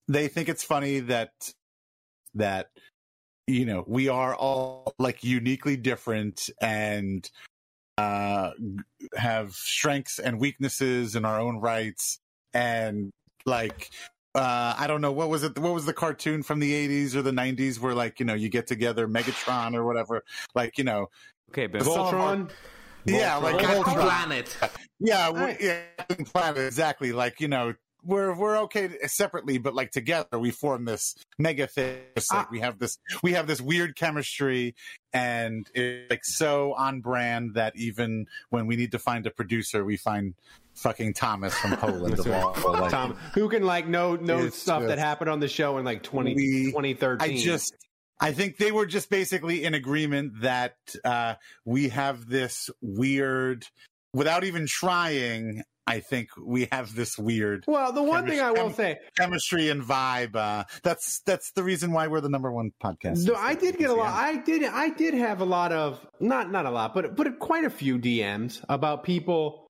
they 0.07 0.27
think 0.29 0.47
it's 0.47 0.63
funny 0.63 1.01
that 1.01 1.31
that 2.35 2.69
you 3.47 3.65
know, 3.65 3.83
we 3.85 4.07
are 4.07 4.33
all 4.33 4.93
like 4.97 5.23
uniquely 5.23 5.75
different 5.77 6.49
and 6.61 7.29
uh 7.97 8.51
have 9.15 9.53
strengths 9.53 10.19
and 10.19 10.39
weaknesses 10.39 11.15
in 11.15 11.25
our 11.25 11.39
own 11.39 11.59
rights 11.59 12.19
and 12.55 13.11
like 13.45 13.91
uh 14.33 14.73
I 14.77 14.87
don't 14.87 15.01
know 15.01 15.11
what 15.11 15.29
was 15.29 15.43
it 15.43 15.59
what 15.59 15.73
was 15.73 15.85
the 15.85 15.93
cartoon 15.93 16.41
from 16.41 16.59
the 16.59 16.71
80s 16.71 17.13
or 17.15 17.21
the 17.21 17.31
90s 17.31 17.79
where 17.79 17.93
like 17.93 18.19
you 18.19 18.25
know 18.25 18.33
you 18.33 18.49
get 18.49 18.65
together 18.65 19.07
Megatron 19.07 19.75
or 19.75 19.85
whatever 19.85 20.23
like 20.55 20.77
you 20.79 20.83
know 20.83 21.07
Okay, 21.51 21.67
but 21.67 21.83
Some 21.83 21.93
of 21.99 22.13
our- 22.13 22.35
Voltron. 22.35 22.49
yeah 23.05 23.35
like 23.37 23.57
Voltron. 23.63 23.93
Planet. 24.01 24.57
Yeah, 24.99 25.29
Right. 25.31 25.57
yeah, 25.61 25.81
planet 26.33 26.57
exactly. 26.65 27.11
Like 27.11 27.39
you 27.39 27.47
know, 27.47 27.73
we're 28.03 28.33
we're 28.35 28.57
okay 28.63 28.89
separately, 29.07 29.57
but 29.59 29.75
like 29.75 29.91
together 29.91 30.39
we 30.39 30.49
form 30.51 30.85
this 30.85 31.13
mega 31.37 31.67
thing. 31.67 31.99
Like 32.15 32.25
Ah. 32.31 32.47
we 32.49 32.59
have 32.61 32.79
this 32.79 32.97
we 33.21 33.33
have 33.33 33.45
this 33.45 33.61
weird 33.61 33.95
chemistry, 33.95 34.73
and 35.13 35.67
it's 35.75 36.09
like 36.09 36.23
so 36.23 36.73
on 36.73 37.01
brand 37.01 37.53
that 37.55 37.73
even 37.75 38.25
when 38.49 38.65
we 38.67 38.75
need 38.75 38.91
to 38.93 38.99
find 38.99 39.25
a 39.27 39.31
producer, 39.31 39.85
we 39.85 39.97
find 39.97 40.33
fucking 40.75 41.13
Thomas 41.13 41.53
from 41.55 41.75
Poland. 41.77 42.19
of 42.19 42.27
all, 42.31 42.55
like, 42.73 42.91
Tom, 42.91 43.13
who 43.33 43.49
can 43.49 43.63
like 43.63 43.87
know 43.87 44.15
know 44.15 44.49
stuff 44.49 44.83
that 44.83 44.97
happened 44.99 45.29
on 45.29 45.39
the 45.39 45.47
show 45.47 45.77
in 45.77 45.85
like 45.85 46.03
20, 46.03 46.35
We- 46.35 46.65
2013. 46.67 47.31
I 47.31 47.37
just 47.41 47.73
I 48.19 48.31
think 48.31 48.57
they 48.57 48.71
were 48.71 48.85
just 48.85 49.09
basically 49.09 49.63
in 49.63 49.73
agreement 49.73 50.41
that 50.41 50.75
uh, 51.03 51.35
we 51.65 51.89
have 51.89 52.27
this 52.27 52.69
weird, 52.81 53.65
without 54.13 54.43
even 54.43 54.67
trying. 54.67 55.63
I 55.87 55.99
think 55.99 56.29
we 56.43 56.67
have 56.71 56.95
this 56.95 57.15
weird 57.15 57.63
well, 57.67 57.91
the 57.93 58.01
one 58.01 58.25
thing 58.25 58.39
I 58.39 58.49
will 58.49 58.71
Chemistry- 58.71 58.75
say, 58.85 58.99
chemistry 59.15 59.69
and 59.69 59.83
vibe. 59.83 60.35
Uh, 60.35 60.63
that's 60.81 61.19
that's 61.27 61.51
the 61.51 61.61
reason 61.63 61.91
why 61.91 62.07
we're 62.07 62.21
the 62.21 62.29
number 62.29 62.51
one 62.51 62.71
podcast. 62.83 63.27
no, 63.27 63.35
I 63.35 63.53
did 63.53 63.77
get 63.77 63.91
a 63.91 63.93
lot. 63.93 64.11
I 64.11 64.37
did. 64.37 64.63
I 64.63 64.89
did 64.89 65.13
have 65.13 65.41
a 65.41 65.45
lot 65.45 65.71
of 65.71 66.03
not 66.19 66.51
not 66.51 66.65
a 66.65 66.71
lot, 66.71 66.95
but 66.95 67.15
but 67.15 67.37
quite 67.37 67.65
a 67.65 67.69
few 67.69 67.99
DMs 67.99 68.65
about 68.67 69.03
people 69.03 69.64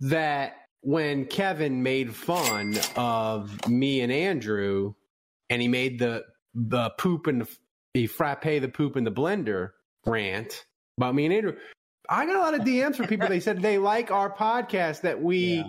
that 0.00 0.54
when 0.82 1.24
Kevin 1.26 1.82
made 1.82 2.14
fun 2.14 2.76
of 2.96 3.68
me 3.68 4.00
and 4.02 4.12
Andrew, 4.12 4.94
and 5.50 5.60
he 5.62 5.68
made 5.68 5.98
the 5.98 6.24
the 6.54 6.90
poop 6.98 7.26
and 7.26 7.42
the 7.42 7.48
he 7.94 8.06
frappe 8.06 8.42
the 8.44 8.68
poop 8.68 8.96
in 8.96 9.04
the 9.04 9.12
blender 9.12 9.70
rant 10.04 10.64
about 10.98 11.14
me 11.14 11.24
and 11.24 11.34
Andrew. 11.34 11.54
I 12.08 12.24
got 12.26 12.36
a 12.36 12.38
lot 12.38 12.54
of 12.54 12.60
DMs 12.60 12.96
from 12.96 13.06
people. 13.08 13.28
They 13.28 13.40
said 13.40 13.60
they 13.62 13.78
like 13.78 14.10
our 14.10 14.30
podcast 14.32 15.00
that 15.02 15.20
we 15.20 15.56
Yeah. 15.56 15.64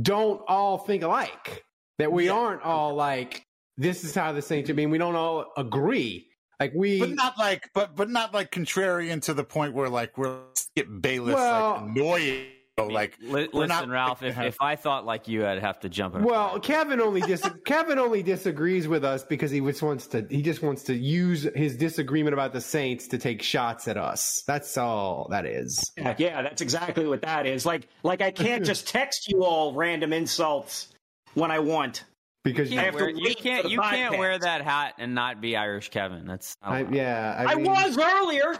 don't 0.00 0.40
all 0.48 0.78
think 0.78 1.02
alike. 1.02 1.64
That 1.98 2.10
we 2.10 2.26
Yeah. 2.26 2.32
aren't 2.32 2.62
all 2.62 2.94
like 2.94 3.44
this 3.76 4.04
is 4.04 4.14
how 4.14 4.32
the 4.32 4.40
Saints. 4.42 4.70
I 4.70 4.72
mean, 4.72 4.90
we 4.90 4.98
don't 4.98 5.16
all 5.16 5.52
agree. 5.56 6.28
Like 6.60 6.72
we, 6.74 7.00
but 7.00 7.10
not 7.10 7.36
like, 7.38 7.68
but 7.74 7.96
but 7.96 8.08
not 8.08 8.32
like 8.32 8.50
contrarian 8.50 9.20
to 9.22 9.34
the 9.34 9.44
point 9.44 9.74
where 9.74 9.88
like 9.88 10.16
we're 10.16 10.38
Skip 10.54 10.86
Bayless 11.00 11.34
Well- 11.34 11.72
like 11.72 11.82
annoying. 11.82 12.46
Like 12.76 13.16
Li- 13.20 13.48
listen, 13.52 13.68
not- 13.68 13.88
Ralph. 13.88 14.22
If, 14.24 14.36
if 14.36 14.56
I 14.60 14.74
thought 14.74 15.06
like 15.06 15.28
you, 15.28 15.46
I'd 15.46 15.60
have 15.60 15.78
to 15.80 15.88
jump. 15.88 16.16
in. 16.16 16.24
Well, 16.24 16.58
Kevin 16.58 17.00
only 17.00 17.20
dis- 17.20 17.48
Kevin 17.64 18.00
only 18.00 18.24
disagrees 18.24 18.88
with 18.88 19.04
us 19.04 19.22
because 19.22 19.52
he 19.52 19.60
just 19.60 19.80
wants 19.80 20.08
to 20.08 20.26
he 20.28 20.42
just 20.42 20.60
wants 20.60 20.82
to 20.84 20.94
use 20.94 21.44
his 21.54 21.76
disagreement 21.76 22.34
about 22.34 22.52
the 22.52 22.60
Saints 22.60 23.06
to 23.08 23.18
take 23.18 23.42
shots 23.42 23.86
at 23.86 23.96
us. 23.96 24.42
That's 24.48 24.76
all 24.76 25.28
that 25.30 25.46
is. 25.46 25.92
Yeah, 25.96 26.16
yeah, 26.18 26.42
that's 26.42 26.62
exactly 26.62 27.06
what 27.06 27.22
that 27.22 27.46
is. 27.46 27.64
Like, 27.64 27.86
like 28.02 28.20
I 28.20 28.32
can't 28.32 28.64
just 28.72 28.88
text 28.88 29.28
you 29.28 29.44
all 29.44 29.72
random 29.72 30.12
insults 30.12 30.88
when 31.34 31.52
I 31.52 31.60
want. 31.60 32.02
Because 32.42 32.72
you 32.72 32.78
can't, 32.78 32.94
wear, 32.94 33.08
you 33.08 33.34
can't, 33.36 33.62
for 33.62 33.68
the 33.68 33.72
you 33.72 33.80
can't 33.80 34.18
wear 34.18 34.36
that 34.38 34.62
hat 34.62 34.94
and 34.98 35.14
not 35.14 35.40
be 35.40 35.56
Irish 35.56 35.90
Kevin. 35.90 36.26
That's 36.26 36.56
I, 36.60 36.82
yeah, 36.90 37.36
I, 37.38 37.52
I 37.52 37.54
mean- 37.54 37.66
was 37.66 37.96
earlier. 37.96 38.56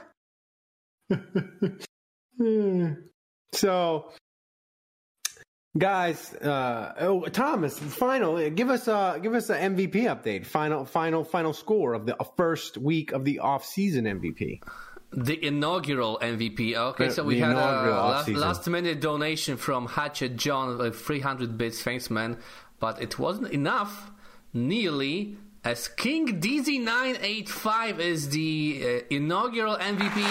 So, 3.55 4.11
guys, 5.77 6.35
uh, 6.35 6.95
oh, 6.99 7.27
Thomas, 7.27 7.79
final, 7.79 8.51
give 8.51 8.71
us 8.71 8.89
a 8.89 9.19
give 9.23 9.35
us 9.35 9.51
an 9.51 9.77
MVP 9.77 9.95
update. 10.05 10.47
Final, 10.47 10.85
final, 10.85 11.25
final 11.25 11.53
score 11.53 11.95
of 11.95 12.07
the 12.07 12.21
uh, 12.21 12.25
first 12.37 12.79
week 12.79 13.13
of 13.13 13.25
the 13.25 13.39
off 13.39 13.65
season 13.65 14.05
MVP. 14.05 14.61
The 15.13 15.47
inaugural 15.47 16.19
MVP. 16.21 16.75
Okay, 16.75 17.09
so 17.11 17.23
we 17.23 17.37
the 17.37 17.47
had 17.47 17.53
a 17.53 17.55
last, 17.55 18.29
last, 18.29 18.67
minute 18.67 19.01
donation 19.01 19.57
from 19.57 19.87
Hatchet 19.87 20.37
John, 20.37 20.77
like 20.77 20.95
300 20.95 21.57
bits. 21.57 21.81
Thanks, 21.83 22.11
man. 22.11 22.39
But 22.81 23.01
it 23.01 23.19
wasn't 23.19 23.53
enough. 23.53 24.11
Nearly, 24.53 25.37
as 25.65 25.89
King 25.89 26.41
DZ985 26.41 27.99
is 27.99 28.29
the 28.31 28.83
uh, 28.85 29.01
inaugural 29.11 29.77
MVP 29.77 30.23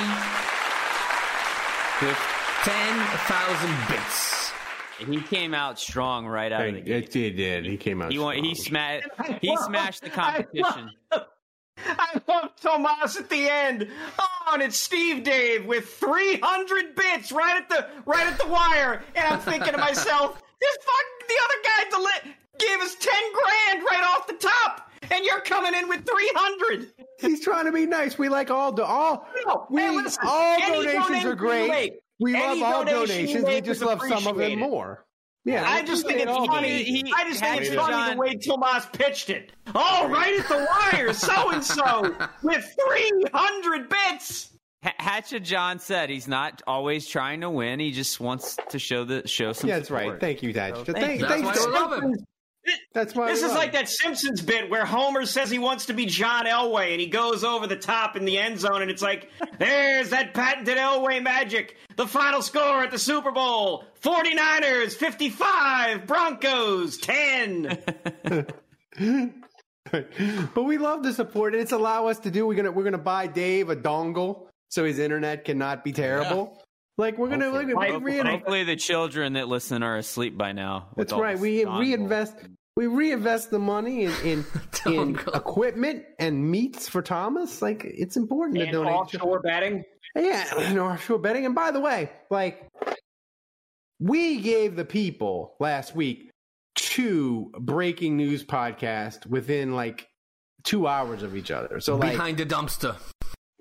10,000 2.64 3.88
bits. 3.90 4.52
He 5.00 5.22
came 5.22 5.54
out 5.54 5.78
strong 5.80 6.26
right 6.26 6.52
out 6.52 6.66
of 6.66 6.76
the 6.76 6.82
gate. 6.82 7.16
It, 7.16 7.16
it 7.16 7.32
did. 7.32 7.66
He 7.66 7.76
came 7.76 8.02
out. 8.02 8.12
He 8.12 8.20
won, 8.20 8.42
he 8.42 8.56
strong. 8.56 8.66
smashed 8.66 9.42
he 9.42 9.58
smashed 9.58 10.02
the 10.04 10.10
competition. 10.12 10.92
I 11.12 12.22
love 12.28 12.52
Tomas 12.62 13.18
at 13.18 13.30
the 13.30 13.50
end. 13.50 13.90
Oh, 14.18 14.52
and 14.54 14.62
it's 14.62 14.78
Steve 14.78 15.24
Dave 15.24 15.66
with 15.66 15.90
300 15.90 16.96
bits 16.96 17.34
right 17.34 17.58
at 17.58 17.68
the 17.68 17.88
right 18.06 18.26
at 18.28 18.40
the 18.40 18.48
wire, 18.48 19.04
and 19.16 19.26
I'm 19.34 19.40
thinking 19.40 19.74
to 19.74 19.78
myself, 19.78 20.42
this 20.62 20.78
fuck 20.78 21.28
the 21.28 21.36
other 21.44 21.56
guy 21.64 21.84
deli- 21.90 22.36
gave 22.60 22.80
us 22.80 22.96
10 22.96 23.14
grand 23.34 23.84
right 23.84 24.04
off 24.04 24.28
the 24.28 24.34
top, 24.36 24.90
and 25.12 25.26
you're 25.26 25.42
coming 25.42 25.74
in 25.74 25.90
with 25.90 26.06
300. 26.06 26.94
He's 27.20 27.44
trying 27.44 27.66
to 27.66 27.72
be 27.74 27.86
nice. 27.86 28.18
We 28.18 28.30
like 28.30 28.52
all 28.52 28.72
do 28.72 28.84
all. 28.84 29.28
No, 29.46 29.68
we 29.70 29.82
hey, 29.82 29.90
listen, 29.92 30.24
all 30.26 30.58
any 30.62 30.86
donations 30.86 31.08
donation 31.08 31.28
are 31.28 31.30
you 31.32 31.36
great. 31.36 31.94
Make, 32.20 32.34
we 32.34 32.36
any 32.36 32.62
love 32.62 32.74
all 32.74 32.86
donations. 32.86 33.46
We 33.46 33.62
just 33.62 33.82
love 33.82 34.02
some 34.08 34.28
of 34.28 34.38
them 34.38 34.60
more. 34.60 35.06
Yeah, 35.46 35.70
I 35.70 35.82
just 35.84 36.06
think 36.08 36.20
it's 36.22 36.32
all 36.32 36.48
funny. 36.48 36.70
donations. 36.70 37.12
I 37.18 37.24
just 37.28 37.40
think 37.42 37.62
it's 37.62 37.76
funny 37.76 37.92
John- 37.94 38.12
the 38.12 38.18
way 38.22 38.36
Tomas 38.38 38.86
pitched 38.94 39.30
it. 39.30 39.52
Oh, 39.76 40.08
right 40.10 40.40
at 40.40 40.48
the 40.48 40.68
wire, 40.94 41.12
so 41.14 41.50
and 41.52 41.64
so 41.64 42.16
with 42.44 42.76
300 42.90 43.90
bits. 43.90 44.50
Ha- 44.84 44.94
Hatchet 45.00 45.42
John 45.42 45.80
said 45.80 46.10
he's 46.10 46.28
not 46.28 46.62
always 46.68 47.08
trying 47.08 47.42
to 47.42 47.50
win. 47.50 47.80
He 47.80 47.92
just 47.92 48.20
wants 48.20 48.58
to 48.70 48.80
show 48.80 49.04
the 49.04 49.28
show 49.28 49.52
some. 49.54 49.70
Yeah, 49.70 49.80
that's 49.80 49.92
right. 49.92 50.18
Thank 50.20 50.44
you, 50.44 50.54
Dad. 50.54 50.76
So 50.78 50.84
Thank- 50.86 50.98
thank 50.98 51.20
you. 51.22 51.28
That's 51.28 51.42
thanks 51.42 51.60
why 51.60 51.66
to- 51.66 51.70
we 51.72 51.74
love 51.78 52.04
him. 52.04 52.16
That's 52.94 53.14
why 53.16 53.28
This 53.28 53.42
we 53.42 53.48
is 53.48 53.52
love 53.52 53.60
like 53.60 53.72
that 53.74 53.90
Simpsons 53.90 54.42
bit 54.42 54.70
where 54.70 54.86
Homer 54.86 55.26
says 55.26 55.50
he 55.50 55.60
wants 55.60 55.88
to 55.88 55.94
be 55.94 56.06
John 56.06 56.46
Elway 56.46 56.92
and 56.92 57.02
he 57.02 57.08
goes 57.08 57.44
over 57.44 57.68
the 57.68 57.76
top 57.76 58.16
in 58.16 58.26
the 58.26 58.38
end 58.38 58.60
zone 58.60 58.82
and 58.82 58.90
it's 58.90 59.02
like, 59.02 59.30
there's 59.60 60.10
that 60.12 60.34
patented 60.34 60.78
Elway 60.78 61.22
magic. 61.22 61.78
The 61.96 62.08
final 62.08 62.42
score 62.42 62.84
at 62.84 62.92
the 62.92 63.00
Super 63.00 63.32
Bowl 63.32 63.86
49ers 64.02 64.94
55, 64.94 66.08
Broncos 66.08 66.98
10. 66.98 67.78
but 69.92 70.64
we 70.64 70.78
love 70.78 71.04
the 71.04 71.14
support, 71.14 71.54
and 71.54 71.62
it's 71.62 71.72
allow 71.72 72.08
us 72.08 72.20
to 72.20 72.32
do. 72.32 72.48
We're 72.48 72.56
gonna 72.56 72.72
we're 72.72 72.84
gonna 72.84 72.98
buy 72.98 73.28
Dave 73.28 73.70
a 73.70 73.76
dongle 73.76 74.48
so 74.70 74.84
his 74.84 74.98
internet 74.98 75.46
cannot 75.46 75.84
be 75.84 75.92
terrible. 75.92 76.63
Like 76.98 77.18
we're 77.18 77.30
gonna 77.30 77.50
look 77.50 77.64
at 77.64 77.68
we 77.68 77.74
Hopefully, 77.74 78.00
reinvest. 78.14 78.28
hopefully 78.30 78.64
the 78.66 78.76
children 78.76 79.34
that 79.34 79.48
listen 79.48 79.82
are 79.84 79.98
asleep 79.98 80.38
by 80.38 80.52
now. 80.52 80.90
That's 80.96 81.12
right. 81.14 81.34
this 81.34 81.42
We 81.42 81.64
dongle. 81.66 81.80
reinvest. 81.80 82.36
We 82.76 82.88
reinvest 82.88 83.50
the 83.52 83.60
money 83.60 84.04
in 84.06 84.14
in, 84.24 84.46
in 84.86 85.16
equipment 85.34 86.04
and 86.20 86.50
meats 86.50 86.88
for 86.88 87.02
Thomas. 87.02 87.62
Like 87.62 87.84
it's 87.84 88.16
important 88.18 88.60
to 88.60 88.72
donate. 88.72 88.94
offshore 88.94 89.40
betting. 89.42 89.84
Yeah, 90.16 90.70
you 90.70 90.76
know, 90.76 90.86
offshore 90.86 91.18
betting. 91.20 91.46
And 91.48 91.56
by 91.56 91.72
the 91.72 91.80
way, 91.80 92.12
like 92.30 92.68
we 94.00 94.42
gave 94.42 94.76
the 94.76 94.86
people 94.86 95.56
last 95.60 95.96
week 95.96 96.30
two 96.76 97.52
breaking 97.60 98.18
news 98.18 98.44
podcasts 98.44 99.26
within 99.26 99.74
like 99.76 100.08
two 100.64 100.88
hours 100.88 101.24
of 101.24 101.36
each 101.36 101.52
other. 101.52 101.80
So 101.80 101.96
like 101.96 102.12
Behind 102.14 102.38
the 102.38 102.46
dumpster. 102.46 102.96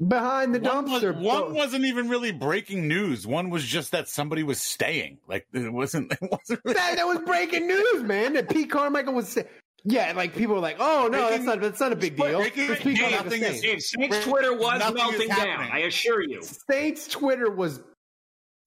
Behind 0.09 0.55
the 0.55 0.61
One, 0.61 0.91
was, 0.91 1.03
dumpster. 1.03 1.21
one 1.21 1.55
wasn't 1.55 1.85
even 1.85 2.09
really 2.09 2.33
breaking 2.33 2.89
news. 2.89 3.27
One 3.27 3.51
was 3.51 3.65
just 3.65 3.93
that 3.93 4.09
somebody 4.09 4.43
was 4.43 4.61
staying. 4.61 5.19
Like 5.29 5.47
it 5.53 5.73
wasn't. 5.73 6.13
It 6.21 6.31
wasn't. 6.31 6.61
Really, 6.65 6.75
that, 6.75 6.97
that 6.97 7.07
was 7.07 7.19
breaking 7.21 7.67
news, 7.69 8.03
man. 8.03 8.33
That 8.33 8.49
Pete 8.49 8.71
Carmichael 8.71 9.15
was. 9.15 9.29
Say- 9.29 9.47
yeah, 9.85 10.13
like 10.15 10.35
people 10.35 10.55
were 10.55 10.61
like, 10.61 10.77
"Oh 10.81 11.09
no, 11.11 11.29
that's 11.31 11.45
not 11.45 11.61
that's 11.61 11.81
not 11.81 11.93
a 11.93 11.97
big 11.97 12.17
deal." 12.17 12.39
breaking- 12.39 12.69
Because 12.69 12.83
Pete 12.83 12.97
Dave, 12.97 13.11
Carmichael 13.11 13.25
nothing 13.25 13.43
is- 13.43 13.61
saying. 13.61 13.81
Saints 13.81 14.25
Twitter 14.25 14.57
was 14.57 14.95
melting 14.95 15.29
down. 15.29 15.69
I 15.73 15.81
assure 15.81 16.23
you. 16.23 16.41
Saints 16.71 17.07
Twitter 17.09 17.51
was 17.51 17.81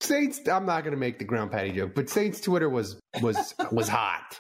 Saints. 0.02 0.46
I'm 0.48 0.66
not 0.66 0.84
gonna 0.84 0.98
make 0.98 1.18
the 1.20 1.26
Ground 1.26 1.52
Pat'i 1.52 1.74
joke, 1.74 1.96
but 1.96 2.10
Saints 2.10 2.40
Twitter 2.42 2.70
was 2.70 3.00
was 3.22 3.54
was 3.72 3.88
hot. 3.88 4.40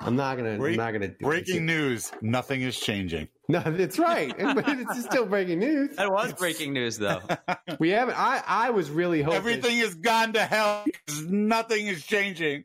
I'm 0.00 0.14
not 0.16 0.36
gonna. 0.36 0.50
I'm 0.62 0.76
not 0.76 0.92
gonna. 0.92 1.08
do 1.08 1.14
it. 1.14 1.18
breaking 1.20 1.66
news. 1.66 2.12
Nothing 2.22 2.62
is 2.62 2.78
changing. 2.78 3.28
No, 3.50 3.62
it's 3.64 3.98
right, 3.98 4.36
but 4.38 4.62
it's 4.68 5.04
still 5.06 5.24
breaking 5.24 5.58
news. 5.60 5.96
That 5.96 6.12
was 6.12 6.34
breaking 6.34 6.74
news, 6.74 6.98
though. 6.98 7.22
We 7.78 7.88
haven't. 7.88 8.18
I 8.18 8.42
I 8.46 8.68
was 8.70 8.90
really 8.90 9.22
hoping. 9.22 9.38
Everything 9.38 9.78
has 9.78 9.94
gone 9.94 10.34
to 10.34 10.44
hell. 10.44 10.84
'cause 11.06 11.22
Nothing 11.22 11.86
is 11.86 12.04
changing. 12.04 12.64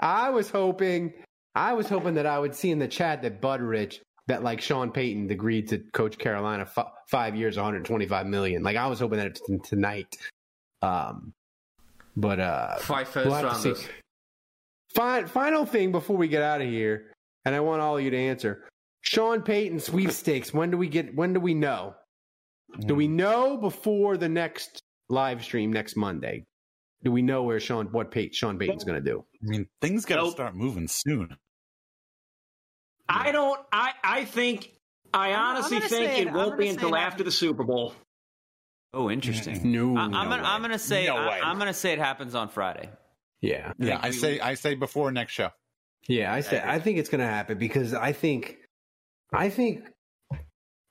I 0.00 0.30
was 0.30 0.50
hoping. 0.50 1.12
I 1.54 1.74
was 1.74 1.88
hoping 1.88 2.14
that 2.14 2.26
I 2.26 2.40
would 2.40 2.56
see 2.56 2.72
in 2.72 2.80
the 2.80 2.88
chat 2.88 3.22
that 3.22 3.40
Budrich 3.40 4.00
that 4.26 4.42
like 4.42 4.60
Sean 4.60 4.90
Payton 4.90 5.30
agreed 5.30 5.68
to 5.68 5.78
coach 5.92 6.18
Carolina 6.18 6.64
f- 6.64 6.88
five 7.08 7.36
years, 7.36 7.56
125 7.56 8.26
million. 8.26 8.64
Like 8.64 8.76
I 8.76 8.88
was 8.88 8.98
hoping 8.98 9.18
that 9.20 9.36
t- 9.36 9.58
tonight. 9.62 10.16
Um, 10.82 11.32
but 12.16 12.40
uh, 12.40 12.76
Five 12.78 13.06
first 13.08 13.26
we'll 13.26 13.34
have 13.36 13.44
rounders. 13.44 13.86
Fin- 14.96 15.26
final 15.26 15.66
thing 15.66 15.92
before 15.92 16.16
we 16.16 16.26
get 16.26 16.42
out 16.42 16.60
of 16.60 16.68
here, 16.68 17.12
and 17.44 17.54
I 17.54 17.60
want 17.60 17.82
all 17.82 17.98
of 17.98 18.02
you 18.02 18.10
to 18.10 18.16
answer. 18.16 18.64
Sean 19.02 19.42
Payton 19.42 19.78
sweepstakes. 19.80 20.52
When 20.52 20.70
do 20.70 20.76
we 20.76 20.88
get? 20.88 21.14
When 21.14 21.32
do 21.32 21.40
we 21.40 21.54
know? 21.54 21.94
Do 22.80 22.94
we 22.94 23.06
hmm. 23.06 23.16
know 23.16 23.56
before 23.56 24.16
the 24.16 24.28
next 24.28 24.82
live 25.08 25.44
stream 25.44 25.72
next 25.72 25.96
Monday? 25.96 26.44
Do 27.04 27.12
we 27.12 27.22
know 27.22 27.44
where 27.44 27.60
Sean 27.60 27.86
what 27.92 28.10
Payton, 28.10 28.32
Sean 28.32 28.58
Payton's 28.58 28.84
going 28.84 29.02
to 29.02 29.10
do? 29.10 29.24
I 29.44 29.46
mean, 29.46 29.66
things 29.80 30.04
got 30.04 30.16
to 30.16 30.22
Nope. 30.22 30.32
start 30.32 30.56
moving 30.56 30.88
soon. 30.88 31.36
I 33.08 33.30
don't. 33.30 33.60
I 33.70 33.92
I 34.02 34.24
think. 34.24 34.72
I 35.14 35.34
honestly 35.34 35.78
think 35.80 36.18
it 36.18 36.26
it- 36.26 36.32
won't 36.32 36.58
be 36.58 36.68
until 36.68 36.94
it 36.94 36.98
after 36.98 37.22
the 37.22 37.30
Super 37.30 37.62
Bowl. 37.62 37.94
Oh, 38.92 39.10
interesting. 39.10 39.70
No, 39.70 39.96
I, 39.96 40.04
I'm 40.04 40.10
no 40.10 40.18
gonna, 40.24 40.42
way. 40.42 40.48
I'm 40.48 40.62
gonna 40.62 40.78
say, 40.78 41.06
No 41.06 41.16
I. 41.16 41.40
I'm 41.40 41.58
gonna 41.58 41.74
say 41.74 41.92
it 41.92 41.98
happens 41.98 42.34
on 42.34 42.48
Friday. 42.48 42.88
Yeah, 43.46 43.72
Yeah, 43.78 43.98
I 44.02 44.10
say 44.10 44.40
I 44.40 44.54
say 44.54 44.74
before 44.74 45.10
next 45.12 45.32
show. 45.32 45.50
yeah. 46.08 46.32
I 46.32 46.40
say 46.40 46.62
I 46.64 46.78
think 46.80 46.98
it's 46.98 47.08
going 47.08 47.20
to 47.20 47.26
happen 47.26 47.58
because 47.58 47.94
I 47.94 48.12
think 48.12 48.56
I 49.32 49.48
think 49.50 49.84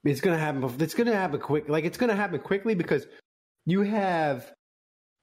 it's 0.03 0.21
going 0.21 0.37
to 0.37 0.43
happen. 0.43 0.63
It's 0.79 0.93
going 0.93 1.07
to 1.07 1.15
happen 1.15 1.39
quick. 1.39 1.67
Like 1.69 1.83
it's 1.85 1.97
going 1.97 2.09
to 2.09 2.15
happen 2.15 2.39
quickly 2.39 2.75
because 2.75 3.05
you 3.65 3.81
have. 3.81 4.51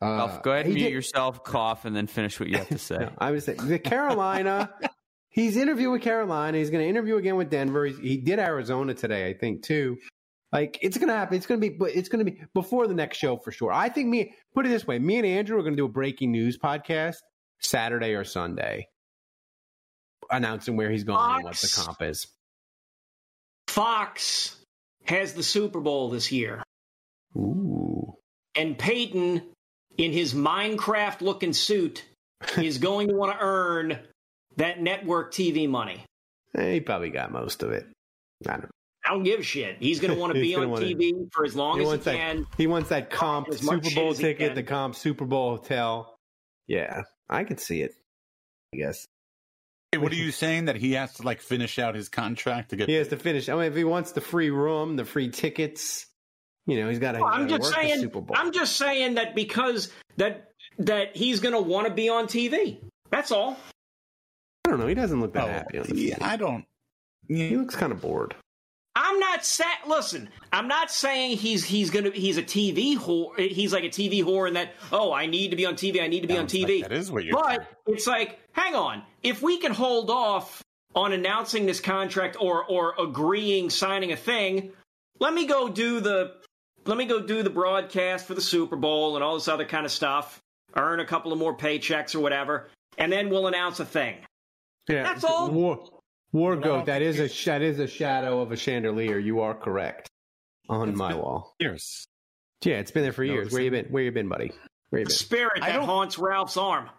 Uh, 0.03 0.07
Ralph, 0.17 0.43
go 0.43 0.51
ahead 0.51 0.67
and 0.67 0.75
mute 0.75 0.85
did- 0.87 0.93
yourself, 0.93 1.45
cough, 1.45 1.85
and 1.85 1.95
then 1.95 2.09
finish 2.09 2.41
what 2.41 2.49
you 2.49 2.59
have 2.59 2.69
to 2.69 2.79
say. 2.91 2.97
No, 2.99 3.13
I 3.19 3.31
was 3.31 3.45
say 3.45 3.55
the 3.55 3.79
Carolina. 3.79 4.71
he's 5.31 5.57
interviewing 5.57 5.93
with 5.93 6.03
Carolina. 6.03 6.59
He's 6.59 6.71
going 6.71 6.83
to 6.83 6.89
interview 6.89 7.17
again 7.17 7.37
with 7.37 7.51
Denver. 7.51 7.87
He's, 7.87 7.99
he 7.99 8.17
did 8.17 8.41
Arizona 8.41 8.95
today, 8.95 9.29
I 9.29 9.35
think, 9.35 9.63
too. 9.63 9.99
Like 10.53 10.79
it's 10.83 10.99
going 10.99 11.09
to 11.09 11.15
happen. 11.15 11.37
It's 11.37 11.47
going 11.47 11.61
to 11.61 11.71
be, 11.71 11.75
but 11.75 11.97
it's 11.97 12.11
to 12.11 12.25
be 12.25 12.43
before 12.53 12.87
the 12.87 12.95
next 12.95 13.17
show 13.17 13.39
for 13.39 13.51
sure. 13.51 13.73
I 13.73 13.89
think 13.89 14.09
me. 14.09 14.35
Put 14.55 14.67
it 14.67 14.69
this 14.69 14.87
way: 14.87 14.99
me 14.99 15.17
and 15.17 15.27
Andrew 15.27 15.59
are 15.59 15.63
going 15.63 15.73
to 15.73 15.79
do 15.79 15.87
a 15.87 15.89
breaking 15.89 16.31
news 16.31 16.59
podcast 16.59 17.17
Saturday 17.61 18.15
or 18.15 18.25
Sunday, 18.25 18.89
announcing 20.31 20.77
where 20.77 20.91
he's 20.91 21.05
going 21.05 21.19
and 21.19 21.45
what 21.45 21.57
the 21.57 21.73
comp 21.75 22.03
is. 22.03 22.27
Fox 23.67 24.57
has 25.05 25.33
the 25.33 25.43
Super 25.43 25.81
Bowl 25.81 26.11
this 26.11 26.31
year, 26.31 26.63
Ooh, 27.35 28.15
and 28.55 28.77
Payton, 28.77 29.41
in 29.97 30.13
his 30.13 30.35
Minecraft-looking 30.35 31.55
suit, 31.55 32.05
is 32.59 32.77
going 32.77 33.09
to 33.09 33.15
want 33.15 33.33
to 33.33 33.39
earn 33.41 33.99
that 34.57 34.83
network 34.83 35.33
TV 35.33 35.67
money. 35.67 36.05
He 36.55 36.81
probably 36.81 37.09
got 37.09 37.33
most 37.33 37.63
of 37.63 37.71
it. 37.71 37.87
I 38.47 38.51
don't. 38.51 38.63
know. 38.65 38.69
I 39.05 39.11
don't 39.11 39.25
give 39.25 39.41
a 39.41 39.43
shit. 39.43 39.77
He's 39.81 39.99
going 40.01 40.15
to 40.15 40.19
want 40.21 40.35
to 40.35 40.41
be 40.41 40.55
on 40.55 40.71
wanna- 40.71 40.87
TV 40.87 41.31
for 41.33 41.45
as 41.45 41.57
long 41.57 41.77
he 41.77 41.81
as 41.81 41.85
he 41.85 41.89
wants 41.89 42.05
that. 42.05 42.15
can. 42.17 42.47
He 42.57 42.67
wants 42.67 42.89
that 42.91 43.11
comp 43.11 43.53
Super 43.53 43.91
Bowl 43.95 44.15
ticket, 44.15 44.55
the 44.55 44.63
comp 44.63 44.95
Super 44.95 45.25
Bowl 45.25 45.57
hotel. 45.57 46.17
Yeah, 46.69 47.03
I 47.29 47.45
can 47.45 47.59
see 47.59 47.83
it. 47.83 47.95
I 48.75 48.79
guess 48.79 49.07
Hey, 49.91 49.99
what 49.99 50.11
are 50.13 50.17
you 50.17 50.31
saying 50.31 50.65
that 50.67 50.77
he 50.77 50.93
has 50.93 51.13
to 51.15 51.23
like 51.23 51.43
finish 51.43 51.79
out 51.79 51.95
his 51.95 52.09
contract 52.09 52.71
to 52.71 52.77
get? 52.77 52.89
he 52.89 52.95
has 52.95 53.09
to 53.09 53.19
finish. 53.19 53.51
I 53.51 53.55
mean, 53.55 53.65
if 53.65 53.75
he 53.77 53.85
wants 53.85 54.13
the 54.13 54.23
free 54.23 54.49
room, 54.49 54.97
the 54.97 55.05
free 55.05 55.29
tickets, 55.29 56.07
you 56.67 56.81
know, 56.81 56.89
he's 56.89 56.99
got 56.99 57.13
to. 57.13 57.19
Well, 57.21 57.29
I'm 57.29 57.47
just 57.49 57.61
work 57.63 57.75
saying. 57.75 57.97
the 57.97 58.01
Super 58.03 58.21
Bowl. 58.23 58.35
I'm 58.39 58.53
just 58.53 58.77
saying 58.77 59.17
that 59.17 59.35
because 59.35 59.93
that 60.17 60.53
that 60.79 61.15
he's 61.15 61.41
going 61.41 61.53
to 61.55 61.61
want 61.61 61.89
to 61.89 61.93
be 61.93 62.09
on 62.09 62.27
TV. 62.27 62.79
That's 63.11 63.31
all. 63.33 63.59
I 64.65 64.71
don't 64.71 64.79
know. 64.81 64.87
He 64.87 64.95
doesn't 64.95 65.21
look 65.21 65.35
that 65.35 65.45
Oh, 65.45 65.49
happy 65.49 65.79
on 65.81 65.87
the 65.89 65.95
yeah. 66.01 66.17
I 66.23 66.37
don't. 66.39 66.65
He 67.29 67.55
looks 67.57 67.77
kind 67.77 67.93
of 67.93 68.01
bored. 68.01 68.35
I'm 68.95 69.19
not 69.19 69.45
sa 69.45 69.65
Listen, 69.87 70.29
I'm 70.53 70.69
not 70.69 70.91
saying 70.91 71.39
he's 71.39 71.65
he's 71.65 71.91
gonna 71.91 72.11
he's 72.11 72.37
a 72.37 72.43
TV 72.43 72.97
whore. 72.97 73.39
He's 73.39 73.73
like 73.73 73.85
a 73.85 73.89
TV 73.89 74.23
whore, 74.23 74.47
and 74.47 74.57
that 74.57 74.75
oh, 74.93 75.13
I 75.13 75.27
need 75.27 75.51
to 75.51 75.57
be 75.57 75.65
on 75.65 75.75
TV. 75.75 76.03
I 76.03 76.09
need 76.09 76.21
to 76.21 76.27
be 76.27 76.37
on 76.37 76.49
Sounds 76.49 76.63
like 76.63 76.71
TV. 76.71 76.83
that 76.83 76.93
is 76.93 77.11
what 77.11 77.25
you're 77.25 77.35
But 77.35 77.67
it's 77.87 78.07
like, 78.07 78.39
hang 78.53 78.75
on. 78.75 79.03
If 79.23 79.41
we 79.43 79.59
can 79.59 79.73
hold 79.73 80.11
off 80.11 80.63
on 80.95 81.13
announcing 81.13 81.65
this 81.65 81.81
contract 81.81 82.37
or 82.39 82.65
or 82.65 82.95
agreeing 82.99 83.71
signing 83.71 84.13
a 84.13 84.17
thing, 84.17 84.73
let 85.21 85.33
me 85.33 85.47
go 85.47 85.69
do 85.69 86.01
the 86.01 86.35
let 86.85 86.99
me 86.99 87.07
go 87.07 87.21
do 87.21 87.43
the 87.43 87.51
broadcast 87.51 88.27
for 88.27 88.35
the 88.35 88.41
Super 88.41 88.77
Bowl 88.77 89.15
and 89.15 89.25
all 89.25 89.35
this 89.35 89.49
other 89.49 89.65
kind 89.65 89.87
of 89.87 89.93
stuff. 89.93 90.39
Earn 90.75 91.01
a 91.01 91.07
couple 91.07 91.33
of 91.33 91.39
more 91.39 91.57
paychecks 91.57 92.15
or 92.15 92.21
whatever, 92.21 92.69
and 92.99 93.11
then 93.11 93.31
we'll 93.31 93.47
announce 93.47 93.81
a 93.81 93.85
thing. 93.85 94.17
Yeah, 94.89 95.03
That's 95.05 95.25
all. 95.25 95.51
War, 95.51 95.89
war 96.33 96.57
goat. 96.57 96.63
don't 96.65 96.87
That 96.87 96.99
think 97.01 97.19
is 97.19 97.43
a 97.43 97.45
that 97.51 97.63
is 97.63 97.79
a 97.79 97.87
shadow 97.87 98.41
of 98.41 98.53
a 98.53 98.57
chandelier. 98.57 99.19
You 99.19 99.41
are 99.41 99.55
correct 99.55 100.09
on 100.69 100.91
It's 100.91 100.99
my 100.99 101.15
wall. 101.15 101.55
years. 101.59 102.07
Yeah, 102.65 102.77
it's 102.79 102.91
been 102.91 103.03
there 103.03 103.13
for 103.13 103.25
years. 103.25 103.53
Where 103.53 103.63
you 103.63 103.71
been? 103.71 103.87
Where 103.87 104.03
you 104.03 104.13
been, 104.13 104.29
buddy? 104.29 104.53
Where 104.91 105.01
you 105.01 105.07
The 105.07 105.13
spirit 105.13 105.61
that 105.61 105.83
haunts 105.83 106.19
Ralph's 106.19 106.57
arm. 106.57 106.89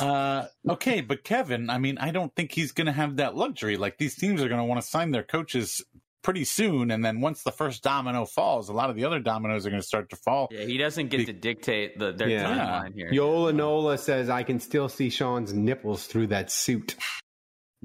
Uh, 0.00 0.46
okay, 0.68 1.02
but 1.02 1.22
Kevin, 1.22 1.68
I 1.70 1.76
mean, 1.78 1.98
I 1.98 2.10
don't 2.10 2.34
think 2.34 2.52
he's 2.52 2.72
going 2.72 2.86
to 2.86 2.92
have 2.92 3.16
that 3.16 3.36
luxury. 3.36 3.76
Like 3.76 3.98
these 3.98 4.14
teams 4.14 4.42
are 4.42 4.48
going 4.48 4.60
to 4.60 4.64
want 4.64 4.80
to 4.80 4.86
sign 4.86 5.10
their 5.10 5.22
coaches 5.22 5.84
pretty 6.22 6.44
soon, 6.44 6.90
and 6.90 7.04
then 7.04 7.20
once 7.20 7.42
the 7.42 7.52
first 7.52 7.82
domino 7.82 8.24
falls, 8.24 8.68
a 8.68 8.72
lot 8.72 8.88
of 8.90 8.96
the 8.96 9.04
other 9.04 9.20
dominoes 9.20 9.66
are 9.66 9.70
going 9.70 9.80
to 9.82 9.86
start 9.86 10.08
to 10.10 10.16
fall. 10.16 10.48
Yeah, 10.50 10.64
he 10.64 10.78
doesn't 10.78 11.08
get 11.08 11.26
to 11.26 11.32
dictate 11.32 11.98
the, 11.98 12.12
their 12.12 12.28
Yeah. 12.28 12.44
timeline 12.48 12.94
here. 12.94 13.12
Yola 13.12 13.52
Nola 13.52 13.98
says 13.98 14.28
I 14.30 14.42
can 14.42 14.58
still 14.58 14.88
see 14.88 15.10
Sean's 15.10 15.52
nipples 15.52 16.06
through 16.06 16.28
that 16.28 16.50
suit. 16.50 16.96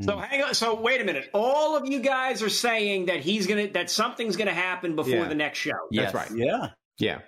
So 0.02 0.16
mm. 0.18 0.26
hang 0.28 0.44
on. 0.44 0.54
So 0.54 0.74
wait 0.80 1.02
a 1.02 1.04
minute. 1.04 1.30
All 1.34 1.76
of 1.76 1.88
you 1.88 2.00
guys 2.00 2.42
are 2.42 2.50
saying 2.50 3.06
that 3.08 3.20
he's 3.22 3.48
gonna 3.48 3.68
that 3.70 3.90
something's 3.90 4.36
gonna 4.36 4.54
happen 4.54 4.96
before 4.96 5.14
Yeah. 5.16 5.28
the 5.28 5.36
next 5.36 5.60
show. 5.60 5.72
Yes. 5.90 6.12
That's 6.12 6.32
right. 6.32 6.38
Yeah, 6.38 6.68
Yeah. 6.98 7.20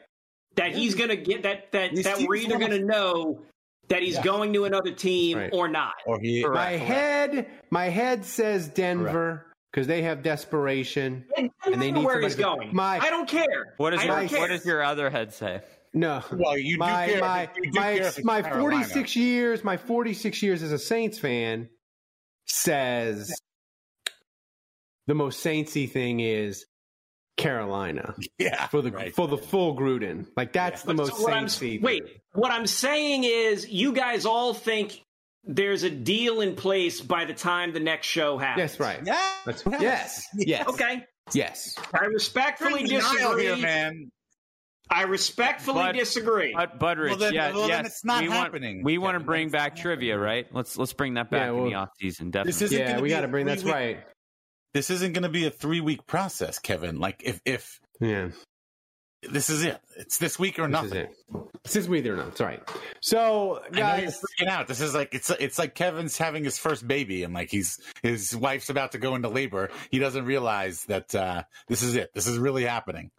That 0.55 0.73
he's 0.73 0.95
gonna 0.95 1.15
get 1.15 1.43
that 1.43 1.71
that 1.71 1.95
These 1.95 2.05
that 2.05 2.19
we're 2.21 2.35
either 2.35 2.57
gonna 2.59 2.79
know 2.79 3.41
that 3.89 4.01
he's 4.01 4.15
Yeah. 4.15 4.23
going 4.23 4.53
to 4.53 4.65
another 4.65 4.91
team 4.91 5.37
Right. 5.37 5.49
or 5.53 5.67
not. 5.67 5.93
or 6.05 6.19
he. 6.19 6.45
My 6.45 6.71
head, 6.71 7.47
my 7.69 7.85
head 7.89 8.23
says 8.23 8.67
Denver 8.69 9.47
because 9.71 9.87
they 9.87 10.03
have 10.03 10.23
desperation. 10.23 11.25
And, 11.35 11.49
And 11.65 11.81
they 11.81 11.91
need 11.91 12.05
where 12.05 12.21
he's 12.21 12.35
to- 12.35 12.41
going. 12.41 12.69
My- 12.73 12.99
I 12.99 13.09
don't 13.09 13.27
care. 13.27 13.73
What, 13.77 13.93
is 13.93 13.99
I 14.01 14.05
your, 14.05 14.29
care. 14.29 14.39
what 14.39 14.49
does 14.49 14.65
your 14.65 14.83
other 14.83 15.09
head 15.09 15.33
say? 15.33 15.61
No. 15.93 16.23
Well, 16.31 16.57
you 16.57 16.75
do 16.75 16.79
my 16.79 17.07
care. 17.07 17.19
my 17.19 17.49
you 17.57 17.71
do 17.71 17.79
my 17.79 17.93
care 17.93 18.01
if 18.07 18.17
it's 18.17 18.25
my 18.25 18.41
Carolina. 18.41 18.61
46 18.61 19.15
years, 19.15 19.63
my 19.63 19.77
46 19.77 20.41
years 20.41 20.63
as 20.63 20.71
a 20.71 20.79
Saints 20.79 21.19
fan 21.19 21.69
says 22.45 23.33
the 25.07 25.13
most 25.15 25.43
Saintsy 25.43 25.89
thing 25.89 26.19
is 26.19 26.65
Carolina 27.37 28.15
Yeah, 28.37 28.67
for 28.67 28.81
the 28.81 28.91
right. 28.91 29.13
for 29.13 29.27
the 29.27 29.37
full 29.37 29.75
Gruden. 29.75 30.27
Like 30.37 30.53
that's 30.53 30.83
the 30.83 30.87
But 30.93 30.97
most 30.97 31.17
so 31.17 31.23
what 31.23 31.33
Saintsy. 31.33 31.81
Wait, 31.81 32.03
what 32.33 32.51
I'm 32.51 32.67
saying 32.67 33.23
is, 33.23 33.67
you 33.69 33.91
guys 33.93 34.25
all 34.25 34.53
think 34.53 35.01
there's 35.43 35.83
a 35.83 35.89
deal 35.89 36.41
in 36.41 36.55
place 36.55 37.01
by 37.01 37.25
the 37.25 37.33
time 37.33 37.73
the 37.73 37.79
next 37.79 38.07
show 38.07 38.37
happens. 38.37 38.71
Yes, 38.71 38.79
right. 38.79 38.99
Yeah, 39.05 39.29
That's, 39.45 39.63
yes. 39.79 40.25
Yes. 40.35 40.67
Okay. 40.69 41.03
Yes. 41.33 41.75
I 41.93 42.05
respectfully 42.05 42.83
disagree. 42.83 43.43
here, 43.45 43.57
man. 43.57 44.11
I 44.89 45.03
respectfully 45.03 45.81
But- 45.81 45.95
disagree. 45.95 46.53
But 46.55 46.79
Budrich, 46.79 47.09
Well, 47.09 47.17
then- 47.17 47.33
yeah, 47.33 47.51
well, 47.51 47.61
then 47.67 47.83
yes, 47.83 47.87
it's 47.87 48.05
not 48.05 48.23
we 48.23 48.29
happening, 48.29 48.75
Want, 48.77 48.85
we 48.85 48.97
want 48.97 49.17
to 49.17 49.23
bring 49.23 49.49
back 49.49 49.75
trivia, 49.75 50.13
happening. 50.13 50.25
right? 50.25 50.47
Let's 50.53 50.77
let's 50.77 50.93
bring 50.93 51.15
that 51.15 51.29
back 51.31 51.41
Yeah, 51.41 51.49
in 51.49 51.55
the 51.55 51.61
well, 51.71 51.75
off 51.81 51.89
season. 51.99 52.31
Definitely. 52.31 52.51
This 52.51 52.61
isn't 52.63 52.79
Yeah, 52.79 52.99
we 52.99 53.09
got 53.09 53.21
to 53.21 53.27
bring. 53.27 53.45
That's 53.45 53.61
three-week- 53.61 53.75
right. 53.97 54.03
This 54.73 54.89
isn't 54.89 55.13
going 55.13 55.23
to 55.23 55.29
be 55.29 55.45
a 55.45 55.51
three 55.51 55.81
week 55.81 56.05
process, 56.07 56.59
Kevin. 56.59 56.99
Like 56.99 57.21
if 57.23 57.39
if 57.45 57.79
Yeah. 58.01 58.29
this 59.21 59.49
is 59.49 59.63
it, 59.63 59.79
it's 59.97 60.17
this 60.17 60.37
week 60.37 60.59
or 60.59 60.63
This 60.63 60.71
nothing. 60.71 60.89
is 60.91 60.95
it. 60.95 61.09
This 61.63 61.75
is 61.77 61.87
we 61.87 61.99
either 61.99 62.13
or 62.15 62.17
not. 62.17 62.27
It's 62.29 62.41
all 62.41 62.47
right. 62.47 62.71
So, 62.99 63.57
I 63.63 63.69
know 63.69 63.77
you're 63.77 64.01
guys, 64.01 64.19
freaking 64.19 64.47
out. 64.47 64.67
This 64.67 64.81
is 64.81 64.93
like 64.93 65.13
it's 65.15 65.29
it's 65.29 65.57
like 65.57 65.75
Kevin's 65.75 66.17
having 66.17 66.43
his 66.43 66.57
first 66.59 66.87
baby, 66.87 67.23
and 67.23 67.33
like 67.33 67.49
he's 67.49 67.79
his 68.01 68.35
wife's 68.35 68.69
about 68.69 68.91
to 68.93 68.97
go 68.97 69.15
into 69.15 69.29
labor. 69.29 69.69
He 69.91 69.99
doesn't 69.99 70.25
realize 70.25 70.83
that 70.85 71.15
uh, 71.15 71.43
this 71.67 71.81
is 71.83 71.95
it. 71.95 72.11
This 72.13 72.27
is 72.27 72.37
really 72.37 72.65
happening. 72.65 73.11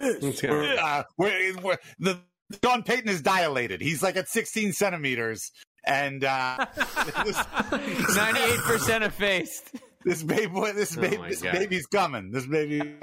Let's. 0.00 0.42
We're, 0.42 0.76
uh, 0.78 1.02
we're, 1.16 1.54
we're, 1.62 1.76
the 1.98 2.20
Sean 2.62 2.82
Payton 2.82 3.08
is 3.08 3.22
dilated. 3.22 3.80
He's 3.80 4.02
like 4.02 4.16
at 4.16 4.28
16 4.28 4.72
centimeters, 4.72 5.50
and 5.86 6.22
uh, 6.24 6.66
this, 7.24 7.36
Ninety-eight 8.16 8.60
percent 8.60 9.04
effaced. 9.10 9.70
this 10.04 10.22
baby, 10.22 10.52
this 10.74 10.96
Oh 10.96 11.00
baby, 11.00 11.22
this 11.28 11.42
God. 11.42 11.52
baby's 11.52 11.86
coming. 11.86 12.30
This 12.30 12.46
baby, 12.46 12.94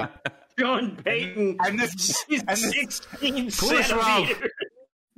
Sean 0.59 0.95
Payton, 1.03 1.57
and 1.65 1.79
this, 1.79 2.23
he's 2.27 2.39
and 2.41 2.49
this 2.49 2.71
16 2.71 3.45
Push, 3.51 3.87
centimeters. 3.87 4.49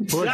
Push. 0.07 0.29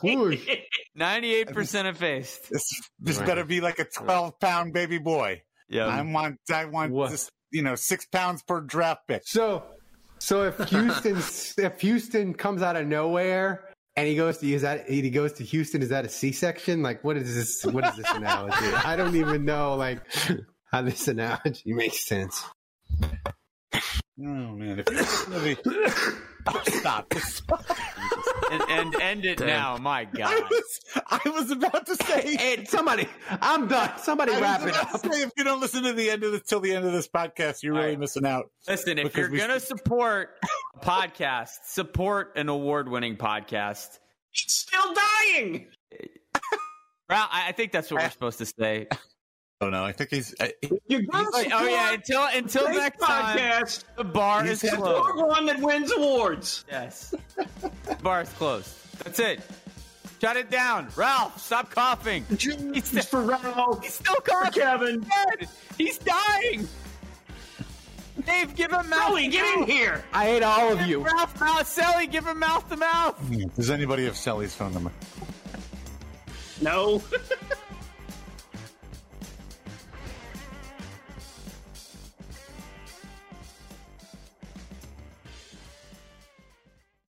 Push. 0.00 0.48
Ninety-eight 0.94 1.48
percent 1.52 1.88
effaced. 1.88 2.48
this, 2.50 2.64
this 3.00 3.18
Right. 3.18 3.26
better 3.26 3.44
be 3.44 3.60
like 3.60 3.78
a 3.78 3.84
12 3.84 4.38
pound 4.40 4.72
baby 4.72 4.98
boy. 4.98 5.42
Yeah. 5.68 5.86
I 5.86 6.00
want, 6.02 6.38
I 6.50 6.64
want 6.66 6.92
What? 6.92 7.10
this, 7.10 7.28
you 7.50 7.62
know, 7.62 7.74
six 7.74 8.06
pounds 8.06 8.42
per 8.42 8.60
draft 8.60 9.02
pick. 9.08 9.22
So, 9.26 9.64
so 10.26 10.42
if 10.42 10.58
Houston 10.70 11.16
if 11.64 11.80
Houston 11.80 12.34
comes 12.34 12.60
out 12.60 12.74
of 12.74 12.84
nowhere 12.84 13.70
and 13.94 14.08
he 14.08 14.16
goes 14.16 14.38
to 14.38 14.52
is 14.52 14.62
that 14.62 14.90
he 14.90 15.08
goes 15.08 15.32
to 15.34 15.44
Houston, 15.44 15.82
is 15.82 15.90
that 15.90 16.04
a 16.04 16.08
C 16.08 16.32
section? 16.32 16.82
Like, 16.82 17.04
what 17.04 17.16
is 17.16 17.32
this? 17.32 17.64
What 17.72 17.84
is 17.84 17.94
this 17.94 18.10
analogy? 18.10 18.66
I 18.84 18.96
don't 18.96 19.14
even 19.14 19.44
know 19.44 19.76
like 19.76 20.00
how 20.72 20.82
this 20.82 21.06
analogy 21.06 21.72
makes 21.72 22.04
sense. 22.04 22.42
Oh 24.18 24.22
man, 24.24 24.78
if 24.78 24.90
you're 24.90 25.04
gonna 25.30 25.44
be, 26.64 26.70
stop. 26.70 27.12
and, 28.50 28.62
and 28.70 28.94
end 29.02 29.24
it 29.26 29.40
now. 29.40 29.76
My 29.76 30.00
I 30.00 30.04
God. 30.06 30.42
was, 30.50 30.80
I 31.06 31.20
was 31.28 31.50
about 31.50 31.84
to 31.86 31.96
say. 31.96 32.34
Hey, 32.36 32.64
somebody, 32.64 33.06
I'm 33.42 33.68
done. 33.68 33.90
Somebody 33.98 34.32
I 34.32 34.40
wrap 34.40 34.62
was 34.62 34.70
it 34.70 34.76
up. 34.80 34.90
to 35.02 35.12
say, 35.12 35.20
if 35.22 35.30
you 35.36 35.44
don't 35.44 35.60
listen 35.60 35.82
to 35.82 35.92
the 35.92 36.08
end 36.08 36.24
of 36.24 36.32
this 36.32 36.42
till 36.42 36.60
the 36.60 36.74
end 36.74 36.86
of 36.86 36.92
this 36.92 37.08
podcast, 37.08 37.62
you're 37.62 37.74
really 37.74 37.88
right. 37.88 37.98
missing 37.98 38.24
out. 38.24 38.46
Listen, 38.66 38.96
if 38.98 39.04
Because 39.04 39.18
you're 39.20 39.30
we- 39.32 39.38
gonna 39.38 39.60
support 39.60 40.30
a 40.74 40.78
podcast, 40.78 41.50
support 41.66 42.32
an 42.36 42.48
award-winning 42.48 43.16
podcast. 43.16 43.98
It's 44.32 44.54
still 44.54 44.94
dying. 44.94 45.66
Well, 47.10 47.28
I 47.30 47.48
I 47.48 47.52
think 47.52 47.70
that's 47.72 47.90
what 47.90 48.02
we're 48.02 48.10
supposed 48.10 48.38
to 48.38 48.46
say. 48.46 48.86
Oh 49.62 49.70
no, 49.70 49.82
I 49.84 49.92
think 49.92 50.10
he's. 50.10 50.34
I, 50.38 50.52
You're 50.86 51.02
going 51.02 51.24
to 51.24 51.30
Oh 51.54 51.66
yeah, 51.66 51.94
until 51.94 52.26
until 52.34 52.66
this 52.66 52.76
next 52.76 52.98
time, 52.98 53.38
podcast. 53.38 53.84
the 53.96 54.04
bar 54.04 54.46
is 54.46 54.60
had- 54.60 54.74
closed. 54.74 55.16
You're 55.16 55.26
one 55.26 55.46
that 55.46 55.60
wins 55.60 55.90
awards. 55.92 56.64
Yes, 56.70 57.14
the 57.36 57.94
bar 58.02 58.20
is 58.22 58.28
closed. 58.34 58.74
That's 59.02 59.18
it. 59.18 59.40
Shut 60.20 60.36
it 60.36 60.50
down, 60.50 60.88
Ralph. 60.94 61.40
Stop 61.40 61.70
coughing. 61.70 62.24
He's 62.38 62.84
still, 62.84 63.02
for 63.02 63.22
Ralph. 63.22 63.82
he's 63.82 63.94
still 63.94 64.16
coughing. 64.16 64.60
Kevin. 64.62 65.00
Dead. 65.00 65.48
He's 65.78 65.98
dying. 65.98 66.68
Dave, 68.26 68.54
give 68.54 68.72
him 68.72 68.88
mouth. 68.88 69.08
Sully, 69.08 69.28
get 69.28 69.58
in 69.58 69.64
here. 69.66 70.02
I 70.14 70.24
hate 70.24 70.42
all 70.42 70.72
of 70.72 70.80
you. 70.82 71.00
Ralph, 71.00 71.38
mouth, 71.38 71.66
Sally, 71.66 72.06
give 72.06 72.26
him 72.26 72.38
mouth 72.38 72.66
to 72.70 72.76
mouth. 72.76 73.18
does 73.56 73.70
anybody 73.70 74.04
have 74.06 74.16
Sally's 74.16 74.54
phone 74.54 74.72
number? 74.72 74.90
No. 76.62 77.02